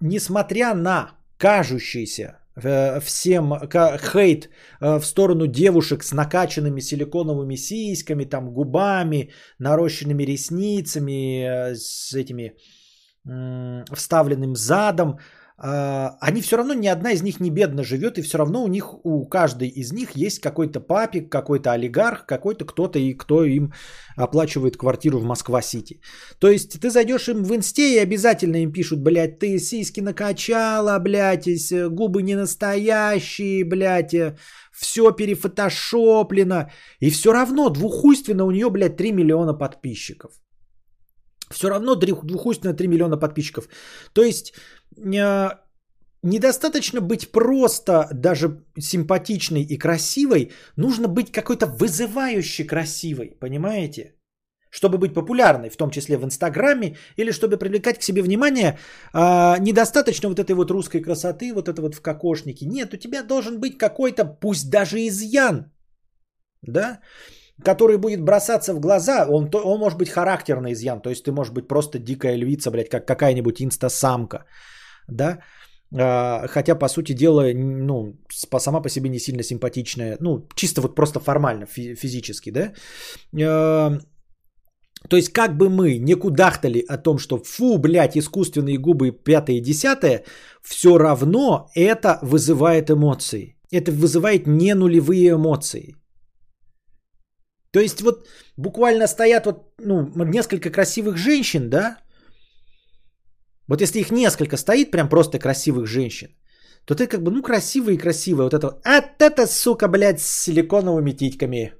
несмотря 0.00 0.74
на 0.74 1.10
кажущийся 1.38 2.38
э, 2.56 3.00
всем 3.00 3.54
хейт 4.12 4.50
э, 4.80 4.98
в 4.98 5.06
сторону 5.06 5.46
девушек 5.46 6.04
с 6.04 6.12
накачанными 6.12 6.80
силиконовыми 6.80 7.56
сиськами, 7.56 8.24
там 8.26 8.52
губами, 8.52 9.30
нарощенными 9.58 10.26
ресницами, 10.26 11.44
э, 11.44 11.74
с 11.76 12.12
этими 12.12 12.52
э, 13.26 13.84
вставленным 13.94 14.54
задом, 14.54 15.08
а, 15.08 15.18
они 15.56 16.40
все 16.40 16.56
равно 16.56 16.74
ни 16.74 16.88
одна 16.88 17.12
из 17.12 17.22
них 17.22 17.38
не 17.38 17.50
бедно 17.50 17.84
живет, 17.84 18.18
и 18.18 18.22
все 18.22 18.38
равно 18.38 18.64
у 18.64 18.68
них, 18.68 19.04
у 19.04 19.24
каждой 19.26 19.68
из 19.68 19.92
них 19.92 20.16
есть 20.16 20.40
какой-то 20.40 20.80
папик, 20.80 21.30
какой-то 21.30 21.70
олигарх, 21.70 22.26
какой-то 22.26 22.64
кто-то, 22.64 22.98
и 22.98 23.14
кто 23.14 23.44
им 23.44 23.72
оплачивает 24.16 24.76
квартиру 24.76 25.18
в 25.18 25.24
Москва-Сити. 25.24 26.00
То 26.40 26.48
есть 26.48 26.80
ты 26.80 26.90
зайдешь 26.90 27.28
им 27.28 27.44
в 27.44 27.54
инсте 27.54 27.94
и 27.94 28.02
обязательно 28.02 28.62
им 28.62 28.72
пишут, 28.72 29.00
блядь, 29.00 29.38
ты 29.38 29.58
сиськи 29.58 30.00
накачала, 30.00 30.98
блядь, 30.98 31.48
губы 31.90 32.22
не 32.22 32.34
настоящие, 32.34 33.64
блядь, 33.64 34.14
э, 34.14 34.36
все 34.72 35.12
перефотошоплено. 35.12 36.70
И 36.98 37.10
все 37.10 37.32
равно 37.32 37.68
двухуйственно 37.68 38.44
у 38.44 38.50
нее, 38.50 38.70
блядь, 38.70 38.96
3 38.96 39.12
миллиона 39.12 39.54
подписчиков. 39.54 40.32
Все 41.50 41.68
равно 41.68 41.94
двухуйственно 41.94 42.74
3 42.74 42.88
миллиона 42.88 43.16
подписчиков. 43.16 43.68
То 44.12 44.22
есть 44.22 44.54
недостаточно 46.24 47.00
быть 47.00 47.30
просто 47.32 48.08
даже 48.12 48.64
симпатичной 48.78 49.62
и 49.62 49.78
красивой, 49.78 50.50
нужно 50.76 51.08
быть 51.08 51.30
какой-то 51.30 51.66
вызывающе 51.66 52.64
красивой, 52.64 53.36
понимаете? 53.40 54.14
Чтобы 54.70 54.98
быть 54.98 55.14
популярной, 55.14 55.70
в 55.70 55.76
том 55.76 55.90
числе 55.90 56.16
в 56.16 56.24
Инстаграме, 56.24 56.96
или 57.16 57.30
чтобы 57.30 57.58
привлекать 57.58 57.98
к 57.98 58.02
себе 58.02 58.22
внимание, 58.22 58.78
а, 59.12 59.58
недостаточно 59.58 60.28
вот 60.28 60.38
этой 60.38 60.54
вот 60.54 60.70
русской 60.70 61.00
красоты, 61.00 61.52
вот 61.54 61.68
это 61.68 61.80
вот 61.80 61.94
в 61.94 62.00
кокошнике. 62.00 62.66
Нет, 62.66 62.94
у 62.94 62.96
тебя 62.96 63.22
должен 63.22 63.60
быть 63.60 63.78
какой-то, 63.78 64.24
пусть 64.24 64.70
даже 64.70 65.06
изъян, 65.06 65.70
да, 66.62 67.00
который 67.62 67.98
будет 67.98 68.22
бросаться 68.22 68.74
в 68.74 68.80
глаза, 68.80 69.26
он, 69.28 69.50
он 69.52 69.78
может 69.78 69.98
быть 69.98 70.10
характерный 70.10 70.72
изъян, 70.72 71.00
то 71.00 71.10
есть 71.10 71.24
ты 71.24 71.32
можешь 71.32 71.52
быть 71.52 71.68
просто 71.68 71.98
дикая 71.98 72.36
львица, 72.36 72.70
блядь, 72.70 72.88
как 72.88 73.06
какая-нибудь 73.06 73.62
инстасамка, 73.62 74.44
да, 75.08 75.38
а, 75.96 76.48
хотя, 76.48 76.74
по 76.74 76.88
сути 76.88 77.12
дела, 77.12 77.52
ну, 77.54 78.16
сама 78.58 78.80
по 78.80 78.88
себе 78.88 79.08
не 79.08 79.18
сильно 79.18 79.42
симпатичная, 79.42 80.16
ну, 80.20 80.48
чисто 80.54 80.80
вот 80.80 80.94
просто 80.94 81.20
формально, 81.20 81.66
физически, 81.66 82.50
да. 82.50 82.72
А, 83.42 83.98
то 85.08 85.16
есть, 85.16 85.32
как 85.32 85.56
бы 85.56 85.68
мы 85.68 85.98
не 85.98 86.14
кудахтали 86.14 86.84
о 86.88 86.96
том, 86.96 87.18
что 87.18 87.38
фу, 87.38 87.78
блядь, 87.78 88.16
искусственные 88.16 88.78
губы 88.78 89.12
пятое 89.12 89.56
и 89.56 89.60
десятое, 89.60 90.24
все 90.62 90.98
равно 90.98 91.68
это 91.74 92.18
вызывает 92.22 92.90
эмоции. 92.90 93.56
Это 93.70 93.92
вызывает 93.92 94.46
не 94.46 94.74
нулевые 94.74 95.32
эмоции. 95.32 95.94
То 97.74 97.80
есть 97.80 98.00
вот 98.02 98.28
буквально 98.56 99.06
стоят 99.08 99.46
вот 99.46 99.56
ну, 99.78 100.24
несколько 100.24 100.70
красивых 100.70 101.16
женщин, 101.16 101.70
да, 101.70 101.98
вот 103.68 103.80
если 103.80 103.98
их 103.98 104.10
несколько 104.10 104.56
стоит, 104.56 104.90
прям 104.90 105.08
просто 105.08 105.38
красивых 105.38 105.86
женщин, 105.86 106.28
то 106.86 106.94
ты 106.94 107.08
как 107.08 107.22
бы, 107.22 107.32
ну, 107.32 107.42
красивая 107.42 107.94
и 107.94 107.98
красивая. 107.98 108.44
Вот 108.44 108.54
это, 108.54 108.80
а 108.84 109.00
это, 109.18 109.46
сука, 109.46 109.88
блядь, 109.88 110.20
с 110.20 110.44
силиконовыми 110.44 111.16
титьками. 111.16 111.72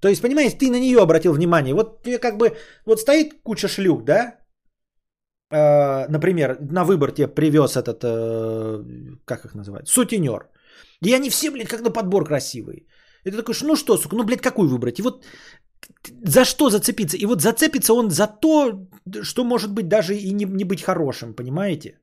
То 0.00 0.08
есть, 0.08 0.20
понимаешь, 0.20 0.52
ты 0.52 0.70
на 0.70 0.80
нее 0.80 0.98
обратил 0.98 1.32
внимание. 1.32 1.74
Вот 1.74 2.02
тебе 2.02 2.18
как 2.18 2.36
бы, 2.36 2.56
вот 2.84 3.00
стоит 3.00 3.40
куча 3.42 3.68
шлюх, 3.68 4.04
да? 4.04 4.38
Э, 5.50 6.08
например, 6.08 6.58
на 6.60 6.84
выбор 6.84 7.12
тебе 7.12 7.28
привез 7.28 7.76
этот, 7.76 8.04
э, 8.04 8.84
как 9.24 9.44
их 9.44 9.54
называют, 9.54 9.88
сутенер. 9.88 10.48
И 11.02 11.14
они 11.14 11.30
все, 11.30 11.50
блядь, 11.50 11.68
как 11.68 11.80
на 11.80 11.90
подбор 11.90 12.26
красивые. 12.26 12.86
И 13.24 13.30
ты 13.30 13.36
такой, 13.36 13.54
ну 13.62 13.76
что, 13.76 13.96
сука, 13.96 14.16
ну, 14.16 14.24
блядь, 14.24 14.40
какую 14.40 14.68
выбрать? 14.68 14.98
И 14.98 15.02
вот 15.02 15.24
за 16.24 16.44
что 16.44 16.70
зацепиться? 16.70 17.16
И 17.16 17.26
вот 17.26 17.40
зацепится 17.42 17.94
он 17.94 18.10
за 18.10 18.26
то, 18.26 18.86
что 19.22 19.44
может 19.44 19.72
быть 19.72 19.88
даже 19.88 20.14
и 20.14 20.32
не, 20.32 20.44
не 20.44 20.64
быть 20.64 20.82
хорошим, 20.82 21.34
понимаете? 21.34 21.98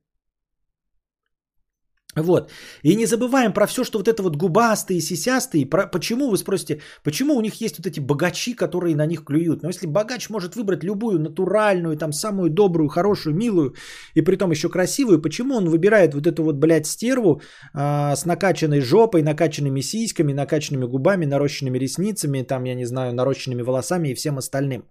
Вот. 2.17 2.51
И 2.81 2.95
не 2.95 3.05
забываем 3.05 3.53
про 3.53 3.67
все, 3.67 3.83
что 3.83 3.99
вот 3.99 4.07
это 4.07 4.23
вот 4.23 4.35
губастые, 4.35 5.01
сисястые. 5.01 5.69
Про, 5.69 5.87
почему, 5.87 6.29
вы 6.29 6.37
спросите, 6.37 6.81
почему 7.03 7.35
у 7.35 7.41
них 7.41 7.61
есть 7.61 7.77
вот 7.77 7.87
эти 7.87 7.99
богачи, 7.99 8.55
которые 8.55 8.95
на 8.95 9.05
них 9.05 9.23
клюют? 9.23 9.61
Но 9.63 9.69
если 9.69 9.87
богач 9.87 10.29
может 10.29 10.55
выбрать 10.55 10.83
любую 10.83 11.19
натуральную, 11.19 11.95
там, 11.97 12.11
самую 12.11 12.49
добрую, 12.49 12.89
хорошую, 12.89 13.35
милую 13.35 13.75
и 14.15 14.21
при 14.21 14.35
том 14.35 14.51
еще 14.51 14.69
красивую, 14.69 15.21
почему 15.21 15.55
он 15.55 15.69
выбирает 15.69 16.13
вот 16.13 16.25
эту 16.25 16.43
вот, 16.43 16.55
блядь, 16.55 16.87
стерву 16.87 17.41
а, 17.73 18.15
с 18.15 18.25
накачанной 18.25 18.81
жопой, 18.81 19.21
накачанными 19.21 19.81
сиськами, 19.81 20.33
накачанными 20.33 20.85
губами, 20.85 21.25
нарощенными 21.25 21.77
ресницами, 21.77 22.41
там, 22.41 22.63
я 22.65 22.75
не 22.75 22.85
знаю, 22.85 23.13
нарощенными 23.13 23.61
волосами 23.61 24.09
и 24.09 24.15
всем 24.15 24.37
остальным? 24.37 24.85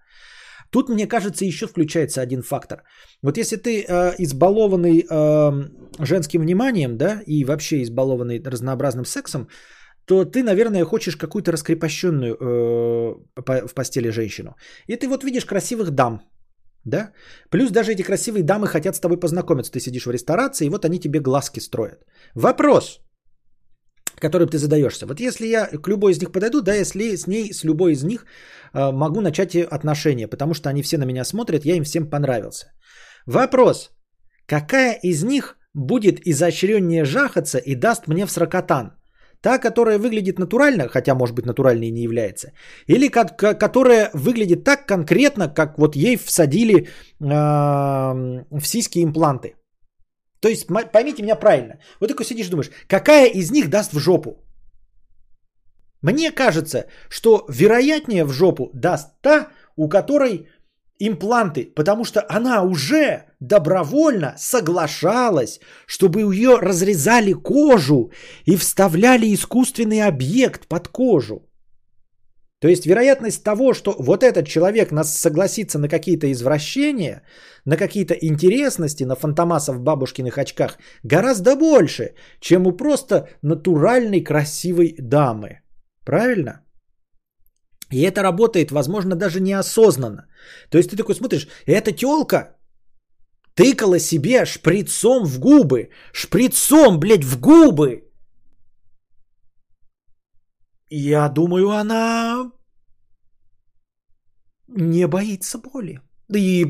Тут, 0.77 0.89
мне 0.91 1.07
кажется, 1.07 1.45
еще 1.47 1.67
включается 1.67 2.21
один 2.21 2.43
фактор. 2.43 2.83
Вот 3.23 3.39
если 3.39 3.57
ты 3.57 3.71
э, 3.71 4.15
избалованный 4.19 5.07
э, 5.11 6.05
женским 6.05 6.43
вниманием, 6.43 6.99
да, 6.99 7.23
и 7.27 7.45
вообще 7.45 7.83
избалованный 7.83 8.43
разнообразным 8.45 9.07
сексом, 9.07 9.49
то 10.05 10.27
ты, 10.27 10.43
наверное, 10.43 10.85
хочешь 10.85 11.17
какую-то 11.17 11.53
раскрепощенную 11.53 12.35
э, 12.35 13.67
в 13.67 13.75
постели 13.75 14.11
женщину. 14.11 14.51
И 14.87 14.97
ты 14.97 15.09
вот 15.09 15.25
видишь 15.25 15.47
красивых 15.47 15.91
дам, 15.93 16.21
да? 16.85 17.13
Плюс 17.51 17.71
даже 17.71 17.93
эти 17.93 18.03
красивые 18.03 18.43
дамы 18.43 18.67
хотят 18.67 18.97
с 18.97 19.01
тобой 19.01 19.19
познакомиться. 19.19 19.73
Ты 19.73 19.81
сидишь 19.81 20.05
в 20.05 20.11
ресторации, 20.11 20.67
и 20.67 20.71
вот 20.71 20.85
они 20.85 21.01
тебе 21.01 21.21
глазки 21.21 21.61
строят. 21.61 22.05
Вопрос 22.35 23.01
которым 24.21 24.49
ты 24.49 24.59
задаешься. 24.59 25.07
Вот 25.07 25.21
если 25.21 25.47
я 25.47 25.67
к 25.67 25.89
любой 25.89 26.13
из 26.13 26.21
них 26.21 26.33
подойду, 26.33 26.63
да, 26.63 26.75
если 26.75 27.17
с 27.17 27.27
ней, 27.27 27.53
с 27.53 27.65
любой 27.65 27.93
из 27.93 28.03
них 28.03 28.25
э, 28.75 28.93
могу 28.93 29.21
начать 29.21 29.57
отношения, 29.57 30.29
потому 30.29 30.55
что 30.55 30.69
они 30.69 30.83
все 30.83 30.99
на 30.99 31.05
меня 31.05 31.25
смотрят, 31.25 31.65
я 31.65 31.77
им 31.77 31.85
всем 31.85 32.11
понравился. 32.11 32.67
Вопрос. 33.27 33.91
Какая 34.47 34.99
из 35.03 35.23
них 35.23 35.57
будет 35.75 36.27
изощреннее 36.27 37.05
жахаться 37.05 37.59
и 37.59 37.75
даст 37.75 38.07
мне 38.09 38.27
в 38.27 38.31
сракотан? 38.31 38.93
Та, 39.43 39.59
которая 39.59 39.99
выглядит 39.99 40.39
натурально, 40.39 40.89
хотя, 40.89 41.15
может 41.15 41.37
быть, 41.37 41.47
натуральной 41.47 41.91
не 41.91 42.03
является, 42.03 42.53
или 42.87 43.09
которая 43.09 44.11
выглядит 44.15 44.65
так 44.65 44.87
конкретно, 44.87 45.49
как 45.49 45.79
вот 45.79 45.95
ей 45.95 46.17
всадили 46.17 46.75
э, 46.75 46.87
в 47.21 48.65
сиськи 48.65 49.05
импланты. 49.05 49.55
То 50.47 50.51
есть, 50.51 50.67
поймите 50.93 51.23
меня 51.23 51.35
правильно. 51.35 51.81
Вот 51.99 52.09
такой 52.09 52.25
сидишь 52.25 52.49
думаешь, 52.49 52.71
какая 52.87 53.27
из 53.27 53.51
них 53.51 53.69
даст 53.69 53.93
в 53.93 53.99
жопу? 53.99 54.37
Мне 56.03 56.31
кажется, 56.31 56.87
что 57.09 57.47
вероятнее 57.49 58.25
в 58.25 58.31
жопу 58.31 58.71
даст 58.73 59.09
та, 59.23 59.49
у 59.75 59.89
которой 59.89 60.47
импланты, 61.01 61.73
потому 61.75 62.05
что 62.05 62.25
она 62.29 62.63
уже 62.63 63.25
добровольно 63.41 64.37
соглашалась, 64.39 65.59
чтобы 65.87 66.23
у 66.23 66.33
нее 66.33 66.61
разрезали 66.61 67.33
кожу 67.33 68.13
и 68.45 68.55
вставляли 68.57 69.35
искусственный 69.35 70.07
объект 70.07 70.69
под 70.69 70.87
кожу. 70.87 71.46
То 72.67 72.71
есть 72.71 72.87
вероятность 72.87 73.45
того, 73.45 73.75
что 73.75 73.95
вот 73.97 74.25
этот 74.25 74.49
человек 74.49 74.91
нас 74.91 75.17
согласится 75.17 75.79
на 75.79 75.89
какие-то 75.89 76.27
извращения, 76.33 77.23
на 77.65 77.77
какие-то 77.77 78.15
интересности, 78.15 79.05
на 79.05 79.15
фантомаса 79.15 79.73
в 79.73 79.81
бабушкиных 79.81 80.37
очках, 80.37 80.77
гораздо 81.05 81.55
больше, 81.55 82.15
чем 82.41 82.67
у 82.67 82.73
просто 82.73 83.29
натуральной 83.43 84.25
красивой 84.25 84.97
дамы. 84.99 85.61
Правильно? 86.05 86.65
И 87.93 88.03
это 88.03 88.23
работает, 88.23 88.73
возможно, 88.73 89.15
даже 89.15 89.41
неосознанно. 89.41 90.27
То 90.69 90.79
есть 90.79 90.91
ты 90.91 90.97
такой 90.97 91.15
смотришь, 91.15 91.47
эта 91.67 91.93
телка 91.93 92.57
тыкала 93.55 94.01
себе 94.01 94.45
шприцом 94.45 95.25
в 95.25 95.39
губы. 95.39 95.91
Шприцом, 96.13 96.99
блядь, 96.99 97.25
в 97.25 97.39
губы. 97.39 98.03
Я 100.91 101.29
думаю, 101.29 101.71
она 101.71 102.56
не 104.69 105.07
боится 105.07 105.59
боли. 105.59 106.01
И 106.35 106.65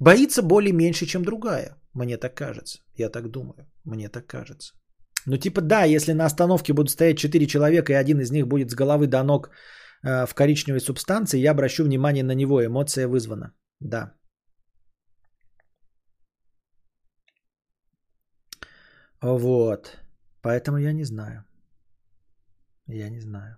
боится 0.00 0.42
боли 0.42 0.72
меньше, 0.72 1.06
чем 1.06 1.22
другая. 1.22 1.76
Мне 1.94 2.16
так 2.16 2.34
кажется. 2.34 2.78
Я 2.94 3.08
так 3.10 3.30
думаю. 3.30 3.66
Мне 3.84 4.08
так 4.08 4.26
кажется. 4.26 4.74
Ну, 5.26 5.36
типа, 5.36 5.60
да, 5.60 5.84
если 5.84 6.12
на 6.12 6.26
остановке 6.26 6.72
будут 6.72 6.90
стоять 6.90 7.18
4 7.18 7.46
человека, 7.46 7.92
и 7.92 7.96
один 7.96 8.20
из 8.20 8.30
них 8.30 8.46
будет 8.46 8.70
с 8.70 8.74
головы 8.74 9.06
до 9.06 9.22
ног 9.22 9.50
э, 10.02 10.26
в 10.26 10.34
коричневой 10.34 10.80
субстанции, 10.80 11.40
я 11.40 11.52
обращу 11.52 11.84
внимание 11.84 12.24
на 12.24 12.34
него. 12.34 12.64
Эмоция 12.64 13.08
вызвана. 13.08 13.52
Да. 13.80 14.14
Вот. 19.22 19.98
Поэтому 20.42 20.78
я 20.78 20.92
не 20.92 21.04
знаю. 21.04 21.44
Я 22.86 23.10
не 23.10 23.20
знаю. 23.20 23.56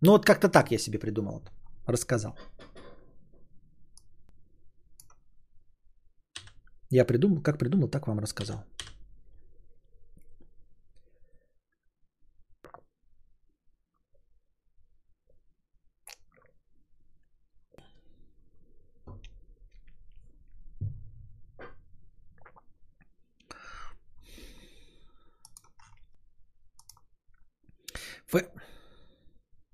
Ну 0.00 0.12
вот 0.12 0.24
как-то 0.24 0.48
так 0.48 0.70
я 0.70 0.78
себе 0.78 0.98
придумал. 0.98 1.42
Рассказал. 1.86 2.36
Я 6.90 7.04
придумал, 7.04 7.42
как 7.42 7.58
придумал, 7.58 7.88
так 7.88 8.06
вам 8.06 8.18
рассказал. 8.18 8.64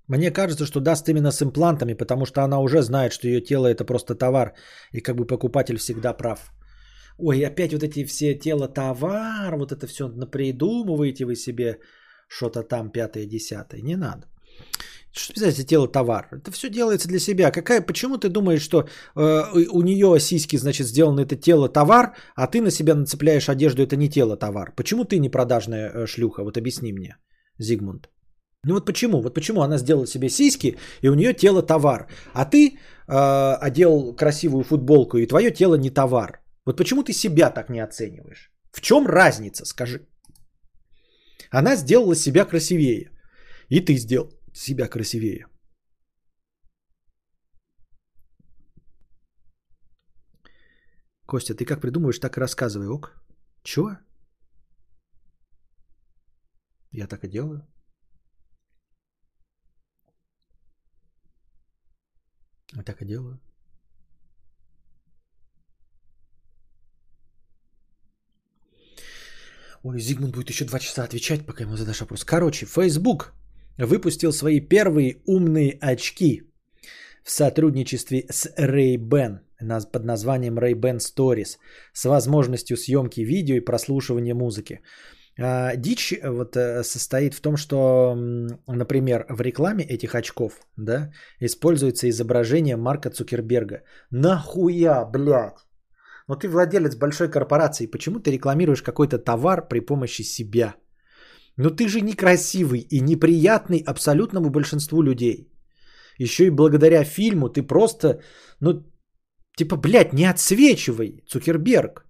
Мне 0.07 0.31
кажется, 0.31 0.65
что 0.65 0.79
даст 0.79 1.07
именно 1.09 1.31
с 1.31 1.41
имплантами, 1.41 1.93
потому 1.93 2.25
что 2.25 2.41
она 2.41 2.59
уже 2.59 2.81
знает, 2.81 3.13
что 3.13 3.27
ее 3.27 3.41
тело 3.41 3.67
это 3.67 3.85
просто 3.85 4.15
товар, 4.15 4.53
и 4.91 5.01
как 5.01 5.15
бы 5.15 5.25
покупатель 5.25 5.77
всегда 5.77 6.13
прав. 6.13 6.51
Ой, 7.17 7.45
опять 7.45 7.73
вот 7.73 7.83
эти 7.83 8.05
все 8.05 8.35
тело 8.35 8.67
товар, 8.67 9.55
вот 9.55 9.71
это 9.71 9.87
все 9.87 10.07
напридумываете 10.07 11.25
вы 11.25 11.35
себе 11.35 11.79
что-то 12.27 12.63
там 12.63 12.91
пятое, 12.91 13.25
десятое. 13.25 13.81
Не 13.81 13.95
надо. 13.95 14.27
Что 15.15 15.33
писать 15.33 15.67
тело 15.67 15.87
товар? 15.87 16.27
Это 16.31 16.51
все 16.51 16.69
делается 16.69 17.07
для 17.07 17.19
себя. 17.19 17.51
Какая, 17.51 17.81
почему 17.81 18.17
ты 18.17 18.29
думаешь, 18.29 18.63
что 18.63 18.87
э, 19.15 19.67
у 19.71 19.81
нее 19.83 20.19
сиськи, 20.19 20.57
значит, 20.57 20.87
сделано 20.87 21.21
это 21.21 21.35
тело 21.35 21.69
товар, 21.69 22.15
а 22.35 22.47
ты 22.47 22.61
на 22.61 22.71
себя 22.71 22.95
нацепляешь 22.95 23.47
одежду, 23.47 23.83
это 23.83 23.95
не 23.95 24.09
тело 24.09 24.35
товар? 24.37 24.73
Почему 24.75 25.05
ты 25.05 25.19
не 25.19 25.29
продажная 25.29 25.91
э, 25.91 26.07
шлюха? 26.07 26.43
Вот 26.43 26.57
объясни 26.57 26.91
мне, 26.91 27.17
Зигмунд. 27.59 28.09
Ну 28.65 28.73
вот 28.73 28.85
почему? 28.85 29.21
Вот 29.21 29.33
почему 29.33 29.61
она 29.61 29.77
сделала 29.77 30.07
себе 30.07 30.29
сиськи, 30.29 30.77
и 31.01 31.09
у 31.09 31.15
нее 31.15 31.33
тело 31.33 31.61
товар, 31.61 32.07
а 32.33 32.45
ты 32.45 32.77
э, 33.07 33.57
одел 33.61 34.15
красивую 34.15 34.63
футболку, 34.63 35.17
и 35.17 35.27
твое 35.27 35.51
тело 35.51 35.75
не 35.75 35.89
товар. 35.89 36.41
Вот 36.65 36.77
почему 36.77 37.03
ты 37.03 37.13
себя 37.13 37.49
так 37.49 37.69
не 37.69 37.83
оцениваешь? 37.83 38.51
В 38.71 38.81
чем 38.81 39.07
разница, 39.07 39.65
скажи? 39.65 40.07
Она 41.51 41.75
сделала 41.75 42.15
себя 42.15 42.45
красивее, 42.45 43.11
и 43.69 43.81
ты 43.81 43.97
сделал 43.97 44.29
себя 44.53 44.87
красивее. 44.87 45.47
Костя, 51.25 51.53
ты 51.55 51.65
как 51.65 51.81
придумываешь, 51.81 52.19
так 52.19 52.37
и 52.37 52.39
рассказывай, 52.39 52.87
ок? 52.87 53.11
Чего? 53.63 53.97
Я 56.91 57.07
так 57.07 57.23
и 57.23 57.27
делаю. 57.27 57.72
Я 62.75 62.83
так 62.83 63.01
и 63.01 63.05
делаю. 63.05 63.39
Ой, 69.83 69.99
Зигмунд 69.99 70.35
будет 70.35 70.49
еще 70.49 70.65
два 70.65 70.79
часа 70.79 71.03
отвечать, 71.03 71.45
пока 71.45 71.63
ему 71.63 71.75
задашь 71.75 71.99
вопрос. 71.99 72.23
Короче, 72.23 72.65
Facebook 72.65 73.33
выпустил 73.77 74.31
свои 74.31 74.61
первые 74.61 75.21
умные 75.25 75.77
очки 75.81 76.43
в 77.23 77.31
сотрудничестве 77.31 78.25
с 78.29 78.49
Ray-Ban 78.57 79.39
под 79.91 80.05
названием 80.05 80.57
Ray-Ban 80.57 80.99
Stories 80.99 81.57
с 81.93 82.05
возможностью 82.05 82.77
съемки 82.77 83.21
видео 83.21 83.55
и 83.55 83.65
прослушивания 83.65 84.35
музыки. 84.35 84.81
А, 85.39 85.75
дичь 85.75 86.13
э, 86.13 86.29
вот 86.29 86.55
э, 86.55 86.83
состоит 86.83 87.33
в 87.33 87.41
том, 87.41 87.57
что, 87.57 88.15
например, 88.67 89.25
в 89.29 89.41
рекламе 89.41 89.83
этих 89.83 90.15
очков, 90.15 90.53
да, 90.77 91.11
используется 91.39 92.07
изображение 92.09 92.77
Марка 92.77 93.09
Цукерберга. 93.09 93.81
Нахуя, 94.11 95.05
блядь? 95.05 95.57
Но 96.27 96.35
ты 96.35 96.47
владелец 96.47 96.95
большой 96.95 97.31
корпорации, 97.31 97.87
почему 97.87 98.19
ты 98.19 98.31
рекламируешь 98.31 98.81
какой-то 98.81 99.17
товар 99.17 99.67
при 99.67 99.79
помощи 99.79 100.23
себя? 100.23 100.75
Ну 101.57 101.69
ты 101.69 101.87
же 101.87 102.01
некрасивый 102.01 102.79
и 102.79 103.01
неприятный 103.01 103.83
абсолютному 103.85 104.49
большинству 104.49 105.01
людей. 105.01 105.49
Еще 106.19 106.45
и 106.45 106.51
благодаря 106.51 107.03
фильму 107.03 107.49
ты 107.49 107.63
просто, 107.63 108.21
ну, 108.59 108.83
типа, 109.57 109.77
блядь, 109.77 110.13
не 110.13 110.25
отсвечивай, 110.25 111.23
Цукерберг. 111.27 112.05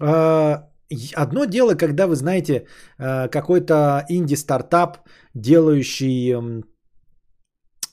А, 0.00 0.68
одно 1.14 1.44
дело, 1.44 1.74
когда 1.74 2.06
вы 2.06 2.16
знаете 2.16 2.66
а, 2.98 3.28
какой-то 3.28 4.04
инди-стартап, 4.08 4.98
делающий 5.34 6.34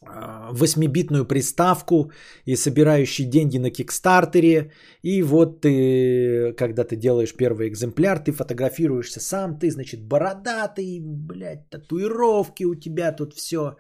а, 0.08 0.50
восьмибитную 0.52 1.26
приставку 1.26 2.12
и 2.46 2.56
собирающий 2.56 3.26
деньги 3.26 3.58
на 3.58 3.72
Кикстартере. 3.72 4.72
И 5.02 5.24
вот 5.24 5.62
ты, 5.62 6.54
когда 6.58 6.84
ты 6.84 6.96
делаешь 6.96 7.36
первый 7.36 7.68
экземпляр, 7.68 8.20
ты 8.20 8.32
фотографируешься 8.32 9.20
сам, 9.20 9.58
ты, 9.60 9.72
значит, 9.72 10.02
бородатый, 10.08 11.00
блядь, 11.02 11.70
татуировки 11.70 12.66
у 12.66 12.76
тебя 12.76 13.12
тут 13.12 13.34
все. 13.34 13.78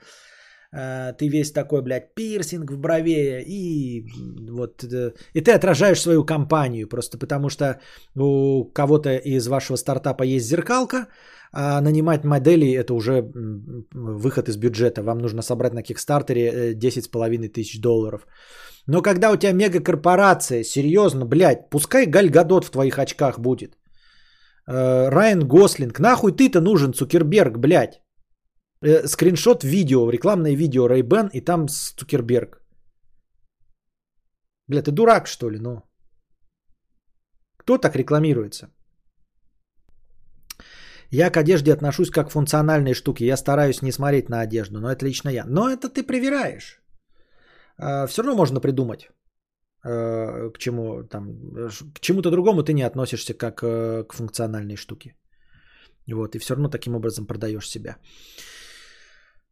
А, 0.77 1.13
ты 1.13 1.29
весь 1.29 1.51
такой, 1.51 1.81
блядь, 1.81 2.15
пирсинг 2.15 2.71
в 2.71 2.77
брове, 2.77 3.43
и 3.47 4.05
вот, 4.51 4.83
э, 4.83 5.13
и 5.33 5.41
ты 5.41 5.51
отражаешь 5.51 6.01
свою 6.01 6.25
компанию, 6.25 6.89
просто 6.89 7.17
потому 7.17 7.49
что 7.49 7.79
у 8.15 8.65
кого-то 8.73 9.09
из 9.15 9.47
вашего 9.47 9.77
стартапа 9.77 10.23
есть 10.23 10.47
зеркалка, 10.47 11.07
а 11.53 11.81
нанимать 11.81 12.25
модели 12.25 12.73
это 12.73 12.93
уже 12.93 13.31
выход 13.93 14.49
из 14.49 14.57
бюджета. 14.57 15.01
Вам 15.01 15.19
нужно 15.19 15.41
собрать 15.41 15.73
на 15.73 15.83
Кикстартере 15.83 16.73
10,5 16.73 17.45
э, 17.45 17.49
тысяч 17.49 17.79
долларов. 17.79 18.27
Но 18.87 19.01
когда 19.01 19.31
у 19.31 19.37
тебя 19.37 19.53
мегакорпорация, 19.53 20.63
серьезно, 20.63 21.25
блядь, 21.25 21.69
пускай 21.69 22.05
Галь 22.05 22.29
Гадот 22.29 22.65
в 22.65 22.71
твоих 22.71 22.99
очках 22.99 23.39
будет. 23.39 23.77
Э, 24.67 25.09
Райан 25.09 25.47
Гослинг, 25.47 25.99
нахуй 25.99 26.33
ты-то 26.33 26.59
нужен, 26.59 26.93
Цукерберг, 26.93 27.57
блядь. 27.57 28.01
Э, 28.85 29.07
скриншот 29.07 29.63
видео, 29.63 30.09
рекламное 30.11 30.55
видео 30.55 30.87
Ray-Ban 30.87 31.29
и 31.33 31.41
там 31.41 31.67
Цукерберг. 31.67 32.61
Бля, 34.67 34.81
ты 34.81 34.91
дурак, 34.91 35.27
что 35.27 35.49
ли, 35.49 35.59
ну? 35.59 35.81
Кто 37.57 37.77
так 37.77 37.95
рекламируется? 37.95 38.69
Я 41.11 41.31
к 41.31 41.37
одежде 41.37 41.73
отношусь 41.73 42.11
как 42.11 42.27
к 42.27 42.31
функциональной 42.31 42.93
штуке. 42.93 43.25
Я 43.25 43.37
стараюсь 43.37 43.81
не 43.81 43.91
смотреть 43.91 44.29
на 44.29 44.41
одежду, 44.41 44.79
но 44.79 44.91
это 44.91 45.05
лично 45.05 45.29
я. 45.29 45.45
Но 45.45 45.69
это 45.69 45.89
ты 45.89 46.03
привираешь. 46.03 46.81
А, 47.77 48.07
Все 48.07 48.21
равно 48.21 48.37
можно 48.37 48.59
придумать 48.59 49.09
э, 49.83 50.51
к 50.53 50.57
чему 50.57 51.03
там, 51.03 51.25
к 51.93 51.99
чему-то 51.99 52.31
другому 52.31 52.63
ты 52.63 52.73
не 52.73 52.83
относишься 52.83 53.33
как 53.33 53.63
э, 53.63 54.03
к 54.03 54.13
функциональной 54.13 54.75
штуке. 54.75 55.15
Вот, 56.13 56.35
и 56.35 56.39
все 56.39 56.53
равно 56.53 56.69
таким 56.69 56.95
образом 56.95 57.25
продаешь 57.25 57.69
себя. 57.69 57.97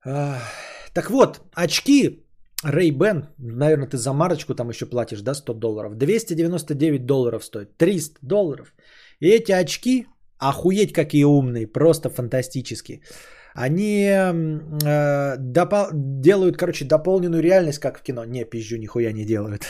Так 0.04 1.10
вот, 1.10 1.42
очки 1.54 2.24
Ray-Ban, 2.66 3.28
наверное, 3.38 3.88
ты 3.88 3.98
за 3.98 4.14
марочку 4.14 4.56
там 4.56 4.70
еще 4.70 4.86
платишь, 4.86 5.22
да, 5.22 5.34
100 5.34 5.54
долларов. 5.54 5.98
299 5.98 7.06
долларов 7.06 7.44
стоит, 7.44 7.78
300 7.78 8.20
долларов. 8.22 8.74
И 9.20 9.28
эти 9.28 9.52
очки 9.52 10.08
охуеть 10.38 10.94
какие 10.94 11.24
умные, 11.26 11.68
просто 11.68 12.10
фантастически. 12.10 13.02
Они 13.56 14.08
э, 14.08 15.38
допол- 15.38 15.92
делают, 15.94 16.58
короче, 16.58 16.86
дополненную 16.86 17.44
реальность, 17.44 17.80
как 17.80 18.00
в 18.00 18.04
кино. 18.04 18.26
Не, 18.26 18.46
пизжу, 18.46 18.78
нихуя 18.78 19.14
не 19.14 19.26
делают. 19.26 19.66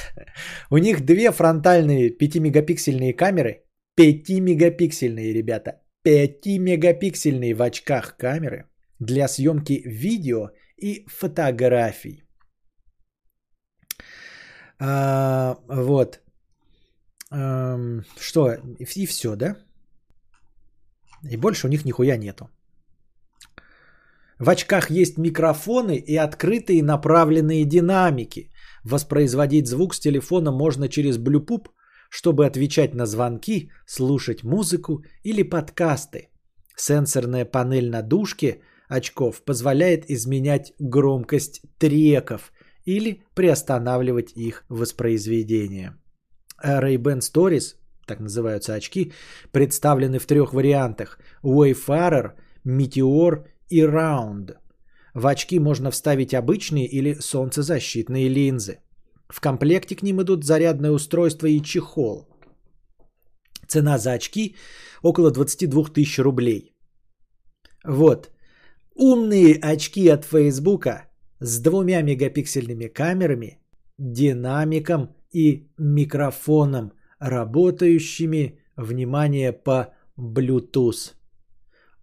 У 0.70 0.78
них 0.78 1.06
две 1.06 1.32
фронтальные 1.32 2.18
5-мегапиксельные 2.18 3.14
камеры. 3.14 3.66
5-мегапиксельные, 4.00 5.34
ребята. 5.34 5.82
5-мегапиксельные 6.08 7.54
в 7.54 7.62
очках 7.62 8.16
камеры 8.18 8.66
для 9.00 9.28
съемки 9.28 9.82
видео 9.86 10.50
и 10.78 11.06
фотографий. 11.08 12.24
А, 14.80 15.58
вот. 15.68 16.20
А, 17.32 17.78
что? 18.20 18.58
И 18.80 19.06
все, 19.06 19.36
да? 19.36 19.58
И 21.32 21.38
больше 21.38 21.68
у 21.68 21.70
них 21.70 21.86
нихуя 21.86 22.18
нету. 22.18 22.50
В 24.40 24.50
очках 24.50 24.92
есть 24.92 25.18
микрофоны 25.18 25.96
и 25.96 26.18
открытые 26.18 26.84
направленные 26.84 27.66
динамики. 27.66 28.50
Воспроизводить 28.84 29.68
звук 29.68 29.96
с 29.96 30.00
телефона 30.00 30.52
можно 30.52 30.90
через 30.90 31.18
Bluetooth, 31.18 31.68
чтобы 32.10 32.46
отвечать 32.46 32.94
на 32.94 33.06
звонки, 33.06 33.72
слушать 33.88 34.44
музыку 34.44 35.04
или 35.24 35.44
подкасты. 35.44 36.30
Сенсорная 36.76 37.46
панель 37.46 37.90
на 37.90 38.02
дужке 38.02 38.62
очков 38.94 39.42
позволяет 39.44 40.10
изменять 40.10 40.74
громкость 40.80 41.62
треков 41.78 42.52
или 42.86 43.24
приостанавливать 43.36 44.34
их 44.34 44.66
воспроизведение. 44.70 45.98
Ray-Ban 46.64 47.20
Stories 47.20 47.76
так 48.06 48.20
называются 48.20 48.74
очки, 48.74 49.14
представлены 49.52 50.20
в 50.20 50.26
трех 50.26 50.54
вариантах– 50.54 51.20
Wayfarer, 51.44 52.32
Meteor 52.66 53.46
и 53.70 53.82
Round. 53.82 54.56
В 55.14 55.28
очки 55.28 55.60
можно 55.60 55.92
вставить 55.92 56.34
обычные 56.34 56.86
или 56.86 57.14
солнцезащитные 57.14 58.30
линзы. 58.30 58.80
В 59.30 59.40
комплекте 59.42 59.96
к 59.96 60.04
ним 60.04 60.22
идут 60.22 60.44
зарядное 60.44 60.92
устройство 60.92 61.48
и 61.48 61.62
чехол. 61.62 62.28
Цена 63.68 63.98
за 63.98 64.14
очки 64.14 64.56
около 65.02 65.32
22 65.32 65.86
тысяч 65.86 66.20
рублей. 66.20 66.76
Вот. 67.86 68.33
Умные 68.96 69.56
очки 69.56 70.08
от 70.08 70.26
Фейсбука 70.26 71.10
с 71.40 71.60
двумя 71.60 72.02
мегапиксельными 72.02 72.88
камерами, 72.88 73.60
динамиком 73.98 75.16
и 75.32 75.70
микрофоном– 75.78 76.94
работающими, 77.24 78.60
внимание, 78.76 79.54
по 79.54 79.94
Bluetooth. 80.18 81.14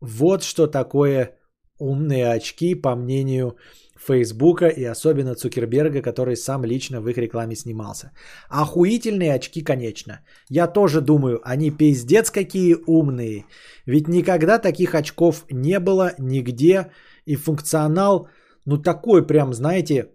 Вот 0.01 0.43
что 0.43 0.67
такое 0.67 1.37
умные 1.79 2.33
очки, 2.33 2.75
по 2.75 2.95
мнению 2.97 3.59
Фейсбука 4.07 4.69
и 4.69 4.85
особенно 4.85 5.35
Цукерберга, 5.35 6.03
который 6.03 6.37
сам 6.37 6.65
лично 6.65 7.01
в 7.01 7.09
их 7.09 7.19
рекламе 7.19 7.55
снимался. 7.55 8.13
Охуительные 8.49 9.35
очки, 9.35 9.63
конечно. 9.63 10.21
Я 10.49 10.67
тоже 10.67 11.01
думаю, 11.01 11.41
они 11.45 11.71
пиздец 11.71 12.31
какие 12.31 12.77
умные. 12.87 13.45
Ведь 13.87 14.09
никогда 14.09 14.59
таких 14.59 14.95
очков 14.95 15.45
не 15.51 15.79
было 15.79 16.13
нигде. 16.19 16.91
И 17.27 17.37
функционал, 17.37 18.29
ну 18.67 18.79
такой 18.79 19.27
прям, 19.27 19.53
знаете, 19.53 20.09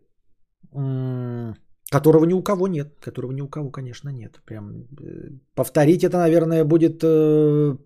Которого 1.92 2.26
ни 2.26 2.34
у 2.34 2.44
кого 2.44 2.68
нет. 2.68 2.88
Которого 3.00 3.32
ни 3.32 3.42
у 3.42 3.48
кого, 3.48 3.72
конечно, 3.72 4.10
нет. 4.10 4.42
Прям 4.46 4.86
э, 5.00 5.30
повторить 5.56 6.04
это, 6.04 6.18
наверное, 6.18 6.66
будет 6.66 7.04
э, 7.04 7.78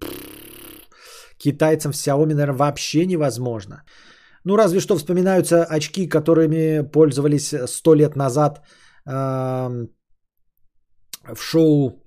китайцам 1.37 1.91
в 1.91 1.95
Xiaomi, 1.95 2.33
наверное, 2.33 2.55
вообще 2.55 3.05
невозможно. 3.05 3.83
Ну, 4.49 4.57
разве 4.57 4.79
что 4.79 4.97
вспоминаются 4.97 5.63
очки, 5.63 6.09
которыми 6.09 6.81
пользовались 6.81 7.53
сто 7.67 7.93
лет 7.93 8.15
назад 8.15 8.61
э, 9.05 9.87
в 11.35 11.39
шоу 11.39 12.03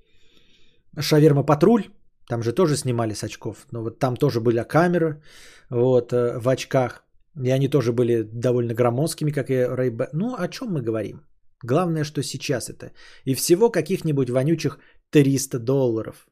Шаверма 0.98 1.44
Патруль. 1.44 1.84
Там 2.28 2.42
же 2.42 2.52
тоже 2.52 2.76
снимали 2.76 3.14
с 3.14 3.22
очков. 3.22 3.66
Но 3.70 3.82
вот 3.82 4.00
там 4.00 4.16
тоже 4.16 4.40
были 4.40 4.64
камеры 4.64 5.22
вот, 5.70 6.12
э, 6.12 6.40
в 6.40 6.48
очках. 6.48 7.04
И 7.44 7.50
они 7.52 7.68
тоже 7.68 7.92
были 7.92 8.22
довольно 8.22 8.74
громоздкими, 8.74 9.30
как 9.30 9.48
и 9.48 9.54
Ray-Ban. 9.54 10.08
Ну, 10.12 10.34
о 10.34 10.48
чем 10.48 10.72
мы 10.72 10.82
говорим? 10.82 11.20
Главное, 11.62 12.04
что 12.04 12.22
сейчас 12.22 12.68
это. 12.68 12.90
И 13.24 13.34
всего 13.34 13.70
каких-нибудь 13.70 14.30
вонючих 14.30 14.80
300 15.10 15.60
долларов. 15.60 16.26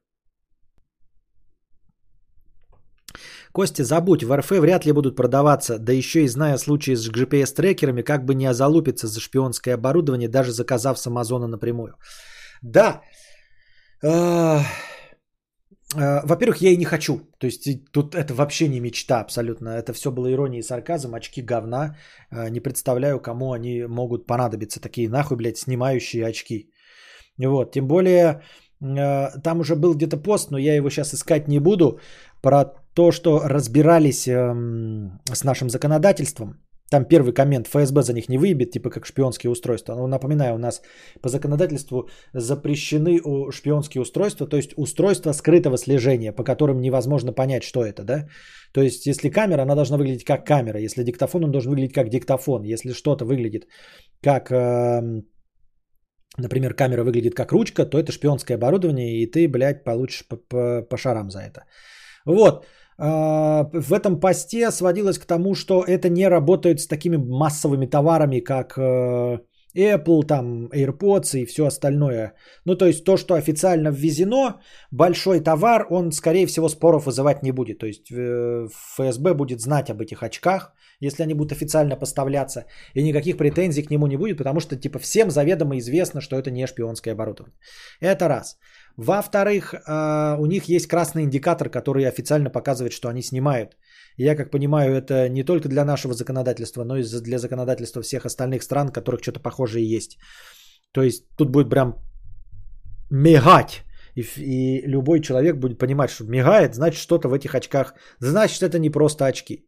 Костя, 3.52 3.84
забудь, 3.84 4.22
в 4.22 4.36
РФ 4.36 4.50
вряд 4.50 4.86
ли 4.86 4.92
будут 4.92 5.16
продаваться, 5.16 5.78
да 5.78 5.92
еще 5.92 6.24
и 6.24 6.28
зная 6.28 6.58
случаи 6.58 6.94
с 6.94 7.10
GPS-трекерами, 7.10 8.02
как 8.02 8.24
бы 8.24 8.34
не 8.34 8.46
озалупиться 8.46 9.06
за 9.06 9.20
шпионское 9.20 9.74
оборудование, 9.74 10.28
даже 10.28 10.52
заказав 10.52 10.98
с 10.98 11.06
Амазона 11.06 11.48
напрямую. 11.48 11.94
Да, 12.62 13.02
а, 14.02 14.62
а, 15.96 16.22
во-первых, 16.24 16.62
я 16.62 16.70
и 16.70 16.76
не 16.76 16.84
хочу. 16.84 17.20
То 17.38 17.46
есть 17.46 17.68
тут 17.92 18.14
это 18.14 18.34
вообще 18.34 18.68
не 18.68 18.80
мечта 18.80 19.20
абсолютно. 19.20 19.70
Это 19.70 19.92
все 19.92 20.10
было 20.10 20.30
ирония 20.30 20.60
и 20.60 20.62
сарказм, 20.62 21.14
очки 21.14 21.42
говна. 21.42 21.96
А, 22.30 22.50
не 22.50 22.60
представляю, 22.60 23.20
кому 23.20 23.52
они 23.52 23.86
могут 23.88 24.26
понадобиться. 24.26 24.80
Такие 24.80 25.08
нахуй, 25.08 25.36
блядь, 25.36 25.58
снимающие 25.58 26.26
очки. 26.26 26.70
Вот, 27.38 27.72
тем 27.72 27.86
более, 27.86 28.42
там 28.80 29.60
уже 29.60 29.74
был 29.74 29.94
где-то 29.94 30.18
пост, 30.18 30.50
но 30.50 30.58
я 30.58 30.74
его 30.74 30.90
сейчас 30.90 31.14
искать 31.14 31.48
не 31.48 31.58
буду, 31.58 32.00
про 32.42 32.79
то, 32.94 33.12
что 33.12 33.40
разбирались 33.44 34.26
эм, 34.26 35.20
с 35.32 35.44
нашим 35.44 35.70
законодательством. 35.70 36.54
Там 36.90 37.04
первый 37.04 37.32
коммент, 37.32 37.68
ФСБ 37.68 38.02
за 38.02 38.12
них 38.12 38.28
не 38.28 38.38
выебет, 38.38 38.72
типа 38.72 38.90
как 38.90 39.06
шпионские 39.06 39.50
устройства. 39.50 39.94
Но 39.94 40.08
напоминаю, 40.08 40.54
у 40.54 40.58
нас 40.58 40.82
по 41.22 41.28
законодательству 41.28 42.08
запрещены 42.34 43.20
шпионские 43.52 44.02
устройства, 44.02 44.48
то 44.48 44.56
есть 44.56 44.72
устройства 44.76 45.32
скрытого 45.32 45.76
слежения, 45.78 46.32
по 46.32 46.42
которым 46.42 46.80
невозможно 46.80 47.32
понять, 47.32 47.62
что 47.62 47.84
это, 47.84 48.02
да? 48.02 48.26
То 48.72 48.82
есть 48.82 49.06
если 49.06 49.30
камера, 49.30 49.62
она 49.62 49.76
должна 49.76 49.98
выглядеть 49.98 50.24
как 50.24 50.44
камера, 50.44 50.80
если 50.80 51.04
диктофон, 51.04 51.44
он 51.44 51.52
должен 51.52 51.70
выглядеть 51.70 51.94
как 51.94 52.08
диктофон, 52.08 52.64
если 52.64 52.92
что-то 52.92 53.24
выглядит 53.24 53.68
как, 54.20 54.50
э, 54.50 55.22
например, 56.38 56.74
камера 56.74 57.04
выглядит 57.04 57.34
как 57.34 57.52
ручка, 57.52 57.86
то 57.86 57.98
это 57.98 58.10
шпионское 58.10 58.56
оборудование, 58.56 59.22
и 59.22 59.30
ты, 59.30 59.48
блядь, 59.48 59.84
получишь 59.84 60.26
по, 60.26 60.36
по, 60.36 60.82
по 60.82 60.96
шарам 60.96 61.30
за 61.30 61.38
это. 61.38 61.66
Вот. 62.26 62.66
А, 63.02 63.64
в 63.72 63.92
этом 63.92 64.20
посте 64.20 64.70
сводилось 64.70 65.18
к 65.18 65.26
тому, 65.26 65.54
что 65.54 65.82
это 65.82 66.10
не 66.10 66.28
работает 66.28 66.80
с 66.80 66.86
такими 66.86 67.16
массовыми 67.16 67.86
товарами, 67.86 68.40
как 68.40 68.76
э, 68.76 69.38
Apple, 69.74 70.26
там, 70.26 70.68
AirPods 70.68 71.38
и 71.38 71.46
все 71.46 71.64
остальное. 71.66 72.34
Ну, 72.66 72.76
то 72.76 72.86
есть 72.86 73.04
то, 73.04 73.16
что 73.16 73.34
официально 73.34 73.88
ввезено, 73.88 74.60
большой 74.90 75.40
товар, 75.40 75.86
он, 75.90 76.12
скорее 76.12 76.46
всего, 76.46 76.68
споров 76.68 77.06
вызывать 77.06 77.42
не 77.42 77.52
будет. 77.52 77.78
То 77.78 77.86
есть 77.86 78.12
э, 78.12 78.68
ФСБ 78.96 79.34
будет 79.34 79.60
знать 79.60 79.88
об 79.88 80.02
этих 80.02 80.22
очках, 80.22 80.74
если 81.00 81.22
они 81.22 81.34
будут 81.34 81.52
официально 81.52 81.96
поставляться, 81.96 82.66
и 82.92 83.02
никаких 83.02 83.38
претензий 83.38 83.82
к 83.82 83.90
нему 83.90 84.06
не 84.08 84.18
будет, 84.18 84.36
потому 84.36 84.60
что, 84.60 84.76
типа, 84.76 84.98
всем 84.98 85.30
заведомо 85.30 85.78
известно, 85.78 86.20
что 86.20 86.36
это 86.36 86.50
не 86.50 86.66
шпионское 86.66 87.14
оборудование. 87.14 87.56
Это 88.00 88.28
раз. 88.28 88.58
Во-вторых, 88.96 89.74
а, 89.86 90.36
у 90.38 90.46
них 90.46 90.64
есть 90.64 90.86
красный 90.86 91.22
индикатор, 91.22 91.70
который 91.70 92.04
официально 92.04 92.50
показывает, 92.50 92.92
что 92.92 93.08
они 93.08 93.22
снимают. 93.22 93.76
Я 94.16 94.36
как 94.36 94.50
понимаю, 94.50 94.94
это 94.94 95.28
не 95.28 95.44
только 95.44 95.68
для 95.68 95.84
нашего 95.84 96.14
законодательства, 96.14 96.84
но 96.84 96.96
и 96.96 97.22
для 97.22 97.38
законодательства 97.38 98.02
всех 98.02 98.26
остальных 98.26 98.62
стран, 98.62 98.88
которых 98.88 99.22
что-то 99.22 99.40
похожее 99.40 99.84
есть. 99.96 100.18
То 100.92 101.02
есть 101.02 101.24
тут 101.36 101.50
будет 101.50 101.70
прям 101.70 101.94
мигать. 103.10 103.84
И, 104.16 104.22
и 104.22 104.86
любой 104.86 105.20
человек 105.20 105.56
будет 105.56 105.78
понимать, 105.78 106.10
что 106.10 106.24
мигает, 106.24 106.74
значит 106.74 107.00
что-то 107.00 107.28
в 107.28 107.32
этих 107.32 107.54
очках. 107.54 107.94
Значит 108.18 108.62
это 108.62 108.78
не 108.78 108.90
просто 108.90 109.26
очки. 109.26 109.66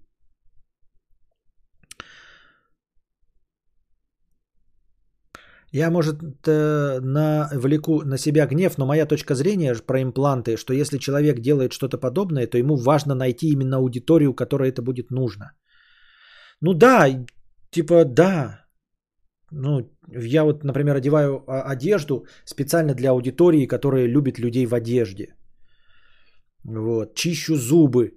Я, 5.74 5.90
может, 5.90 6.16
э, 6.46 7.00
навлеку 7.00 8.02
на 8.04 8.18
себя 8.18 8.46
гнев, 8.46 8.78
но 8.78 8.86
моя 8.86 9.06
точка 9.06 9.34
зрения 9.34 9.74
про 9.86 10.02
импланты, 10.02 10.58
что 10.58 10.74
если 10.74 10.98
человек 10.98 11.40
делает 11.40 11.72
что-то 11.72 11.98
подобное, 11.98 12.46
то 12.46 12.58
ему 12.58 12.76
важно 12.76 13.14
найти 13.14 13.48
именно 13.52 13.76
аудиторию, 13.76 14.34
которой 14.34 14.68
это 14.68 14.82
будет 14.82 15.10
нужно. 15.10 15.52
Ну 16.60 16.74
да, 16.74 17.08
типа 17.70 18.04
да. 18.04 18.66
Ну, 19.50 19.90
я 20.08 20.44
вот, 20.44 20.64
например, 20.64 20.96
одеваю 20.96 21.42
а, 21.46 21.62
одежду 21.72 22.26
специально 22.44 22.94
для 22.94 23.10
аудитории, 23.10 23.66
которая 23.66 24.06
любит 24.06 24.38
людей 24.38 24.66
в 24.66 24.74
одежде. 24.74 25.34
Вот. 26.64 27.14
Чищу 27.14 27.56
зубы 27.56 28.12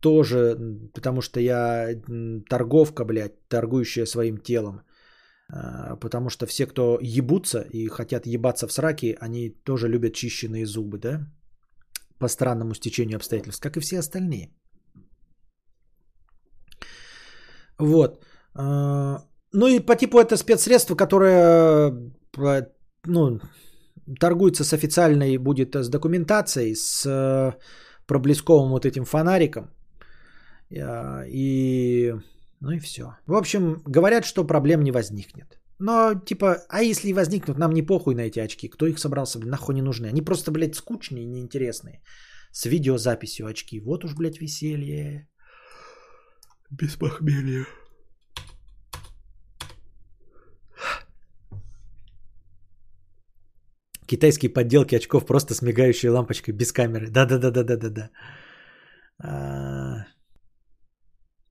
тоже, 0.00 0.56
потому 0.94 1.22
что 1.22 1.40
я 1.40 1.88
торговка, 2.48 3.04
блядь, 3.04 3.48
торгующая 3.48 4.06
своим 4.06 4.38
телом. 4.38 4.82
А, 5.52 5.96
потому 5.96 6.30
что 6.30 6.46
все, 6.46 6.66
кто 6.66 6.98
ебутся 7.02 7.60
и 7.72 7.88
хотят 7.88 8.26
ебаться 8.26 8.66
в 8.68 8.72
сраки, 8.72 9.16
они 9.20 9.50
тоже 9.64 9.88
любят 9.88 10.14
чищенные 10.14 10.66
зубы, 10.66 10.98
да? 10.98 11.26
По 12.18 12.28
странному 12.28 12.74
стечению 12.74 13.16
обстоятельств, 13.16 13.62
как 13.62 13.76
и 13.76 13.80
все 13.80 13.98
остальные. 13.98 14.50
Вот. 17.78 18.24
А, 18.54 19.24
ну 19.52 19.66
и 19.66 19.80
по 19.80 19.96
типу 19.96 20.18
это 20.18 20.36
спецсредство, 20.36 20.94
которое 20.94 21.92
ну, 23.06 23.40
торгуется 24.20 24.64
с 24.64 24.72
официальной, 24.72 25.38
будет 25.38 25.74
с 25.74 25.88
документацией, 25.88 26.74
с 26.76 27.06
э, 27.06 27.52
проблесковым 28.06 28.70
вот 28.70 28.84
этим 28.84 29.04
фонариком. 29.04 29.70
А, 30.78 31.24
и 31.26 32.14
ну 32.60 32.70
и 32.72 32.78
все. 32.78 33.16
В 33.26 33.34
общем, 33.34 33.82
говорят, 33.86 34.24
что 34.24 34.46
проблем 34.46 34.82
не 34.82 34.92
возникнет. 34.92 35.60
Но, 35.78 36.14
типа, 36.14 36.56
а 36.68 36.82
если 36.82 37.12
возникнут, 37.12 37.58
нам 37.58 37.72
не 37.72 37.82
похуй 37.82 38.14
на 38.14 38.20
эти 38.20 38.38
очки. 38.38 38.68
Кто 38.68 38.86
их 38.86 38.98
собрался, 38.98 39.38
блин, 39.38 39.50
нахуй 39.50 39.74
не 39.74 39.82
нужны. 39.82 40.08
Они 40.08 40.20
просто, 40.22 40.50
блядь, 40.50 40.74
скучные 40.74 41.22
и 41.22 41.26
неинтересные. 41.26 42.02
С 42.52 42.66
видеозаписью 42.66 43.46
очки. 43.46 43.80
Вот 43.80 44.04
уж, 44.04 44.14
блядь, 44.14 44.40
веселье. 44.40 45.26
Без 46.70 46.96
похмелья. 46.96 47.66
Китайские 54.06 54.52
подделки 54.52 54.96
очков 54.96 55.24
просто 55.24 55.54
с 55.54 55.62
мигающей 55.62 56.08
лампочкой 56.08 56.52
без 56.52 56.72
камеры. 56.72 57.08
Да-да-да-да-да-да. 57.10 58.10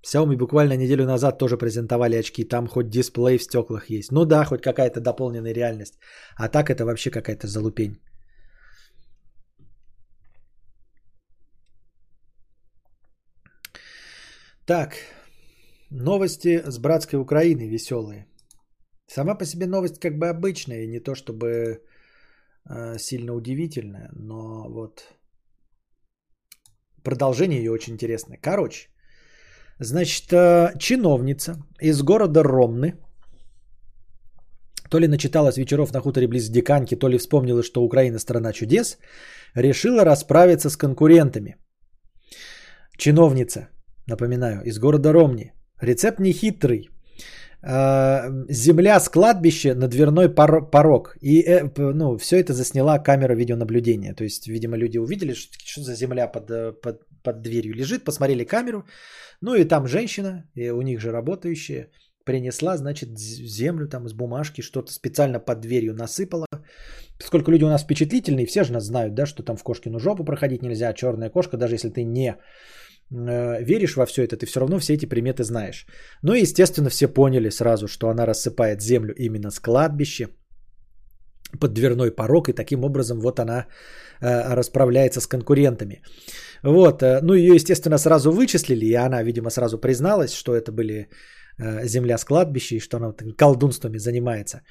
Xiaomi 0.01 0.37
буквально 0.37 0.77
неделю 0.77 1.05
назад 1.05 1.37
тоже 1.37 1.57
презентовали 1.57 2.15
очки. 2.15 2.43
Там 2.43 2.67
хоть 2.67 2.89
дисплей 2.89 3.37
в 3.37 3.43
стеклах 3.43 3.89
есть. 3.89 4.11
Ну 4.11 4.25
да, 4.25 4.45
хоть 4.45 4.61
какая-то 4.61 5.01
дополненная 5.01 5.53
реальность. 5.53 5.99
А 6.35 6.47
так 6.49 6.69
это 6.69 6.85
вообще 6.85 7.11
какая-то 7.11 7.47
залупень. 7.47 7.97
Так, 14.65 14.93
новости 15.89 16.61
с 16.63 16.77
братской 16.77 17.19
Украины 17.19 17.67
веселые. 17.67 18.27
Сама 19.07 19.35
по 19.35 19.45
себе 19.45 19.65
новость 19.65 19.99
как 19.99 20.19
бы 20.19 20.29
обычная, 20.29 20.85
не 20.85 20.99
то 20.99 21.15
чтобы 21.15 21.47
э, 22.69 22.97
сильно 22.99 23.33
удивительная, 23.33 24.09
но 24.13 24.69
вот 24.69 25.15
продолжение 27.03 27.63
ее 27.63 27.71
очень 27.71 27.93
интересное. 27.93 28.37
Короче, 28.37 28.89
Значит, 29.79 30.33
э, 30.33 30.73
чиновница 30.77 31.55
из 31.81 32.01
города 32.01 32.43
Ромны, 32.43 32.95
то 34.89 34.99
ли 34.99 35.07
начиталась 35.07 35.57
вечеров 35.57 35.93
на 35.93 36.01
хуторе 36.01 36.27
близ 36.27 36.49
Диканьки, 36.49 36.95
то 36.95 37.07
ли 37.07 37.17
вспомнила, 37.17 37.63
что 37.63 37.81
Украина 37.81 38.19
страна 38.19 38.51
чудес, 38.51 38.97
решила 39.55 40.03
расправиться 40.03 40.69
с 40.69 40.75
конкурентами. 40.75 41.55
Чиновница, 42.97 43.69
напоминаю, 44.07 44.63
из 44.65 44.79
города 44.79 45.13
Ромни. 45.13 45.53
Рецепт 45.81 46.19
не 46.19 46.33
хитрый. 46.33 46.89
Э, 47.63 48.29
земля 48.49 48.99
с 48.99 49.07
кладбища 49.07 49.75
на 49.75 49.87
дверной 49.87 50.27
порог. 50.27 51.15
И 51.21 51.41
э, 51.41 51.69
ну, 51.77 52.17
все 52.17 52.35
это 52.35 52.53
засняла 52.53 52.99
камера 52.99 53.33
видеонаблюдения. 53.33 54.13
То 54.13 54.25
есть, 54.25 54.47
видимо, 54.47 54.75
люди 54.75 54.97
увидели, 54.97 55.33
что, 55.33 55.53
что 55.65 55.83
за 55.83 55.95
земля 55.95 56.27
под, 56.27 56.81
под, 56.81 57.01
под 57.23 57.41
дверью 57.41 57.75
лежит, 57.75 58.03
посмотрели 58.03 58.43
камеру, 58.45 58.83
ну 59.41 59.55
и 59.55 59.65
там 59.65 59.87
женщина, 59.87 60.43
и 60.55 60.71
у 60.71 60.81
них 60.81 60.99
же 60.99 61.11
работающая, 61.11 61.89
принесла, 62.25 62.77
значит, 62.77 63.09
землю 63.17 63.87
там 63.87 64.05
из 64.05 64.13
бумажки, 64.13 64.61
что-то 64.61 64.91
специально 64.91 65.39
под 65.39 65.61
дверью 65.61 65.93
насыпала. 65.93 66.45
Сколько 67.19 67.51
люди 67.51 67.63
у 67.63 67.69
нас 67.69 67.81
впечатлительные, 67.81 68.45
все 68.45 68.63
же 68.63 68.73
нас 68.73 68.85
знают, 68.85 69.13
да, 69.13 69.25
что 69.25 69.43
там 69.43 69.57
в 69.57 69.63
кошкину 69.63 69.99
жопу 69.99 70.23
проходить 70.23 70.61
нельзя, 70.61 70.93
черная 70.93 71.29
кошка, 71.29 71.57
даже 71.57 71.75
если 71.75 71.89
ты 71.89 72.03
не 72.03 72.35
э, 73.11 73.63
веришь 73.63 73.95
во 73.95 74.05
все 74.05 74.23
это, 74.23 74.37
ты 74.37 74.45
все 74.45 74.59
равно 74.59 74.79
все 74.79 74.93
эти 74.93 75.05
приметы 75.05 75.43
знаешь. 75.43 75.85
Ну 76.21 76.33
и, 76.33 76.41
естественно, 76.41 76.89
все 76.89 77.07
поняли 77.07 77.49
сразу, 77.49 77.87
что 77.87 78.09
она 78.09 78.25
рассыпает 78.25 78.81
землю 78.81 79.13
именно 79.17 79.49
с 79.49 79.59
кладбища 79.59 80.27
под 81.59 81.73
дверной 81.73 82.11
порог, 82.11 82.49
и 82.49 82.53
таким 82.53 82.83
образом 82.83 83.19
вот 83.19 83.39
она 83.39 83.65
э, 84.21 84.53
расправляется 84.55 85.19
с 85.19 85.27
конкурентами. 85.27 86.03
Вот, 86.63 87.03
э, 87.03 87.19
ну 87.21 87.33
ее, 87.33 87.55
естественно, 87.55 87.97
сразу 87.97 88.31
вычислили, 88.31 88.85
и 88.85 88.93
она, 88.93 89.23
видимо, 89.23 89.49
сразу 89.49 89.77
призналась, 89.77 90.33
что 90.33 90.55
это 90.55 90.71
были 90.71 91.09
э, 91.57 91.87
земля 91.87 92.17
с 92.17 92.25
кладбища, 92.25 92.75
и 92.75 92.79
что 92.79 92.97
она 92.97 93.13
колдунствами 93.37 93.97
занимается. 93.97 94.61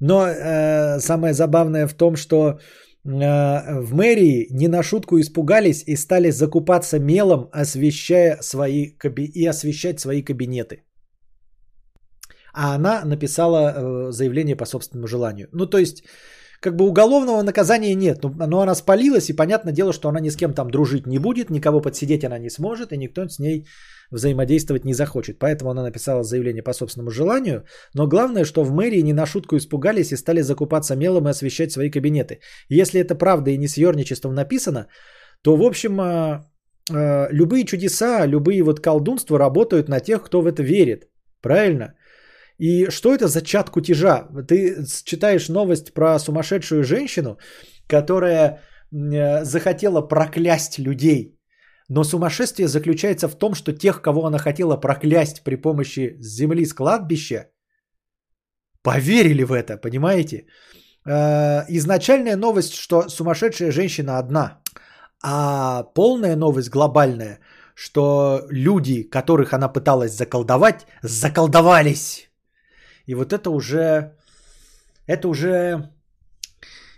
Но 0.00 0.26
э, 0.26 1.00
самое 1.00 1.32
забавное 1.34 1.86
в 1.86 1.94
том, 1.94 2.16
что 2.16 2.58
в 3.06 3.94
мэрии 3.94 4.46
не 4.50 4.68
на 4.68 4.82
шутку 4.82 5.20
испугались 5.20 5.84
и 5.86 5.94
стали 5.94 6.30
закупаться 6.30 6.98
мелом, 6.98 7.50
освещая 7.52 8.38
свои, 8.40 8.94
и 9.18 9.46
освещать 9.46 10.00
свои 10.00 10.22
кабинеты. 10.22 10.84
А 12.54 12.74
она 12.76 13.04
написала 13.04 13.74
э, 13.76 14.12
заявление 14.12 14.56
по 14.56 14.64
собственному 14.64 15.08
желанию. 15.08 15.48
Ну, 15.52 15.66
то 15.66 15.78
есть, 15.78 16.04
как 16.64 16.76
бы 16.76 16.86
уголовного 16.86 17.42
наказания 17.42 17.94
нет, 17.94 18.22
но, 18.22 18.46
но 18.46 18.60
она 18.60 18.74
спалилась, 18.74 19.28
и 19.28 19.36
понятное 19.36 19.74
дело, 19.74 19.92
что 19.92 20.08
она 20.08 20.20
ни 20.20 20.30
с 20.30 20.36
кем 20.36 20.54
там 20.54 20.70
дружить 20.70 21.06
не 21.06 21.18
будет, 21.18 21.50
никого 21.50 21.82
подсидеть 21.82 22.24
она 22.24 22.38
не 22.38 22.50
сможет, 22.50 22.92
и 22.92 22.96
никто 22.96 23.28
с 23.28 23.38
ней 23.38 23.66
взаимодействовать 24.10 24.84
не 24.84 24.94
захочет. 24.94 25.38
Поэтому 25.38 25.70
она 25.70 25.82
написала 25.82 26.22
заявление 26.22 26.62
по 26.62 26.72
собственному 26.72 27.10
желанию. 27.10 27.64
Но 27.94 28.06
главное, 28.06 28.44
что 28.44 28.64
в 28.64 28.72
мэрии 28.72 29.02
не 29.02 29.12
на 29.12 29.26
шутку 29.26 29.56
испугались 29.56 30.12
и 30.12 30.16
стали 30.16 30.42
закупаться 30.42 30.96
мелом 30.96 31.26
и 31.26 31.30
освещать 31.30 31.70
свои 31.70 31.90
кабинеты. 31.90 32.40
Если 32.70 33.00
это 33.00 33.14
правда 33.14 33.50
и 33.50 33.58
не 33.58 33.68
с 33.68 33.76
ерничеством 33.76 34.34
написано, 34.34 34.86
то, 35.42 35.56
в 35.56 35.62
общем, 35.62 36.00
а, 36.00 36.46
а, 36.90 37.28
любые 37.30 37.64
чудеса, 37.64 38.26
любые 38.26 38.62
вот 38.62 38.80
колдунства 38.80 39.38
работают 39.38 39.88
на 39.88 40.00
тех, 40.00 40.22
кто 40.22 40.40
в 40.40 40.46
это 40.46 40.62
верит. 40.62 41.08
Правильно? 41.42 41.94
И 42.58 42.90
что 42.90 43.14
это 43.14 43.28
за 43.28 43.42
чат 43.42 43.70
кутежа? 43.70 44.28
Ты 44.48 44.84
читаешь 45.04 45.48
новость 45.48 45.92
про 45.94 46.18
сумасшедшую 46.18 46.84
женщину, 46.84 47.38
которая 47.88 48.60
захотела 49.42 50.02
проклясть 50.02 50.78
людей. 50.78 51.38
Но 51.88 52.04
сумасшествие 52.04 52.68
заключается 52.68 53.28
в 53.28 53.34
том, 53.34 53.54
что 53.54 53.72
тех, 53.72 54.00
кого 54.00 54.24
она 54.26 54.38
хотела 54.38 54.76
проклясть 54.76 55.42
при 55.44 55.56
помощи 55.56 56.16
земли 56.20 56.64
с 56.64 56.72
кладбища, 56.72 57.50
поверили 58.82 59.44
в 59.44 59.52
это, 59.52 59.76
понимаете? 59.76 60.46
Э, 61.06 61.64
изначальная 61.68 62.36
новость, 62.36 62.74
что 62.74 63.08
сумасшедшая 63.08 63.72
женщина 63.72 64.18
одна, 64.18 64.60
а 65.22 65.82
полная 65.94 66.36
новость 66.36 66.70
глобальная, 66.70 67.40
что 67.74 68.46
люди, 68.50 69.02
которых 69.02 69.52
она 69.52 69.68
пыталась 69.68 70.16
заколдовать, 70.16 70.86
заколдовались. 71.02 72.30
И 73.06 73.14
вот 73.14 73.32
это 73.32 73.50
уже, 73.50 74.16
это 75.06 75.28
уже, 75.28 75.90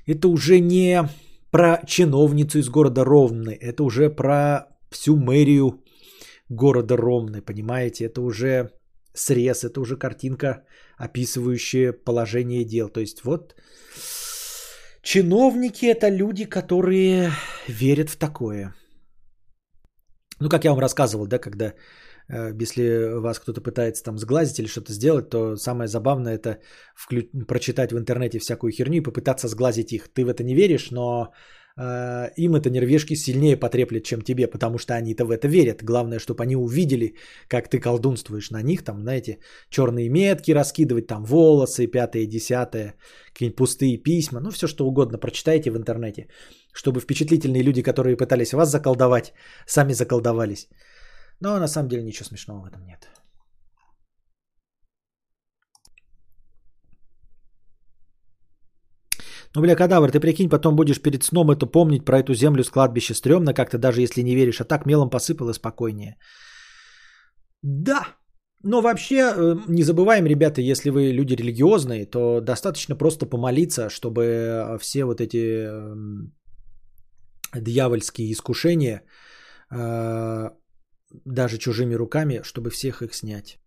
это 0.07 0.29
уже 0.29 0.61
не 0.61 1.09
про 1.51 1.81
чиновницу 1.87 2.59
из 2.59 2.69
города 2.69 3.05
Ровны, 3.05 3.59
это 3.61 3.83
уже 3.83 4.11
про 4.11 4.67
всю 4.91 5.17
мэрию 5.17 5.85
города 6.49 6.97
Ромны, 6.97 7.43
понимаете? 7.43 8.05
Это 8.05 8.21
уже 8.21 8.71
срез, 9.15 9.65
это 9.65 9.81
уже 9.81 9.97
картинка, 9.97 10.65
описывающая 10.99 11.93
положение 11.93 12.65
дел. 12.65 12.89
То 12.89 13.01
есть 13.01 13.25
вот 13.25 13.55
чиновники 15.03 15.87
это 15.87 16.09
люди, 16.09 16.45
которые 16.45 17.31
верят 17.69 18.11
в 18.11 18.17
такое. 18.17 18.75
Ну, 20.41 20.49
как 20.49 20.65
я 20.65 20.71
вам 20.71 20.81
рассказывал, 20.81 21.27
да, 21.27 21.39
когда 21.39 21.73
если 22.29 23.21
вас 23.21 23.39
кто-то 23.39 23.61
пытается 23.61 24.03
там 24.03 24.19
сглазить 24.19 24.59
или 24.59 24.67
что-то 24.67 24.93
сделать, 24.93 25.31
то 25.31 25.57
самое 25.57 25.89
забавное 25.89 26.35
это 26.35 26.59
вклю... 26.95 27.23
прочитать 27.47 27.93
в 27.93 27.99
интернете 27.99 28.39
всякую 28.39 28.73
херню 28.73 28.99
и 28.99 29.05
попытаться 29.05 29.49
сглазить 29.49 29.93
их. 29.93 30.09
Ты 30.09 30.25
в 30.25 30.29
это 30.29 30.43
не 30.43 30.55
веришь, 30.55 30.91
но 30.91 31.33
э, 31.77 32.31
им 32.37 32.57
это 32.57 32.69
нервешки 32.69 33.15
сильнее 33.15 33.57
потреплет, 33.57 34.05
чем 34.05 34.23
тебе, 34.23 34.49
потому 34.49 34.79
что 34.79 34.95
они-то 34.95 35.25
в 35.25 35.31
это 35.31 35.47
верят. 35.47 35.85
Главное, 35.85 36.19
чтобы 36.19 36.43
они 36.43 36.57
увидели, 36.57 37.15
как 37.49 37.69
ты 37.69 37.79
колдунствуешь 37.79 38.51
на 38.51 38.63
них, 38.63 38.83
там, 38.83 39.03
знаете, 39.03 39.39
черные 39.71 40.09
метки 40.09 40.51
раскидывать, 40.51 41.07
там, 41.07 41.25
волосы, 41.25 41.87
пятое, 41.87 42.27
десятое, 42.27 42.95
какие-нибудь 43.33 43.57
пустые 43.57 43.99
письма, 43.99 44.41
ну, 44.41 44.51
все 44.51 44.67
что 44.67 44.87
угодно 44.87 45.19
прочитайте 45.19 45.71
в 45.71 45.77
интернете, 45.77 46.27
чтобы 46.73 47.01
впечатлительные 47.01 47.63
люди, 47.63 47.83
которые 47.83 48.17
пытались 48.17 48.53
вас 48.53 48.71
заколдовать, 48.71 49.33
сами 49.67 49.93
заколдовались. 49.93 50.69
Но 51.41 51.59
на 51.59 51.69
самом 51.69 51.89
деле 51.89 52.03
ничего 52.03 52.25
смешного 52.25 52.61
в 52.61 52.67
этом 52.67 52.85
нет. 52.87 53.09
Ну, 59.55 59.63
бля, 59.63 59.75
кадавр, 59.75 60.11
ты 60.11 60.21
прикинь, 60.21 60.51
потом 60.51 60.77
будешь 60.77 61.01
перед 61.01 61.25
сном 61.25 61.51
это 61.51 61.67
помнить 61.67 62.05
про 62.05 62.19
эту 62.19 62.35
землю 62.35 62.63
с 62.63 62.71
кладбища. 62.71 63.15
Стремно 63.15 63.55
как-то, 63.55 63.79
даже 63.79 64.03
если 64.03 64.23
не 64.23 64.35
веришь. 64.35 64.61
А 64.61 64.65
так 64.65 64.87
мелом 64.87 65.11
посыпал 65.11 65.49
и 65.49 65.55
спокойнее. 65.55 66.17
Да, 67.63 68.07
но 68.63 68.81
вообще 68.83 69.17
э, 69.17 69.57
не 69.69 69.83
забываем, 69.83 70.27
ребята, 70.27 70.61
если 70.61 70.91
вы 70.91 71.13
люди 71.13 71.35
религиозные, 71.35 72.07
то 72.07 72.41
достаточно 72.41 72.97
просто 72.97 73.27
помолиться, 73.27 73.89
чтобы 73.89 74.77
все 74.81 75.05
вот 75.05 75.21
эти 75.21 75.65
эм, 75.67 76.33
дьявольские 77.55 78.33
искушения 78.33 79.03
э, 79.71 80.51
даже 81.25 81.59
чужими 81.59 81.95
руками, 81.95 82.41
чтобы 82.43 82.71
всех 82.71 83.03
их 83.03 83.15
снять. 83.15 83.59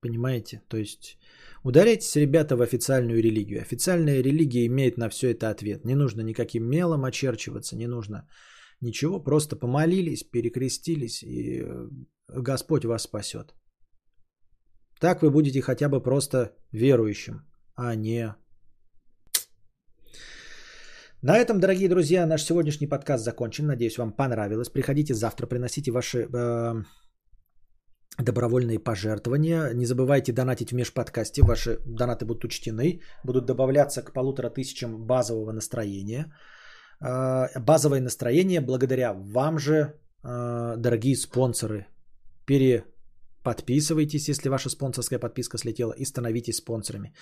Понимаете? 0.00 0.62
То 0.68 0.76
есть 0.76 1.18
ударяйтесь, 1.62 2.16
ребята, 2.16 2.56
в 2.56 2.62
официальную 2.62 3.22
религию. 3.22 3.60
Официальная 3.60 4.22
религия 4.22 4.66
имеет 4.66 4.98
на 4.98 5.08
все 5.08 5.30
это 5.30 5.50
ответ. 5.50 5.84
Не 5.84 5.94
нужно 5.94 6.22
никаким 6.22 6.64
мелом 6.64 7.04
очерчиваться, 7.04 7.76
не 7.76 7.86
нужно 7.86 8.28
ничего. 8.80 9.20
Просто 9.20 9.56
помолились, 9.56 10.24
перекрестились, 10.24 11.22
и 11.22 11.62
э, 11.62 11.88
Господь 12.28 12.84
вас 12.84 13.02
спасет. 13.02 13.54
Так 14.98 15.22
вы 15.22 15.30
будете 15.30 15.60
хотя 15.62 15.88
бы 15.88 16.02
просто 16.02 16.56
верующим, 16.72 17.42
а 17.74 17.94
не 17.94 18.34
на 21.22 21.36
этом, 21.38 21.60
дорогие 21.60 21.88
друзья, 21.88 22.26
наш 22.26 22.42
сегодняшний 22.42 22.88
подкаст 22.88 23.24
закончен. 23.24 23.66
Надеюсь, 23.66 23.96
вам 23.96 24.12
понравилось. 24.12 24.68
Приходите 24.68 25.14
завтра, 25.14 25.46
приносите 25.46 25.92
ваши 25.92 26.18
э, 26.18 26.74
добровольные 28.18 28.80
пожертвования. 28.80 29.72
Не 29.72 29.86
забывайте 29.86 30.32
донатить 30.32 30.70
в 30.70 30.74
межподкасте. 30.74 31.42
Ваши 31.42 31.78
донаты 31.86 32.24
будут 32.24 32.44
учтены. 32.44 33.00
Будут 33.24 33.46
добавляться 33.46 34.02
к 34.02 34.12
полутора 34.12 34.50
тысячам 34.50 35.06
базового 35.06 35.52
настроения. 35.52 36.26
Э, 37.00 37.46
базовое 37.60 38.00
настроение 38.00 38.60
благодаря 38.60 39.14
вам 39.14 39.58
же, 39.60 39.94
э, 40.24 40.74
дорогие 40.76 41.14
спонсоры. 41.14 41.86
Переподписывайтесь, 42.46 44.28
если 44.28 44.48
ваша 44.48 44.70
спонсорская 44.70 45.20
подписка 45.20 45.56
слетела, 45.56 45.92
и 45.92 46.04
становитесь 46.04 46.56
спонсорами. 46.56 47.14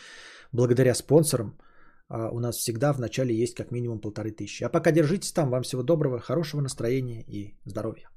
Благодаря 0.52 0.94
спонсорам– 0.94 1.58
у 2.10 2.40
нас 2.40 2.56
всегда 2.56 2.92
в 2.92 2.98
начале 2.98 3.34
есть 3.34 3.54
как 3.54 3.70
минимум 3.70 4.00
полторы 4.00 4.32
тысячи. 4.32 4.64
А 4.64 4.68
пока 4.68 4.90
держитесь 4.90 5.32
там. 5.32 5.50
Вам 5.50 5.62
всего 5.62 5.82
доброго, 5.82 6.20
хорошего 6.20 6.60
настроения 6.60 7.22
и 7.22 7.54
здоровья. 7.64 8.10